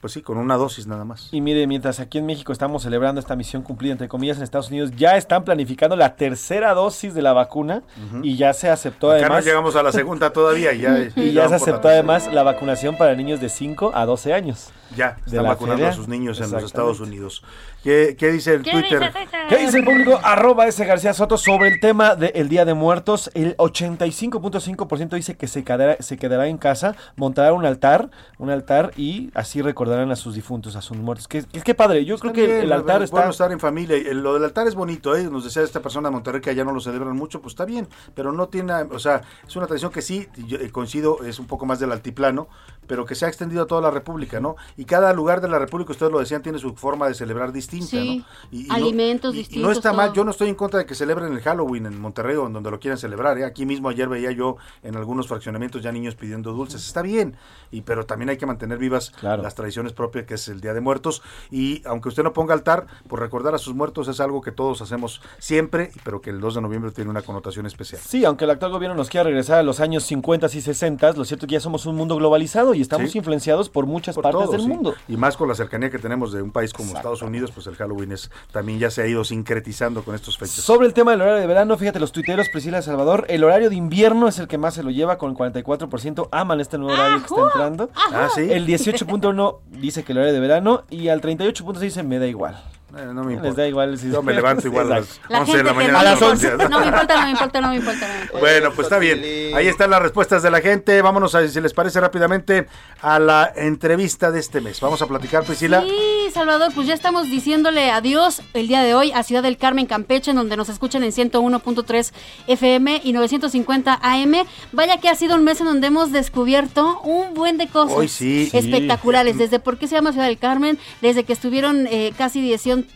Pues 0.00 0.12
sí, 0.12 0.22
con 0.22 0.36
una 0.36 0.56
dosis 0.56 0.86
nada 0.86 1.04
más. 1.04 1.28
Y 1.32 1.40
mire, 1.40 1.66
mientras 1.66 2.00
aquí 2.00 2.18
en 2.18 2.26
México 2.26 2.52
estamos 2.52 2.82
celebrando 2.82 3.20
esta 3.20 3.34
misión 3.36 3.62
cumplida, 3.62 3.92
entre 3.92 4.08
comillas, 4.08 4.36
en 4.36 4.42
Estados 4.42 4.68
Unidos 4.68 4.90
ya 4.96 5.16
están 5.16 5.44
planificando 5.44 5.96
la 5.96 6.16
tercera 6.16 6.74
dosis 6.74 7.14
de 7.14 7.22
la 7.22 7.32
vacuna 7.32 7.82
y 8.22 8.36
ya 8.36 8.52
se 8.52 8.68
aceptó 8.68 9.10
Acá 9.10 9.20
además. 9.20 9.44
no 9.44 9.48
llegamos 9.48 9.76
a 9.76 9.82
la 9.82 9.92
segunda 9.92 10.32
todavía. 10.32 10.72
y 10.74 10.80
Ya, 10.80 11.10
y 11.16 11.32
ya 11.32 11.48
se 11.48 11.54
aceptó 11.54 11.88
además 11.88 12.32
la 12.32 12.42
vacunación 12.42 12.96
para 12.96 13.14
niños 13.14 13.40
de 13.40 13.48
5 13.48 13.92
a 13.94 14.04
12 14.04 14.34
años. 14.34 14.70
Ya, 14.94 15.18
están 15.26 15.44
vacunando 15.44 15.78
feria. 15.78 15.88
a 15.90 15.92
sus 15.92 16.08
niños 16.08 16.40
en 16.40 16.50
los. 16.50 16.62
Estados 16.62 17.00
Unidos. 17.00 17.35
¿Qué, 17.82 18.16
qué 18.18 18.32
dice 18.32 18.54
el 18.54 18.62
¿Qué 18.62 18.72
Twitter? 18.72 18.98
dice? 18.98 19.28
¿Qué 19.48 19.58
dice 19.58 19.78
el 19.78 19.84
público? 19.84 20.18
Arroba 20.24 20.66
ese 20.66 20.84
García 20.84 21.14
Soto 21.14 21.38
sobre 21.38 21.68
el 21.68 21.78
tema 21.78 22.16
del 22.16 22.48
Día 22.48 22.64
de 22.64 22.74
Muertos. 22.74 23.30
El 23.34 23.56
85.5% 23.58 25.10
dice 25.10 25.36
que 25.36 25.46
se 25.46 25.62
quedará, 25.62 25.96
se 26.00 26.16
quedará 26.16 26.48
en 26.48 26.58
casa, 26.58 26.96
montará 27.14 27.52
un 27.52 27.64
altar, 27.64 28.10
un 28.38 28.50
altar 28.50 28.90
y 28.96 29.30
así 29.34 29.62
recordarán 29.62 30.10
a 30.10 30.16
sus 30.16 30.34
difuntos, 30.34 30.74
a 30.74 30.82
sus 30.82 30.96
muertos. 30.96 31.28
Qué, 31.28 31.44
qué, 31.44 31.60
qué 31.60 31.74
padre. 31.76 32.04
Yo 32.04 32.18
creo 32.18 32.32
que 32.32 32.62
el 32.62 32.72
altar 32.72 33.02
es 33.02 33.12
bueno 33.12 33.30
está... 33.30 33.44
estar 33.44 33.52
en 33.52 33.60
familia. 33.60 33.96
Lo 34.14 34.34
del 34.34 34.42
altar 34.42 34.66
es 34.66 34.74
bonito, 34.74 35.14
¿eh? 35.14 35.22
Nos 35.30 35.44
decía 35.44 35.62
esta 35.62 35.80
persona 35.80 36.08
de 36.08 36.12
Monterrey 36.12 36.40
que 36.40 36.50
allá 36.50 36.64
no 36.64 36.72
lo 36.72 36.80
celebran 36.80 37.14
mucho, 37.16 37.40
pues 37.40 37.52
está 37.52 37.64
bien, 37.64 37.86
pero 38.16 38.32
no 38.32 38.48
tiene, 38.48 38.72
o 38.72 38.98
sea, 38.98 39.22
es 39.46 39.54
una 39.54 39.68
tradición 39.68 39.92
que 39.92 40.02
sí, 40.02 40.26
yo, 40.48 40.58
eh, 40.58 40.70
coincido, 40.70 41.24
es 41.24 41.38
un 41.38 41.46
poco 41.46 41.66
más 41.66 41.78
del 41.78 41.92
altiplano, 41.92 42.48
pero 42.88 43.04
que 43.04 43.14
se 43.14 43.26
ha 43.26 43.28
extendido 43.28 43.62
a 43.62 43.66
toda 43.66 43.80
la 43.80 43.92
República, 43.92 44.40
¿no? 44.40 44.56
Y 44.76 44.86
cada 44.86 45.12
lugar 45.12 45.40
de 45.40 45.48
la 45.48 45.60
República, 45.60 45.92
ustedes 45.92 46.10
lo 46.10 46.18
decían, 46.18 46.42
tiene 46.42 46.58
su 46.58 46.74
forma 46.74 47.06
de 47.06 47.14
celebrar 47.14 47.25
distinta, 47.52 47.86
Sí, 47.88 48.18
¿no? 48.50 48.58
Y, 48.58 48.70
alimentos 48.70 49.34
y- 49.34 49.36
y 49.36 49.38
distintos, 49.40 49.66
no 49.66 49.72
está 49.72 49.92
mal, 49.92 50.12
yo 50.12 50.24
no 50.24 50.30
estoy 50.30 50.48
en 50.48 50.54
contra 50.54 50.78
de 50.78 50.86
que 50.86 50.94
celebren 50.94 51.32
el 51.32 51.40
Halloween 51.40 51.86
en 51.86 52.00
Monterrey 52.00 52.36
o 52.36 52.46
en 52.46 52.52
donde 52.52 52.70
lo 52.70 52.78
quieran 52.80 52.98
celebrar, 52.98 53.38
¿eh? 53.38 53.44
Aquí 53.44 53.66
mismo 53.66 53.88
ayer 53.88 54.08
veía 54.08 54.30
yo 54.32 54.56
en 54.82 54.96
algunos 54.96 55.28
fraccionamientos 55.28 55.82
ya 55.82 55.92
niños 55.92 56.14
pidiendo 56.14 56.52
dulces, 56.52 56.86
está 56.86 57.02
bien, 57.02 57.36
y 57.70 57.82
pero 57.82 58.06
también 58.06 58.30
hay 58.30 58.36
que 58.36 58.46
mantener 58.46 58.78
vivas 58.78 59.12
las 59.22 59.54
tradiciones 59.54 59.92
propias 59.92 60.24
que 60.26 60.34
es 60.34 60.48
el 60.48 60.60
Día 60.60 60.72
de 60.74 60.80
Muertos 60.80 61.22
y 61.50 61.82
aunque 61.86 62.08
usted 62.08 62.22
no 62.22 62.32
ponga 62.32 62.54
altar, 62.54 62.86
por 63.08 63.20
recordar 63.20 63.54
a 63.54 63.58
sus 63.58 63.74
muertos 63.74 64.08
es 64.08 64.20
algo 64.20 64.40
que 64.40 64.52
todos 64.52 64.80
hacemos 64.82 65.20
siempre, 65.38 65.90
pero 66.04 66.20
que 66.20 66.30
el 66.30 66.40
2 66.40 66.54
de 66.56 66.60
noviembre 66.60 66.90
tiene 66.92 67.10
una 67.10 67.22
connotación 67.22 67.66
especial. 67.66 68.00
Sí, 68.04 68.24
aunque 68.24 68.44
el 68.44 68.50
actual 68.50 68.72
gobierno 68.72 68.96
nos 68.96 69.08
quiera 69.08 69.24
regresar 69.24 69.58
a 69.58 69.62
los 69.62 69.80
años 69.80 70.04
50 70.04 70.46
y 70.46 70.60
60, 70.60 71.12
lo 71.12 71.24
cierto 71.24 71.46
es 71.46 71.48
que 71.48 71.54
ya 71.54 71.60
somos 71.60 71.86
un 71.86 71.96
mundo 71.96 72.16
globalizado 72.16 72.74
y 72.74 72.80
estamos 72.80 73.10
Sí. 73.10 73.18
influenciados 73.18 73.68
por 73.68 73.86
muchas 73.86 74.14
Por 74.14 74.22
partes 74.22 74.42
todo, 74.42 74.52
del 74.52 74.60
sí. 74.62 74.68
mundo. 74.68 74.94
Y 75.08 75.16
más 75.16 75.36
con 75.36 75.48
la 75.48 75.54
cercanía 75.54 75.90
que 75.90 75.98
tenemos 75.98 76.32
de 76.32 76.42
un 76.42 76.50
país 76.50 76.72
como 76.72 76.88
Estados 76.88 77.15
Unidos, 77.15 77.15
pues 77.54 77.66
el 77.66 77.76
Halloween 77.76 78.12
es 78.12 78.30
también 78.52 78.78
ya 78.78 78.90
se 78.90 79.02
ha 79.02 79.06
ido 79.06 79.24
sincretizando 79.24 80.02
con 80.02 80.14
estos 80.14 80.38
fechas. 80.38 80.56
Sobre 80.56 80.86
el 80.86 80.94
tema 80.94 81.12
del 81.12 81.20
horario 81.20 81.40
de 81.40 81.46
verano, 81.46 81.76
fíjate, 81.76 82.00
los 82.00 82.12
tuiteros 82.12 82.48
Priscila 82.48 82.82
Salvador, 82.82 83.26
el 83.28 83.44
horario 83.44 83.70
de 83.70 83.76
invierno 83.76 84.28
es 84.28 84.38
el 84.38 84.48
que 84.48 84.58
más 84.58 84.74
se 84.74 84.82
lo 84.82 84.90
lleva, 84.90 85.18
con 85.18 85.30
el 85.30 85.36
44% 85.36 86.28
aman 86.32 86.60
este 86.60 86.78
nuevo 86.78 86.94
horario 86.94 87.18
que 87.18 87.26
está 87.26 87.42
entrando. 87.42 87.90
Ah, 88.12 88.28
sí. 88.34 88.42
El 88.50 88.66
18.1 88.66 89.58
dice 89.70 90.04
que 90.04 90.12
el 90.12 90.18
horario 90.18 90.34
de 90.34 90.40
verano 90.40 90.84
y 90.90 91.08
al 91.08 91.20
38.6 91.20 91.78
dice 91.78 92.02
me 92.02 92.18
da 92.18 92.26
igual. 92.26 92.62
Eh, 92.96 93.04
no 93.12 93.24
me 93.24 93.32
importa. 93.32 93.48
Les 93.48 93.56
da 93.56 93.66
igual. 93.68 93.98
si- 93.98 94.10
Yo 94.10 94.22
me 94.22 94.32
levanto 94.32 94.66
igual 94.68 94.92
a 94.92 95.00
las 95.00 95.20
La 95.28 95.40
11 95.40 95.56
de 95.56 95.64
la 95.64 95.72
mañana. 95.72 95.92
no 95.94 95.98
A 95.98 96.02
las 96.04 96.18
todos 96.20 96.32
11. 96.34 96.48
los 96.50 96.58
días. 96.58 96.70
No 96.70 96.78
me 96.80 96.86
importa, 96.86 97.14
no 97.16 97.22
me 97.24 97.30
importa, 97.30 97.60
no 97.60 97.68
me 97.70 97.76
importa. 97.76 98.06
no 98.08 98.14
me 98.14 98.20
importa. 98.20 98.38
Bueno, 98.38 98.72
pues 98.72 98.86
está 98.86 98.98
bien. 98.98 99.54
Ahí 99.56 99.66
están 99.66 99.90
las 99.90 100.00
respuestas 100.00 100.42
de 100.44 100.50
la 100.52 100.60
gente. 100.60 101.02
Vámonos, 101.02 101.34
a, 101.34 101.46
si 101.48 101.60
les 101.60 101.74
parece 101.74 102.00
rápidamente, 102.00 102.68
a 103.02 103.18
la 103.18 103.52
entrevista 103.56 104.30
de 104.30 104.38
este 104.38 104.60
mes. 104.60 104.80
Vamos 104.80 105.02
a 105.02 105.06
platicar, 105.08 105.42
Priscila. 105.44 105.82
Sí, 105.82 106.30
Salvador, 106.32 106.70
pues 106.74 106.86
ya 106.86 106.94
estamos 106.94 107.28
diciéndole 107.28 107.90
adiós 107.90 108.40
el 108.54 108.68
día 108.68 108.82
de 108.82 108.94
hoy 108.94 109.10
a 109.12 109.24
Ciudad 109.24 109.42
del 109.42 109.56
Carmen, 109.58 109.86
Campeche, 109.86 110.30
en 110.30 110.36
donde 110.36 110.56
nos 110.56 110.68
escuchan 110.68 111.02
en 111.02 111.10
101.3 111.12 112.12
FM 112.46 113.00
y 113.02 113.12
950 113.12 113.98
AM. 114.00 114.44
Vaya 114.72 114.98
que 115.00 115.08
ha 115.08 115.14
sido 115.16 115.34
un 115.34 115.42
mes 115.44 115.60
en 115.60 115.66
donde 115.66 115.88
hemos 115.88 116.12
descubierto 116.12 117.00
un 117.00 117.34
buen 117.34 117.58
de 117.58 117.66
cosas 117.66 117.96
Hoy 117.96 118.08
sí. 118.08 118.48
espectaculares. 118.52 119.38
Desde 119.38 119.58
por 119.58 119.76
qué 119.76 119.88
se 119.88 119.96
llama 119.96 120.12
Ciudad 120.12 120.26
del 120.28 120.38
Carmen, 120.38 120.78
desde 121.02 121.24
que 121.24 121.32
estuvieron 121.32 121.86
eh, 121.90 122.12
casi 122.16 122.40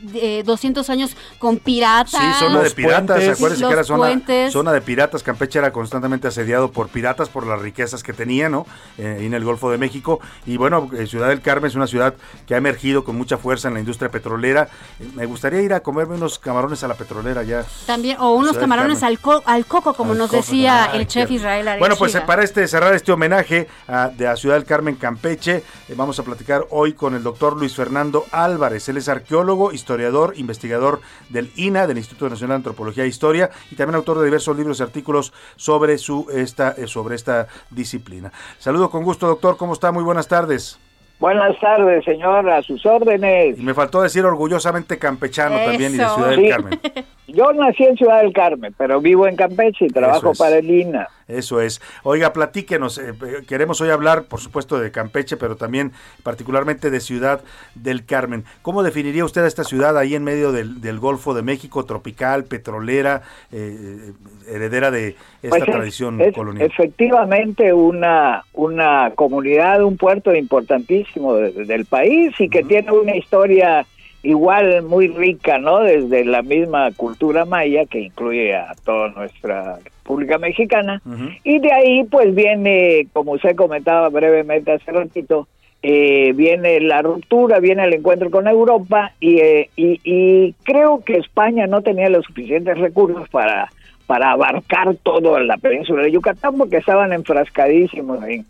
10, 0.00 0.22
eh, 0.22 0.42
200 0.44 0.88
años 0.90 1.16
con 1.38 1.58
piratas. 1.58 2.10
Sí, 2.10 2.18
zona 2.38 2.60
de 2.60 2.70
piratas. 2.70 3.06
puentes. 3.18 3.36
Acuérdense 3.38 3.62
Los 3.62 3.68
que 3.70 3.74
era 3.74 3.84
zona, 3.84 4.50
zona 4.50 4.72
de 4.72 4.80
piratas. 4.80 5.22
Campeche 5.22 5.58
era 5.58 5.72
constantemente 5.72 6.28
asediado 6.28 6.70
por 6.70 6.88
piratas 6.88 7.28
por 7.28 7.46
las 7.46 7.60
riquezas 7.60 8.02
que 8.02 8.12
tenía, 8.12 8.48
¿no? 8.48 8.66
Eh, 8.98 9.18
en 9.20 9.34
el 9.34 9.44
Golfo 9.44 9.70
de 9.70 9.78
México. 9.78 10.20
Y 10.46 10.56
bueno, 10.56 10.88
eh, 10.96 11.06
Ciudad 11.06 11.28
del 11.28 11.40
Carmen 11.40 11.68
es 11.68 11.74
una 11.74 11.86
ciudad 11.86 12.14
que 12.46 12.54
ha 12.54 12.58
emergido 12.58 13.04
con 13.04 13.16
mucha 13.16 13.38
fuerza 13.38 13.68
en 13.68 13.74
la 13.74 13.80
industria 13.80 14.10
petrolera. 14.10 14.68
Eh, 14.98 15.08
me 15.14 15.26
gustaría 15.26 15.60
ir 15.62 15.72
a 15.74 15.80
comerme 15.80 16.14
unos 16.16 16.38
camarones 16.38 16.82
a 16.84 16.88
la 16.88 16.94
petrolera 16.94 17.42
ya. 17.42 17.64
También, 17.86 18.16
o 18.20 18.32
unos 18.34 18.56
camarones 18.58 19.02
al, 19.02 19.18
co- 19.18 19.42
al 19.46 19.66
coco, 19.66 19.94
como 19.94 20.12
Al 20.12 20.18
nos 20.18 20.30
coco, 20.30 20.42
decía 20.42 20.90
ay, 20.92 21.00
el 21.00 21.06
chef 21.06 21.28
qué- 21.28 21.34
Israel 21.34 21.68
Arechiga. 21.68 21.78
Bueno, 21.80 21.96
pues 21.96 22.16
para 22.26 22.42
este 22.42 22.66
cerrar 22.68 22.94
este 22.94 23.12
homenaje 23.12 23.68
a, 23.88 24.08
de 24.08 24.26
a 24.28 24.36
Ciudad 24.36 24.56
del 24.56 24.64
Carmen 24.64 24.94
Campeche, 24.96 25.56
eh, 25.88 25.94
vamos 25.96 26.18
a 26.18 26.22
platicar 26.22 26.64
hoy 26.70 26.92
con 26.94 27.14
el 27.14 27.22
doctor 27.22 27.56
Luis 27.56 27.74
Fernando 27.74 28.24
Álvarez. 28.32 28.88
Él 28.88 28.96
es 28.96 29.08
arqueólogo, 29.08 29.69
historiador, 29.72 30.34
investigador 30.36 31.00
del 31.28 31.50
INA, 31.56 31.86
del 31.86 31.98
Instituto 31.98 32.28
Nacional 32.28 32.56
de 32.56 32.56
Antropología 32.56 33.04
e 33.04 33.08
Historia, 33.08 33.50
y 33.70 33.76
también 33.76 33.96
autor 33.96 34.18
de 34.18 34.24
diversos 34.24 34.56
libros 34.56 34.80
y 34.80 34.82
artículos 34.82 35.32
sobre 35.56 35.98
su 35.98 36.26
esta 36.32 36.70
eh, 36.76 36.86
sobre 36.86 37.14
esta 37.16 37.46
disciplina. 37.70 38.32
Saludo 38.58 38.90
con 38.90 39.04
gusto, 39.04 39.26
doctor. 39.26 39.56
¿Cómo 39.56 39.72
está? 39.72 39.92
Muy 39.92 40.04
buenas 40.04 40.28
tardes. 40.28 40.78
Buenas 41.18 41.58
tardes, 41.60 42.02
señor, 42.04 42.48
a 42.48 42.62
sus 42.62 42.84
órdenes. 42.86 43.58
Y 43.58 43.62
me 43.62 43.74
faltó 43.74 44.00
decir 44.00 44.24
orgullosamente 44.24 44.98
campechano 44.98 45.56
también 45.56 45.94
y 45.94 45.98
de. 45.98 46.08
Ciudad 46.08 46.30
del 46.30 46.40
Sí. 46.40 46.48
Carmen. 46.48 46.80
Yo 47.28 47.52
nací 47.52 47.84
en 47.84 47.96
Ciudad 47.96 48.22
del 48.22 48.32
Carmen, 48.32 48.74
pero 48.76 49.00
vivo 49.00 49.28
en 49.28 49.36
Campeche 49.36 49.84
y 49.86 49.88
trabajo 49.88 50.32
es. 50.32 50.38
para 50.38 50.58
el 50.58 50.68
INA. 50.68 51.08
Eso 51.28 51.60
es. 51.60 51.80
Oiga, 52.02 52.32
platíquenos. 52.32 52.98
eh, 52.98 53.12
eh, 53.24 53.44
queremos 53.46 53.80
hoy 53.80 53.90
hablar, 53.90 54.24
por 54.24 54.40
supuesto, 54.40 54.80
de 54.80 54.90
Campeche, 54.90 55.36
pero 55.36 55.54
también 55.54 55.92
particularmente 56.24 56.90
de 56.90 56.98
Ciudad 56.98 57.40
del 57.76 58.04
Carmen. 58.04 58.44
¿Cómo 58.62 58.82
definiría 58.82 59.24
usted 59.24 59.44
a 59.44 59.46
esta 59.46 59.62
ciudad 59.62 59.96
ahí 59.96 60.16
en 60.16 60.24
medio 60.24 60.50
del, 60.50 60.80
del 60.80 60.98
Golfo 60.98 61.32
de 61.32 61.42
México, 61.42 61.84
tropical, 61.84 62.44
petrolera, 62.44 63.22
eh, 63.52 64.10
heredera 64.48 64.90
de 64.90 65.10
esta 65.40 65.50
Pues 65.50 65.62
es- 65.62 65.70
tradición 65.70 66.20
es 66.20 66.34
colonial? 66.34 66.66
efectivamente 66.66 67.72
una, 67.72 68.42
una 68.54 69.12
comunidad, 69.14 69.84
un 69.84 69.96
puerto 69.96 70.34
importantísimo 70.34 71.36
de- 71.36 71.64
del 71.64 71.84
país 71.86 72.34
y 72.40 72.48
que 72.48 72.64
tiene 72.64 72.90
una 72.90 73.14
historia 73.14 73.86
igual 74.22 74.82
muy 74.82 75.08
rica, 75.08 75.58
¿no? 75.58 75.80
Desde 75.80 76.24
la 76.24 76.42
misma 76.42 76.90
cultura 76.92 77.44
maya 77.44 77.86
que 77.86 78.00
incluye 78.00 78.54
a 78.54 78.74
toda 78.84 79.08
nuestra 79.10 79.78
República 79.78 80.38
Mexicana. 80.38 81.00
Y 81.44 81.58
de 81.58 81.72
ahí 81.72 82.04
pues 82.04 82.34
viene, 82.34 83.06
como 83.12 83.32
usted 83.32 83.56
comentaba 83.56 84.08
brevemente 84.08 84.72
hace 84.72 84.92
ratito, 84.92 85.48
eh, 85.82 86.32
viene 86.34 86.80
la 86.80 87.00
ruptura, 87.00 87.58
viene 87.58 87.84
el 87.84 87.94
encuentro 87.94 88.30
con 88.30 88.46
Europa 88.46 89.12
y, 89.18 89.38
eh, 89.38 89.70
y, 89.76 89.98
y 90.04 90.52
creo 90.62 91.02
que 91.02 91.16
España 91.16 91.66
no 91.66 91.80
tenía 91.80 92.10
los 92.10 92.26
suficientes 92.26 92.76
recursos 92.76 93.26
para, 93.30 93.70
para 94.06 94.32
abarcar 94.32 94.94
toda 95.02 95.40
la 95.40 95.56
península 95.56 96.02
de 96.02 96.12
Yucatán 96.12 96.58
porque 96.58 96.76
estaban 96.76 97.14
enfrascadísimos 97.14 98.22
en, 98.24 98.44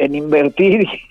en 0.00 0.14
invertir 0.14 0.86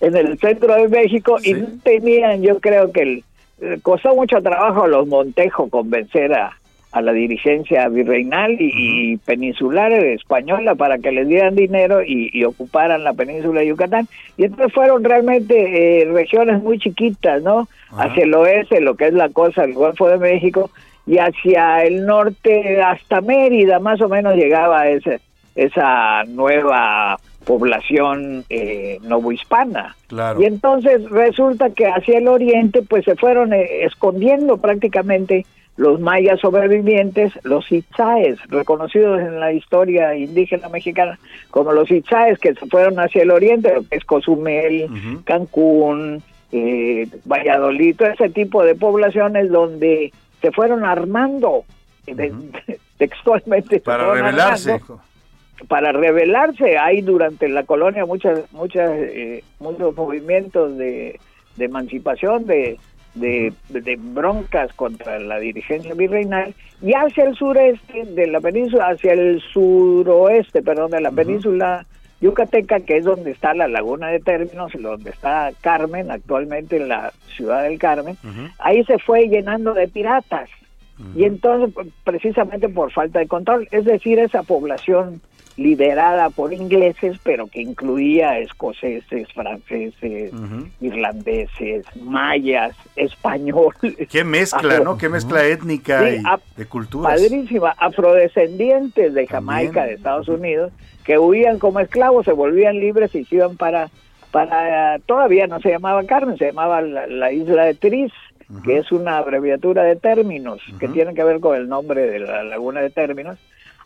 en 0.00 0.16
el 0.16 0.38
centro 0.38 0.74
de 0.74 0.88
México 0.88 1.36
y 1.42 1.54
no 1.54 1.66
tenían, 1.82 2.42
yo 2.42 2.58
creo 2.60 2.92
que 2.92 3.02
el- 3.02 3.24
eh, 3.60 3.78
costó 3.82 4.14
mucho 4.14 4.40
trabajo 4.40 4.84
a 4.84 4.88
los 4.88 5.08
Montejo 5.08 5.68
convencer 5.68 6.32
a, 6.32 6.56
a 6.92 7.02
la 7.02 7.12
dirigencia 7.12 7.88
virreinal 7.88 8.52
y, 8.52 8.70
y 9.12 9.16
peninsular 9.16 9.92
española 9.92 10.76
para 10.76 10.98
que 10.98 11.10
les 11.10 11.26
dieran 11.26 11.56
dinero 11.56 12.02
y, 12.04 12.30
y 12.32 12.44
ocuparan 12.44 13.02
la 13.02 13.14
península 13.14 13.60
de 13.60 13.66
Yucatán. 13.66 14.06
Y 14.36 14.44
entonces 14.44 14.72
fueron 14.72 15.02
realmente 15.02 16.02
eh, 16.02 16.04
regiones 16.04 16.62
muy 16.62 16.78
chiquitas, 16.78 17.42
¿no? 17.42 17.68
Hacia 17.90 18.22
el 18.22 18.34
oeste, 18.34 18.80
lo 18.80 18.94
que 18.94 19.08
es 19.08 19.12
la 19.14 19.28
cosa 19.28 19.62
del 19.62 19.74
Golfo 19.74 20.08
de 20.08 20.18
México, 20.18 20.70
y 21.04 21.18
hacia 21.18 21.82
el 21.84 22.06
norte, 22.06 22.80
hasta 22.80 23.20
Mérida, 23.22 23.80
más 23.80 24.00
o 24.00 24.08
menos 24.08 24.36
llegaba 24.36 24.86
ese, 24.88 25.18
esa 25.56 26.22
nueva 26.28 27.18
población 27.48 28.44
eh, 28.50 28.98
novohispana. 29.02 29.96
Claro. 30.06 30.40
Y 30.40 30.44
entonces 30.44 31.08
resulta 31.10 31.70
que 31.70 31.86
hacia 31.86 32.18
el 32.18 32.28
oriente 32.28 32.82
pues 32.82 33.04
se 33.06 33.16
fueron 33.16 33.52
eh, 33.54 33.84
escondiendo 33.84 34.58
prácticamente 34.58 35.46
los 35.78 35.98
mayas 36.00 36.40
sobrevivientes, 36.40 37.32
los 37.44 37.70
itzaes, 37.72 38.36
reconocidos 38.48 39.20
en 39.20 39.40
la 39.40 39.52
historia 39.52 40.14
indígena 40.14 40.68
mexicana 40.68 41.18
como 41.50 41.72
los 41.72 41.90
itzaes 41.90 42.38
que 42.38 42.52
se 42.54 42.66
fueron 42.66 42.98
hacia 42.98 43.22
el 43.22 43.30
oriente, 43.30 43.72
lo 43.74 43.82
que 43.88 43.96
es 43.96 44.04
Cozumel, 44.04 44.88
Cancún, 45.24 46.22
eh, 46.52 47.06
Valladolid, 47.24 47.96
todo 47.96 48.08
ese 48.08 48.28
tipo 48.28 48.62
de 48.64 48.74
poblaciones 48.74 49.50
donde 49.50 50.12
se 50.42 50.50
fueron 50.52 50.84
armando 50.84 51.64
de- 52.06 52.32
textualmente 52.98 53.80
Para 53.80 54.12
rebelarse. 54.12 54.72
armando 54.72 55.00
para 55.66 55.92
rebelarse 55.92 56.78
hay 56.78 57.02
durante 57.02 57.48
la 57.48 57.64
colonia 57.64 58.06
muchas 58.06 58.52
muchas 58.52 58.90
eh, 58.92 59.42
muchos 59.58 59.96
movimientos 59.96 60.76
de, 60.78 61.18
de 61.56 61.64
emancipación 61.64 62.46
de, 62.46 62.78
de, 63.14 63.52
de 63.68 63.96
broncas 63.96 64.72
contra 64.74 65.18
la 65.18 65.38
dirigencia 65.38 65.94
virreinal 65.94 66.54
y 66.80 66.92
hacia 66.92 67.24
el 67.24 67.34
sureste 67.34 68.04
de 68.04 68.26
la 68.28 68.40
península 68.40 68.88
hacia 68.88 69.14
el 69.14 69.40
suroeste 69.52 70.62
perdón 70.62 70.92
de 70.92 71.00
la 71.00 71.10
península 71.10 71.86
yucateca 72.20 72.80
que 72.80 72.98
es 72.98 73.04
donde 73.04 73.32
está 73.32 73.52
la 73.54 73.66
laguna 73.66 74.08
de 74.08 74.20
términos 74.20 74.72
donde 74.78 75.10
está 75.10 75.50
Carmen 75.60 76.10
actualmente 76.10 76.78
la 76.78 77.12
ciudad 77.34 77.64
del 77.64 77.78
Carmen 77.78 78.16
ahí 78.60 78.84
se 78.84 78.98
fue 78.98 79.28
llenando 79.28 79.74
de 79.74 79.88
piratas 79.88 80.48
y 81.14 81.24
entonces, 81.24 81.72
precisamente 82.04 82.68
por 82.68 82.90
falta 82.90 83.20
de 83.20 83.28
control, 83.28 83.68
es 83.70 83.84
decir, 83.84 84.18
esa 84.18 84.42
población 84.42 85.20
liderada 85.58 86.30
por 86.30 86.52
ingleses, 86.52 87.18
pero 87.24 87.48
que 87.48 87.60
incluía 87.60 88.38
escoceses, 88.38 89.26
franceses, 89.34 90.32
irlandeses, 90.80 91.84
mayas, 92.00 92.76
españoles. 92.94 93.96
Qué 94.10 94.22
mezcla, 94.22 94.78
¿no? 94.78 94.96
Qué 94.96 95.08
mezcla 95.08 95.44
étnica 95.44 96.08
Sí, 96.08 96.22
y 96.22 96.60
de 96.60 96.66
culturas. 96.66 97.12
Padrísima, 97.12 97.74
afrodescendientes 97.76 99.12
de 99.12 99.26
Jamaica, 99.26 99.84
de 99.84 99.94
Estados 99.94 100.28
Unidos, 100.28 100.72
que 101.04 101.18
huían 101.18 101.58
como 101.58 101.80
esclavos, 101.80 102.24
se 102.24 102.32
volvían 102.32 102.78
libres 102.78 103.12
y 103.16 103.24
se 103.24 103.34
iban 103.34 103.56
para, 103.56 103.90
para 104.30 105.00
todavía 105.00 105.48
no 105.48 105.60
se 105.60 105.70
llamaba 105.70 106.04
Carmen, 106.04 106.38
se 106.38 106.46
llamaba 106.46 106.80
la, 106.82 107.08
la 107.08 107.32
isla 107.32 107.64
de 107.64 107.74
Tris, 107.74 108.12
que 108.64 108.78
es 108.78 108.92
una 108.92 109.18
abreviatura 109.18 109.82
de 109.82 109.96
términos, 109.96 110.62
que 110.78 110.88
tiene 110.88 111.14
que 111.14 111.24
ver 111.24 111.40
con 111.40 111.56
el 111.56 111.68
nombre 111.68 112.06
de 112.06 112.20
la 112.20 112.44
laguna 112.44 112.80
de 112.80 112.90
términos, 112.90 113.38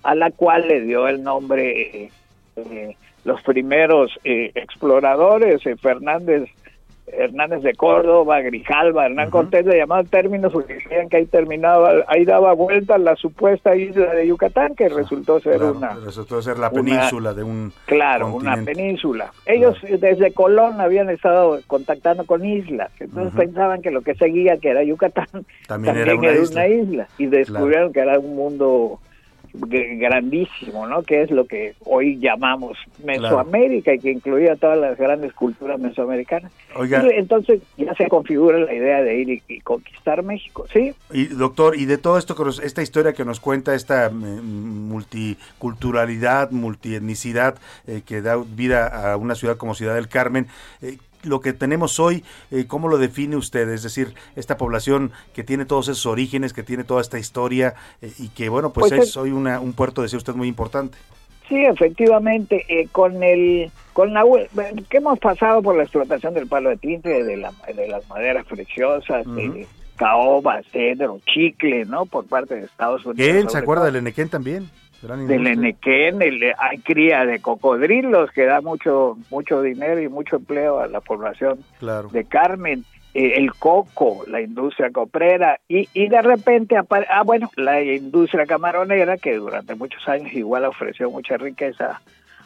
a 0.03 0.15
la 0.15 0.31
cual 0.31 0.67
le 0.69 0.81
dio 0.83 1.07
el 1.09 1.23
nombre 1.23 2.05
eh, 2.05 2.11
eh, 2.57 2.97
los 3.25 3.41
primeros 3.43 4.11
eh, 4.25 4.51
exploradores, 4.55 5.65
eh, 5.67 5.77
Fernández 5.77 6.49
Hernández 7.05 7.63
de 7.63 7.75
Córdoba, 7.75 8.41
Grijalva, 8.41 9.05
Hernán 9.07 9.29
Cortés 9.29 9.67
le 9.67 9.77
llamaban 9.77 10.07
términos 10.07 10.53
porque 10.53 10.75
decían 10.75 11.09
que 11.09 11.19
ahí 11.19 11.27
terminaba, 11.27 12.05
ahí 12.07 12.25
daba 12.25 12.53
vuelta 12.55 12.97
la 12.97 13.17
supuesta 13.17 13.75
isla 13.77 14.15
de 14.15 14.29
Yucatán, 14.29 14.75
que 14.77 14.89
resultó 14.89 15.39
ser 15.41 15.57
Claro, 15.59 15.73
una, 15.77 15.95
resultó 15.97 16.41
ser 16.41 16.59
la 16.59 16.69
una- 16.71 16.83
península 16.83 17.35
de 17.35 17.43
un 17.43 17.73
Claro, 17.87 18.33
una 18.35 18.57
península. 18.65 19.33
Ellos 19.47 19.77
desde 19.83 20.33
Colón 20.33 20.81
habían 20.81 21.11
estado 21.11 21.61
contactando 21.67 22.25
con 22.25 22.45
islas, 22.47 22.91
entonces 22.99 23.35
pensaban 23.37 23.83
que 23.83 23.91
lo 23.91 24.01
que 24.03 24.15
seguía, 24.15 24.57
que 24.59 24.71
era 24.71 24.83
Yucatán, 24.85 25.27
También 25.67 25.95
también, 25.97 25.99
era 26.09 26.15
una 26.17 26.33
isla. 26.33 26.69
isla. 26.69 27.09
Y 27.19 27.27
descubrieron 27.27 27.93
que 27.93 28.01
era 28.01 28.19
un 28.21 28.37
mundo 28.37 29.01
grandísimo, 29.55 30.87
¿no? 30.87 31.03
Que 31.03 31.23
es 31.23 31.31
lo 31.31 31.45
que 31.47 31.75
hoy 31.85 32.19
llamamos 32.19 32.79
Mesoamérica 33.05 33.95
y 33.95 33.99
que 33.99 34.11
incluía 34.11 34.57
todas 34.57 34.79
las 34.79 34.97
grandes 34.99 35.33
culturas 35.35 35.79
mesoamericanas. 35.79 36.51
Oiga. 36.77 37.05
Y 37.05 37.19
entonces 37.19 37.61
ya 37.77 37.95
se 37.95 38.09
configura 38.09 38.59
la 38.59 38.73
idea 38.75 39.03
de 39.03 39.19
ir 39.21 39.29
y, 39.31 39.43
y 39.49 39.61
conquistar 39.61 40.23
México, 40.23 40.67
¿sí? 40.73 40.95
Y 41.13 41.27
doctor, 41.27 41.77
y 41.77 41.85
de 41.85 41.99
todo 41.99 42.19
esto 42.19 42.35
que 42.35 42.45
nos- 42.45 42.61
esta 42.61 42.83
historia 42.83 43.13
que 43.13 43.25
nos 43.25 43.41
cuenta 43.41 43.75
esta 43.75 44.09
mm, 44.11 44.89
multiculturalidad, 44.89 46.51
multietnicidad 46.51 47.57
eh, 47.87 48.03
que 48.07 48.23
da 48.23 48.37
vida 48.37 49.13
a 49.13 49.17
una 49.17 49.35
ciudad 49.35 49.57
como 49.57 49.75
Ciudad 49.75 49.95
del 49.95 50.09
Carmen, 50.09 50.47
eh, 50.81 50.99
lo 51.25 51.41
que 51.41 51.53
tenemos 51.53 52.01
hoy, 52.01 52.25
eh, 52.51 52.65
¿cómo 52.67 52.89
lo 52.89 52.99
define 52.99 53.37
usted? 53.37 53.69
Es 53.71 53.83
decir, 53.83 54.15
esta 54.37 54.57
población 54.57 55.13
que 55.35 55.45
tiene 55.45 55.65
todos 55.65 55.89
esos 55.89 56.07
orígenes, 56.07 56.53
que 56.53 56.63
tiene 56.63 56.85
toda 56.85 57.01
esta 57.01 57.19
historia 57.19 57.75
eh, 58.01 58.13
y 58.19 58.29
que, 58.29 58.49
bueno, 58.49 58.73
pues, 58.73 58.91
Pues 58.91 59.09
es 59.09 59.17
hoy 59.17 59.31
una, 59.31 59.61
un 59.61 59.73
puerto, 59.73 60.03
decía 60.03 60.19
usted, 60.19 60.35
muy 60.35 60.49
importante. 60.49 60.99
Sí, 61.49 61.57
efectivamente, 61.65 62.65
eh, 62.69 62.89
con 62.93 63.23
el 63.23 63.71
con 63.93 64.15
la 64.15 64.25
hue- 64.25 64.49
que 64.89 64.97
hemos 64.97 65.19
pasado 65.19 65.61
por 65.61 65.77
la 65.77 65.83
explotación 65.83 66.33
del 66.33 66.47
palo 66.47 66.71
de 66.71 66.79
tinte, 66.79 67.25
de, 67.25 67.37
la, 67.37 67.53
de 67.77 67.89
las 67.89 68.09
maderas 68.09 68.47
preciosas, 68.47 69.27
de 69.35 69.67
caoba, 69.97 70.63
cedro, 70.73 71.21
chicle, 71.27 71.85
¿no? 71.85 72.07
Por 72.07 72.25
parte 72.27 72.55
de 72.55 72.65
Estados 72.65 73.05
Unidos. 73.05 73.31
¿Quién 73.31 73.51
se 73.51 73.59
acuerda 73.59 73.85
del 73.85 73.97
Enequén 73.97 74.31
también? 74.31 74.71
Del. 75.03 75.47
Enequén, 75.49 76.23
el- 76.23 76.55
hay 76.59 76.79
cría 76.79 77.27
de 77.27 77.41
cocodrilos 77.41 78.31
que 78.31 78.45
da 78.45 78.61
mucho 78.61 79.17
mucho 79.31 79.61
dinero 79.61 80.01
y 80.01 80.09
mucho 80.09 80.37
empleo 80.37 80.79
a 80.81 80.87
la 80.87 81.01
población 81.01 81.59
Claro. 81.81 82.09
de 82.11 82.25
Carmen, 82.25 82.85
eh, 83.15 83.35
el 83.37 83.53
coco, 83.55 84.25
la 84.29 84.41
industria 84.41 84.91
coprera 84.91 85.59
y, 85.69 85.89
y 85.93 86.09
de 86.09 86.23
repente, 86.23 86.77
apare- 86.77 87.07
ah 87.11 87.23
bueno, 87.25 87.51
la 87.57 87.83
industria 87.83 88.47
camaronera 88.47 89.17
que 89.19 89.35
durante 89.37 89.75
muchos 89.75 90.07
años 90.09 90.33
igual 90.33 90.65
ofreció 90.65 91.11
mucha 91.11 91.37
riqueza 91.37 92.01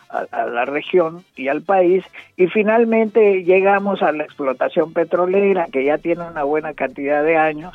a, 0.09 0.19
a 0.33 0.47
la 0.47 0.65
región 0.65 1.25
y 1.37 1.49
al 1.49 1.63
país 1.63 2.05
y 2.37 2.47
finalmente 2.47 3.43
llegamos 3.45 4.03
a 4.03 4.13
la 4.13 4.25
explotación 4.25 4.93
petrolera 4.93 5.67
que 5.71 5.85
ya 5.85 5.99
tiene 5.99 6.23
una 6.29 6.43
buena 6.45 6.73
cantidad 6.75 7.23
de 7.23 7.37
años 7.37 7.75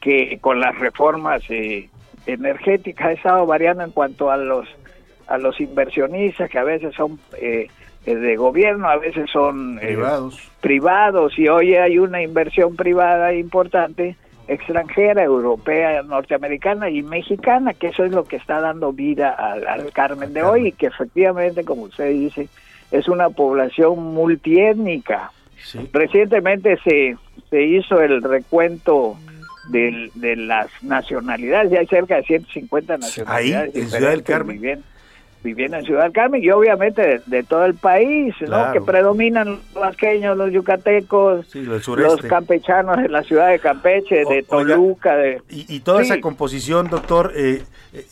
que 0.00 0.38
con 0.40 0.60
las 0.60 0.78
reformas 0.78 1.42
eh, 1.48 1.88
energéticas 2.26 3.06
ha 3.06 3.12
estado 3.12 3.46
variando 3.46 3.84
en 3.84 3.90
cuanto 3.90 4.30
a 4.30 4.36
los 4.36 4.68
a 5.26 5.38
los 5.38 5.60
inversionistas 5.60 6.48
que 6.48 6.58
a 6.58 6.64
veces 6.64 6.94
son 6.94 7.18
eh, 7.40 7.68
eh, 8.06 8.14
de 8.14 8.36
gobierno, 8.36 8.88
a 8.88 8.96
veces 8.96 9.28
son 9.30 9.78
eh, 9.82 9.96
Privados. 10.60 11.36
y 11.38 11.48
hoy 11.48 11.74
hay 11.74 11.98
una 11.98 12.22
inversión 12.22 12.76
privada 12.76 13.34
importante 13.34 14.16
extranjera, 14.48 15.24
europea, 15.24 16.02
norteamericana 16.04 16.88
y 16.88 17.02
mexicana, 17.02 17.74
que 17.74 17.88
eso 17.88 18.04
es 18.04 18.12
lo 18.12 18.24
que 18.24 18.36
está 18.36 18.60
dando 18.60 18.92
vida 18.92 19.30
al, 19.30 19.66
al 19.66 19.92
Carmen 19.92 20.32
de 20.32 20.44
hoy 20.44 20.68
y 20.68 20.72
que 20.72 20.86
efectivamente, 20.86 21.64
como 21.64 21.82
usted 21.82 22.10
dice, 22.10 22.48
es 22.92 23.08
una 23.08 23.30
población 23.30 24.14
multiétnica. 24.14 25.32
Recientemente 25.92 26.78
se, 26.84 27.16
se 27.50 27.62
hizo 27.62 28.00
el 28.00 28.22
recuento 28.22 29.16
del- 29.68 30.10
de 30.14 30.36
las 30.36 30.68
nacionalidades, 30.82 31.70
ya 31.70 31.80
hay 31.80 31.86
cerca 31.86 32.16
de 32.16 32.22
150 32.24 32.96
nacionalidades. 32.98 33.74
Ahí, 33.74 33.82
en 33.82 33.88
Ciudad 33.90 34.10
del 34.10 34.22
Carmen. 34.22 34.56
viviendo- 34.56 34.84
Viviendo 35.44 35.76
en 35.76 35.84
Ciudad 35.84 36.02
del 36.04 36.12
Carmen 36.12 36.42
y 36.42 36.50
obviamente 36.50 37.00
de, 37.02 37.20
de 37.26 37.42
todo 37.44 37.66
el 37.66 37.74
país, 37.74 38.34
¿no? 38.48 38.72
Que 38.72 38.80
predominan 38.80 39.48
los 39.50 39.74
vasqueños, 39.74 40.36
los 40.36 40.50
yucatecos, 40.50 41.46
los 41.54 42.22
campechanos 42.22 42.96
de 43.00 43.08
la 43.08 43.22
ciudad 43.22 43.50
de 43.50 43.60
Campeche, 43.60 44.24
de 44.24 44.42
Toluca, 44.42 45.14
de... 45.16 45.40
Y, 45.48 45.76
y 45.76 45.80
toda 45.80 46.00
Sí. 46.02 46.06
esa 46.10 46.20
composición, 46.20 46.88
doctor, 46.88 47.32
eh, 47.36 47.62
eh, 47.92 48.04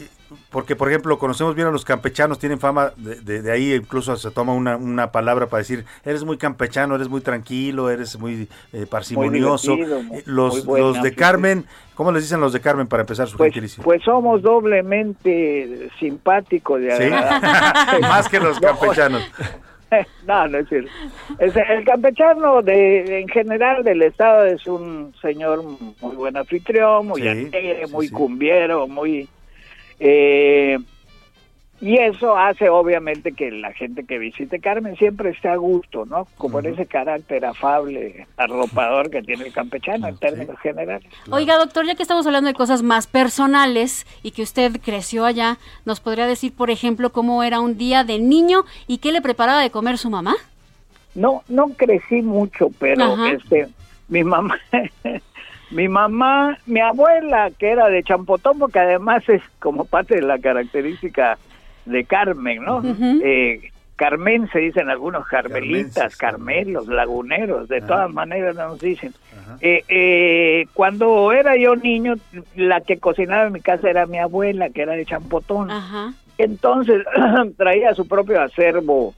porque 0.51 0.77
por 0.77 0.89
ejemplo 0.89 1.19
conocemos 1.19 1.55
bien 1.55 1.69
a 1.69 1.71
los 1.71 1.85
campechanos, 1.85 2.39
tienen 2.39 2.59
fama, 2.61 2.93
de, 2.97 3.21
de- 3.21 3.43
de 3.43 3.53
ahí 3.53 3.73
incluso 3.75 4.17
se 4.17 4.31
toma 4.31 4.53
una, 4.53 4.77
una 4.77 5.11
palabra 5.13 5.47
para 5.47 5.59
decir, 5.59 5.85
eres 6.05 6.25
muy 6.25 6.37
campechano, 6.39 6.95
eres 6.95 7.09
muy 7.09 7.21
tranquilo, 7.21 7.91
eres 7.91 8.19
muy 8.19 8.49
eh, 8.73 8.87
parsimonioso. 8.89 9.77
muy- 9.77 10.19
Eh, 10.19 10.23
los, 10.27 10.65
muy 10.65 10.81
los 10.81 11.03
de. 11.03 11.15
Carmen, 11.15 11.65
¿cómo 11.95 12.13
les 12.13 12.23
dicen 12.25 12.41
los 12.41 12.53
de 12.53 12.61
Carmen 12.61 12.87
para 12.87 13.03
empezar 13.03 13.27
su 13.29 13.37
Pues, 13.37 13.49
gentilicio? 13.53 13.83
pues 13.83 14.03
somos 14.03 14.43
doblemente 14.43 15.91
simpáticos. 15.99 16.81
Más 18.01 18.29
que 18.29 18.41
los 18.41 18.61
No, 18.61 18.69
campechanos. 18.69 19.23
No, 20.27 20.49
no 20.49 20.59
es 20.59 20.69
cierto. 20.69 20.91
El 21.39 21.85
campechano 21.85 22.63
de, 22.63 23.21
en 23.21 23.29
general 23.29 23.85
del 23.85 24.03
estado 24.03 24.45
es 24.47 24.67
un 24.67 25.15
señor 25.23 25.63
muy 25.63 26.17
buen 26.17 26.37
anfitrión, 26.37 27.07
muy 27.07 27.23
Sí, 27.23 27.29
alegre, 27.29 27.87
muy 27.93 28.09
cumbiero, 28.09 28.89
muy... 28.89 29.29
eh, 30.01 30.79
y 31.81 31.99
eso 31.99 32.35
hace 32.37 32.71
obviamente 32.71 33.33
que 33.33 33.51
la 33.51 33.73
gente 33.75 34.05
que 34.05 34.19
visite 34.19 34.59
Carmen 34.59 34.97
siempre 34.97 35.29
esté 35.31 35.49
a 35.49 35.57
gusto, 35.57 36.07
¿no? 36.07 36.27
Como 36.39 36.61
en 36.61 36.67
ese 36.67 36.87
carácter 36.87 37.45
afable, 37.45 38.27
arropador 38.39 39.11
que 39.11 39.23
tiene 39.23 39.45
el 39.45 39.53
campechano 39.53 40.09
en 40.09 40.17
términos 40.17 40.59
generales. 40.61 41.07
Oiga, 41.31 41.59
doctor, 41.59 41.85
ya 41.85 41.95
que 41.95 42.03
estamos 42.03 42.27
hablando 42.27 42.49
de 42.49 42.55
cosas 42.55 42.83
más 42.83 43.07
personales 43.07 44.07
y 44.23 44.31
que 44.31 44.41
usted 44.41 44.81
creció 44.83 45.27
allá, 45.27 45.59
¿nos 45.85 46.01
podría 46.01 46.27
decir, 46.27 46.55
por 46.55 46.71
ejemplo, 46.71 47.11
cómo 47.11 47.43
era 47.43 47.61
un 47.61 47.77
día 47.77 48.03
de 48.03 48.19
niño 48.19 48.65
y 48.87 48.97
qué 48.97 49.13
le 49.13 49.21
preparaba 49.21 49.61
de 49.61 49.71
comer 49.71 49.99
su 49.99 50.09
mamá? 50.09 50.37
No, 51.15 51.43
no 51.49 51.69
crecí 51.69 52.23
mucho, 52.23 52.71
pero 52.79 53.03
Ajá. 53.03 53.33
este, 53.33 53.69
mi 54.09 54.25
mamá, 54.25 54.59
mi 55.75 55.89
mamá, 55.89 56.57
mi 56.67 56.81
abuela, 56.81 57.51
que 57.59 57.71
era 57.71 57.89
de 57.89 58.03
Champotón, 58.05 58.61
porque 58.61 58.79
además 58.79 59.29
es 59.29 59.43
como 59.59 59.85
parte 59.85 60.15
de 60.15 60.23
la 60.23 60.39
característica 60.39 61.37
de 61.85 62.05
Carmen, 62.05 62.65
¿no? 62.65 62.81
Eh, 63.23 63.73
Carmen 63.97 64.49
se 64.53 64.61
dicen 64.61 64.89
algunos 64.89 65.27
carmelitas, 65.27 66.17
carmelos, 66.17 66.87
laguneros, 66.87 67.69
de 67.69 67.81
todas 67.81 68.11
maneras 68.13 68.55
nos 68.55 68.81
dicen. 68.81 69.13
Eh, 69.61 69.83
eh, 69.89 70.67
cuando 70.75 71.33
era 71.33 71.57
yo 71.57 71.75
niño, 71.77 72.15
la 72.55 72.81
que 72.81 72.99
cocinaba 72.99 73.47
en 73.47 73.53
mi 73.53 73.61
casa 73.61 73.91
era 73.91 74.07
mi 74.07 74.19
abuela, 74.19 74.71
que 74.71 74.83
era 74.83 74.95
de 74.95 75.05
Champotón. 75.05 75.71
Entonces 76.39 77.05
traía 77.57 77.95
su 77.95 78.07
propio 78.07 78.41
acervo 78.41 79.15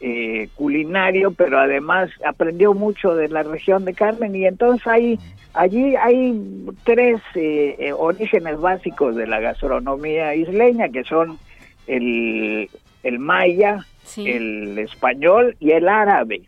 eh, 0.00 0.48
culinario, 0.54 1.30
pero 1.30 1.58
además 1.58 2.10
aprendió 2.24 2.74
mucho 2.74 3.14
de 3.14 3.28
la 3.28 3.42
región 3.42 3.84
de 3.84 3.94
Carmen 3.94 4.36
y 4.36 4.44
entonces 4.44 4.86
hay 4.86 5.18
allí 5.54 5.96
hay 5.96 6.38
tres 6.84 7.20
eh, 7.34 7.76
eh, 7.78 7.92
orígenes 7.92 8.60
básicos 8.60 9.16
de 9.16 9.26
la 9.26 9.40
gastronomía 9.40 10.34
isleña 10.34 10.90
que 10.90 11.02
son 11.04 11.38
el, 11.86 12.68
el 13.02 13.18
maya, 13.18 13.86
el 14.18 14.78
español 14.78 15.56
y 15.60 15.70
el 15.70 15.88
árabe. 15.88 16.42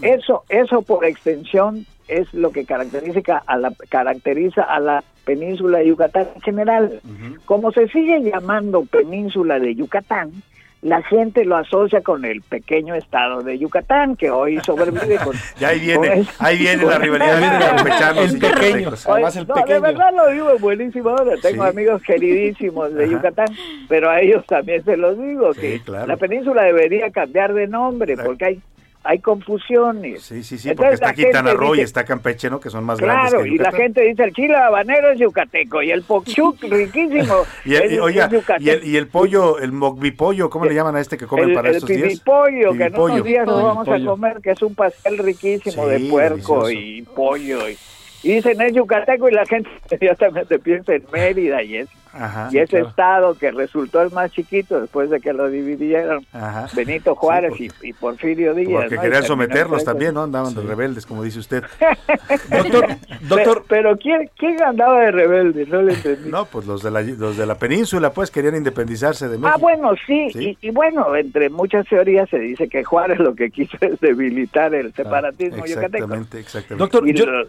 Eso, 0.00 0.44
eso 0.48 0.82
por 0.82 1.04
extensión 1.04 1.84
es 2.06 2.32
lo 2.32 2.52
que 2.52 2.64
caracteriza 2.64 3.42
a 3.44 3.56
la, 3.56 3.72
caracteriza 3.88 4.62
a 4.62 4.80
la 4.80 5.04
península 5.24 5.78
de 5.78 5.88
Yucatán 5.88 6.28
en 6.34 6.40
general. 6.42 7.00
Como 7.44 7.72
se 7.72 7.88
sigue 7.88 8.22
llamando 8.22 8.84
península 8.84 9.58
de 9.58 9.74
Yucatán, 9.74 10.32
la 10.80 11.02
gente 11.02 11.44
lo 11.44 11.56
asocia 11.56 12.02
con 12.02 12.24
el 12.24 12.40
pequeño 12.42 12.94
estado 12.94 13.42
de 13.42 13.58
Yucatán, 13.58 14.14
que 14.14 14.30
hoy 14.30 14.60
sobrevive 14.64 15.16
con... 15.16 15.34
Ya 15.58 15.68
ahí 15.68 15.92
con 15.92 16.02
viene, 16.02 16.20
es- 16.20 16.28
ahí 16.40 16.56
viene 16.58 16.82
con- 16.82 16.90
la 16.92 16.98
rivalidad 16.98 17.76
campechanos 17.76 18.32
El 18.32 18.38
pequeño. 18.38 18.78
yucatecos. 18.90 19.06
Oye, 19.06 19.44
no, 19.46 19.54
de 19.66 19.80
verdad 19.80 20.10
lo 20.14 20.30
digo 20.30 20.50
en 20.52 20.60
buenísima 20.60 21.12
hora. 21.14 21.32
Tengo 21.42 21.64
Sí. 21.64 21.68
amigos 21.70 22.02
queridísimos 22.02 22.94
de 22.94 23.04
Ajá. 23.04 23.12
Yucatán, 23.12 23.46
pero 23.88 24.08
a 24.10 24.20
ellos 24.20 24.44
también 24.46 24.84
se 24.84 24.96
los 24.96 25.18
digo 25.20 25.52
que 25.52 25.80
claro. 25.84 26.06
la 26.06 26.16
península 26.16 26.62
debería 26.62 27.10
cambiar 27.10 27.54
de 27.54 27.66
nombre 27.66 28.16
porque 28.16 28.44
hay 28.44 28.60
hay 29.04 29.20
confusiones. 29.20 30.22
Sí, 30.22 30.42
sí, 30.42 30.58
sí, 30.58 30.68
porque 30.68 30.90
Entonces, 30.90 30.94
está 30.94 31.06
la 31.06 31.14
Quintana 31.14 31.52
Roo 31.54 31.68
y 31.74 31.78
dice- 31.78 31.84
está 31.84 32.04
Campeche, 32.04 32.50
¿no? 32.50 32.60
Que 32.60 32.68
son 32.70 32.84
más 32.84 32.98
grandes 33.00 33.30
Claro, 33.30 33.44
que 33.44 33.50
y 33.50 33.58
la 33.58 33.72
gente 33.72 34.02
dice 34.02 34.24
el 34.24 34.32
chile 34.32 34.54
habanero 34.56 35.10
es 35.12 35.18
yucateco 35.18 35.82
y 35.82 35.90
el 35.90 36.02
pokchuk 36.02 36.62
riquísimo. 36.68 37.44
Y 37.64 37.74
el, 37.76 37.92
y, 37.92 37.94
es- 37.94 38.00
oiga, 38.00 38.30
es 38.30 38.62
y 38.62 38.70
el, 38.70 38.84
y 38.84 38.96
el 38.96 39.06
pollo, 39.08 39.58
el 39.60 39.72
mokbipollo, 39.72 40.50
¿cómo 40.50 40.64
le 40.66 40.74
llaman 40.74 40.96
a 40.96 41.00
este 41.00 41.16
que 41.16 41.26
comen 41.26 41.50
el, 41.50 41.54
para 41.54 41.70
el 41.70 41.76
estos 41.76 41.88
días? 41.88 42.02
pibipollo, 42.02 42.72
que 42.76 42.84
en 42.84 43.00
unos 43.00 43.24
días 43.24 43.46
nos 43.46 43.62
vamos 43.62 43.88
a 43.88 44.04
comer, 44.04 44.40
que 44.42 44.50
es 44.50 44.62
un 44.62 44.74
pastel 44.74 45.18
riquísimo 45.18 45.84
Sí, 45.84 45.90
de 45.90 46.10
puerco 46.10 46.66
delicioso. 46.66 46.70
y 46.70 47.02
pollo. 47.14 47.68
Y, 47.68 47.78
y 48.24 48.32
dicen 48.34 48.60
es 48.60 48.72
yucateco 48.74 49.28
y 49.28 49.32
la 49.32 49.46
gente 49.46 49.70
inmediatamente 49.92 50.58
piensa 50.58 50.92
en 50.94 51.04
Mérida 51.12 51.62
y 51.62 51.76
es 51.76 51.88
Ajá, 52.12 52.48
y 52.52 52.58
ese 52.58 52.68
claro. 52.70 52.88
estado 52.88 53.34
que 53.34 53.50
resultó 53.50 54.02
el 54.02 54.10
más 54.10 54.30
chiquito 54.32 54.80
después 54.80 55.10
de 55.10 55.20
que 55.20 55.32
lo 55.32 55.48
dividieron 55.48 56.24
Ajá. 56.32 56.66
Benito 56.74 57.14
Juárez 57.14 57.52
y, 57.60 57.70
y 57.82 57.92
Porfirio 57.92 58.54
Díaz. 58.54 58.82
Porque 58.82 58.96
¿no? 58.96 59.02
Querían 59.02 59.22
someterlos 59.24 59.84
también, 59.84 60.14
¿no? 60.14 60.22
Andaban 60.24 60.54
de 60.54 60.62
rebeldes, 60.62 61.06
como 61.06 61.22
dice 61.22 61.38
usted. 61.38 61.64
Doctor, 63.28 63.64
pero, 63.68 63.96
¿quién, 63.96 64.30
¿quién 64.36 64.62
andaba 64.62 65.00
de 65.00 65.10
rebelde? 65.10 65.66
No 65.66 65.82
le 65.82 65.94
entendí. 65.94 66.30
No, 66.30 66.44
pues 66.46 66.66
los 66.66 66.82
de 66.82 66.90
la, 66.90 67.02
los 67.02 67.36
de 67.36 67.46
la 67.46 67.56
península, 67.56 68.10
pues, 68.10 68.30
querían 68.30 68.56
independizarse 68.56 69.28
de 69.28 69.38
México. 69.38 69.52
Ah, 69.54 69.58
bueno, 69.58 69.92
sí, 70.06 70.28
Sí. 70.32 70.56
Y, 70.60 70.68
y 70.68 70.70
bueno, 70.70 71.14
entre 71.16 71.48
muchas 71.48 71.86
teorías 71.88 72.28
se 72.28 72.38
dice 72.38 72.68
que 72.68 72.84
Juárez 72.84 73.18
lo 73.18 73.34
que 73.34 73.50
quiso 73.50 73.76
es 73.80 73.98
debilitar 74.00 74.74
el 74.74 74.92
separatismo 74.94 75.64
yucateco. 75.64 75.96
Exactamente, 76.04 76.40
exactamente. 76.40 76.76
Doctor, 76.82 77.08
Y 77.08 77.14
yo, 77.14 77.26
lo- 77.26 77.46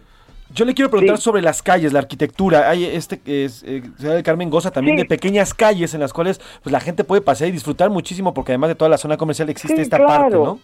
yo 0.54 0.66
le 0.66 0.74
quiero 0.74 0.90
preguntar 0.90 1.18
Sí. 1.18 1.24
sobre 1.24 1.42
las 1.42 1.62
calles, 1.62 1.94
la 1.94 2.00
arquitectura. 2.00 2.70
Hay 2.70 2.86
este 2.86 3.20
que 3.20 3.46
es 3.46 3.64
eh, 3.64 3.84
Ciudad 3.98 4.16
del 4.16 4.24
Carmen 4.24 4.50
goza 4.50 4.72
también 4.72 4.98
Sí. 4.98 5.04
de 5.04 5.08
pequeñas 5.10 5.54
calles 5.54 5.94
en 5.94 6.00
las 6.00 6.12
cuales 6.14 6.40
pues 6.64 6.72
la 6.74 6.80
gente 6.80 7.04
puede 7.04 7.22
pasear 7.22 7.50
y 7.50 7.54
disfrutar 7.54 7.90
muchísimo 7.90 8.34
porque 8.34 8.52
además 8.54 8.70
de 8.70 8.76
toda 8.76 8.90
la 8.90 8.98
zona 8.98 9.18
comercial 9.18 9.50
existe 9.50 9.76
Sí, 9.78 9.82
esta 9.84 9.98
claro. 9.98 10.12
parte, 10.24 10.36
¿no? 10.36 10.60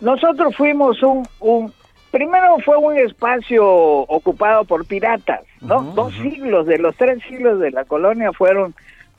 Nosotros 0.00 0.56
fuimos 0.56 1.02
un, 1.02 1.26
un... 1.40 1.72
Primero 2.10 2.56
fue 2.64 2.76
un 2.76 2.98
espacio 2.98 3.64
ocupado 3.64 4.64
por 4.64 4.84
piratas, 4.84 5.40
¿no? 5.62 5.82
dos 5.94 6.12
siglos, 6.14 6.66
de 6.66 6.76
los 6.78 6.94
tres 6.96 7.22
siglos 7.26 7.58
de 7.58 7.70
la 7.70 7.84
colonia 7.86 8.32
fueron 8.32 8.74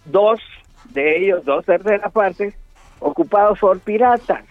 dos 0.06 0.40
de 0.92 1.18
ellos, 1.24 1.44
dos 1.44 1.66
terceras 1.66 2.12
partes, 2.12 2.54
ocupados 3.04 3.60
por 3.60 3.80
piratas. 3.80 4.44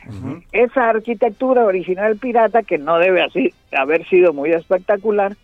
Esa 0.53 0.91
arquitectura 0.91 1.65
original 1.65 2.16
pirata, 2.16 2.62
que 2.62 2.79
no 2.79 2.99
debe 2.99 3.23
así, 3.23 3.53
haber 3.77 4.07
sido 4.09 4.33
muy 4.33 4.51
espectacular, 4.51 5.35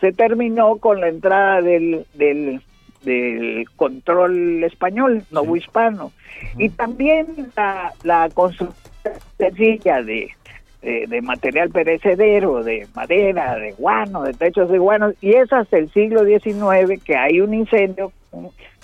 se 0.00 0.12
terminó 0.12 0.76
con 0.76 1.00
la 1.00 1.08
entrada 1.08 1.62
del, 1.62 2.04
del, 2.14 2.60
del 3.02 3.64
control 3.76 4.62
español, 4.62 5.24
novohispano. 5.30 6.12
Y 6.58 6.68
también 6.68 7.26
la, 7.56 7.92
la 8.04 8.28
construcción 8.32 8.84
sencilla 9.38 10.02
de, 10.02 10.30
de, 10.82 11.06
de 11.08 11.22
material 11.22 11.70
perecedero, 11.70 12.62
de 12.62 12.86
madera, 12.94 13.56
de 13.56 13.72
guano, 13.72 14.22
de 14.22 14.34
techos 14.34 14.70
de 14.70 14.78
guano, 14.78 15.12
y 15.20 15.30
es 15.30 15.52
hasta 15.52 15.78
el 15.78 15.90
siglo 15.90 16.24
XIX 16.24 17.02
que 17.02 17.16
hay 17.16 17.40
un 17.40 17.54
incendio 17.54 18.12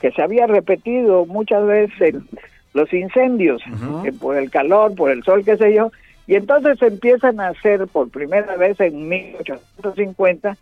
que 0.01 0.11
se 0.11 0.23
había 0.23 0.47
repetido 0.47 1.27
muchas 1.27 1.65
veces 1.67 2.15
en 2.15 2.27
los 2.75 2.93
incendios, 2.93 3.63
eh, 4.05 4.13
por 4.21 4.37
el 4.37 4.51
calor, 4.51 4.95
por 4.95 5.11
el 5.11 5.23
sol, 5.23 5.43
qué 5.45 5.57
sé 5.57 5.73
yo, 5.73 5.91
y 6.27 6.35
entonces 6.35 6.81
empiezan 6.83 7.41
a 7.41 7.49
hacer 7.49 7.87
por 7.87 8.11
primera 8.11 8.57
vez 8.57 8.79
en 8.81 9.09
1850 9.09 10.57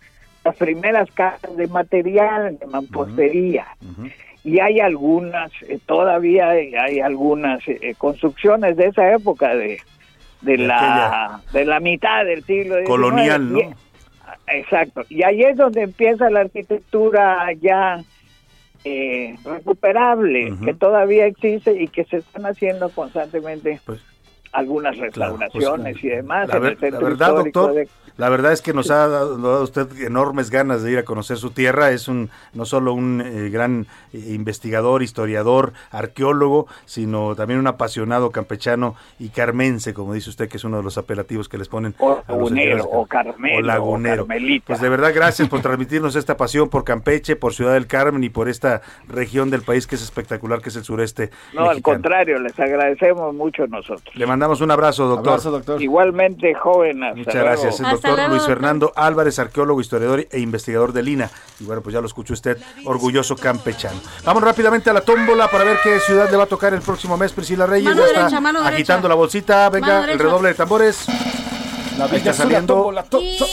las 0.45 0.57
primeras 0.57 1.11
casas 1.13 1.57
de 1.57 1.67
material, 1.69 2.59
de 2.59 2.67
mampostería. 2.67 3.67
Y 4.45 4.59
hay 4.59 4.81
algunas, 4.81 5.53
eh, 5.69 5.79
todavía 5.87 6.51
hay, 6.51 6.99
algunas 7.01 7.61
eh, 7.69 7.95
construcciones 7.97 8.77
de 8.77 8.87
esa 8.89 9.13
época, 9.15 9.55
de, 9.55 9.79
de, 10.41 10.59
la, 10.59 11.41
de 11.53 11.65
la 11.65 11.79
mitad 11.79 12.25
del 12.25 12.43
siglo 12.45 12.75
XIX. 12.77 12.89
Colonial, 12.89 13.53
¿no? 13.53 13.61
Y- 13.61 13.69
exacto. 14.49 15.03
Y 15.09 15.23
ahí 15.23 15.43
es 15.43 15.57
donde 15.57 15.83
empieza 15.83 16.29
la 16.29 16.41
arquitectura 16.41 17.53
ya 17.61 18.03
eh, 18.85 19.37
recuperable, 19.45 20.55
que 20.65 20.75
todavía 20.75 21.27
existe 21.27 21.81
y 21.81 21.89
que 21.89 22.05
se 22.05 22.19
están 22.19 22.47
haciendo 22.47 22.89
constantemente 22.91 23.81
algunas 24.53 24.97
restauraciones 24.99 26.03
y 26.03 26.09
demás. 26.09 26.49
pues, 26.51 26.61
La, 26.61 26.67
en 26.67 26.73
el 26.73 26.79
centro 26.79 27.01
la 27.01 27.09
verdad, 27.09 27.29
histórico 27.29 27.61
doctor, 27.61 27.75
de- 27.75 27.89
la 28.17 28.29
verdad 28.29 28.53
es 28.53 28.63
que 28.63 28.73
nos 28.73 28.91
ha 28.91 29.09
dado, 29.09 29.63
usted 29.63 29.89
enormes 30.03 30.51
ganas 30.51 30.83
de 30.83 30.93
ir 30.93 30.99
a 30.99 31.05
conocer 31.05 31.37
su 31.37 31.51
tierra. 31.51 31.91
Es 31.91 32.09
un 32.09 32.31
no 32.53 32.65
solo 32.65 32.93
un 32.95 33.21
eh, 33.21 33.51
gran 33.51 33.87
eh, 34.13 34.19
investigador, 34.29 35.03
historiador, 35.03 35.73
arqueólogo, 35.91 36.67
sino 36.85 37.35
también 37.35 37.61
un 37.61 37.67
apasionado 37.67 38.31
campechano 38.31 38.95
y 39.19 39.31
carmense, 39.31 39.95
como 39.95 40.15
dice 40.15 40.31
usted, 40.31 40.49
que 40.49 40.57
es 40.57 40.65
uno 40.65 40.79
de 40.79 40.83
los 40.83 40.99
apelativos 40.99 41.49
que 41.49 41.59
les 41.59 41.69
ponen 41.69 41.95
O 41.99 42.13
a 42.13 42.33
los 42.33 42.51
lagunero, 42.51 42.85
o 42.85 43.07
carmelo, 43.07 43.59
o 43.59 43.63
lagunero. 43.63 44.23
o 44.25 44.27
carmelita. 44.27 44.67
Pues 44.67 44.81
de 44.81 44.89
verdad, 44.89 45.13
gracias 45.15 45.49
por 45.49 45.61
transmitirnos 45.61 46.17
esta 46.17 46.37
pasión 46.37 46.69
por 46.69 46.85
Campeche, 46.85 47.37
por 47.37 47.55
Ciudad 47.55 47.75
del 47.75 47.87
Carmen 47.87 48.23
y 48.25 48.29
por 48.29 48.49
esta 48.49 48.83
región 49.09 49.51
del 49.51 49.63
país 49.63 49.87
que 49.87 49.95
es 49.95 50.03
espectacular, 50.03 50.61
que 50.61 50.69
es 50.69 50.77
el 50.77 50.85
sureste. 50.85 51.31
No, 51.55 51.69
al 51.71 51.83
contrario, 51.83 52.39
les 52.39 52.59
agradecemos 52.59 53.35
mucho 53.35 53.67
nosotros. 53.67 54.15
Le 54.15 54.27
mandamos 54.27 54.61
un 54.61 54.71
abrazo, 54.71 55.07
doctor. 55.07 55.81
Igualmente, 55.83 56.55
joven. 56.55 57.03
hasta 57.03 57.17
Muchas 57.17 57.35
luego. 57.35 57.49
gracias. 57.49 57.81
El 57.81 57.87
doctor 58.03 58.29
Luis 58.31 58.43
Fernando 58.45 58.93
Álvarez, 58.97 59.39
arqueólogo, 59.39 59.81
historiador 59.81 60.27
e 60.31 60.41
investigador 60.41 60.93
de 60.93 61.03
Lina. 61.03 61.31
Y 61.61 61.65
bueno, 61.65 61.83
pues 61.83 61.95
ya 61.95 62.01
lo 62.01 62.07
escuchó 62.07 62.35
usted, 62.35 62.59
orgulloso 62.85 63.37
campechano. 63.37 64.01
Vamos 64.25 64.43
rápidamente 64.43 64.91
a 64.91 64.93
la 64.93 65.01
tómbola 65.03 65.49
para 65.49 65.65
ver 65.65 65.79
qué 65.83 66.01
ciudad 66.01 66.31
le 66.31 66.37
va 66.37 66.45
a 66.45 66.47
tocar 66.47 66.75
el 66.75 66.81
próximo 66.83 67.17
mes. 67.17 67.33
Priscila 67.33 67.67
Reyes 67.67 67.85
Mano 67.85 68.01
ya 68.03 68.07
está 68.07 68.19
derecha, 68.21 68.37
agitando 68.69 69.03
derecha. 69.03 69.09
la 69.09 69.15
bolsita. 69.15 69.69
Venga, 69.71 70.11
el 70.11 70.19
redoble 70.19 70.49
de 70.49 70.55
tambores. 70.55 71.07
La 71.99 72.07
Ahí 72.07 72.17
está 72.17 72.33
saliendo. 72.33 72.75
tómbola, 72.75 73.07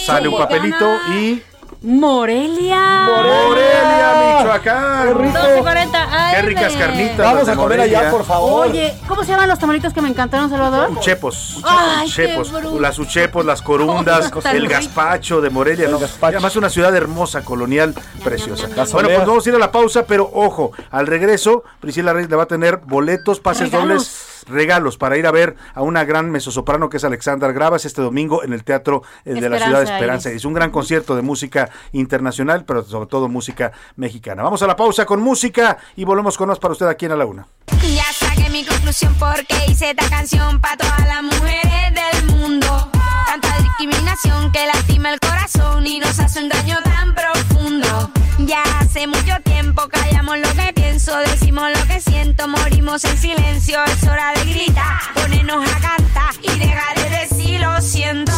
Sale 0.06 0.28
un 0.28 0.38
papelito 0.38 0.86
y. 1.14 1.44
Morelia. 1.82 3.08
Morelia, 3.08 4.38
Michoacán. 4.40 5.08
12.40 5.14 5.92
Qué 5.92 6.38
AM. 6.38 6.46
ricas 6.46 6.74
carnitas. 6.74 7.18
Vamos 7.18 7.48
a 7.48 7.56
comer 7.56 7.82
allá, 7.82 8.12
por 8.12 8.26
favor. 8.26 8.68
Oye, 8.68 8.94
¿cómo 9.08 9.24
se 9.24 9.32
llaman 9.32 9.48
los 9.48 9.60
tamalitos 9.60 9.94
que 9.94 10.02
me 10.02 10.10
encantaron, 10.10 10.50
Salvador? 10.50 10.90
Uchepos, 10.92 11.62
Ay, 11.64 12.12
qué 12.14 12.38
uchepos, 12.38 12.80
las 12.82 13.00
uchepos, 13.00 13.46
las 13.46 13.62
corundas, 13.62 14.30
Oh, 14.36 14.50
el 14.50 14.62
rico. 14.64 14.74
gazpacho 14.74 15.40
de 15.42 15.50
Morelia, 15.50 15.88
¿no? 15.88 16.00
Además 16.22 16.56
una 16.58 16.70
ciudad 16.70 16.94
hermosa, 16.96 17.44
colonial, 17.44 17.94
preciosa. 18.24 18.68
Las 18.76 18.92
Bueno, 18.92 19.10
pues 19.10 19.26
vamos 19.26 19.46
a 19.46 19.50
ir 19.50 19.56
a 19.56 19.60
la 19.60 19.72
pausa, 19.72 20.06
pero 20.06 20.30
ojo, 20.34 20.72
al 20.92 21.08
regreso, 21.08 21.64
Priscila 21.80 22.12
Reyes 22.14 22.30
le 22.30 22.36
va 22.36 22.44
a 22.44 22.48
tener 22.48 22.78
boletos, 22.78 23.40
pases 23.40 23.72
Regalos. 23.72 23.88
dobles, 23.88 24.39
regalos 24.50 24.98
para 24.98 25.18
ir 25.18 25.28
a 25.28 25.32
ver 25.32 25.56
a 25.74 25.82
una 25.82 26.04
gran 26.04 26.32
mezzosoprano 26.32 26.90
que 26.90 26.98
es 26.98 27.04
Alexandra 27.04 27.52
Gravas 27.52 27.86
este 27.86 28.02
domingo 28.02 28.44
en 28.44 28.54
el 28.54 28.64
Teatro 28.64 29.04
eh, 29.26 29.34
de 29.34 29.50
la 29.50 29.60
Ciudad 29.60 29.80
de 29.80 29.86
Esperanza. 29.86 30.30
Es 30.32 30.46
un 30.46 30.54
gran 30.54 30.72
concierto 30.72 31.16
de 31.16 31.22
música 31.22 31.70
internacional, 31.92 32.66
pero 32.66 32.84
sobre 32.84 33.08
todo 33.08 33.28
música 33.28 33.72
mexicana. 33.96 34.44
Vamos 34.44 34.62
a 34.64 34.68
la 34.68 34.76
pausa 34.76 35.06
con 35.06 35.22
música 35.22 35.78
y 35.96 36.04
volvemos 36.04 36.38
con 36.38 36.50
más 36.50 36.60
para 36.60 36.74
usted 36.74 36.88
aquí 36.88 37.06
en 37.06 37.14
A 37.14 37.16
la 37.16 37.26
Una. 37.26 37.48
Ya 37.82 38.04
saqué 38.14 38.50
mi 38.50 38.66
conclusión 38.66 39.16
porque 39.20 39.56
hice 39.68 39.92
esta 39.92 40.10
canción 40.10 40.60
para 40.60 40.78
todas 40.78 41.08
las 41.08 41.24
mujeres 41.24 41.94
del 41.94 42.36
mundo. 42.36 42.99
Tanta 43.30 43.56
discriminación 43.60 44.52
que 44.52 44.66
lastima 44.66 45.14
el 45.14 45.20
corazón 45.20 45.86
y 45.86 46.00
nos 46.00 46.20
hace 46.20 46.42
un 46.42 46.50
daño 46.50 46.80
tan 46.84 47.14
profundo. 47.14 48.12
Ya 48.40 48.64
hace 48.80 49.06
mucho 49.06 49.36
tiempo 49.44 49.88
callamos 49.88 50.40
lo 50.40 50.52
que 50.54 50.74
pienso, 50.74 51.16
decimos 51.20 51.70
lo 51.78 51.86
que 51.86 52.02
siento, 52.02 52.48
morimos 52.48 53.06
en 53.06 53.16
silencio. 53.20 53.84
Es 53.86 54.02
hora 54.02 54.34
de 54.34 54.52
gritar, 54.52 55.14
ponernos 55.14 55.64
a 55.64 55.80
cantar 55.80 56.34
y 56.42 56.58
dejar 56.58 56.98
de 56.98 57.10
decir 57.20 57.62
lo 57.62 57.80
siento. 57.80 58.34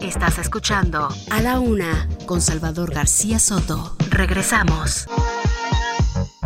Estás 0.00 0.38
escuchando 0.38 1.08
A 1.28 1.42
la 1.42 1.60
Una 1.60 2.08
con 2.24 2.40
Salvador 2.40 2.94
García 2.94 3.38
Soto. 3.38 3.94
Regresamos. 4.08 5.06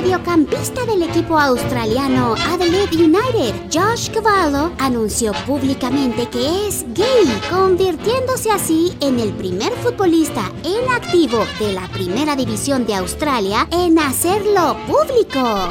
mediocampista 0.00 0.84
del 0.86 1.02
equipo 1.02 1.38
australiano 1.38 2.34
Adelaide 2.48 2.96
United, 2.96 3.54
Josh 3.72 4.10
Cavallo, 4.10 4.72
anunció 4.78 5.32
públicamente 5.46 6.28
que 6.28 6.66
es 6.66 6.84
gay, 6.94 7.40
convirtiéndose 7.48 8.50
así 8.50 8.96
en 9.00 9.20
el 9.20 9.32
primer 9.34 9.72
futbolista 9.74 10.50
en 10.64 10.90
activo 10.90 11.46
de 11.60 11.74
la 11.74 11.86
primera 11.88 12.34
división 12.34 12.86
de 12.86 12.96
Australia 12.96 13.68
en 13.70 13.98
hacerlo 14.00 14.76
público. 14.86 15.68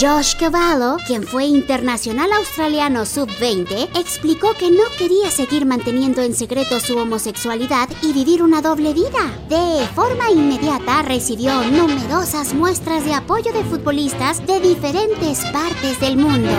Josh 0.00 0.36
Cavallo, 0.36 0.96
quien 1.08 1.24
fue 1.24 1.46
internacional 1.46 2.32
australiano 2.32 3.04
sub-20, 3.04 3.88
explicó 3.98 4.54
que 4.54 4.70
no 4.70 4.84
quería 4.96 5.28
seguir 5.28 5.66
manteniendo 5.66 6.22
en 6.22 6.34
secreto 6.34 6.78
su 6.78 6.96
homosexualidad 6.96 7.88
y 8.00 8.12
vivir 8.12 8.44
una 8.44 8.62
doble 8.62 8.94
vida. 8.94 9.18
De 9.48 9.84
forma 9.96 10.30
inmediata 10.30 11.02
recibió 11.02 11.64
numerosas 11.64 12.54
muestras 12.54 13.04
de 13.04 13.14
apoyo 13.14 13.52
de 13.52 13.64
futbolistas 13.64 14.46
de 14.46 14.60
diferentes 14.60 15.44
partes 15.46 15.98
del 15.98 16.16
mundo. 16.16 16.52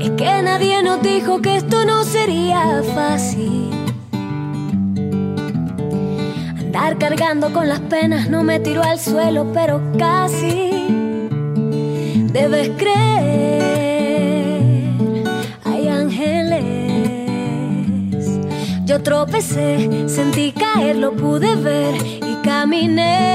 Es 0.00 0.10
que 0.10 0.42
nadie 0.42 0.82
nos 0.82 1.00
dijo 1.00 1.40
que 1.40 1.58
esto 1.58 1.84
no 1.84 2.02
sería 2.02 2.82
fácil. 2.92 3.70
Andar 6.58 6.98
cargando 6.98 7.52
con 7.52 7.68
las 7.68 7.78
penas 7.78 8.28
no 8.28 8.42
me 8.42 8.58
tiró 8.58 8.82
al 8.82 8.98
suelo, 8.98 9.46
pero 9.54 9.80
casi. 9.96 10.69
Debes 12.32 12.70
creer, 12.78 14.62
hay 15.64 15.88
ángeles. 15.88 16.62
Yo 18.84 19.02
tropecé, 19.02 20.08
sentí 20.08 20.52
caer, 20.52 20.94
lo 20.96 21.10
pude 21.12 21.56
ver 21.56 21.96
y 21.96 22.36
caminé. 22.44 23.26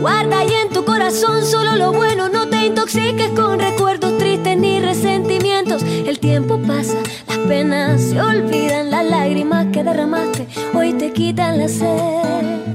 Guarda 0.00 0.40
ahí 0.40 0.54
en 0.60 0.70
tu 0.70 0.84
corazón 0.84 1.44
solo 1.44 1.76
lo 1.76 1.92
bueno, 1.92 2.28
no 2.30 2.48
te 2.48 2.66
intoxiques 2.66 3.30
con 3.30 3.60
recuerdos 3.60 4.18
tristes 4.18 4.58
ni 4.58 4.80
resentimientos. 4.80 5.84
El 5.84 6.18
tiempo 6.18 6.60
pasa, 6.66 6.98
las 7.28 7.38
penas 7.38 8.00
se 8.02 8.20
olvidan, 8.20 8.90
las 8.90 9.04
lágrimas 9.04 9.66
que 9.72 9.84
derramaste 9.84 10.48
hoy 10.74 10.94
te 10.94 11.12
quitan 11.12 11.58
la 11.58 11.68
sed 11.68 12.65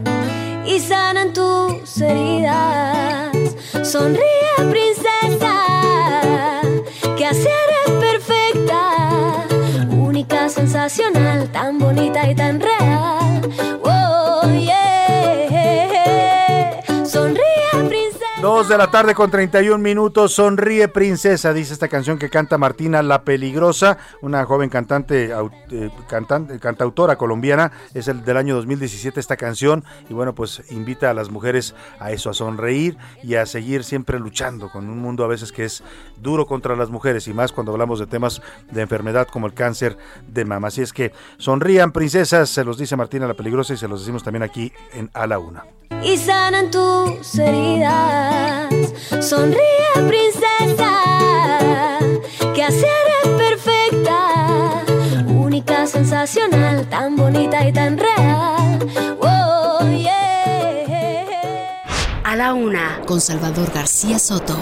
y 0.76 0.80
sanan 0.80 1.34
tus 1.34 2.00
heridas. 2.02 3.36
Sonríe, 3.84 4.56
princesa, 4.70 6.62
que 7.18 7.26
así 7.26 7.48
eres 7.48 8.00
perfecta, 8.00 9.48
única, 9.92 10.48
sensacional, 10.50 11.50
tan 11.52 11.78
bonita 11.78 12.30
y 12.30 12.36
tan 12.36 12.60
real. 12.60 12.91
Dos 18.54 18.68
de 18.68 18.78
la 18.78 18.92
tarde 18.92 19.16
con 19.16 19.32
31 19.32 19.78
minutos. 19.78 20.34
Sonríe 20.34 20.90
princesa, 20.90 21.54
dice 21.54 21.72
esta 21.72 21.88
canción 21.88 22.20
que 22.20 22.30
canta 22.30 22.58
Martina 22.58 23.02
La 23.02 23.24
Peligrosa, 23.24 23.98
una 24.22 24.44
joven 24.44 24.70
cantante, 24.70 25.32
eh, 25.72 25.90
cantante 26.10 26.60
cantautora 26.60 27.16
colombiana. 27.16 27.72
Es 27.94 28.10
el 28.10 28.26
del 28.26 28.36
año 28.36 28.56
2017 28.56 29.22
esta 29.22 29.38
canción 29.38 29.86
y 30.10 30.14
bueno, 30.14 30.36
pues 30.36 30.64
invita 30.70 31.10
a 31.10 31.14
las 31.14 31.30
mujeres 31.30 31.76
a 31.98 32.12
eso, 32.12 32.30
a 32.30 32.34
sonreír 32.34 32.98
y 33.24 33.36
a 33.36 33.46
seguir 33.46 33.86
siempre 33.86 34.20
luchando 34.20 34.70
con 34.70 34.90
un 34.90 35.00
mundo 35.00 35.24
a 35.24 35.28
veces 35.28 35.54
que 35.54 35.64
es 35.64 35.82
duro 36.18 36.46
contra 36.46 36.76
las 36.76 36.90
mujeres 36.90 37.30
y 37.30 37.34
más 37.34 37.54
cuando 37.54 37.72
hablamos 37.72 38.00
de 38.00 38.08
temas 38.08 38.42
de 38.70 38.82
enfermedad 38.82 39.30
como 39.30 39.48
el 39.48 39.54
cáncer 39.54 39.98
de 40.28 40.44
mama. 40.44 40.68
Así 40.68 40.82
es 40.82 40.92
que 40.92 41.14
sonrían 41.38 41.94
princesas, 41.94 42.50
se 42.50 42.66
los 42.66 42.78
dice 42.78 42.98
Martina 42.98 43.28
La 43.28 43.34
Peligrosa 43.34 43.76
y 43.76 43.78
se 43.78 43.88
los 43.88 44.02
decimos 44.02 44.24
también 44.24 44.44
aquí 44.44 44.74
en 44.92 45.10
A 45.14 45.26
la 45.26 45.40
Una. 45.40 45.64
y 46.04 46.18
sanan 46.18 46.70
tus 46.72 47.38
heridas. 47.40 48.41
Sonríe, 49.22 49.94
princesa, 50.08 50.94
que 52.54 52.64
así 52.64 52.86
eres 52.86 53.38
perfecta, 53.38 54.84
única, 55.28 55.88
sensacional, 55.88 56.88
tan 56.90 57.16
bonita 57.16 57.68
y 57.68 57.72
tan 57.72 57.98
real. 57.98 58.80
Oh, 59.22 59.86
yeah. 59.98 61.82
A 62.24 62.36
la 62.36 62.54
una, 62.54 63.02
con 63.06 63.22
Salvador 63.22 63.72
García 63.74 64.20
Soto. 64.20 64.58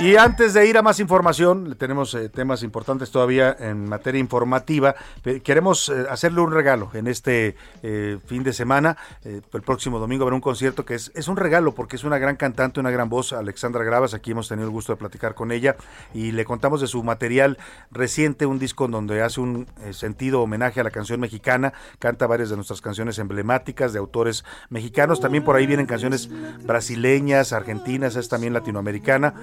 Y 0.00 0.14
antes 0.14 0.54
de 0.54 0.64
ir 0.64 0.78
a 0.78 0.82
más 0.82 1.00
información, 1.00 1.74
tenemos 1.76 2.14
eh, 2.14 2.28
temas 2.28 2.62
importantes 2.62 3.10
todavía 3.10 3.56
en 3.58 3.88
materia 3.88 4.20
informativa. 4.20 4.94
Queremos 5.42 5.88
eh, 5.88 6.06
hacerle 6.08 6.40
un 6.40 6.52
regalo 6.52 6.88
en 6.94 7.08
este 7.08 7.56
eh, 7.82 8.18
fin 8.24 8.44
de 8.44 8.52
semana. 8.52 8.96
Eh, 9.24 9.40
el 9.52 9.62
próximo 9.62 9.98
domingo 9.98 10.22
habrá 10.22 10.36
un 10.36 10.40
concierto 10.40 10.84
que 10.84 10.94
es, 10.94 11.10
es 11.16 11.26
un 11.26 11.36
regalo 11.36 11.74
porque 11.74 11.96
es 11.96 12.04
una 12.04 12.18
gran 12.18 12.36
cantante, 12.36 12.78
una 12.78 12.92
gran 12.92 13.08
voz, 13.08 13.32
Alexandra 13.32 13.82
Gravas. 13.82 14.14
Aquí 14.14 14.30
hemos 14.30 14.46
tenido 14.46 14.68
el 14.68 14.72
gusto 14.72 14.92
de 14.92 14.98
platicar 14.98 15.34
con 15.34 15.50
ella 15.50 15.74
y 16.14 16.30
le 16.30 16.44
contamos 16.44 16.80
de 16.80 16.86
su 16.86 17.02
material 17.02 17.58
reciente, 17.90 18.46
un 18.46 18.60
disco 18.60 18.86
donde 18.86 19.22
hace 19.22 19.40
un 19.40 19.66
sentido 19.90 20.42
homenaje 20.42 20.78
a 20.78 20.84
la 20.84 20.92
canción 20.92 21.18
mexicana. 21.18 21.72
Canta 21.98 22.28
varias 22.28 22.50
de 22.50 22.54
nuestras 22.54 22.80
canciones 22.80 23.18
emblemáticas 23.18 23.92
de 23.92 23.98
autores 23.98 24.44
mexicanos. 24.70 25.18
También 25.18 25.42
por 25.42 25.56
ahí 25.56 25.66
vienen 25.66 25.86
canciones 25.86 26.30
brasileñas, 26.64 27.52
argentinas, 27.52 28.14
es 28.14 28.28
también 28.28 28.52
latinoamericana. 28.52 29.34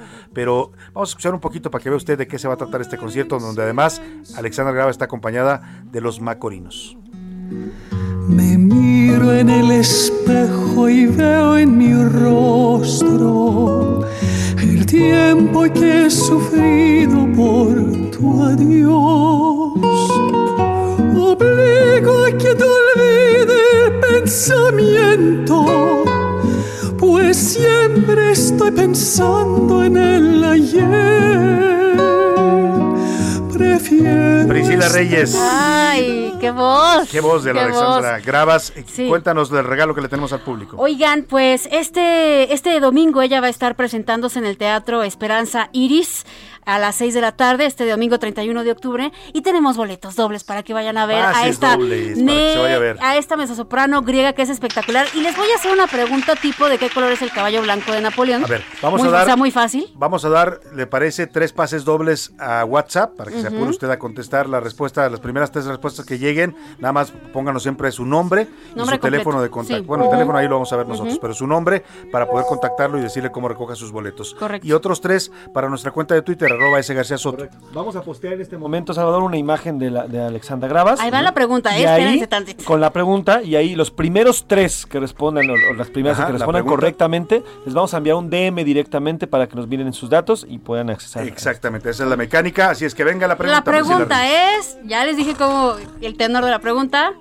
Vamos 0.46 1.10
a 1.10 1.12
escuchar 1.12 1.34
un 1.34 1.40
poquito 1.40 1.70
para 1.70 1.84
que 1.84 1.90
vea 1.90 1.98
usted 1.98 2.18
de 2.18 2.28
qué 2.28 2.40
se 2.40 2.48
va 2.48 2.54
a 2.54 2.58
tratar 2.58 2.82
este 2.82 2.98
concierto, 2.98 3.40
donde 3.40 3.62
además 3.62 4.02
Alexandra 4.38 4.74
Grava 4.74 4.92
está 4.92 5.06
acompañada 5.06 5.84
de 5.92 6.02
los 6.02 6.22
Macorinos. 6.22 6.98
Me 8.28 8.58
miro 8.58 9.34
en 9.34 9.50
el 9.50 9.72
espejo 9.72 10.90
y 10.90 11.06
veo 11.06 11.58
en 11.58 11.78
mi 11.78 11.94
rostro 11.94 14.02
el 14.60 14.86
tiempo 14.86 15.64
que 15.74 16.06
he 16.06 16.10
sufrido 16.10 17.28
por 17.36 17.76
tu 18.12 18.44
adiós. 18.44 19.72
Obligo 21.18 22.26
a 22.26 22.32
que 22.32 22.56
te 22.56 22.64
olvide 22.64 23.86
el 23.86 24.00
pensamiento, 24.00 25.66
pues 26.98 27.38
siempre 27.38 28.32
estoy 28.32 28.72
pensando 28.72 29.84
en 29.84 29.98
el 29.98 30.44
ayer. 30.44 31.96
Prefiero. 33.52 34.48
Priscila 34.48 34.90
Reyes. 34.90 35.38
Ay, 35.40 36.34
qué 36.40 36.52
voz. 36.52 37.10
Qué 37.10 37.22
voz 37.22 37.44
de 37.44 37.54
la 37.54 37.62
qué 37.62 37.66
Alexandra 37.66 38.16
voz. 38.18 38.26
Gravas. 38.26 38.74
Sí. 38.88 39.08
Cuéntanos 39.08 39.50
del 39.50 39.66
regalo 39.66 39.96
que 39.96 40.02
le 40.02 40.10
tenemos 40.10 40.34
al 40.34 40.42
público. 40.42 40.76
Oigan, 40.78 41.24
pues 41.24 41.68
este, 41.72 42.54
este 42.54 42.80
domingo 42.80 43.22
ella 43.22 43.42
va 43.42 43.48
a 43.48 43.50
estar 43.50 43.76
presentándose 43.76 44.40
en 44.40 44.46
el 44.46 44.58
Teatro 44.58 45.04
Esperanza 45.04 45.70
Iris 45.72 46.26
a 46.66 46.80
las 46.80 46.96
6 46.96 47.14
de 47.14 47.22
la 47.22 47.34
tarde, 47.34 47.66
este 47.66 47.88
domingo 47.90 48.18
31 48.20 48.64
de 48.64 48.72
octubre, 48.72 49.12
y 49.34 49.42
tenemos 49.42 49.78
boletos 49.78 50.16
dobles 50.16 50.44
para 50.44 50.64
que 50.64 50.74
vayan 50.74 50.98
a 50.98 51.06
ver 51.06 51.22
a 51.24 51.32
Pases 51.32 51.50
esta 51.52 51.76
dobles 51.78 52.18
se 52.18 52.58
vaya 52.58 52.76
a 52.76 52.80
ver. 52.80 52.98
a 53.02 53.18
esta 53.18 53.38
mezzosoprano 53.38 54.02
griega 54.02 54.34
que 54.34 54.42
es 54.42 54.50
espectacular. 54.50 55.08
Y 55.14 55.22
les 55.22 55.36
voy 55.38 55.50
a 55.52 55.56
hacer 55.56 55.72
una 55.72 55.88
pregunta 55.88 56.36
tipo 56.36 56.68
de 56.68 56.78
qué 56.78 56.90
color 56.90 57.12
es 57.12 57.22
el 57.22 57.32
caballo 57.32 57.62
blanco 57.62 57.92
de 57.92 58.02
Napoleón. 58.02 58.44
A 58.44 58.48
ver, 58.48 58.64
vamos 58.82 59.00
Muy- 59.02 59.10
a 59.10 59.12
dar. 59.12 59.38
Muy 59.38 59.52
fácil. 59.52 59.88
Vamos 59.96 60.24
a 60.26 60.30
dar, 60.30 60.60
¿le 60.74 60.88
parece? 60.88 61.28
Tres 61.28 61.52
pases 61.52 61.84
dobles 61.84 62.32
a 62.40 62.64
WhatsApp 62.66 63.16
para 63.18 63.32
que 63.32 63.42
se 63.42 63.48
Ujú. 63.48 63.56
apure 63.58 63.70
usted 63.72 63.90
a 63.92 64.00
contestar 64.00 64.48
la 64.48 64.60
respuesta, 64.60 65.10
las 65.10 65.20
primeras 65.20 65.52
tres 65.52 65.66
respuestas 65.66 66.06
que 66.06 66.18
lleguen. 66.18 66.56
Nada 66.80 66.94
más 66.94 67.12
pónganos 67.34 67.64
siempre 67.64 67.92
su 67.92 68.06
nombre 68.06 68.48
y 68.72 68.76
Nombre 68.78 68.96
su 68.96 69.02
teléfono 69.02 69.38
completo. 69.38 69.42
de 69.44 69.50
contacto. 69.50 69.82
Sí. 69.82 69.88
Bueno, 69.88 70.04
el 70.06 70.08
Ujú. 70.08 70.16
teléfono 70.18 70.38
ahí 70.38 70.48
lo 70.48 70.56
vamos 70.56 70.72
a 70.72 70.78
ver 70.78 70.88
nosotros, 70.88 71.14
Ujú. 71.14 71.22
pero 71.22 71.34
su 71.34 71.48
nombre 71.48 71.84
para 72.12 72.28
poder 72.28 72.46
contactarlo 72.48 72.98
y 72.98 73.02
decirle 73.02 73.32
cómo 73.32 73.48
recoja 73.50 73.76
sus 73.76 73.92
boletos. 73.92 74.34
Correcto. 74.36 74.66
Y 74.68 74.72
otros 74.72 75.02
tres 75.02 75.32
para 75.54 75.68
nuestra 75.70 75.92
cuenta 75.92 76.16
de 76.16 76.22
Twitter, 76.22 76.52
arroba 76.56 76.80
S. 76.80 76.94
García 76.94 77.18
Soto. 77.18 77.48
Vamos 77.74 77.96
a 77.96 78.02
postear 78.02 78.34
en 78.34 78.42
este 78.42 78.58
momento, 78.58 78.94
Salvador, 78.94 79.24
una 79.24 79.38
imagen 79.38 79.80
de, 79.80 79.92
la, 79.92 80.08
de 80.08 80.22
Alexandra 80.22 80.68
Gravas. 80.68 81.00
Ahí 81.00 81.12
va 81.12 81.22
la 81.22 81.34
pregunta, 81.34 81.78
Y 81.78 81.84
¿eh? 81.84 81.88
ahí, 81.88 82.28
tantito. 82.28 82.64
con 82.66 82.82
la 82.82 82.92
pregunta, 82.92 83.42
y 83.44 83.56
ahí 83.56 83.76
los 83.76 83.92
primeros 83.92 84.46
tres 84.48 84.86
que 84.86 85.00
respondan, 85.00 85.50
o, 85.50 85.54
o 85.54 85.74
las 85.74 85.90
primeras 85.90 86.18
Ajá, 86.20 86.28
que 86.28 86.34
respondan 86.34 86.66
correctamente, 86.66 87.44
les 87.66 87.74
vamos 87.74 87.94
a 87.94 87.98
enviar 87.98 88.16
un 88.16 88.30
DM 88.30 88.64
directamente 88.64 89.28
para 89.28 89.48
que 89.48 89.56
nos 89.56 89.68
miren 89.68 89.92
sus 89.94 90.10
datos 90.10 90.46
y 90.50 90.58
puedan 90.60 90.90
accesar. 90.90 91.28
Exactamente, 91.28 91.90
esa 91.90 92.04
es 92.04 92.10
la 92.10 92.18
mecánica. 92.18 92.70
Así 92.72 92.86
es 92.86 92.96
que 92.96 93.04
venga 93.04 93.28
la 93.28 93.38
pregunta. 93.38 93.60
La 93.60 93.64
pregunta 93.64 94.56
es, 94.58 94.78
ya 94.86 95.06
les 95.06 95.18
dije 95.18 95.36
como 95.36 95.76
el 96.02 96.18
tenor 96.18 96.46
de 96.46 96.52
la 96.52 96.60
pregunta. 96.60 97.14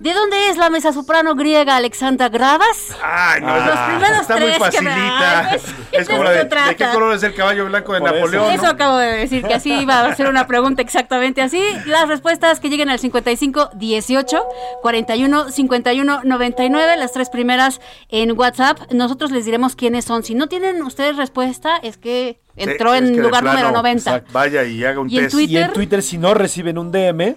¿De 0.00 0.12
dónde 0.12 0.48
es 0.50 0.56
la 0.56 0.68
mesa 0.70 0.92
soprano 0.92 1.34
griega 1.34 1.76
Alexandra 1.76 2.28
Gravas? 2.28 2.94
Ay, 3.02 3.40
no, 3.40 3.54
Los 3.56 3.78
primeros 3.78 4.20
está 4.20 4.34
tres 4.36 4.58
muy 4.58 4.70
que 4.70 4.80
me- 4.82 4.90
facilita. 4.90 5.40
Ay, 5.50 5.58
pues, 5.58 5.74
es 5.92 6.08
como 6.08 6.18
de 6.18 6.24
la 6.24 6.30
de, 6.30 6.38
eso 6.40 6.48
trata. 6.48 6.68
¿de 6.68 6.76
qué 6.76 6.86
color 6.92 7.14
es 7.14 7.22
el 7.22 7.34
caballo 7.34 7.66
blanco 7.66 7.92
de 7.94 8.00
Por 8.00 8.08
eso. 8.10 8.16
Napoleón? 8.18 8.50
Eso 8.52 8.62
no? 8.64 8.68
acabo 8.68 8.96
de 8.98 9.12
decir, 9.12 9.42
que 9.44 9.54
así 9.54 9.72
iba 9.72 10.00
a 10.04 10.14
ser 10.14 10.28
una 10.28 10.46
pregunta 10.46 10.82
exactamente 10.82 11.40
así. 11.42 11.62
Las 11.86 12.08
respuestas 12.08 12.60
que 12.60 12.68
lleguen 12.68 12.90
al 12.90 12.98
55 12.98 13.70
18 13.74 14.44
41 14.82 15.50
51 15.50 16.20
99, 16.24 16.96
las 16.96 17.12
tres 17.12 17.30
primeras 17.30 17.80
en 18.08 18.38
WhatsApp. 18.38 18.78
Nosotros 18.92 19.30
les 19.30 19.44
diremos 19.44 19.76
quiénes 19.76 20.04
son. 20.04 20.24
Si 20.24 20.34
no 20.34 20.48
tienen 20.48 20.82
ustedes 20.82 21.16
respuesta, 21.16 21.76
es 21.82 21.96
que 21.96 22.40
entró 22.56 22.92
Sí, 22.92 22.98
es 22.98 23.08
en 23.08 23.14
que 23.16 23.20
lugar 23.22 23.42
plano, 23.42 23.58
número 23.58 23.72
90. 23.76 24.10
exacto, 24.10 24.30
Vaya 24.32 24.64
y 24.64 24.84
haga 24.84 25.00
un 25.00 25.08
Y 25.10 25.18
en 25.18 25.24
test. 25.24 25.38
Y 25.40 25.56
en 25.56 25.72
Twitter, 25.72 26.02
si 26.02 26.18
no 26.18 26.34
reciben 26.34 26.78
un 26.78 26.92
DM, 26.92 27.36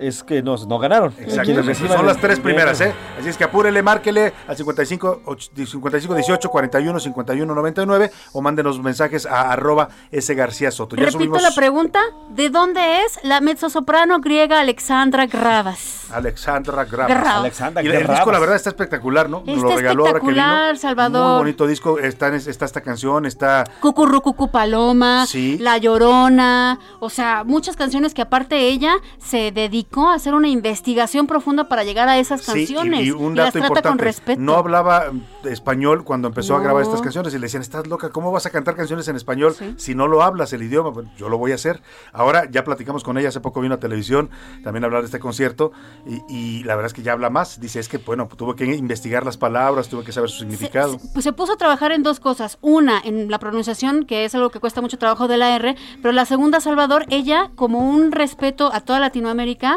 es 0.00 0.22
que 0.22 0.42
no, 0.42 0.56
no 0.66 0.78
ganaron. 0.78 1.12
Exactamente. 1.18 1.74
Son 1.74 2.06
las 2.06 2.18
tres 2.18 2.40
primeras, 2.40 2.80
¿eh? 2.80 2.92
Así 3.18 3.28
es 3.28 3.36
que 3.36 3.44
apúrele, 3.44 3.82
márquele 3.82 4.32
al 4.48 4.56
55, 4.56 5.22
och- 5.26 5.50
55 5.54 6.14
18 6.14 6.48
41 6.50 6.98
51 7.00 7.54
99 7.54 8.10
o 8.32 8.40
mándenos 8.42 8.80
mensajes 8.82 9.26
a 9.26 9.52
arroba 9.52 9.88
S 10.10 10.34
García 10.34 10.70
Soto. 10.70 10.96
Ya 10.96 11.02
Repito 11.02 11.18
subimos 11.18 11.42
la 11.42 11.50
pregunta, 11.52 12.00
¿de 12.30 12.50
dónde 12.50 13.02
es 13.04 13.18
la 13.22 13.40
mezzosoprano 13.40 14.20
griega 14.20 14.60
Alexandra 14.60 15.26
Gravas? 15.26 16.06
Alexandra 16.12 16.84
Gravas. 16.84 17.08
Gravas. 17.08 17.36
Alexandra 17.40 17.82
y 17.82 17.86
el 17.86 17.92
Gravas. 17.92 18.16
disco, 18.16 18.32
la 18.32 18.38
verdad, 18.40 18.56
está 18.56 18.70
espectacular, 18.70 19.28
¿no? 19.30 19.40
Nos 19.46 19.56
Está 19.56 19.68
lo 19.68 19.76
regaló 19.76 20.06
ahora 20.06 20.20
que 20.20 20.26
vino. 20.26 20.40
espectacular, 20.40 20.78
Salvador. 20.78 21.28
Muy 21.34 21.38
bonito 21.38 21.66
disco. 21.66 21.98
Está, 21.98 22.28
en- 22.28 22.34
está 22.34 22.64
esta 22.64 22.80
canción, 22.80 23.26
está 23.26 23.64
Cucurrucucu 23.80 24.50
Paloma, 24.50 25.26
Sí. 25.26 25.58
La 25.58 25.78
Llorona, 25.78 26.78
o 27.00 27.10
sea, 27.10 27.44
muchas 27.44 27.76
canciones 27.76 28.14
que 28.14 28.22
aparte 28.22 28.58
ella 28.68 28.94
se 29.18 29.52
dedicó 29.90 30.08
a 30.08 30.14
hacer 30.14 30.34
una 30.34 30.48
investigación 30.48 31.26
profunda 31.26 31.68
para 31.68 31.82
llegar 31.82 32.08
a 32.08 32.18
esas 32.18 32.42
Sí, 32.42 32.52
canciones 32.52 33.00
y, 33.00 33.04
y 33.08 33.10
un 33.10 33.34
las 33.36 33.46
dato 33.46 33.58
trata 33.58 33.66
importante, 33.66 33.88
con 33.88 33.98
respeto. 33.98 34.40
no 34.40 34.54
hablaba 34.54 35.06
español 35.44 36.04
cuando 36.04 36.28
empezó 36.28 36.54
a 36.54 36.60
grabar 36.60 36.82
estas 36.82 37.02
canciones 37.02 37.34
y 37.34 37.38
le 37.38 37.42
decían, 37.46 37.62
estás 37.62 37.86
loca, 37.88 38.10
¿cómo 38.10 38.30
vas 38.30 38.46
a 38.46 38.50
cantar 38.50 38.76
canciones 38.76 39.08
en 39.08 39.16
español 39.16 39.54
si 39.76 39.94
no 39.94 40.06
lo 40.06 40.22
hablas 40.22 40.52
el 40.52 40.62
idioma? 40.62 40.90
Bueno, 40.90 41.10
yo 41.16 41.28
lo 41.28 41.38
voy 41.38 41.52
a 41.52 41.56
hacer. 41.56 41.82
Ahora 42.12 42.48
ya 42.50 42.62
platicamos 42.64 43.02
con 43.02 43.18
ella, 43.18 43.30
hace 43.30 43.40
poco 43.40 43.60
vino 43.60 43.74
a 43.74 43.80
televisión 43.80 44.30
también 44.62 44.84
a 44.84 44.86
hablar 44.86 45.02
de 45.02 45.06
este 45.06 45.18
concierto 45.18 45.72
y, 46.06 46.20
y 46.60 46.64
la 46.64 46.76
verdad 46.76 46.86
es 46.86 46.94
que 46.94 47.02
ya 47.02 47.12
habla 47.12 47.30
más. 47.30 47.60
Dice, 47.60 47.80
es 47.80 47.88
que 47.88 47.98
bueno, 47.98 48.28
tuvo 48.36 48.54
que 48.54 48.64
investigar 48.64 49.24
las 49.24 49.36
palabras, 49.36 49.88
tuvo 49.88 50.04
que 50.04 50.12
saber 50.12 50.30
su 50.30 50.38
significado. 50.38 50.98
Pues 51.12 51.24
se 51.24 51.32
puso 51.32 51.54
a 51.54 51.56
trabajar 51.56 51.90
en 51.92 52.02
dos 52.02 52.20
cosas. 52.20 52.58
Una, 52.60 53.00
en 53.04 53.28
la 53.30 53.38
pronunciación, 53.40 54.04
que 54.04 54.24
es 54.24 54.34
algo 54.34 54.50
que 54.50 54.60
cuesta 54.60 54.80
mucho 54.80 54.98
trabajo 54.98 55.26
de 55.26 55.36
la 55.36 55.54
R, 55.56 55.76
pero 56.00 56.12
la 56.12 56.24
segunda, 56.26 56.60
Salvador, 56.60 57.06
ella, 57.08 57.50
como 57.56 57.80
un 57.80 58.12
respeto 58.12 58.70
a 58.72 58.80
toda 58.80 59.00
Latinoamérica, 59.00 59.69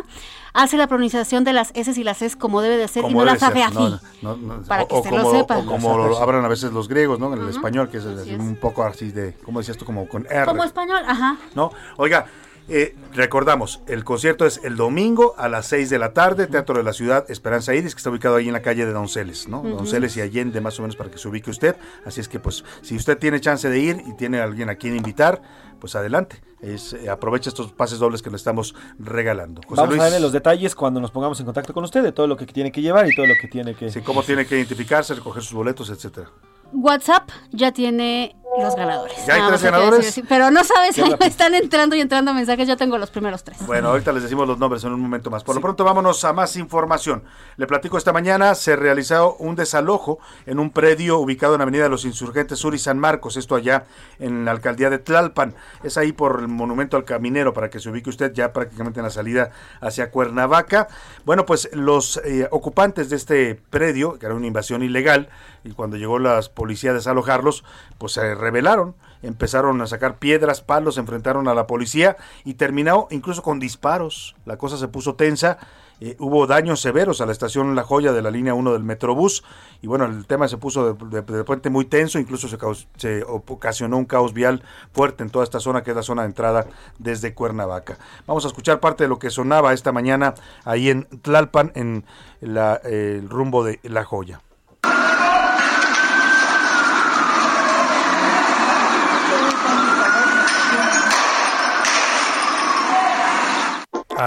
hace 0.53 0.78
la 0.78 0.88
pronunciación 0.88 1.44
de 1.44 1.53
las 1.53 1.72
S 1.76 1.99
y 1.99 2.03
las 2.03 2.22
S 2.22 2.38
como 2.38 2.61
debe 2.61 2.78
de 2.78 2.88
ser 2.88 3.06
y 3.10 3.14
no 3.14 3.26
las 3.26 3.41
hace 3.44 3.53
ser, 3.53 3.64
así. 3.64 3.99
no, 4.22 4.36
no, 4.38 4.57
no, 4.57 4.64
Para 4.64 4.84
o- 4.84 4.88
que 4.88 4.95
o 4.95 5.03
se 5.03 5.11
lo 5.11 5.24
como, 5.24 5.40
sepan. 5.40 5.57
o 5.60 5.65
como 5.65 5.98
lo 5.98 6.18
hablan 6.20 6.45
a 6.45 6.48
veces 6.48 6.72
los 6.72 6.88
griegos, 6.88 7.20
¿no? 7.20 7.34
En 7.34 7.41
el 7.41 7.49
español, 7.49 7.90
que 7.90 7.98
es 7.98 8.06
un 8.06 8.56
poco 8.61 8.84
así 8.84 9.11
de, 9.11 9.34
¿cómo 9.44 9.60
decías 9.60 9.78
tú? 9.78 9.86
Como 9.86 10.07
con 10.07 10.26
R. 10.30 10.45
Como 10.45 10.64
español, 10.64 11.02
ajá. 11.07 11.38
¿no? 11.56 11.72
Oiga, 11.98 12.28
eh, 12.70 12.95
recordamos, 13.14 13.82
el 13.88 14.06
concierto 14.06 14.45
es 14.45 14.61
el 14.64 14.78
domingo 14.78 15.34
a 15.38 15.49
las 15.49 15.65
6 15.68 15.90
de 15.90 15.99
la 15.99 16.14
tarde, 16.14 16.48
Teatro 16.48 16.78
de 16.78 16.84
la 16.84 16.94
Ciudad, 16.94 17.26
Esperanza 17.30 17.74
Iris, 17.76 17.94
que 17.94 17.98
está 17.99 18.10
ubicado 18.10 18.36
ahí 18.38 18.48
en 18.48 18.53
la 18.53 18.61
calle 18.61 18.86
de 18.86 18.94
Donceles, 18.94 19.49
¿no? 19.49 19.60
Ujú. 19.60 19.70
Donceles 19.78 20.15
y 20.15 20.22
Allende, 20.22 20.61
más 20.61 20.80
o 20.80 20.84
menos, 20.84 20.95
para 20.95 21.10
que 21.11 21.18
se 21.18 21.28
ubique 21.28 21.49
usted. 21.49 21.76
Así 22.06 22.22
es 22.22 22.30
que, 22.30 22.40
pues, 22.40 22.64
si 22.82 22.95
usted 22.95 23.18
tiene 23.18 23.41
chance 23.41 23.68
de 23.70 23.80
ir 23.80 24.02
y 24.07 24.14
tiene 24.15 24.40
a 24.40 24.45
alguien 24.45 24.70
a 24.70 24.76
quien 24.76 24.95
invitar, 24.95 25.41
pues 25.84 25.97
adelante. 25.97 26.41
Es, 26.61 26.93
eh, 26.93 27.10
aprovecha 27.10 27.49
estos 27.49 27.73
pases 27.73 27.99
dobles 27.99 28.22
que 28.22 28.30
le 28.30 28.38
estamos 28.38 28.73
regalando. 28.97 29.61
José 29.68 29.81
Vamos 29.81 29.89
Luis, 29.89 29.99
a 29.99 30.03
darle 30.05 30.22
los 30.22 30.31
detalles 30.31 30.76
cuando 30.76 31.01
nos 31.01 31.11
pongamos 31.11 31.38
en 31.41 31.45
contacto 31.45 31.73
con 31.73 31.84
usted 31.84 32.01
de 32.01 32.14
todo 32.14 32.26
lo 32.26 32.38
que 32.38 32.45
tiene 32.45 32.72
que 32.72 32.81
llevar 32.81 33.05
y 33.05 33.14
todo 33.14 33.26
lo 33.27 33.34
que 33.35 33.49
tiene 33.49 33.76
que... 33.76 33.91
sí, 33.91 33.99
cómo 33.99 34.23
tiene 34.23 34.45
que 34.45 34.55
identificarse, 34.55 35.14
recoger 35.14 35.43
sus 35.43 35.51
boletos, 35.51 35.89
etcétera. 35.89 36.30
WhatsApp 36.72 37.30
ya 37.51 37.73
tiene 37.73 38.35
los 38.61 38.76
ganadores. 38.76 39.26
¿Ya 39.26 39.34
hay 39.34 39.39
Nada 39.39 39.51
tres 39.51 39.64
ganadores? 39.64 40.05
decir. 40.05 40.26
Pero 40.27 40.51
no 40.51 40.64
sabes, 40.64 40.97
ahí 40.99 41.15
me 41.19 41.26
están 41.26 41.55
entrando 41.55 41.95
y 41.95 42.01
entrando 42.01 42.34
mensajes, 42.34 42.68
ya 42.68 42.76
tengo 42.77 42.97
los 42.97 43.10
primeros 43.10 43.43
tres. 43.43 43.65
Bueno, 43.65 43.89
ahorita 43.89 44.11
les 44.11 44.23
decimos 44.23 44.47
los 44.47 44.60
nombres 44.60 44.84
en 44.84 44.93
un 44.93 44.99
momento 44.99 45.30
más. 45.30 45.43
Por 45.43 45.55
lo 45.55 45.61
pronto 45.61 45.84
vámonos 45.84 46.23
a 46.23 46.34
más 46.34 46.55
información. 46.55 47.23
Le 47.57 47.68
platico 47.68 47.97
esta 47.97 48.14
mañana, 48.14 48.55
se 48.55 48.76
realizó 48.76 49.35
un 49.35 49.55
desalojo 49.55 50.19
en 50.45 50.60
un 50.60 50.69
predio 50.69 51.18
ubicado 51.18 51.55
en 51.55 51.61
Avenida 51.61 51.84
de 51.84 51.89
los 51.89 52.05
Insurgentes 52.05 52.60
Sur 52.60 52.76
y 52.76 52.80
San 52.80 52.99
Marcos, 52.99 53.38
esto 53.38 53.55
allá 53.55 53.85
en 54.19 54.45
la 54.45 54.51
alcaldía 54.51 54.89
de 54.89 54.99
Tlalpan. 54.99 55.55
Es 55.83 55.97
ahí 55.97 56.11
por 56.11 56.39
el 56.39 56.47
monumento 56.47 56.97
al 56.97 57.05
caminero 57.05 57.53
para 57.53 57.69
que 57.69 57.79
se 57.79 57.89
ubique 57.89 58.09
usted 58.09 58.33
ya 58.33 58.53
prácticamente 58.53 58.99
en 58.99 59.05
la 59.05 59.09
salida 59.09 59.51
hacia 59.81 60.11
Cuernavaca. 60.11 60.87
Bueno, 61.25 61.45
pues 61.45 61.69
los 61.73 62.17
eh, 62.25 62.47
ocupantes 62.51 63.09
de 63.09 63.15
este 63.15 63.55
predio, 63.69 64.19
que 64.19 64.25
era 64.25 64.35
una 64.35 64.47
invasión 64.47 64.83
ilegal, 64.83 65.29
y 65.63 65.71
cuando 65.71 65.97
llegó 65.97 66.19
las 66.19 66.49
policías 66.49 66.91
a 66.91 66.95
desalojarlos, 66.95 67.63
pues 67.97 68.13
se 68.13 68.35
rebelaron, 68.35 68.95
empezaron 69.21 69.81
a 69.81 69.87
sacar 69.87 70.17
piedras, 70.19 70.61
palos, 70.61 70.97
enfrentaron 70.97 71.47
a 71.47 71.53
la 71.53 71.67
policía 71.67 72.17
y 72.43 72.55
terminó 72.55 73.07
incluso 73.11 73.41
con 73.41 73.59
disparos. 73.59 74.35
La 74.45 74.57
cosa 74.57 74.77
se 74.77 74.87
puso 74.87 75.15
tensa. 75.15 75.57
Eh, 76.05 76.17
hubo 76.19 76.47
daños 76.47 76.81
severos 76.81 77.21
a 77.21 77.25
la 77.25 77.31
estación 77.31 77.75
La 77.75 77.84
Joya 77.84 78.11
de 78.11 78.21
la 78.21 78.30
línea 78.30 78.53
1 78.53 78.73
del 78.73 78.84
Metrobús 78.84 79.41
y 79.81 79.88
bueno, 79.88 80.03
el 80.03 80.25
tema 80.25 80.49
se 80.49 80.57
puso 80.57 80.95
de, 80.95 81.21
repente 81.21 81.69
muy 81.69 81.85
tenso, 81.85 82.19
incluso 82.19 82.49
se, 82.49 83.23
ocasionó 83.23 83.97
un 83.97 84.03
caos 84.03 84.34
vial 84.34 84.63
fuerte 84.91 85.23
en 85.23 85.30
toda 85.30 85.45
esta 85.45 85.61
zona 85.61 85.81
que 85.81 85.91
es 85.91 85.95
la 85.95 86.03
zona 86.03 86.23
de 86.23 86.27
entrada 86.27 86.67
desde 86.99 87.34
Cuernavaca. 87.34 87.97
Vamos 88.27 88.43
a 88.43 88.49
escuchar 88.49 88.81
parte 88.81 89.05
de 89.05 89.07
lo 89.07 89.17
que 89.17 89.30
sonaba 89.30 89.71
esta 89.71 89.93
mañana 89.93 90.34
ahí 90.65 90.89
en 90.89 91.05
Tlalpan 91.21 91.71
en 91.75 92.03
la, 92.41 92.81
el 92.84 93.30
rumbo 93.30 93.63
de 93.63 93.80
La 93.84 94.03
Joya. 94.03 94.41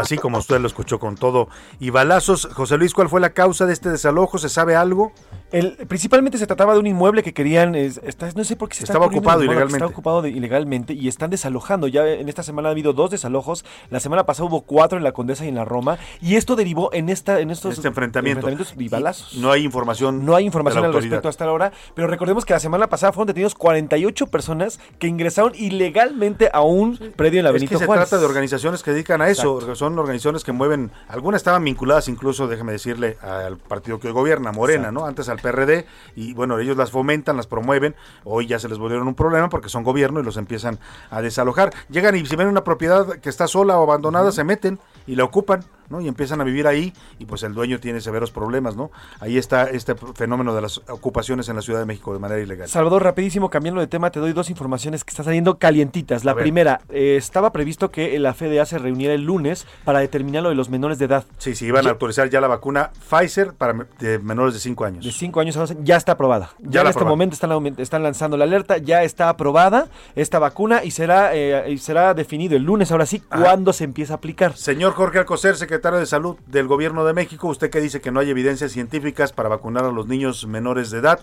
Así 0.01 0.17
como 0.19 0.39
usted 0.39 0.61
lo 0.61 0.67
escuchó 0.67 0.99
con 0.99 1.17
todo 1.17 1.49
y 1.81 1.91
balazos. 1.91 2.49
José 2.53 2.77
Luis, 2.79 2.95
¿cuál 2.95 3.09
fue 3.09 3.21
la 3.21 3.31
causa 3.31 3.67
de 3.67 3.73
este 3.73 3.89
desalojo? 3.91 4.39
¿Se 4.39 4.49
sabe 4.49 4.77
algo? 4.77 5.13
El, 5.53 5.77
principalmente 5.89 6.39
se 6.39 6.47
trataba 6.47 6.73
de 6.75 6.81
un 6.81 6.87
inmueble 6.89 7.23
que 7.23 7.33
querían, 7.33 7.75
es- 7.77 8.01
está- 8.05 8.29
no 8.35 8.43
sé 8.45 8.57
por 8.57 8.69
qué 8.69 8.75
se 8.77 8.85
Estaba 8.85 9.07
ocupado 9.07 9.43
ilegalmente. 9.45 9.77
Está 9.77 9.87
ocupado 9.87 10.23
de- 10.23 10.31
ilegalmente 10.31 10.93
y 10.93 11.07
están 11.09 11.31
desalojando. 11.31 11.87
Ya 11.87 12.07
en 12.07 12.29
esta 12.29 12.43
semana 12.43 12.69
ha 12.69 12.73
habido 12.73 12.93
dos 12.93 13.11
desalojos. 13.11 13.65
La 13.91 14.01
semana 14.01 14.27
pasada 14.27 14.49
hubo 14.49 14.63
cuatro 14.63 14.99
en 14.99 15.05
la 15.05 15.13
Condesa 15.13 15.45
y 15.45 15.49
en 15.49 15.55
la 15.55 15.65
Roma. 15.65 15.99
Y 16.21 16.35
esto 16.37 16.57
derivó 16.57 16.93
en 16.93 17.09
esta 17.09 17.41
en 17.41 17.51
estos 17.51 17.75
Este 17.77 17.87
enfrentamiento. 17.89 18.41
enfrentamientos 18.49 18.75
y 18.83 18.89
balazos. 18.89 19.35
No 19.37 19.53
hay 19.53 19.65
información. 19.65 20.25
No 20.27 20.35
hay 20.35 20.45
información 20.47 20.85
al 20.85 20.93
respecto 20.93 21.29
hasta 21.29 21.45
ahora, 21.45 21.73
pero 21.95 22.09
recordemos 22.09 22.45
que 22.45 22.53
la 22.53 22.61
semana 22.61 22.89
pasada 22.89 23.13
fueron 23.13 23.29
detenidos 23.29 23.55
48 23.55 24.27
personas 24.27 24.81
que 24.99 25.07
ingresaron 25.07 25.53
ilegalmente 25.55 26.51
a 26.53 26.61
un 26.63 26.97
predio 27.17 27.41
en 27.41 27.45
la 27.45 27.51
Es 27.51 27.55
Benito 27.55 27.71
que 27.71 27.79
se 27.79 27.87
Juárez. 27.87 28.09
trata 28.09 28.21
de 28.21 28.27
organizaciones 28.27 28.83
que 28.83 28.91
dedican 28.91 29.21
a 29.23 29.29
eso. 29.29 29.61
Son 29.87 29.97
organizaciones 30.01 30.43
que 30.43 30.51
mueven. 30.51 30.91
Algunas 31.07 31.39
estaban 31.39 31.63
vinculadas 31.63 32.09
incluso, 32.09 32.49
déjeme 32.49 32.73
decirle, 32.73 33.19
al 33.23 33.57
partido 33.57 34.01
que 34.01 34.09
hoy 34.09 34.15
gobierna, 34.15 34.51
Morena, 34.51 34.89
Exacto. 34.89 35.01
¿no? 35.01 35.07
Antes 35.07 35.29
al 35.29 35.39
PRD. 35.39 35.87
Y 36.17 36.35
bueno, 36.35 36.59
ellos 36.59 36.77
las 36.77 36.91
fomentan, 36.91 37.37
las 37.37 37.47
promueven. 37.47 37.95
Hoy 38.25 38.49
ya 38.49 38.59
se 38.59 38.69
les 38.69 38.79
volvieron 38.79 39.07
un 39.07 39.15
problema 39.15 39.49
porque 39.49 39.69
son 39.69 39.85
gobierno 39.85 40.19
y 40.19 40.25
los 40.25 40.39
empiezan 40.39 40.81
a 41.09 41.23
desalojar. 41.23 41.73
Llegan 41.89 42.17
y 42.17 42.27
si 42.27 42.35
ven 42.35 42.49
una 42.49 42.65
propiedad 42.65 43.21
que 43.21 43.29
está 43.29 43.47
sola 43.47 43.79
o 43.79 43.85
abandonada, 43.85 44.33
se 44.33 44.43
meten 44.43 44.81
y 45.07 45.15
la 45.15 45.23
ocupan. 45.23 45.65
¿No? 45.89 46.01
Y 46.01 46.09
empiezan 46.09 46.41
a 46.41 46.45
vivir 46.45 46.67
ahí 46.67 46.93
y 47.19 47.27
pues 47.27 47.43
el 47.43 47.55
dueño 47.55 47.81
tiene 47.81 48.01
severos 48.01 48.31
problemas, 48.31 48.77
¿no? 48.77 48.91
Ahí 49.21 49.39
está 49.39 49.65
este 49.65 49.95
fenómeno 49.95 50.55
de 50.55 50.63
las 50.63 50.79
ocupaciones 50.89 51.49
en 51.49 51.57
la 51.57 51.63
Ciudad 51.63 51.81
de 51.81 51.87
México 51.87 52.13
de 52.13 52.19
manera 52.19 52.41
ilegal. 52.41 52.69
Salvador, 52.69 53.03
rapidísimo, 53.03 53.51
cambiando 53.51 53.81
de 53.81 53.87
tema, 53.87 54.11
te 54.11 54.21
doy 54.21 54.33
dos 54.33 54.51
informaciones 54.51 55.05
que 55.05 55.11
están 55.11 55.25
saliendo 55.25 55.59
calientitas. 55.59 56.25
La 56.25 56.35
primera, 56.35 56.81
eh, 56.89 57.17
estaba 57.17 57.53
previsto 57.53 57.91
que 57.91 58.19
la 58.19 58.35
FDA 58.35 58.65
se 58.67 58.79
reuniera 58.79 59.15
el 59.15 59.23
lunes 59.23 59.67
para 59.85 60.01
determinar 60.01 60.43
lo 60.43 60.49
de 60.49 60.55
los 60.55 60.69
menores 60.69 60.99
de 60.99 61.07
edad. 61.07 61.25
Sí, 61.39 61.55
sí, 61.55 61.67
iban 61.67 61.87
a 61.87 61.91
autorizar 61.91 62.29
ya 62.29 62.41
la 62.41 62.49
vacuna 62.49 62.91
Pfizer 63.09 63.55
para 63.55 63.87
de 63.99 64.19
menores 64.19 64.55
de 64.55 64.61
5 64.61 64.85
años. 64.85 65.05
De 65.05 65.13
5 65.13 65.41
años 65.41 65.57
a 65.57 65.61
12, 65.61 65.79
ya 65.83 65.97
está 65.97 66.13
aprobada. 66.13 66.51
Ya, 66.59 66.71
Ya 66.71 66.81
en 66.83 66.87
este 66.89 67.05
momento 67.05 67.35
están, 67.35 67.75
están 67.79 68.03
lanzando 68.03 68.37
la 68.37 68.45
alerta, 68.45 68.79
ya 68.79 69.03
está 69.03 69.29
aprobada 69.29 69.89
esta 70.15 70.39
vacuna 70.39 70.85
y 70.85 70.91
será, 70.91 71.35
eh, 71.35 71.71
y 71.71 71.79
será 71.79 72.15
definido 72.15 72.57
el 72.57 72.63
lunes, 72.63 72.91
ahora 72.91 73.07
sí, 73.07 73.21
cuándo 73.21 73.73
se 73.73 73.85
empieza 73.85 74.15
a 74.15 74.17
aplicar. 74.17 74.57
Señor 74.57 74.93
Jorge 74.93 75.19
Alcocer, 75.19 75.57
secretario 75.57 75.76
de 75.81 76.07
Salud 76.07 76.37
del 76.47 76.67
Gobierno 76.67 77.05
de 77.05 77.13
México, 77.13 77.49
usted 77.49 77.71
que 77.71 77.81
dice 77.81 78.01
que 78.01 78.11
no 78.11 78.21
hay 78.21 78.31
evidencias 78.31 78.73
científicas 78.73 79.33
para 79.33 79.49
vacunar 79.49 79.85
a 79.85 79.93
los 79.93 80.07
niños 80.07 80.47
menores 80.47 80.91
de 80.91 80.99
edad, 80.99 81.21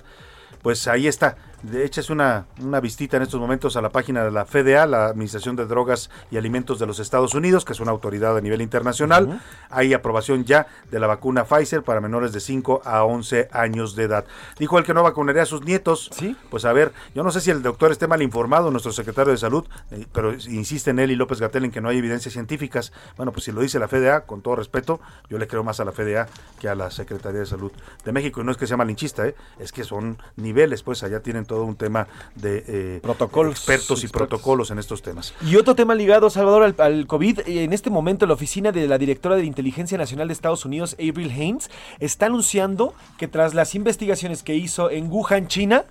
pues 0.62 0.88
ahí 0.88 1.08
está. 1.08 1.38
De 1.64 1.86
hecho, 1.86 2.02
es 2.02 2.10
una, 2.10 2.46
una 2.62 2.82
vistita 2.82 3.16
en 3.16 3.24
estos 3.24 3.40
momentos 3.40 3.78
a 3.78 3.82
la 3.82 3.90
página 3.90 4.24
de 4.26 4.32
la 4.32 4.44
FDA, 4.44 4.86
la 4.86 5.06
Administración 5.06 5.56
de 5.56 5.66
Drogas 5.66 6.10
y 6.30 6.36
Alimentos 6.36 6.78
de 6.78 6.86
los 6.86 7.00
Estados 7.00 7.34
Unidos, 7.36 7.64
que 7.64 7.72
es 7.72 7.80
una 7.80 7.92
autoridad 7.92 8.36
a 8.36 8.42
nivel 8.42 8.62
internacional. 8.62 9.42
Hay 9.70 9.94
aprobación 9.94 10.44
ya 10.44 10.68
de 10.92 11.00
la 11.00 11.08
vacuna 11.08 11.46
Pfizer 11.46 11.82
para 11.82 12.02
menores 12.02 12.34
de 12.34 12.42
5 12.42 12.82
a 12.84 13.06
11 13.06 13.48
años 13.54 13.96
de 13.96 14.04
edad. 14.04 14.26
Dijo 14.60 14.78
él 14.78 14.84
que 14.84 14.94
no 14.94 15.04
vacunaría 15.04 15.44
a 15.44 15.46
sus 15.46 15.64
nietos. 15.64 16.10
Sí. 16.12 16.36
Pues 16.50 16.66
a 16.66 16.74
ver, 16.74 16.92
yo 17.16 17.24
no 17.24 17.32
sé 17.32 17.40
si 17.40 17.50
el 17.50 17.62
doctor 17.62 17.94
esté 17.94 18.08
mal 18.08 18.22
informado, 18.22 18.70
nuestro 18.70 18.92
secretario 18.92 19.32
de 19.32 19.38
Salud, 19.38 19.66
eh, 19.92 20.06
pero 20.12 20.34
insisten 20.34 21.00
él 21.00 21.12
y 21.12 21.16
López 21.16 21.40
Gatel 21.40 21.64
en 21.64 21.72
que 21.72 21.80
no 21.80 21.88
hay 21.88 21.98
evidencias 21.98 22.34
científicas. 22.34 22.92
Bueno, 23.16 23.32
pues 23.32 23.46
si 23.46 23.54
lo 23.54 23.62
dice 23.62 23.80
la 23.80 23.88
FDA, 23.88 24.26
con 24.26 24.42
todo 24.42 24.58
respeto, 24.58 25.00
yo 25.30 25.38
le 25.38 25.48
creo 25.48 25.64
más 25.64 25.80
a 25.80 25.86
la 25.86 25.94
FDA 25.94 26.28
que 26.60 26.68
a 26.68 26.76
la 26.76 26.92
Secretaría 26.92 27.40
de 27.40 27.46
Salud 27.46 27.72
de 28.04 28.12
México. 28.12 28.42
Y 28.42 28.44
no 28.44 28.52
es 28.52 28.58
que 28.58 28.68
sea 28.68 28.76
malinchista, 28.76 29.26
¿eh? 29.28 29.36
es 29.60 29.72
que 29.72 29.86
son 29.86 30.18
niveles, 30.36 30.84
pues 30.84 31.04
allá 31.04 31.22
tienen 31.22 31.46
todo 31.46 31.53
un 31.62 31.76
tema 31.76 32.08
de 32.36 32.64
eh, 32.68 33.00
Protocolos. 33.02 33.52
expertos 33.54 34.04
y 34.04 34.08
protocolos 34.08 34.72
en 34.72 34.80
estos 34.80 35.02
temas. 35.02 35.34
Y 35.42 35.56
otro 35.56 35.76
tema 35.76 35.96
ligado, 35.96 36.30
Salvador, 36.30 36.64
al, 36.64 36.76
al 36.78 37.08
COVID. 37.08 37.42
En 37.46 37.74
este 37.74 37.90
momento, 37.90 38.26
la 38.26 38.34
oficina 38.34 38.72
de 38.72 38.88
la 38.88 38.98
directora 38.98 39.36
de 39.36 39.46
Inteligencia 39.46 39.98
Nacional 39.98 40.28
de 40.28 40.34
Estados 40.34 40.66
Unidos, 40.66 40.96
Avril 41.00 41.32
Haines, 41.32 41.70
está 42.00 42.28
anunciando 42.28 42.94
que 43.18 43.28
tras 43.28 43.54
las 43.54 43.76
investigaciones 43.76 44.44
que 44.44 44.56
hizo 44.56 44.90
en 44.90 45.12
Wuhan, 45.12 45.48
China, 45.48 45.86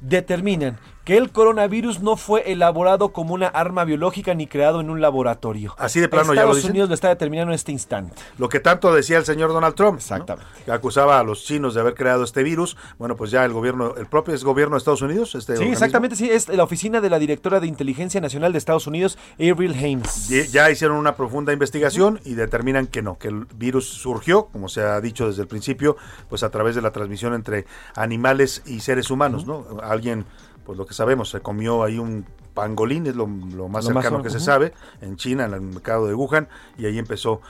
determinan 0.00 0.78
que 1.04 1.16
el 1.16 1.32
coronavirus 1.32 2.02
no 2.02 2.16
fue 2.18 2.52
elaborado 2.52 3.14
como 3.14 3.32
una 3.32 3.46
arma 3.46 3.84
biológica 3.84 4.34
ni 4.34 4.46
creado 4.46 4.82
en 4.82 4.90
un 4.90 5.00
laboratorio. 5.00 5.74
Así 5.78 6.00
de 6.00 6.08
plano 6.10 6.34
ya 6.34 6.42
lo 6.42 6.48
Estados 6.48 6.56
dicen. 6.56 6.70
Unidos 6.72 6.88
lo 6.90 6.94
está 6.94 7.08
determinando 7.08 7.50
en 7.50 7.54
este 7.54 7.72
instante. 7.72 8.14
Lo 8.36 8.50
que 8.50 8.60
tanto 8.60 8.92
decía 8.92 9.16
el 9.16 9.24
señor 9.24 9.54
Donald 9.54 9.74
Trump, 9.74 9.92
¿no? 9.92 9.98
Exactamente. 10.00 10.46
que 10.66 10.70
acusaba 10.70 11.18
a 11.18 11.22
los 11.22 11.44
chinos 11.44 11.72
de 11.72 11.80
haber 11.80 11.94
creado 11.94 12.24
este 12.24 12.42
virus. 12.42 12.76
Bueno, 12.98 13.16
pues 13.16 13.30
ya 13.30 13.42
el 13.46 13.54
gobierno, 13.54 13.94
el 13.96 14.04
propio 14.04 14.34
es 14.34 14.44
gobierno 14.44 14.74
de 14.74 14.80
Estados 14.80 15.00
Unidos. 15.00 15.34
Este 15.34 15.52
Sí, 15.54 15.62
organismo. 15.62 15.72
exactamente, 15.72 16.14
sí, 16.14 16.28
es 16.30 16.46
la 16.50 16.62
oficina 16.62 17.00
de 17.00 17.08
la 17.08 17.18
directora 17.18 17.58
de 17.58 17.68
Inteligencia 17.68 18.20
Nacional 18.20 18.52
de 18.52 18.58
Estados 18.58 18.86
Unidos, 18.86 19.16
Avril 19.40 19.72
Haines. 19.72 20.28
Ya 20.52 20.70
hicieron 20.70 20.98
una 20.98 21.16
profunda 21.16 21.54
investigación 21.54 22.20
y 22.26 22.34
determinan 22.34 22.86
que 22.86 23.00
no, 23.00 23.16
que 23.16 23.28
el 23.28 23.46
virus 23.56 23.88
surgió, 23.88 24.48
como 24.48 24.68
se 24.68 24.82
ha 24.82 25.00
dicho 25.00 25.26
desde 25.26 25.40
el 25.40 25.48
principio, 25.48 25.96
pues 26.28 26.42
a 26.42 26.50
través 26.50 26.74
de 26.74 26.82
la 26.82 26.90
transmisión 26.90 27.32
entre 27.32 27.64
animales 27.94 28.62
y 28.66 28.80
seres 28.80 29.10
humanos, 29.10 29.46
¿no? 29.46 29.64
Alguien, 29.88 30.24
pues 30.64 30.78
lo 30.78 30.86
que 30.86 30.94
sabemos, 30.94 31.30
se 31.30 31.40
comió 31.40 31.82
ahí 31.82 31.98
un 31.98 32.24
pangolín, 32.54 33.06
es 33.06 33.14
lo, 33.14 33.26
lo 33.26 33.68
más 33.68 33.84
Lo 33.84 33.94
más 33.94 34.02
cercano 34.02 34.22
que 34.22 34.30
se 34.30 34.40
sabe, 34.40 34.72
en 35.00 35.16
China, 35.16 35.44
en 35.44 35.54
el 35.54 35.60
mercado 35.60 36.08
de 36.08 36.14
Wuhan, 36.14 36.48
y 36.76 36.86
ahí 36.86 36.98
empezó 36.98 37.40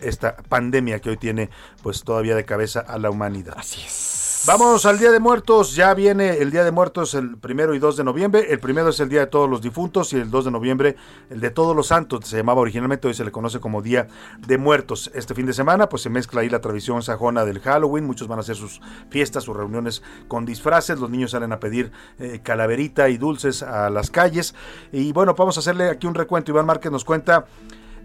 esta 0.00 0.36
pandemia 0.36 1.00
que 1.00 1.10
hoy 1.10 1.16
tiene 1.18 1.50
pues 1.82 2.02
todavía 2.02 2.34
de 2.34 2.46
cabeza 2.46 2.80
a 2.80 2.98
la 2.98 3.10
humanidad. 3.10 3.54
Así 3.58 3.82
es. 3.82 4.33
Vamos 4.46 4.84
al 4.84 4.98
Día 4.98 5.10
de 5.10 5.20
Muertos. 5.20 5.74
Ya 5.74 5.94
viene 5.94 6.36
el 6.36 6.50
Día 6.50 6.64
de 6.64 6.70
Muertos 6.70 7.14
el 7.14 7.38
primero 7.38 7.74
y 7.74 7.78
2 7.78 7.96
de 7.96 8.04
noviembre. 8.04 8.46
El 8.50 8.60
primero 8.60 8.90
es 8.90 9.00
el 9.00 9.08
Día 9.08 9.20
de 9.20 9.26
Todos 9.26 9.48
los 9.48 9.62
Difuntos 9.62 10.12
y 10.12 10.16
el 10.16 10.30
2 10.30 10.44
de 10.44 10.50
noviembre 10.50 10.96
el 11.30 11.40
de 11.40 11.48
Todos 11.48 11.74
los 11.74 11.86
Santos. 11.86 12.26
Se 12.26 12.36
llamaba 12.36 12.60
originalmente, 12.60 13.08
hoy 13.08 13.14
se 13.14 13.24
le 13.24 13.32
conoce 13.32 13.58
como 13.58 13.80
Día 13.80 14.06
de 14.46 14.58
Muertos. 14.58 15.10
Este 15.14 15.34
fin 15.34 15.46
de 15.46 15.54
semana 15.54 15.88
pues 15.88 16.02
se 16.02 16.10
mezcla 16.10 16.42
ahí 16.42 16.50
la 16.50 16.60
tradición 16.60 17.02
sajona 17.02 17.46
del 17.46 17.60
Halloween. 17.60 18.04
Muchos 18.04 18.28
van 18.28 18.38
a 18.38 18.42
hacer 18.42 18.56
sus 18.56 18.82
fiestas, 19.08 19.44
sus 19.44 19.56
reuniones 19.56 20.02
con 20.28 20.44
disfraces. 20.44 21.00
Los 21.00 21.08
niños 21.08 21.30
salen 21.30 21.52
a 21.52 21.58
pedir 21.58 21.90
eh, 22.18 22.40
calaverita 22.42 23.08
y 23.08 23.16
dulces 23.16 23.62
a 23.62 23.88
las 23.88 24.10
calles. 24.10 24.54
Y 24.92 25.14
bueno, 25.14 25.34
vamos 25.34 25.56
a 25.56 25.60
hacerle 25.60 25.88
aquí 25.88 26.06
un 26.06 26.14
recuento. 26.14 26.50
Iván 26.50 26.66
Márquez 26.66 26.92
nos 26.92 27.06
cuenta 27.06 27.46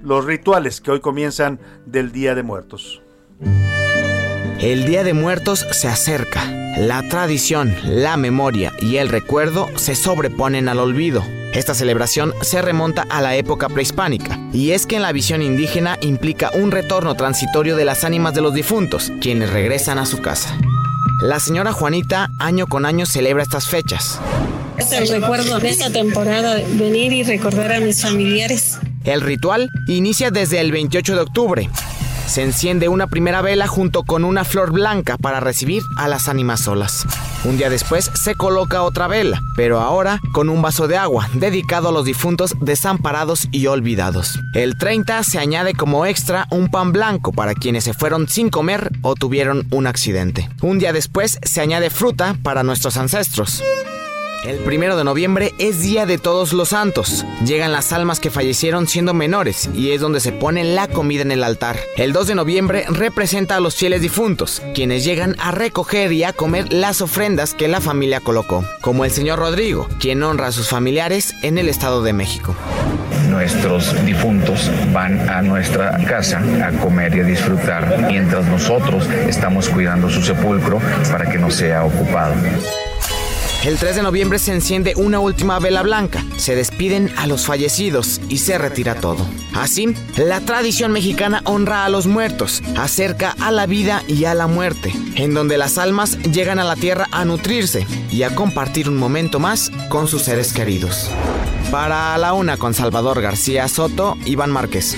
los 0.01 0.23
rituales 0.23 0.79
que 0.79 0.91
hoy 0.91 1.01
comienzan 1.01 1.59
del 1.85 2.13
Día 2.13 2.33
de 2.33 2.43
Muertos. 2.43 3.01
El 4.61 4.85
Día 4.85 5.05
de 5.05 5.13
Muertos 5.13 5.65
se 5.71 5.87
acerca. 5.87 6.45
La 6.77 7.01
tradición, 7.07 7.73
la 7.85 8.17
memoria 8.17 8.73
y 8.81 8.97
el 8.97 9.07
recuerdo 9.07 9.69
se 9.77 9.95
sobreponen 9.95 10.67
al 10.67 10.79
olvido. 10.79 11.23
Esta 11.53 11.73
celebración 11.73 12.33
se 12.41 12.61
remonta 12.61 13.05
a 13.09 13.21
la 13.21 13.37
época 13.37 13.69
prehispánica, 13.69 14.37
y 14.51 14.71
es 14.71 14.85
que 14.85 14.97
en 14.97 15.01
la 15.01 15.13
visión 15.13 15.41
indígena 15.41 15.97
implica 16.01 16.51
un 16.53 16.71
retorno 16.71 17.15
transitorio 17.15 17.77
de 17.77 17.85
las 17.85 18.03
ánimas 18.03 18.33
de 18.33 18.41
los 18.41 18.53
difuntos, 18.53 19.13
quienes 19.21 19.49
regresan 19.49 19.97
a 19.97 20.05
su 20.05 20.21
casa. 20.21 20.53
La 21.21 21.39
señora 21.39 21.71
Juanita 21.71 22.29
año 22.37 22.67
con 22.67 22.85
año 22.85 23.05
celebra 23.05 23.43
estas 23.43 23.65
fechas. 23.65 24.19
Es 24.77 24.91
el 24.91 25.07
recuerdo 25.07 25.57
de 25.59 25.69
esta 25.69 25.89
temporada, 25.89 26.57
venir 26.73 27.13
y 27.13 27.23
recordar 27.23 27.71
a 27.71 27.79
mis 27.79 28.01
familiares. 28.01 28.77
El 29.05 29.21
ritual 29.21 29.69
inicia 29.87 30.31
desde 30.31 30.59
el 30.59 30.73
28 30.73 31.15
de 31.15 31.21
octubre. 31.21 31.69
Se 32.29 32.43
enciende 32.43 32.89
una 32.89 33.07
primera 33.07 33.41
vela 33.41 33.65
junto 33.65 34.03
con 34.03 34.23
una 34.23 34.45
flor 34.45 34.71
blanca 34.71 35.17
para 35.17 35.39
recibir 35.39 35.81
a 35.97 36.07
las 36.07 36.29
ánimas 36.29 36.59
solas. 36.59 37.07
Un 37.43 37.57
día 37.57 37.71
después 37.71 38.11
se 38.13 38.35
coloca 38.35 38.83
otra 38.83 39.07
vela, 39.07 39.41
pero 39.55 39.79
ahora 39.79 40.21
con 40.31 40.47
un 40.47 40.61
vaso 40.61 40.87
de 40.87 40.95
agua, 40.95 41.27
dedicado 41.33 41.89
a 41.89 41.91
los 41.91 42.05
difuntos 42.05 42.53
desamparados 42.61 43.47
y 43.51 43.65
olvidados. 43.65 44.39
El 44.53 44.77
30 44.77 45.23
se 45.23 45.39
añade 45.39 45.73
como 45.73 46.05
extra 46.05 46.45
un 46.51 46.69
pan 46.69 46.91
blanco 46.91 47.31
para 47.31 47.55
quienes 47.55 47.85
se 47.85 47.95
fueron 47.95 48.29
sin 48.29 48.51
comer 48.51 48.91
o 49.01 49.15
tuvieron 49.15 49.65
un 49.71 49.87
accidente. 49.87 50.47
Un 50.61 50.77
día 50.77 50.93
después 50.93 51.39
se 51.41 51.61
añade 51.61 51.89
fruta 51.89 52.37
para 52.43 52.61
nuestros 52.61 52.95
ancestros. 52.97 53.63
El 54.45 54.59
primero 54.59 54.95
de 54.95 55.03
noviembre 55.03 55.53
es 55.57 55.81
Día 55.81 56.05
de 56.05 56.17
Todos 56.17 56.53
los 56.53 56.69
Santos. 56.69 57.25
Llegan 57.45 57.73
las 57.73 57.91
almas 57.91 58.21
que 58.21 58.29
fallecieron 58.29 58.87
siendo 58.87 59.13
menores 59.13 59.69
y 59.73 59.91
es 59.91 59.99
donde 59.99 60.21
se 60.21 60.31
pone 60.31 60.63
la 60.63 60.87
comida 60.87 61.23
en 61.23 61.31
el 61.31 61.43
altar. 61.43 61.77
El 61.97 62.13
2 62.13 62.27
de 62.27 62.35
noviembre 62.35 62.85
representa 62.87 63.57
a 63.57 63.59
los 63.59 63.75
fieles 63.75 64.01
difuntos, 64.01 64.61
quienes 64.73 65.03
llegan 65.03 65.35
a 65.39 65.51
recoger 65.51 66.13
y 66.13 66.23
a 66.23 66.31
comer 66.31 66.71
las 66.71 67.01
ofrendas 67.01 67.53
que 67.53 67.67
la 67.67 67.81
familia 67.81 68.21
colocó, 68.21 68.63
como 68.79 69.03
el 69.03 69.11
señor 69.11 69.39
Rodrigo, 69.39 69.89
quien 69.99 70.23
honra 70.23 70.47
a 70.47 70.51
sus 70.53 70.69
familiares 70.69 71.33
en 71.43 71.57
el 71.57 71.67
Estado 71.67 72.01
de 72.01 72.13
México. 72.13 72.55
Nuestros 73.29 73.93
difuntos 74.05 74.71
van 74.93 75.29
a 75.29 75.41
nuestra 75.41 75.97
casa 76.05 76.41
a 76.65 76.71
comer 76.79 77.13
y 77.13 77.19
a 77.19 77.23
disfrutar, 77.23 78.07
mientras 78.07 78.45
nosotros 78.45 79.05
estamos 79.27 79.67
cuidando 79.67 80.09
su 80.09 80.21
sepulcro 80.21 80.79
para 81.11 81.29
que 81.29 81.37
no 81.37 81.51
sea 81.51 81.83
ocupado. 81.83 82.35
El 83.65 83.77
3 83.77 83.97
de 83.97 84.03
noviembre 84.03 84.39
se 84.39 84.53
enciende 84.53 84.93
una 84.95 85.19
última 85.19 85.59
vela 85.59 85.81
blanca, 85.81 86.23
se 86.37 86.55
despiden 86.55 87.11
a 87.17 87.27
los 87.27 87.45
fallecidos 87.45 88.21
y 88.29 88.37
se 88.37 88.57
retira 88.57 88.95
todo. 88.95 89.25
Así, 89.53 89.93
la 90.15 90.39
tradición 90.39 90.93
mexicana 90.93 91.41
honra 91.43 91.83
a 91.83 91.89
los 91.89 92.07
muertos, 92.07 92.63
acerca 92.77 93.35
a 93.37 93.51
la 93.51 93.65
vida 93.65 94.01
y 94.07 94.23
a 94.23 94.33
la 94.33 94.47
muerte, 94.47 94.93
en 95.15 95.33
donde 95.33 95.57
las 95.57 95.77
almas 95.77 96.17
llegan 96.19 96.59
a 96.59 96.63
la 96.63 96.77
tierra 96.77 97.07
a 97.11 97.25
nutrirse 97.25 97.85
y 98.09 98.23
a 98.23 98.33
compartir 98.33 98.87
un 98.87 98.95
momento 98.95 99.39
más 99.39 99.71
con 99.89 100.07
sus 100.07 100.23
seres 100.23 100.53
queridos. 100.53 101.11
Para 101.69 102.17
la 102.17 102.31
una 102.31 102.55
con 102.55 102.73
Salvador 102.73 103.21
García 103.21 103.67
Soto, 103.67 104.17
Iván 104.25 104.51
Márquez. 104.51 104.95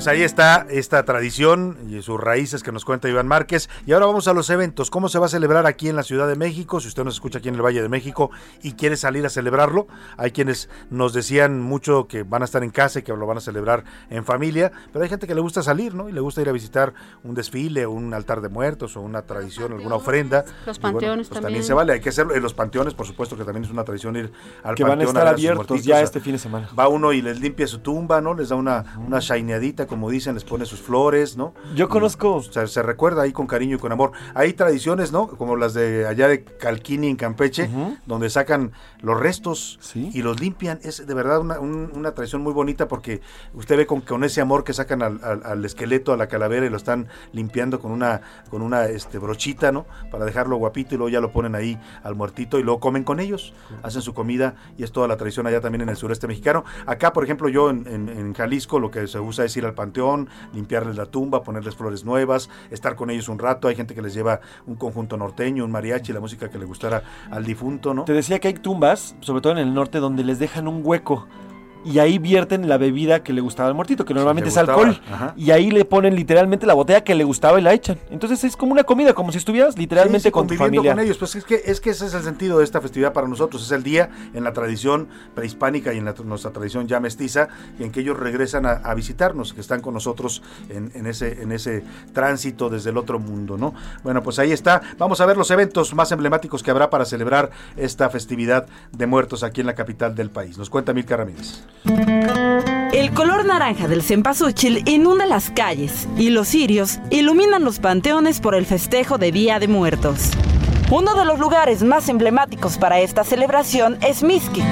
Pues 0.00 0.08
ahí 0.08 0.22
está 0.22 0.66
esta 0.70 1.04
tradición 1.04 1.76
y 1.90 2.00
sus 2.00 2.18
raíces 2.18 2.62
que 2.62 2.72
nos 2.72 2.86
cuenta 2.86 3.06
Iván 3.10 3.28
Márquez. 3.28 3.68
Y 3.84 3.92
ahora 3.92 4.06
vamos 4.06 4.28
a 4.28 4.32
los 4.32 4.48
eventos. 4.48 4.88
¿Cómo 4.88 5.10
se 5.10 5.18
va 5.18 5.26
a 5.26 5.28
celebrar 5.28 5.66
aquí 5.66 5.90
en 5.90 5.96
la 5.96 6.02
Ciudad 6.04 6.26
de 6.26 6.36
México? 6.36 6.80
Si 6.80 6.88
usted 6.88 7.04
nos 7.04 7.12
escucha 7.16 7.40
aquí 7.40 7.50
en 7.50 7.56
el 7.56 7.60
Valle 7.60 7.82
de 7.82 7.90
México 7.90 8.30
y 8.62 8.72
quiere 8.72 8.96
salir 8.96 9.26
a 9.26 9.28
celebrarlo, 9.28 9.88
hay 10.16 10.30
quienes 10.30 10.70
nos 10.88 11.12
decían 11.12 11.60
mucho 11.60 12.08
que 12.08 12.22
van 12.22 12.40
a 12.40 12.46
estar 12.46 12.64
en 12.64 12.70
casa 12.70 13.00
y 13.00 13.02
que 13.02 13.12
lo 13.12 13.26
van 13.26 13.36
a 13.36 13.40
celebrar 13.42 13.84
en 14.08 14.24
familia, 14.24 14.72
pero 14.90 15.02
hay 15.02 15.10
gente 15.10 15.26
que 15.26 15.34
le 15.34 15.42
gusta 15.42 15.62
salir, 15.62 15.94
¿no? 15.94 16.08
Y 16.08 16.12
le 16.12 16.20
gusta 16.20 16.40
ir 16.40 16.48
a 16.48 16.52
visitar 16.52 16.94
un 17.22 17.34
desfile, 17.34 17.86
un 17.86 18.14
altar 18.14 18.40
de 18.40 18.48
muertos 18.48 18.96
o 18.96 19.02
una 19.02 19.20
tradición, 19.20 19.74
alguna 19.74 19.96
ofrenda. 19.96 20.46
Los 20.64 20.78
Y 20.78 20.80
bueno, 20.80 20.94
panteones 20.94 21.28
pues 21.28 21.42
también. 21.42 21.62
se 21.62 21.74
vale, 21.74 21.92
hay 21.92 22.00
que 22.00 22.08
hacerlo. 22.08 22.34
En 22.34 22.42
los 22.42 22.54
panteones, 22.54 22.94
por 22.94 23.06
supuesto, 23.06 23.36
que 23.36 23.44
también 23.44 23.64
es 23.64 23.70
una 23.70 23.84
tradición 23.84 24.16
ir 24.16 24.32
al 24.62 24.76
Que 24.76 24.82
van 24.82 24.92
a 24.92 24.94
panteón 24.94 25.08
estar 25.14 25.28
abiertos 25.28 25.84
ya 25.84 26.00
este 26.00 26.20
fin 26.20 26.32
de 26.32 26.38
semana. 26.38 26.70
Va 26.78 26.88
uno 26.88 27.12
y 27.12 27.20
les 27.20 27.38
limpia 27.38 27.66
su 27.66 27.80
tumba, 27.80 28.22
¿no? 28.22 28.32
Les 28.32 28.48
da 28.48 28.56
una, 28.56 28.96
una 29.06 29.18
shineadita, 29.18 29.89
como 29.90 30.08
dicen, 30.08 30.34
les 30.34 30.44
pone 30.44 30.64
sus 30.64 30.80
flores, 30.80 31.36
¿no? 31.36 31.52
Yo 31.74 31.88
conozco. 31.90 32.42
Se, 32.42 32.66
se 32.68 32.82
recuerda 32.82 33.22
ahí 33.22 33.32
con 33.32 33.46
cariño 33.46 33.76
y 33.76 33.78
con 33.78 33.92
amor. 33.92 34.12
Hay 34.34 34.54
tradiciones, 34.54 35.12
¿no? 35.12 35.26
Como 35.26 35.56
las 35.56 35.74
de 35.74 36.06
allá 36.06 36.28
de 36.28 36.44
Calquini 36.44 37.08
en 37.08 37.16
Campeche, 37.16 37.68
donde 38.06 38.30
sacan 38.30 38.72
los 39.00 39.20
restos 39.20 39.78
y 40.14 40.22
los 40.22 40.40
limpian. 40.40 40.78
Es 40.82 41.06
de 41.06 41.12
verdad 41.14 41.40
una, 41.40 41.58
un- 41.60 41.90
una 41.94 42.12
tradición 42.14 42.40
muy 42.42 42.52
bonita 42.52 42.88
porque 42.88 43.20
usted 43.52 43.76
ve 43.76 43.86
con, 43.86 44.00
con 44.00 44.24
ese 44.24 44.40
amor 44.40 44.64
que 44.64 44.72
sacan 44.72 45.02
al, 45.02 45.20
al- 45.22 45.42
al 45.44 45.64
esqueleto, 45.64 46.12
a 46.12 46.16
la 46.16 46.28
calavera 46.28 46.64
y 46.64 46.70
lo 46.70 46.76
están 46.76 47.08
limpiando 47.32 47.80
con 47.80 47.90
una, 47.90 48.20
con 48.48 48.62
una 48.62 48.86
este, 48.86 49.18
brochita, 49.18 49.72
¿no? 49.72 49.84
Para 50.12 50.24
dejarlo 50.24 50.56
guapito 50.56 50.94
y 50.94 50.98
luego 50.98 51.08
ya 51.10 51.20
lo 51.20 51.32
ponen 51.32 51.54
ahí 51.56 51.78
al 52.04 52.14
muertito 52.14 52.58
y 52.58 52.62
luego 52.62 52.78
comen 52.78 53.02
con 53.02 53.18
ellos. 53.18 53.52
Hacen 53.82 54.02
su 54.02 54.14
comida 54.14 54.54
y 54.78 54.84
es 54.84 54.92
toda 54.92 55.08
la 55.08 55.16
tradición 55.16 55.46
allá 55.48 55.60
también 55.60 55.82
en 55.82 55.88
el 55.88 55.96
sureste 55.96 56.28
mexicano. 56.28 56.64
Acá, 56.86 57.12
por 57.12 57.24
ejemplo, 57.24 57.48
yo 57.48 57.70
en, 57.70 57.86
en- 57.88 58.08
en 58.08 58.34
Jalisco 58.34 58.78
lo 58.78 58.90
que 58.92 59.06
se 59.08 59.18
usa 59.18 59.44
es 59.44 59.56
ir 59.56 59.64
al 59.64 59.74
panteón, 59.80 60.28
limpiarles 60.52 60.96
la 60.96 61.06
tumba, 61.06 61.42
ponerles 61.42 61.74
flores 61.74 62.04
nuevas, 62.04 62.50
estar 62.70 62.96
con 62.96 63.08
ellos 63.08 63.30
un 63.30 63.38
rato. 63.38 63.66
Hay 63.66 63.76
gente 63.76 63.94
que 63.94 64.02
les 64.02 64.12
lleva 64.12 64.40
un 64.66 64.74
conjunto 64.74 65.16
norteño, 65.16 65.64
un 65.64 65.70
mariachi, 65.70 66.12
la 66.12 66.20
música 66.20 66.50
que 66.50 66.58
le 66.58 66.66
gustara 66.66 67.02
al 67.30 67.46
difunto, 67.46 67.94
¿no? 67.94 68.04
Te 68.04 68.12
decía 68.12 68.38
que 68.40 68.48
hay 68.48 68.54
tumbas, 68.54 69.16
sobre 69.20 69.40
todo 69.40 69.54
en 69.54 69.58
el 69.58 69.72
norte, 69.72 69.98
donde 69.98 70.22
les 70.22 70.38
dejan 70.38 70.68
un 70.68 70.82
hueco. 70.84 71.26
Y 71.84 71.98
ahí 71.98 72.18
vierten 72.18 72.68
la 72.68 72.76
bebida 72.76 73.22
que 73.22 73.32
le 73.32 73.40
gustaba 73.40 73.68
al 73.68 73.74
muertito, 73.74 74.04
que 74.04 74.12
normalmente 74.12 74.50
es 74.50 74.56
alcohol. 74.58 75.00
ajá. 75.10 75.32
Y 75.36 75.50
ahí 75.50 75.70
le 75.70 75.84
ponen 75.86 76.14
literalmente 76.14 76.66
la 76.66 76.74
botella 76.74 77.02
que 77.02 77.14
le 77.14 77.24
gustaba 77.24 77.58
y 77.58 77.62
la 77.62 77.72
echan. 77.72 77.98
Entonces 78.10 78.44
es 78.44 78.54
como 78.56 78.72
una 78.72 78.84
comida, 78.84 79.14
como 79.14 79.32
si 79.32 79.38
estuvieras 79.38 79.78
literalmente 79.78 80.20
Sí, 80.20 80.28
sí, 80.28 80.30
con 80.30 80.46
tu 80.46 80.48
conviviendo 80.56 80.80
familia. 80.82 80.92
con 80.94 81.04
ellos. 81.04 81.16
Pues 81.18 81.36
es 81.36 81.44
que, 81.44 81.62
es 81.64 81.80
que 81.80 81.90
ese 81.90 82.06
es 82.06 82.14
el 82.14 82.22
sentido 82.22 82.58
de 82.58 82.64
esta 82.64 82.80
festividad 82.80 83.12
para 83.14 83.26
nosotros. 83.28 83.64
Es 83.64 83.72
el 83.72 83.82
día 83.82 84.10
en 84.34 84.44
la 84.44 84.52
tradición 84.52 85.08
prehispánica 85.34 85.94
y 85.94 85.98
en 85.98 86.04
la- 86.04 86.14
nuestra 86.24 86.50
tradición 86.50 86.86
ya 86.86 87.00
mestiza, 87.00 87.48
en 87.78 87.90
que 87.92 88.00
ellos 88.00 88.18
regresan 88.18 88.66
a, 88.66 88.72
a 88.72 88.94
visitarnos, 88.94 89.54
que 89.54 89.60
están 89.62 89.80
con 89.80 89.94
nosotros 89.94 90.42
en, 90.68 90.90
en 90.94 91.06
ese, 91.06 91.42
en 91.42 91.50
ese 91.52 91.82
tránsito 92.12 92.68
desde 92.68 92.90
el 92.90 92.98
otro 92.98 93.18
mundo, 93.18 93.56
¿no? 93.56 93.72
Bueno, 94.02 94.22
pues 94.22 94.38
ahí 94.38 94.52
está. 94.52 94.82
Vamos 94.98 95.20
a 95.22 95.26
ver 95.26 95.36
los 95.38 95.50
eventos 95.50 95.94
más 95.94 96.12
emblemáticos 96.12 96.62
que 96.62 96.70
habrá 96.70 96.90
para 96.90 97.04
celebrar 97.06 97.50
esta 97.76 98.10
festividad 98.10 98.66
de 98.92 99.06
muertos 99.06 99.42
aquí 99.42 99.60
en 99.62 99.66
la 99.66 99.74
capital 99.74 100.14
del 100.14 100.30
país. 100.30 100.58
Nos 100.58 100.68
cuenta 100.68 100.92
Milka 100.92 101.16
Ramírez. 101.16 101.64
El 102.92 103.12
color 103.14 103.44
naranja 103.44 103.88
del 103.88 104.02
cempasúchil 104.02 104.82
inunda 104.86 105.26
las 105.26 105.50
calles 105.50 106.08
y 106.16 106.30
los 106.30 106.48
cirios 106.48 106.98
iluminan 107.10 107.64
los 107.64 107.78
panteones 107.78 108.40
por 108.40 108.54
el 108.54 108.66
festejo 108.66 109.16
de 109.16 109.32
Día 109.32 109.58
de 109.58 109.68
Muertos. 109.68 110.30
Uno 110.90 111.14
de 111.14 111.24
los 111.24 111.38
lugares 111.38 111.82
más 111.82 112.08
emblemáticos 112.08 112.76
para 112.76 113.00
esta 113.00 113.22
celebración 113.22 113.96
es 114.02 114.22
Mixquic, 114.24 114.64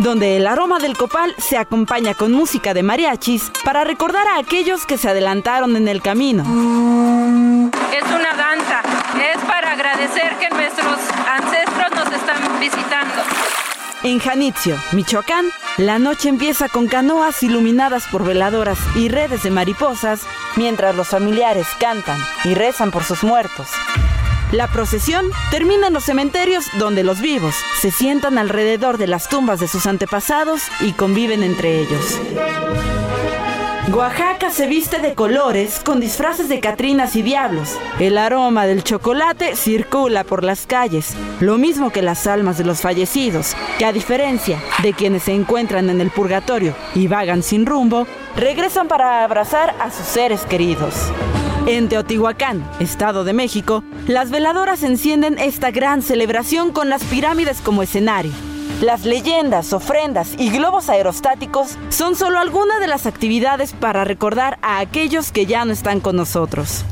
donde 0.00 0.36
el 0.36 0.46
aroma 0.46 0.78
del 0.78 0.96
copal 0.96 1.34
se 1.38 1.56
acompaña 1.56 2.14
con 2.14 2.32
música 2.32 2.74
de 2.74 2.82
mariachis 2.82 3.50
para 3.64 3.84
recordar 3.84 4.28
a 4.28 4.38
aquellos 4.38 4.84
que 4.84 4.98
se 4.98 5.08
adelantaron 5.08 5.76
en 5.76 5.88
el 5.88 6.02
camino. 6.02 6.42
Es 7.92 8.04
una 8.04 8.34
danza, 8.34 8.82
es 9.32 9.42
para 9.44 9.72
agradecer 9.72 10.36
que 10.38 10.50
nuestros 10.50 10.98
ancestros 11.26 11.90
nos 11.96 12.12
están 12.12 12.60
visitando. 12.60 13.22
En 14.04 14.18
Janitzio, 14.18 14.76
Michoacán, 14.92 15.46
la 15.78 15.98
noche 15.98 16.28
empieza 16.28 16.68
con 16.68 16.88
canoas 16.88 17.42
iluminadas 17.42 18.06
por 18.06 18.22
veladoras 18.22 18.78
y 18.96 19.08
redes 19.08 19.42
de 19.44 19.50
mariposas, 19.50 20.26
mientras 20.56 20.94
los 20.94 21.08
familiares 21.08 21.66
cantan 21.80 22.18
y 22.44 22.54
rezan 22.54 22.90
por 22.90 23.02
sus 23.02 23.24
muertos. 23.24 23.68
La 24.52 24.68
procesión 24.68 25.30
termina 25.50 25.86
en 25.86 25.94
los 25.94 26.04
cementerios 26.04 26.66
donde 26.78 27.02
los 27.02 27.22
vivos 27.22 27.54
se 27.80 27.90
sientan 27.90 28.36
alrededor 28.36 28.98
de 28.98 29.06
las 29.06 29.30
tumbas 29.30 29.58
de 29.58 29.68
sus 29.68 29.86
antepasados 29.86 30.60
y 30.80 30.92
conviven 30.92 31.42
entre 31.42 31.80
ellos. 31.80 32.20
Oaxaca 33.92 34.50
se 34.50 34.66
viste 34.66 34.98
de 34.98 35.14
colores 35.14 35.80
con 35.84 36.00
disfraces 36.00 36.48
de 36.48 36.58
catrinas 36.58 37.16
y 37.16 37.22
diablos. 37.22 37.78
El 38.00 38.16
aroma 38.16 38.64
del 38.64 38.82
chocolate 38.82 39.56
circula 39.56 40.24
por 40.24 40.42
las 40.42 40.66
calles, 40.66 41.14
lo 41.40 41.58
mismo 41.58 41.90
que 41.90 42.00
las 42.00 42.26
almas 42.26 42.56
de 42.56 42.64
los 42.64 42.80
fallecidos, 42.80 43.54
que 43.78 43.84
a 43.84 43.92
diferencia 43.92 44.58
de 44.82 44.94
quienes 44.94 45.24
se 45.24 45.34
encuentran 45.34 45.90
en 45.90 46.00
el 46.00 46.10
purgatorio 46.10 46.74
y 46.94 47.08
vagan 47.08 47.42
sin 47.42 47.66
rumbo, 47.66 48.06
regresan 48.36 48.88
para 48.88 49.22
abrazar 49.22 49.74
a 49.78 49.90
sus 49.90 50.06
seres 50.06 50.46
queridos. 50.46 50.94
En 51.66 51.90
Teotihuacán, 51.90 52.66
Estado 52.80 53.22
de 53.22 53.34
México, 53.34 53.84
las 54.06 54.30
veladoras 54.30 54.82
encienden 54.82 55.38
esta 55.38 55.70
gran 55.70 56.00
celebración 56.00 56.72
con 56.72 56.88
las 56.88 57.04
pirámides 57.04 57.60
como 57.60 57.82
escenario. 57.82 58.32
Las 58.80 59.04
leyendas, 59.04 59.72
ofrendas 59.72 60.30
y 60.36 60.50
globos 60.50 60.88
aerostáticos 60.88 61.78
son 61.90 62.16
solo 62.16 62.38
algunas 62.38 62.80
de 62.80 62.88
las 62.88 63.06
actividades 63.06 63.72
para 63.72 64.04
recordar 64.04 64.58
a 64.62 64.78
aquellos 64.78 65.30
que 65.30 65.46
ya 65.46 65.64
no 65.64 65.72
están 65.72 66.00
con 66.00 66.16
nosotros. 66.16 66.84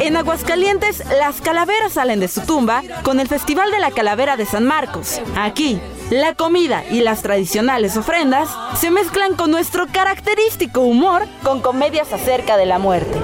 En 0.00 0.16
Aguascalientes, 0.16 1.02
las 1.18 1.40
calaveras 1.40 1.94
salen 1.94 2.20
de 2.20 2.28
su 2.28 2.42
tumba 2.42 2.82
con 3.02 3.20
el 3.20 3.28
Festival 3.28 3.70
de 3.70 3.80
la 3.80 3.90
Calavera 3.90 4.36
de 4.36 4.44
San 4.44 4.66
Marcos. 4.66 5.20
Aquí, 5.34 5.80
la 6.10 6.34
comida 6.34 6.84
y 6.90 7.00
las 7.00 7.22
tradicionales 7.22 7.96
ofrendas 7.96 8.50
se 8.78 8.90
mezclan 8.90 9.34
con 9.34 9.50
nuestro 9.50 9.86
característico 9.86 10.82
humor 10.82 11.26
con 11.42 11.60
comedias 11.60 12.12
acerca 12.12 12.56
de 12.56 12.66
la 12.66 12.78
muerte. 12.78 13.18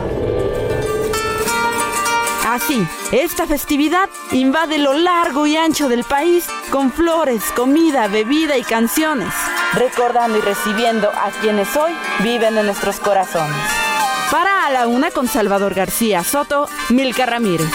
Así, 2.53 2.87
esta 3.13 3.47
festividad 3.47 4.11
invade 4.31 4.77
lo 4.77 4.93
largo 4.93 5.47
y 5.47 5.57
ancho 5.57 5.89
del 5.89 6.05
país 6.05 6.47
con 6.69 6.93
flores, 6.93 7.43
comida, 7.57 8.09
bebida 8.09 8.59
y 8.59 8.63
canciones, 8.63 9.33
recordando 9.73 10.37
y 10.37 10.43
recibiendo 10.43 11.09
a 11.09 11.31
quienes 11.41 11.75
hoy 11.75 11.93
viven 12.23 12.59
en 12.59 12.67
nuestros 12.67 13.01
corazones. 13.01 13.57
Para 14.31 14.67
a 14.67 14.71
la 14.71 14.87
una 14.87 15.11
con 15.11 15.29
Salvador 15.29 15.73
García 15.73 16.23
Soto, 16.25 16.69
Milka 16.91 17.25
Ramírez. 17.25 17.71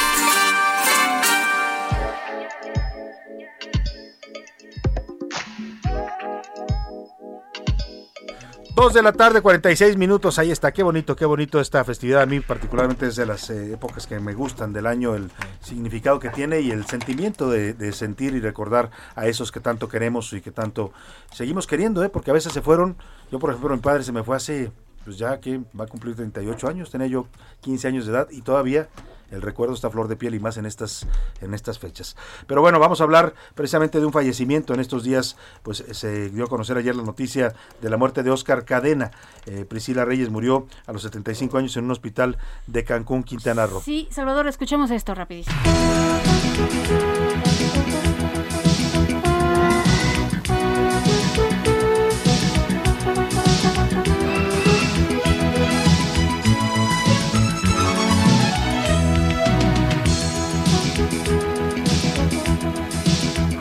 De 8.93 9.03
la 9.03 9.11
tarde, 9.11 9.41
46 9.41 9.97
minutos, 9.97 10.39
ahí 10.39 10.49
está, 10.49 10.72
qué 10.72 10.81
bonito, 10.81 11.15
qué 11.15 11.26
bonito 11.26 11.59
esta 11.59 11.84
festividad. 11.84 12.22
A 12.22 12.26
mí 12.26 12.39
particularmente 12.39 13.07
es 13.07 13.18
de 13.18 13.26
las 13.26 13.49
eh, 13.49 13.73
épocas 13.73 14.07
que 14.07 14.18
me 14.19 14.34
gustan 14.34 14.72
del 14.72 14.88
año, 14.88 15.14
el 15.14 15.30
significado 15.61 16.19
que 16.19 16.30
tiene 16.30 16.61
y 16.61 16.72
el 16.72 16.85
sentimiento 16.85 17.49
de, 17.49 17.73
de 17.73 17.91
sentir 17.91 18.34
y 18.34 18.39
recordar 18.39 18.89
a 19.15 19.27
esos 19.27 19.51
que 19.51 19.59
tanto 19.59 19.89
queremos 19.89 20.31
y 20.34 20.41
que 20.41 20.51
tanto 20.51 20.93
seguimos 21.31 21.68
queriendo, 21.68 22.01
¿eh? 22.03 22.09
porque 22.09 22.31
a 22.31 22.34
veces 22.34 22.53
se 22.53 22.61
fueron, 22.61 22.95
yo 23.30 23.39
por 23.39 23.49
ejemplo 23.49 23.76
mi 23.76 23.81
padre 23.81 24.03
se 24.03 24.14
me 24.14 24.23
fue 24.23 24.38
hace, 24.38 24.72
pues 25.03 25.18
ya 25.18 25.39
que 25.41 25.59
va 25.80 25.84
a 25.84 25.88
cumplir 25.88 26.15
38 26.15 26.68
años, 26.68 26.89
tenía 26.89 27.07
yo 27.07 27.27
15 27.61 27.89
años 27.89 28.05
de 28.05 28.14
edad 28.14 28.27
y 28.31 28.41
todavía 28.41 28.88
el 29.31 29.41
recuerdo 29.41 29.73
está 29.73 29.87
a 29.87 29.91
flor 29.91 30.07
de 30.07 30.15
piel 30.15 30.35
y 30.35 30.39
más 30.39 30.57
en 30.57 30.65
estas 30.65 31.07
en 31.41 31.53
estas 31.53 31.79
fechas. 31.79 32.15
Pero 32.47 32.61
bueno, 32.61 32.79
vamos 32.79 33.01
a 33.01 33.03
hablar 33.03 33.33
precisamente 33.55 33.99
de 33.99 34.05
un 34.05 34.13
fallecimiento 34.13 34.73
en 34.73 34.79
estos 34.79 35.03
días, 35.03 35.37
pues 35.63 35.83
se 35.91 36.29
dio 36.29 36.45
a 36.45 36.47
conocer 36.47 36.77
ayer 36.77 36.95
la 36.95 37.03
noticia 37.03 37.53
de 37.81 37.89
la 37.89 37.97
muerte 37.97 38.23
de 38.23 38.31
Oscar 38.31 38.65
Cadena. 38.65 39.11
Eh, 39.45 39.65
Priscila 39.65 40.05
Reyes 40.05 40.29
murió 40.29 40.67
a 40.85 40.93
los 40.93 41.01
75 41.03 41.57
años 41.57 41.75
en 41.77 41.85
un 41.85 41.91
hospital 41.91 42.37
de 42.67 42.83
Cancún, 42.83 43.23
Quintana 43.23 43.65
Roo. 43.65 43.81
Sí, 43.81 44.07
Salvador, 44.11 44.47
escuchemos 44.47 44.91
esto 44.91 45.15
rapidísimo. 45.15 45.55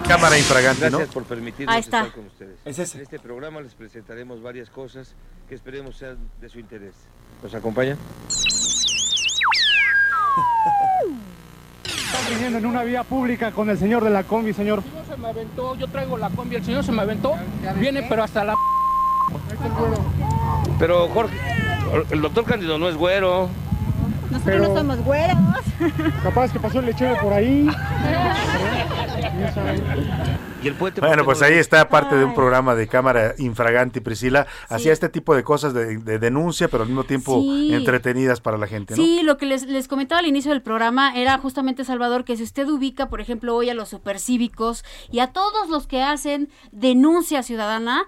Cámara 0.09 0.39
infragante, 0.39 0.91
¿no? 0.91 0.99
Gracias 0.99 1.15
por 1.15 1.25
permitirnos 1.25 1.75
Ahí 1.75 1.81
está. 1.81 2.03
estar 2.03 2.15
con 2.15 2.27
ustedes. 2.27 2.59
En 2.65 3.01
este 3.03 3.19
programa 3.19 3.61
les 3.61 3.75
presentaremos 3.75 4.41
varias 4.41 4.71
cosas 4.71 5.15
que 5.49 5.55
esperemos 5.55 5.97
sean 5.97 6.17
de 6.41 6.49
su 6.49 6.61
interés. 6.61 6.95
¿Nos 7.43 7.55
acompaña? 7.55 7.97
Está 11.85 12.31
viniendo 12.31 12.59
en 12.59 12.67
una 12.67 12.85
vía 12.85 13.03
pública 13.03 13.51
con 13.51 13.69
el 13.69 13.79
señor 13.79 14.05
de 14.05 14.11
la 14.11 14.23
combi, 14.23 14.53
señor. 14.53 14.83
se 15.09 15.17
me 15.17 15.29
aventó, 15.29 15.75
yo 15.77 15.89
traigo 15.89 16.17
la 16.17 16.31
combi, 16.31 16.57
el 16.57 16.65
señor 16.65 16.85
se 16.85 16.93
me 16.93 17.03
aventó, 17.03 17.35
viene 17.79 18.07
pero 18.09 18.23
hasta 18.23 18.45
la... 18.45 18.55
Pero 20.79 21.09
Jorge, 21.09 21.37
el 22.11 22.21
doctor 22.23 22.45
Cándido 22.45 22.79
no 22.79 22.89
es 22.89 22.97
güero. 22.97 23.49
Pero- 24.45 24.69
no 24.69 24.75
somos 24.75 24.99
güeros. 25.05 25.37
Capaz 26.23 26.53
que 26.53 26.61
pasó 26.61 26.81
el 26.81 26.87
lechero 26.87 27.17
por 27.21 27.33
ahí. 27.33 27.69
Y 30.63 30.69
el 30.69 30.75
puente 30.75 31.01
Bueno, 31.01 31.25
pues 31.25 31.43
ahí 31.43 31.55
está 31.55 31.89
parte 31.89 32.17
de 32.17 32.25
un 32.25 32.35
programa 32.35 32.75
de 32.75 32.89
cámara 32.89 33.35
infragante, 33.39 34.01
Priscila. 34.01 34.47
Hacía 34.69 34.93
este 34.93 35.09
tipo 35.09 35.35
de 35.35 35.45
cosas 35.45 35.75
de, 35.75 35.99
de 35.99 36.19
denuncia, 36.19 36.69
pero 36.69 36.83
al 36.83 36.89
mismo 36.89 37.05
tiempo 37.05 37.41
Sí. 37.41 37.73
entretenidas 37.75 38.41
para 38.41 38.57
la 38.57 38.67
gente, 38.67 38.95
¿no? 38.97 39.03
Sí, 39.03 39.21
lo 39.23 39.37
que 39.37 39.47
les, 39.47 39.67
les 39.67 39.87
comentaba 39.89 40.21
al 40.21 40.27
inicio 40.27 40.51
del 40.53 40.63
programa 40.63 41.15
era 41.15 41.39
justamente, 41.39 41.85
Salvador, 41.85 42.25
que 42.25 42.37
si 42.37 42.43
usted 42.43 42.67
ubica, 42.69 43.09
por 43.09 43.21
ejemplo, 43.21 43.55
hoy 43.55 43.71
a 43.71 43.75
los 43.75 43.91
supercívicos 43.91 44.85
y 45.11 45.21
a 45.21 45.29
todos 45.29 45.69
los 45.69 45.87
que 45.87 46.03
hacen 46.03 46.49
denuncia 46.73 47.43
ciudadana, 47.43 48.05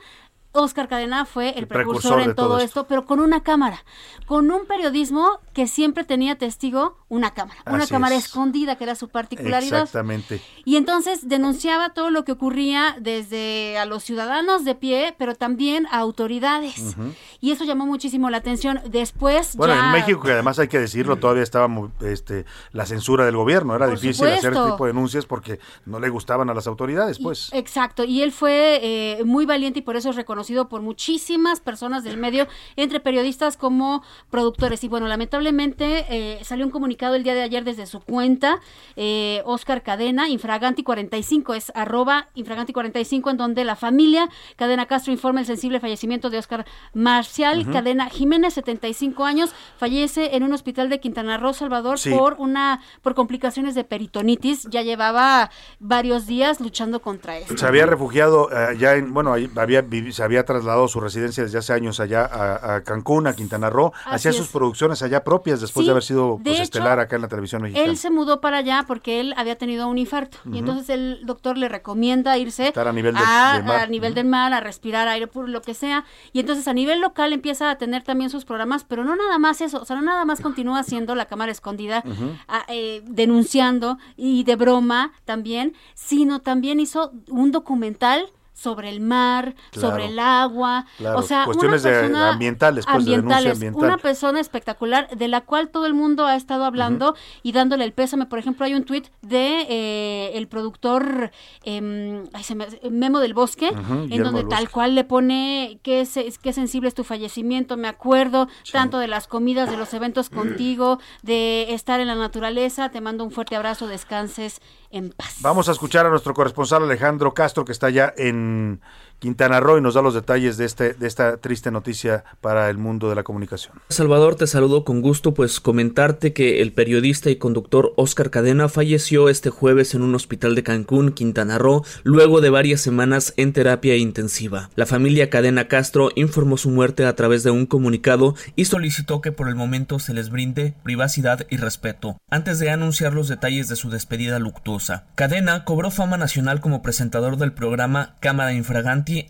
Oscar 0.53 0.89
Cadena 0.89 1.27
fue 1.27 1.51
el, 1.51 1.59
El 1.59 1.67
precursor, 1.69 2.01
precursor 2.15 2.31
en 2.31 2.35
todo 2.35 2.59
esto, 2.59 2.87
pero 2.89 3.05
con 3.05 3.21
una 3.21 3.43
cámara, 3.43 3.85
con 4.27 4.51
un 4.51 4.67
periodismo 4.67 5.39
que 5.59 5.67
siempre 5.67 6.05
tenía 6.05 6.39
testigo 6.39 6.97
una 7.09 7.35
cámara, 7.35 7.61
una 7.67 7.83
Así 7.83 7.91
cámara 7.91 8.15
es. 8.15 8.27
escondida, 8.27 8.77
que 8.77 8.85
era 8.85 8.95
su 8.95 9.09
particularidad. 9.09 9.81
Exactamente. 9.81 10.41
Y 10.65 10.77
entonces 10.77 11.29
denunciaba 11.29 11.95
todo 11.95 12.11
lo 12.11 12.25
que 12.25 12.31
ocurría 12.31 12.97
desde 13.01 13.77
a 13.77 13.85
los 13.85 14.05
ciudadanos 14.05 14.65
de 14.65 14.77
pie, 14.77 15.17
pero 15.19 15.35
también 15.35 15.89
a 15.91 15.99
autoridades. 15.99 16.95
Y 17.41 17.51
eso 17.51 17.65
llamó 17.65 17.87
muchísimo 17.87 18.31
la 18.31 18.37
atención. 18.37 18.81
Después 18.89 19.57
Bueno, 19.57 19.75
ya... 19.75 19.87
en 19.87 19.91
México, 19.91 20.23
que 20.23 20.31
además 20.31 20.61
hay 20.61 20.69
que 20.69 20.79
decirlo, 20.79 21.17
todavía 21.17 21.43
estaba 21.43 21.69
este, 22.03 22.45
la 22.71 22.87
censura 22.87 23.25
del 23.25 23.35
gobierno. 23.35 23.75
Era 23.75 23.87
Por 23.87 23.99
difícil 23.99 24.29
hacer 24.29 24.53
este 24.53 24.71
tipo 24.71 24.85
de 24.85 24.93
denuncias 24.93 25.27
porque 25.27 25.59
no 25.87 25.99
le 25.99 26.09
gustaban 26.09 26.51
a 26.51 26.55
las 26.55 26.69
autoridades, 26.69 27.19
pues. 27.19 27.51
Exacto, 27.53 28.05
y 28.05 28.23
él 28.23 28.31
fue 28.31 28.79
eh, 28.81 29.25
muy 29.25 29.45
valiente 29.45 29.81
y 29.81 29.83
por 29.83 29.97
eso 29.97 30.11
es 30.11 30.15
reconocido 30.15 30.69
por 30.69 30.83
muchísimas 30.83 31.59
personas 31.59 32.05
del 32.05 32.17
medio, 32.17 32.47
entre 32.77 33.01
periodistas 33.01 33.57
como 33.57 34.05
productores. 34.31 34.85
Y 34.85 34.89
bueno, 34.89 35.09
lamentablemente 35.09 35.48
eh, 35.51 36.39
salió 36.45 36.65
un 36.65 36.71
comunicado 36.71 37.15
el 37.15 37.23
día 37.23 37.35
de 37.35 37.43
ayer 37.43 37.65
desde 37.65 37.87
su 37.87 38.01
cuenta, 38.01 38.61
eh, 38.97 39.43
Oscar 39.45 39.83
Cadena, 39.83 40.29
Infraganti45, 40.29 41.57
es 41.57 41.73
arroba 41.75 42.29
Infraganti45, 42.37 43.31
en 43.31 43.37
donde 43.37 43.65
la 43.65 43.77
familia 43.77 44.29
Cadena 44.57 44.87
Castro 44.87 45.13
informa 45.13 45.41
el 45.41 45.47
sensible 45.47 45.81
fallecimiento 45.81 46.31
de 46.31 46.39
Oscar 46.39 46.67
Marcial 46.95 47.61
Ujú. 47.61 47.73
Cadena 47.73 48.09
Jiménez, 48.11 48.55
75 48.55 49.25
años, 49.25 49.51
fallece 49.79 50.37
en 50.37 50.43
un 50.43 50.53
hospital 50.53 50.89
de 50.91 51.01
Quintana 51.01 51.39
Roo, 51.39 51.53
Salvador, 51.55 51.99
Sí. 51.99 52.11
por 52.11 52.35
una 52.39 52.81
por 53.03 53.15
complicaciones 53.15 53.75
de 53.75 53.85
peritonitis. 53.85 54.65
Ya 54.71 54.83
llevaba 54.83 55.51
varios 55.81 56.27
días 56.27 56.61
luchando 56.61 57.01
contra 57.01 57.39
esto. 57.39 57.57
Se 57.57 57.67
había 57.67 57.87
refugiado 57.87 58.51
eh, 58.53 58.77
ya 58.79 58.95
en, 58.95 59.13
bueno, 59.15 59.35
había, 59.57 59.85
se 60.11 60.23
había 60.23 60.45
trasladado 60.45 60.89
su 60.89 61.01
residencia 61.01 61.45
desde 61.45 61.59
hace 61.59 61.73
años 61.73 62.01
allá 62.01 62.25
a, 62.25 62.75
a 62.77 62.83
Cancún, 62.85 63.27
a 63.27 63.35
Quintana 63.35 63.71
Roo. 63.71 63.93
Hacía 64.05 64.33
sus 64.33 64.49
producciones 64.49 65.03
allá 65.03 65.25
propias 65.25 65.38
después 65.45 65.73
Sí, 65.73 65.85
de 65.85 65.91
haber 65.91 66.03
sido 66.03 66.39
pues, 66.43 66.55
hecho, 66.57 66.63
estelar 66.65 66.99
acá 67.01 67.17
en 67.17 67.23
la 67.23 67.29
televisión 67.29 67.63
mexicana. 67.63 67.87
Él 67.91 67.97
se 67.97 68.11
mudó 68.11 68.41
para 68.41 68.59
allá 68.59 68.85
porque 68.87 69.21
él 69.21 69.35
había 69.37 69.57
tenido 69.57 69.89
un 69.89 69.99
infarto 69.99 70.39
y 70.53 70.59
entonces 70.59 70.89
el 70.91 71.21
doctor 71.25 71.57
le 71.59 71.69
recomienda 71.69 72.37
irse 72.39 72.69
Estar 72.69 72.89
a 72.89 72.93
nivel 72.93 73.15
de- 73.15 73.21
a, 73.25 73.55
del 73.57 73.65
mar. 73.65 73.81
a 73.81 73.87
nivel 73.87 74.15
del 74.15 74.27
mar, 74.27 74.53
a 74.53 74.61
respirar 74.61 75.09
aire 75.09 75.27
puro, 75.27 75.47
lo 75.49 75.63
que 75.63 75.75
sea. 75.75 76.05
Y 76.33 76.41
entonces 76.41 76.67
a 76.69 76.73
nivel 76.75 77.01
local 77.01 77.33
empieza 77.33 77.71
a 77.71 77.77
tener 77.79 78.03
también 78.03 78.31
sus 78.31 78.45
programas, 78.45 78.85
pero 78.85 79.05
no 79.05 79.17
nada 79.17 79.39
más 79.39 79.61
eso, 79.61 79.81
o 79.81 79.85
sea, 79.85 79.97
no 79.97 80.03
nada 80.03 80.25
más 80.25 80.41
continúa 80.41 80.81
haciendo 80.81 81.15
la 81.15 81.27
cámara 81.27 81.53
escondida, 81.53 82.03
a- 82.49 82.65
eh, 82.69 83.03
denunciando 83.07 83.99
y 84.17 84.45
de 84.45 84.57
broma 84.57 85.13
también, 85.25 85.75
sino 85.95 86.41
también 86.41 86.81
hizo 86.81 87.13
un 87.29 87.53
documental 87.53 88.27
sobre 88.59 88.89
el 88.89 89.01
mar, 89.01 89.55
Claro. 89.71 89.89
sobre 89.91 90.07
el 90.07 90.19
agua, 90.19 90.85
Claro, 90.97 91.19
o 91.21 91.23
sea, 91.23 91.45
cuestiones 91.45 91.83
una 91.85 91.91
de- 91.93 91.99
persona 92.01 92.29
ambientales, 92.33 92.85
pues, 92.85 93.05
de 93.05 93.15
ambientales, 93.15 93.53
ambiental. 93.53 93.85
una 93.85 93.99
persona 93.99 94.41
espectacular 94.41 95.09
de 95.17 95.29
la 95.29 95.43
cual 95.43 95.69
todo 95.69 95.87
el 95.87 95.95
mundo 95.95 96.27
ha 96.27 96.35
estado 96.35 96.65
hablando 96.65 97.15
y 97.45 97.53
dándole 97.53 97.85
el 97.85 97.93
pésame. 97.93 98.27
Por 98.27 98.41
ejemplo, 98.41 98.67
hay 98.67 98.75
un 98.75 98.83
tuit 98.85 99.07
de 99.23 99.67
eh, 99.69 100.33
el 100.35 100.49
productor 100.49 101.31
em, 101.65 102.25
ay, 102.33 102.43
se 102.43 102.55
me- 102.57 102.67
Memo 102.91 103.21
del 103.21 103.35
Bosque, 103.35 103.69
en 103.69 104.09
Guillermo 104.09 104.33
donde 104.33 104.45
tal 104.49 104.69
cual 104.71 104.95
le 104.95 105.05
pone 105.05 105.79
qué, 105.83 106.05
se- 106.05 106.33
qué 106.43 106.53
sensible 106.53 106.89
es 106.89 106.95
tu 106.95 107.05
fallecimiento, 107.05 107.77
me 107.77 107.87
acuerdo 107.89 108.49
tanto 108.73 108.99
de 108.99 109.07
las 109.07 109.27
comidas, 109.29 109.71
de 109.71 109.77
los 109.77 109.95
eventos 109.95 110.31
contigo, 110.31 110.99
de 111.23 111.73
estar 111.75 112.01
en 112.01 112.09
la 112.09 112.15
naturaleza, 112.17 112.91
te 112.91 113.01
mando 113.01 113.23
un 113.25 113.31
fuerte 113.31 113.55
abrazo, 113.55 113.87
descanses 113.87 114.61
en 114.91 115.11
paz. 115.11 115.37
Vamos 115.43 115.69
a 115.69 115.73
escuchar 115.73 116.07
a 116.07 116.11
nuestro 116.11 116.33
corresponsal 116.33 116.83
Alejandro 116.83 117.35
Castro, 117.35 117.65
que 117.65 117.73
está 117.73 117.89
allá 117.89 118.15
en 118.17 118.48
嗯 118.49 118.81
Quintana 119.19 119.61
Roo 119.61 119.79
y 119.79 119.81
nos 119.81 119.95
da 119.95 120.03
los 120.03 120.15
detalles 120.15 120.57
de, 120.57 120.65
este, 120.65 120.95
de 120.95 121.07
esta 121.07 121.39
triste 121.39 121.71
noticia 121.71 122.25
para 122.41 122.71
el 122.71 122.79
mundo 122.79 123.09
de 123.09 123.15
la 123.15 123.23
comunicación. 123.23 123.75
Salvador, 123.89 124.37
te 124.37 124.47
saludo 124.47 124.85
con 124.85 125.01
gusto, 125.01 125.35
pues 125.35 125.61
comentarte 125.61 126.33
que 126.33 126.63
el 126.63 126.73
periodista 126.73 127.31
y 127.31 127.37
conductor 127.37 127.93
Oscar 127.97 128.31
Cadena 128.31 128.69
falleció 128.69 129.29
este 129.29 129.51
jueves 129.51 129.95
en 129.95 130.03
un 130.03 130.15
hospital 130.15 130.55
de 130.55 130.63
Cancún, 130.63 131.13
Quintana 131.13 131.59
Roo, 131.59 131.85
luego 132.05 132.41
de 132.41 132.51
varias 132.51 132.81
semanas 132.81 133.35
en 133.37 133.53
terapia 133.53 133.97
intensiva. 133.97 134.71
La 134.77 134.87
familia 134.87 135.31
Cadena 135.31 135.69
Castro 135.69 136.11
informó 136.15 136.57
su 136.57 136.71
muerte 136.71 137.05
a 137.05 137.17
través 137.17 137.43
de 137.43 137.51
un 137.51 137.67
comunicado 137.67 138.35
y 138.57 138.67
solicitó 138.67 139.21
que 139.21 139.33
por 139.33 139.49
el 139.49 139.55
momento 139.55 139.99
se 139.99 140.15
les 140.15 140.31
brinde 140.31 140.75
privacidad 140.83 141.47
y 141.51 141.57
respeto, 141.57 142.19
antes 142.31 142.59
de 142.59 142.71
anunciar 142.71 143.13
los 143.13 143.29
detalles 143.29 143.69
de 143.69 143.77
su 143.77 143.91
despedida 143.91 144.39
luctuosa. 144.39 145.07
Cadena 145.15 145.65
cobró 145.65 145.91
fama 145.91 146.17
nacional 146.17 146.61
como 146.61 146.83
presentador 146.83 147.37
del 147.37 147.53
programa 147.53 148.17
Cámara 148.21 148.53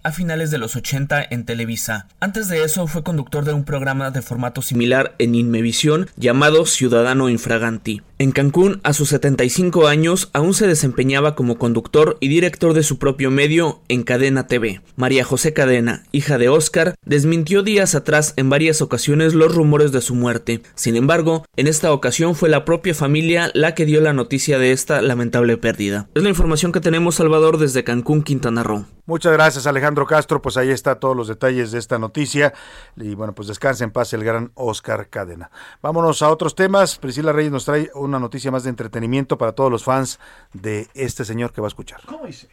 A 0.03 0.11
finales 0.13 0.51
de 0.51 0.59
los 0.59 0.75
80 0.75 1.25
en 1.31 1.45
Televisa. 1.45 2.09
Antes 2.19 2.49
de 2.49 2.65
eso 2.65 2.87
fue 2.89 3.05
conductor 3.05 3.45
de 3.45 3.53
un 3.53 3.65
programa 3.65 4.11
de 4.11 4.23
formato 4.23 4.61
similar 4.61 5.15
en 5.19 5.37
Inmevisión 5.37 6.09
llamado 6.17 6.67
Ciudadano 6.67 7.29
Infraganti. 7.29 8.03
En 8.21 8.33
Cancún, 8.33 8.81
a 8.83 8.95
sus 8.95 9.11
75 9.11 9.87
años, 9.87 10.29
aún 10.33 10.53
se 10.53 10.67
desempeñaba 10.67 11.37
como 11.37 11.57
conductor 11.57 12.17
y 12.19 12.27
director 12.27 12.75
de 12.75 12.83
su 12.83 12.99
propio 12.99 13.31
medio 13.31 13.81
en 13.87 14.03
Cadena 14.03 14.49
TV. 14.49 14.81
María 14.97 15.23
José 15.23 15.53
Cadena, 15.53 16.03
hija 16.11 16.37
de 16.37 16.49
Oscar, 16.49 16.97
desmintió 17.05 17.63
días 17.63 17.95
atrás 17.95 18.35
en 18.35 18.51
varias 18.51 18.83
ocasiones 18.83 19.35
los 19.35 19.55
rumores 19.55 19.93
de 19.93 20.01
su 20.01 20.17
muerte. 20.17 20.63
Sin 20.75 20.97
embargo, 20.97 21.45
en 21.55 21.69
esta 21.69 21.93
ocasión 21.93 22.35
fue 22.35 22.49
la 22.49 22.65
propia 22.65 22.93
familia 22.93 23.53
la 23.55 23.77
que 23.77 23.87
dio 23.87 24.01
la 24.01 24.13
noticia 24.13 24.59
de 24.59 24.73
esta 24.73 25.01
lamentable 25.01 25.57
pérdida. 25.57 26.09
Es 26.17 26.25
la 26.25 26.29
información 26.29 26.73
que 26.73 26.81
tenemos, 26.81 27.15
Salvador, 27.15 27.57
desde 27.57 27.85
Cancún, 27.85 28.25
Quintana 28.25 28.65
Roo. 28.65 28.85
Muchas 29.09 29.33
gracias 29.33 29.67
Alejandro 29.67 30.07
Castro, 30.07 30.43
pues 30.43 30.59
ahí 30.59 30.69
está 30.69 31.01
todos 31.01 31.17
los 31.17 31.29
detalles 31.29 31.73
de 31.73 31.79
esta 31.79 31.99
noticia 31.99 32.53
y 32.95 33.15
bueno, 33.15 33.35
pues 33.35 33.49
descanse 33.49 33.83
en 33.83 33.91
paz 33.91 34.13
el 34.13 34.23
gran 34.23 34.53
Oscar 34.55 35.09
Cadena. 35.09 35.51
Vámonos 35.81 36.21
a 36.21 36.29
otros 36.29 36.55
temas, 36.55 36.99
Priscila 36.99 37.33
Reyes 37.33 37.51
nos 37.51 37.65
trae 37.65 37.91
una 38.09 38.19
noticia 38.19 38.51
más 38.51 38.65
de 38.65 38.71
entretenimiento 38.71 39.39
para 39.39 39.53
todos 39.53 39.71
los 39.71 39.85
fans 39.85 40.19
de 40.53 40.89
este 40.95 41.25
señor 41.25 41.53
que 41.53 41.61
va 41.61 41.67
a 41.67 41.69
escuchar. 41.69 42.01
¿Cómo 42.07 42.27
dice? 42.27 42.49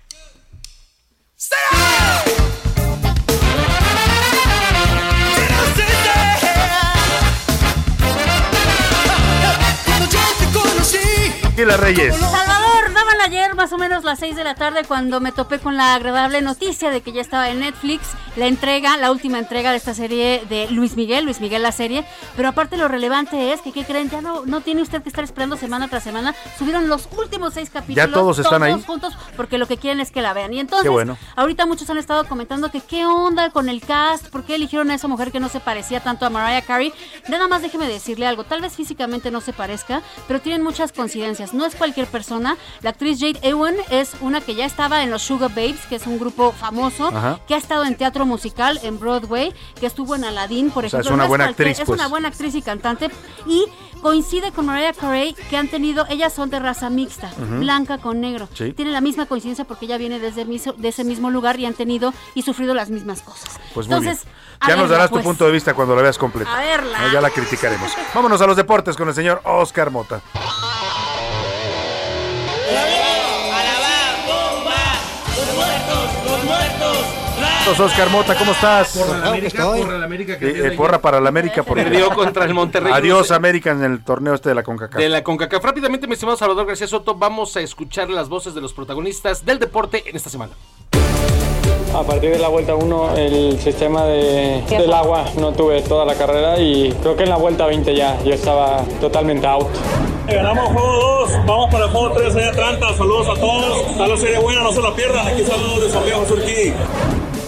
Y 11.57 11.63
las 11.63 11.79
Reyes. 11.79 12.15
Daban 13.05 13.21
ayer 13.21 13.53
más 13.53 13.71
o 13.71 13.77
menos 13.77 14.03
las 14.03 14.17
6 14.17 14.35
de 14.35 14.43
la 14.43 14.55
tarde 14.55 14.83
cuando 14.87 15.21
me 15.21 15.31
topé 15.31 15.59
con 15.59 15.77
la 15.77 15.93
agradable 15.93 16.41
noticia 16.41 16.89
de 16.89 17.01
que 17.01 17.11
ya 17.11 17.21
estaba 17.21 17.49
en 17.49 17.59
Netflix 17.59 18.15
la 18.35 18.47
entrega, 18.47 18.97
la 18.97 19.11
última 19.11 19.39
entrega 19.39 19.71
de 19.71 19.77
esta 19.77 19.93
serie 19.93 20.43
de 20.49 20.67
Luis 20.69 20.97
Miguel, 20.97 21.23
Luis 21.23 21.39
Miguel 21.39 21.61
la 21.63 21.71
serie. 21.71 22.05
Pero 22.35 22.49
aparte 22.49 22.77
lo 22.77 22.87
relevante 22.87 23.53
es 23.53 23.61
que, 23.61 23.71
¿qué 23.71 23.85
creen? 23.85 24.09
Ya 24.09 24.21
no, 24.21 24.45
no 24.45 24.61
tiene 24.61 24.81
usted 24.81 25.01
que 25.01 25.09
estar 25.09 25.23
esperando 25.23 25.55
semana 25.55 25.87
tras 25.87 26.03
semana. 26.03 26.35
Subieron 26.57 26.89
los 26.89 27.07
últimos 27.17 27.53
seis 27.53 27.69
capítulos. 27.69 28.09
Ya 28.09 28.11
todos 28.11 28.39
están 28.39 28.63
ahí. 28.63 28.81
juntos 28.85 29.13
porque 29.37 29.57
lo 29.57 29.67
que 29.67 29.77
quieren 29.77 29.99
es 30.01 30.11
que 30.11 30.21
la 30.21 30.33
vean. 30.33 30.53
Y 30.53 30.59
entonces, 30.59 30.91
bueno. 30.91 31.17
ahorita 31.35 31.65
muchos 31.65 31.89
han 31.89 31.97
estado 31.97 32.25
comentando 32.25 32.71
que 32.71 32.81
qué 32.81 33.05
onda 33.05 33.51
con 33.51 33.69
el 33.69 33.81
cast, 33.81 34.27
por 34.29 34.43
qué 34.43 34.55
eligieron 34.55 34.91
a 34.91 34.95
esa 34.95 35.07
mujer 35.07 35.31
que 35.31 35.39
no 35.39 35.47
se 35.47 35.59
parecía 35.59 36.01
tanto 36.01 36.25
a 36.25 36.29
Mariah 36.29 36.63
Carey. 36.63 36.91
Nada 37.29 37.47
más 37.47 37.61
déjeme 37.61 37.87
decirle 37.87 38.27
algo, 38.27 38.43
tal 38.43 38.61
vez 38.61 38.73
físicamente 38.73 39.31
no 39.31 39.39
se 39.39 39.53
parezca, 39.53 40.01
pero 40.27 40.41
tienen 40.41 40.61
muchas 40.63 40.91
coincidencias. 40.91 41.53
No 41.53 41.65
es 41.65 41.75
cualquier 41.75 42.07
persona. 42.07 42.57
La 42.81 42.91
actriz 42.95 43.19
Jade 43.19 43.39
Ewan 43.47 43.75
es 43.89 44.13
una 44.21 44.39
que 44.39 44.55
ya 44.55 44.65
estaba 44.65 45.03
en 45.03 45.11
los 45.11 45.21
Sugar 45.21 45.49
Babes, 45.49 45.81
que 45.89 45.95
es 45.97 46.07
un 46.07 46.17
grupo 46.17 46.53
famoso, 46.53 47.07
Ajá. 47.09 47.39
que 47.45 47.53
ha 47.53 47.57
estado 47.57 47.83
en 47.83 47.97
teatro 47.97 48.25
musical, 48.25 48.79
en 48.83 48.97
Broadway, 48.99 49.53
que 49.79 49.85
estuvo 49.85 50.15
en 50.15 50.23
Aladdin, 50.23 50.71
por 50.71 50.85
O 50.85 50.89
sea, 50.89 51.01
ejemplo. 51.01 51.11
es 51.11 51.13
una 51.13 51.23
No 51.25 51.29
buena 51.29 51.45
actriz, 51.45 51.79
Es 51.79 51.85
pues. 51.85 51.99
una 51.99 52.07
buena 52.07 52.29
actriz 52.29 52.55
y 52.55 52.61
cantante. 52.61 53.11
Y 53.45 53.65
coincide 54.01 54.53
con 54.53 54.65
Mariah 54.67 54.93
Carey, 54.93 55.33
que 55.49 55.57
han 55.57 55.67
tenido, 55.67 56.05
ellas 56.09 56.31
son 56.33 56.49
de 56.49 56.59
raza 56.59 56.89
mixta, 56.89 57.31
blanca 57.37 57.97
con 57.97 58.21
negro. 58.21 58.47
Sí. 58.53 58.71
Tiene 58.71 58.91
la 58.91 59.01
misma 59.01 59.25
coincidencia 59.25 59.65
porque 59.65 59.85
ella 59.85 59.97
viene 59.97 60.19
desde 60.19 60.45
miso- 60.45 60.75
de 60.77 60.87
ese 60.87 61.03
mismo 61.03 61.29
lugar 61.29 61.59
y 61.59 61.65
han 61.65 61.73
tenido 61.73 62.13
y 62.33 62.43
sufrido 62.43 62.73
las 62.73 62.89
mismas 62.89 63.21
cosas. 63.21 63.59
Pues 63.73 63.87
muy 63.89 63.97
Entonces, 63.97 64.23
bien. 64.23 64.35
Ya 64.69 64.75
nos 64.77 64.89
darás 64.89 65.09
pues. 65.09 65.21
tu 65.21 65.27
punto 65.29 65.45
de 65.45 65.51
vista 65.51 65.73
cuando 65.73 65.97
la 65.97 66.01
veas 66.01 66.17
completa. 66.17 66.55
A 66.55 66.59
verla. 66.61 66.97
Ya 67.11 67.19
la 67.19 67.29
criticaremos. 67.29 67.91
Vámonos 68.13 68.39
a 68.39 68.47
los 68.47 68.55
deportes 68.55 68.95
con 68.95 69.09
el 69.09 69.13
señor 69.13 69.41
Oscar 69.43 69.91
Mota. 69.91 70.21
Saludos, 77.65 77.79
Oscar 77.91 78.09
Mota, 78.11 78.35
¿cómo 78.35 78.51
estás? 78.51 78.95
Porra 78.95 79.17
la 79.17 79.27
América, 79.29 79.65
porra 79.65 79.97
la 79.97 80.05
América, 80.05 80.37
que 80.37 80.45
Eh, 80.49 80.67
eh, 80.67 80.71
porra 80.71 80.99
para 81.01 81.19
la 81.19 81.29
América. 81.29 81.63
Perdió 81.63 82.09
contra 82.11 82.45
el 82.45 82.53
Monterrey. 82.53 82.93
Adiós, 82.93 83.31
América, 83.31 83.71
en 83.71 83.83
el 83.83 84.03
torneo 84.03 84.35
este 84.35 84.49
de 84.49 84.55
la 84.55 84.61
CONCACAF. 84.63 84.99
De 84.99 85.09
la 85.09 85.23
CONCACAF. 85.23 85.63
Rápidamente, 85.63 86.05
mi 86.05 86.13
estimado 86.13 86.37
Salvador 86.37 86.67
García 86.67 86.87
Soto, 86.87 87.15
vamos 87.15 87.55
a 87.57 87.61
escuchar 87.61 88.09
las 88.09 88.29
voces 88.29 88.53
de 88.53 88.61
los 88.61 88.71
protagonistas 88.73 89.43
del 89.45 89.57
deporte 89.57 90.03
en 90.07 90.15
esta 90.15 90.29
semana. 90.29 90.53
A 91.95 92.03
partir 92.03 92.31
de 92.31 92.39
la 92.39 92.49
vuelta 92.49 92.75
1, 92.75 93.15
el 93.17 93.59
sistema 93.59 94.03
de- 94.05 94.63
del 94.69 94.93
agua 94.93 95.25
no 95.39 95.51
tuve 95.53 95.81
toda 95.81 96.05
la 96.05 96.13
carrera 96.13 96.59
y 96.59 96.91
creo 97.01 97.15
que 97.15 97.23
en 97.23 97.29
la 97.29 97.37
vuelta 97.37 97.65
20 97.65 97.95
ya 97.95 98.21
yo 98.23 98.33
estaba 98.33 98.83
totalmente 99.01 99.47
out. 99.47 99.67
Ganamos 100.27 100.67
juego 100.67 101.25
2, 101.27 101.31
vamos 101.47 101.71
para 101.71 101.85
el 101.85 101.91
juego 101.91 102.11
3 102.15 102.35
allá 102.35 102.49
Atlanta. 102.49 102.93
Saludos 102.95 103.27
a 103.29 103.39
todos. 103.39 103.77
Está 103.89 104.07
la 104.07 104.17
serie 104.17 104.39
buena, 104.39 104.61
no 104.61 104.71
se 104.71 104.81
la 104.81 104.93
pierdan. 104.93 105.25
Aquí 105.27 105.43
saludos 105.43 105.81
de 105.83 105.89
Santiago 105.89 106.25
Surquí. 106.27 106.73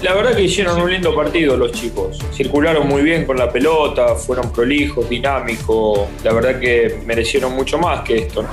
La 0.02 0.14
verdad 0.14 0.36
que 0.36 0.44
hicieron 0.44 0.80
un 0.80 0.91
lindo 0.91 1.15
partido 1.15 1.57
los 1.57 1.72
chicos. 1.72 2.19
Circularon 2.34 2.88
muy 2.88 3.02
bien 3.02 3.26
con 3.26 3.38
la 3.38 3.52
pelota, 3.52 4.15
fueron 4.15 4.52
prolijos, 4.52 5.10
dinámicos. 5.10 6.02
La 6.24 6.34
verdad 6.34 6.60
que 6.60 7.02
merecieron 7.06 7.53
mucho 7.53 7.80
más 7.80 8.02
que 8.02 8.18
esto. 8.18 8.44
¿no? 8.44 8.49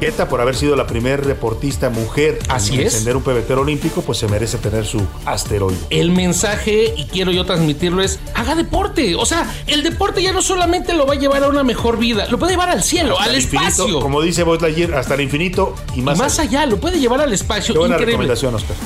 Queta, 0.00 0.30
por 0.30 0.40
haber 0.40 0.56
sido 0.56 0.76
la 0.76 0.86
primer 0.86 1.26
deportista 1.26 1.90
mujer 1.90 2.38
Así 2.48 2.76
en 2.76 2.80
encender 2.80 3.18
un 3.18 3.22
pebetero 3.22 3.60
olímpico, 3.60 4.00
pues 4.00 4.16
se 4.16 4.26
merece 4.28 4.56
tener 4.56 4.86
su 4.86 5.06
asteroide. 5.26 5.76
El 5.90 6.10
mensaje, 6.10 6.94
y 6.96 7.04
quiero 7.04 7.30
yo 7.32 7.44
transmitirlo, 7.44 8.00
es 8.00 8.18
haga 8.34 8.54
deporte. 8.54 9.14
O 9.16 9.26
sea, 9.26 9.46
el 9.66 9.82
deporte 9.82 10.22
ya 10.22 10.32
no 10.32 10.40
solamente 10.40 10.94
lo 10.94 11.06
va 11.06 11.12
a 11.12 11.18
llevar 11.18 11.44
a 11.44 11.48
una 11.48 11.62
mejor 11.62 11.98
vida, 11.98 12.26
lo 12.30 12.38
puede 12.38 12.52
llevar 12.52 12.70
al 12.70 12.82
cielo, 12.82 13.18
Hasta 13.18 13.30
al 13.30 13.36
infinito, 13.36 13.68
espacio. 13.68 14.00
Como 14.00 14.22
dice 14.22 14.42
Buzz 14.42 14.62
Lightyear, 14.62 14.94
hasta 14.94 15.12
el 15.12 15.20
infinito 15.20 15.74
y 15.94 16.00
más, 16.00 16.16
Más 16.16 16.38
allá, 16.38 16.64
lo 16.64 16.78
puede 16.78 16.98
llevar 16.98 17.20
al 17.20 17.34
espacio. 17.34 17.74
Qué 17.74 17.78
buena 17.80 17.96
Increíble. 17.96 18.12
recomendación, 18.12 18.54
Oscar. 18.54 18.76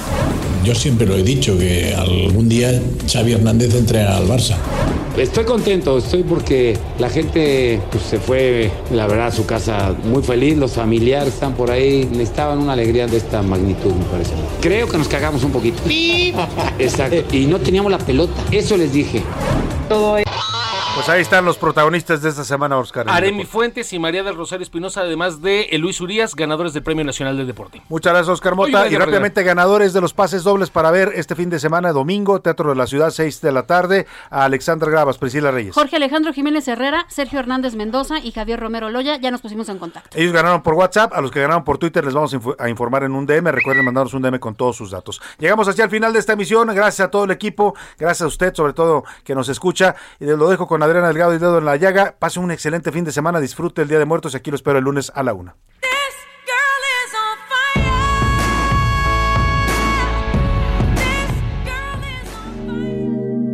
Yo 0.64 0.74
siempre 0.74 1.06
lo 1.06 1.14
he 1.14 1.22
dicho, 1.22 1.58
que 1.58 1.94
algún 1.94 2.48
día 2.48 2.80
Xavi 3.06 3.32
Hernández 3.32 3.74
entrena 3.74 4.16
al 4.16 4.26
Barça. 4.26 4.56
Estoy 5.14 5.44
contento, 5.44 5.98
estoy 5.98 6.22
porque 6.22 6.76
la 6.98 7.10
gente 7.10 7.80
pues, 7.90 8.02
se 8.04 8.18
fue, 8.18 8.70
la 8.90 9.06
verdad, 9.06 9.26
a 9.26 9.30
su 9.30 9.44
casa 9.44 9.94
muy 10.04 10.22
feliz, 10.22 10.56
los 10.56 10.72
familiares 10.72 11.34
están 11.34 11.52
por 11.52 11.70
ahí, 11.70 12.08
necesitaban 12.10 12.58
una 12.58 12.72
alegría 12.72 13.06
de 13.06 13.18
esta 13.18 13.42
magnitud, 13.42 13.92
me 13.92 14.04
parece. 14.06 14.32
Creo 14.62 14.88
que 14.88 14.96
nos 14.96 15.06
cagamos 15.06 15.44
un 15.44 15.52
poquito. 15.52 15.82
Exacto, 16.78 17.36
y 17.36 17.44
no 17.44 17.60
teníamos 17.60 17.92
la 17.92 17.98
pelota, 17.98 18.42
eso 18.50 18.78
les 18.78 18.90
dije. 18.90 19.22
Todo 19.88 20.23
Pues 20.94 21.08
ahí 21.08 21.22
están 21.22 21.44
los 21.44 21.58
protagonistas 21.58 22.22
de 22.22 22.28
esta 22.28 22.44
semana, 22.44 22.78
Oscar. 22.78 23.06
Aremi. 23.10 23.44
Fuentes 23.44 23.92
y 23.92 23.98
María 23.98 24.22
del 24.22 24.36
Rosario 24.36 24.62
Espinosa, 24.62 25.00
además 25.00 25.42
de 25.42 25.68
Luis 25.80 26.00
Urias, 26.00 26.36
ganadores 26.36 26.72
del 26.72 26.84
Premio 26.84 27.04
Nacional 27.04 27.36
del 27.36 27.48
Deporte. 27.48 27.82
Muchas 27.88 28.12
gracias, 28.12 28.28
Oscar 28.32 28.54
Mota. 28.54 28.86
Y 28.86 28.96
rápidamente, 28.96 29.42
ganadores 29.42 29.92
de 29.92 30.00
los 30.00 30.14
pases 30.14 30.44
dobles 30.44 30.70
para 30.70 30.92
ver 30.92 31.10
este 31.16 31.34
fin 31.34 31.50
de 31.50 31.58
semana, 31.58 31.92
domingo, 31.92 32.40
Teatro 32.40 32.70
de 32.70 32.76
la 32.76 32.86
Ciudad, 32.86 33.10
6 33.10 33.40
de 33.40 33.50
la 33.50 33.64
tarde, 33.64 34.06
a 34.30 34.44
Alexandra 34.44 34.88
Gravas, 34.88 35.18
Priscila 35.18 35.50
Reyes. 35.50 35.74
Jorge 35.74 35.96
Alejandro 35.96 36.32
Jiménez 36.32 36.68
Herrera, 36.68 37.06
Sergio 37.08 37.40
Hernández 37.40 37.74
Mendoza 37.74 38.20
y 38.20 38.30
Javier 38.30 38.60
Romero 38.60 38.88
Loya 38.88 39.16
ya 39.16 39.32
nos 39.32 39.40
pusimos 39.40 39.68
en 39.70 39.78
contacto. 39.78 40.16
Ellos 40.16 40.32
ganaron 40.32 40.62
por 40.62 40.74
WhatsApp, 40.74 41.12
a 41.12 41.20
los 41.20 41.32
que 41.32 41.40
ganaron 41.40 41.64
por 41.64 41.76
Twitter 41.76 42.04
les 42.04 42.14
vamos 42.14 42.32
a 42.32 42.36
info- 42.36 42.56
a 42.56 42.68
informar 42.68 43.02
en 43.02 43.12
un 43.16 43.26
DM. 43.26 43.50
Recuerden 43.50 43.84
mandarnos 43.84 44.14
un 44.14 44.22
DM 44.22 44.38
con 44.38 44.54
todos 44.54 44.76
sus 44.76 44.92
datos. 44.92 45.20
Llegamos 45.40 45.66
hacia 45.66 45.82
el 45.84 45.90
final 45.90 46.12
de 46.12 46.20
esta 46.20 46.34
emisión. 46.34 46.68
Gracias 46.72 47.08
a 47.08 47.10
todo 47.10 47.24
el 47.24 47.32
equipo, 47.32 47.74
gracias 47.98 48.22
a 48.22 48.26
usted, 48.28 48.54
sobre 48.54 48.74
todo 48.74 49.02
que 49.24 49.34
nos 49.34 49.48
escucha. 49.48 49.96
Y 50.20 50.26
lo 50.26 50.48
dejo 50.48 50.68
con 50.68 50.83
Adriana 50.84 51.08
Delgado 51.08 51.34
y 51.34 51.38
Dedo 51.38 51.58
en 51.58 51.64
la 51.64 51.76
Llaga. 51.76 52.16
Pase 52.18 52.40
un 52.40 52.50
excelente 52.50 52.92
fin 52.92 53.04
de 53.04 53.12
semana, 53.12 53.40
disfrute 53.40 53.82
el 53.82 53.88
Día 53.88 53.98
de 53.98 54.04
Muertos 54.04 54.34
y 54.34 54.36
aquí 54.36 54.50
lo 54.50 54.56
espero 54.56 54.78
el 54.78 54.84
lunes 54.84 55.10
a 55.14 55.22
la 55.22 55.34
una. 55.34 55.56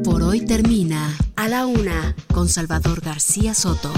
Por 0.04 0.22
hoy 0.22 0.44
termina 0.44 1.16
A 1.36 1.48
la 1.48 1.66
Una 1.66 2.16
con 2.32 2.48
Salvador 2.48 3.00
García 3.00 3.54
Soto. 3.54 3.92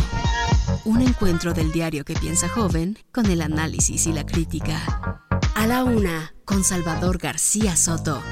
Un 0.85 1.01
encuentro 1.01 1.55
del 1.55 1.73
diario 1.73 2.05
que 2.05 2.15
piensa 2.15 2.49
joven 2.49 2.99
con 3.13 3.27
el 3.27 3.41
análisis 3.41 4.07
y 4.07 4.13
la 4.13 4.27
crítica. 4.27 5.21
A 5.55 5.67
la 5.67 5.85
Una 5.85 6.35
con 6.45 6.65
Salvador 6.65 7.19
García 7.19 7.77
Soto. 7.77 8.23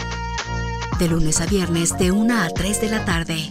De 0.98 1.08
lunes 1.08 1.40
a 1.40 1.46
viernes 1.46 1.96
de 1.96 2.10
1 2.10 2.42
a 2.42 2.48
3 2.50 2.80
de 2.80 2.90
la 2.90 3.04
tarde. 3.04 3.50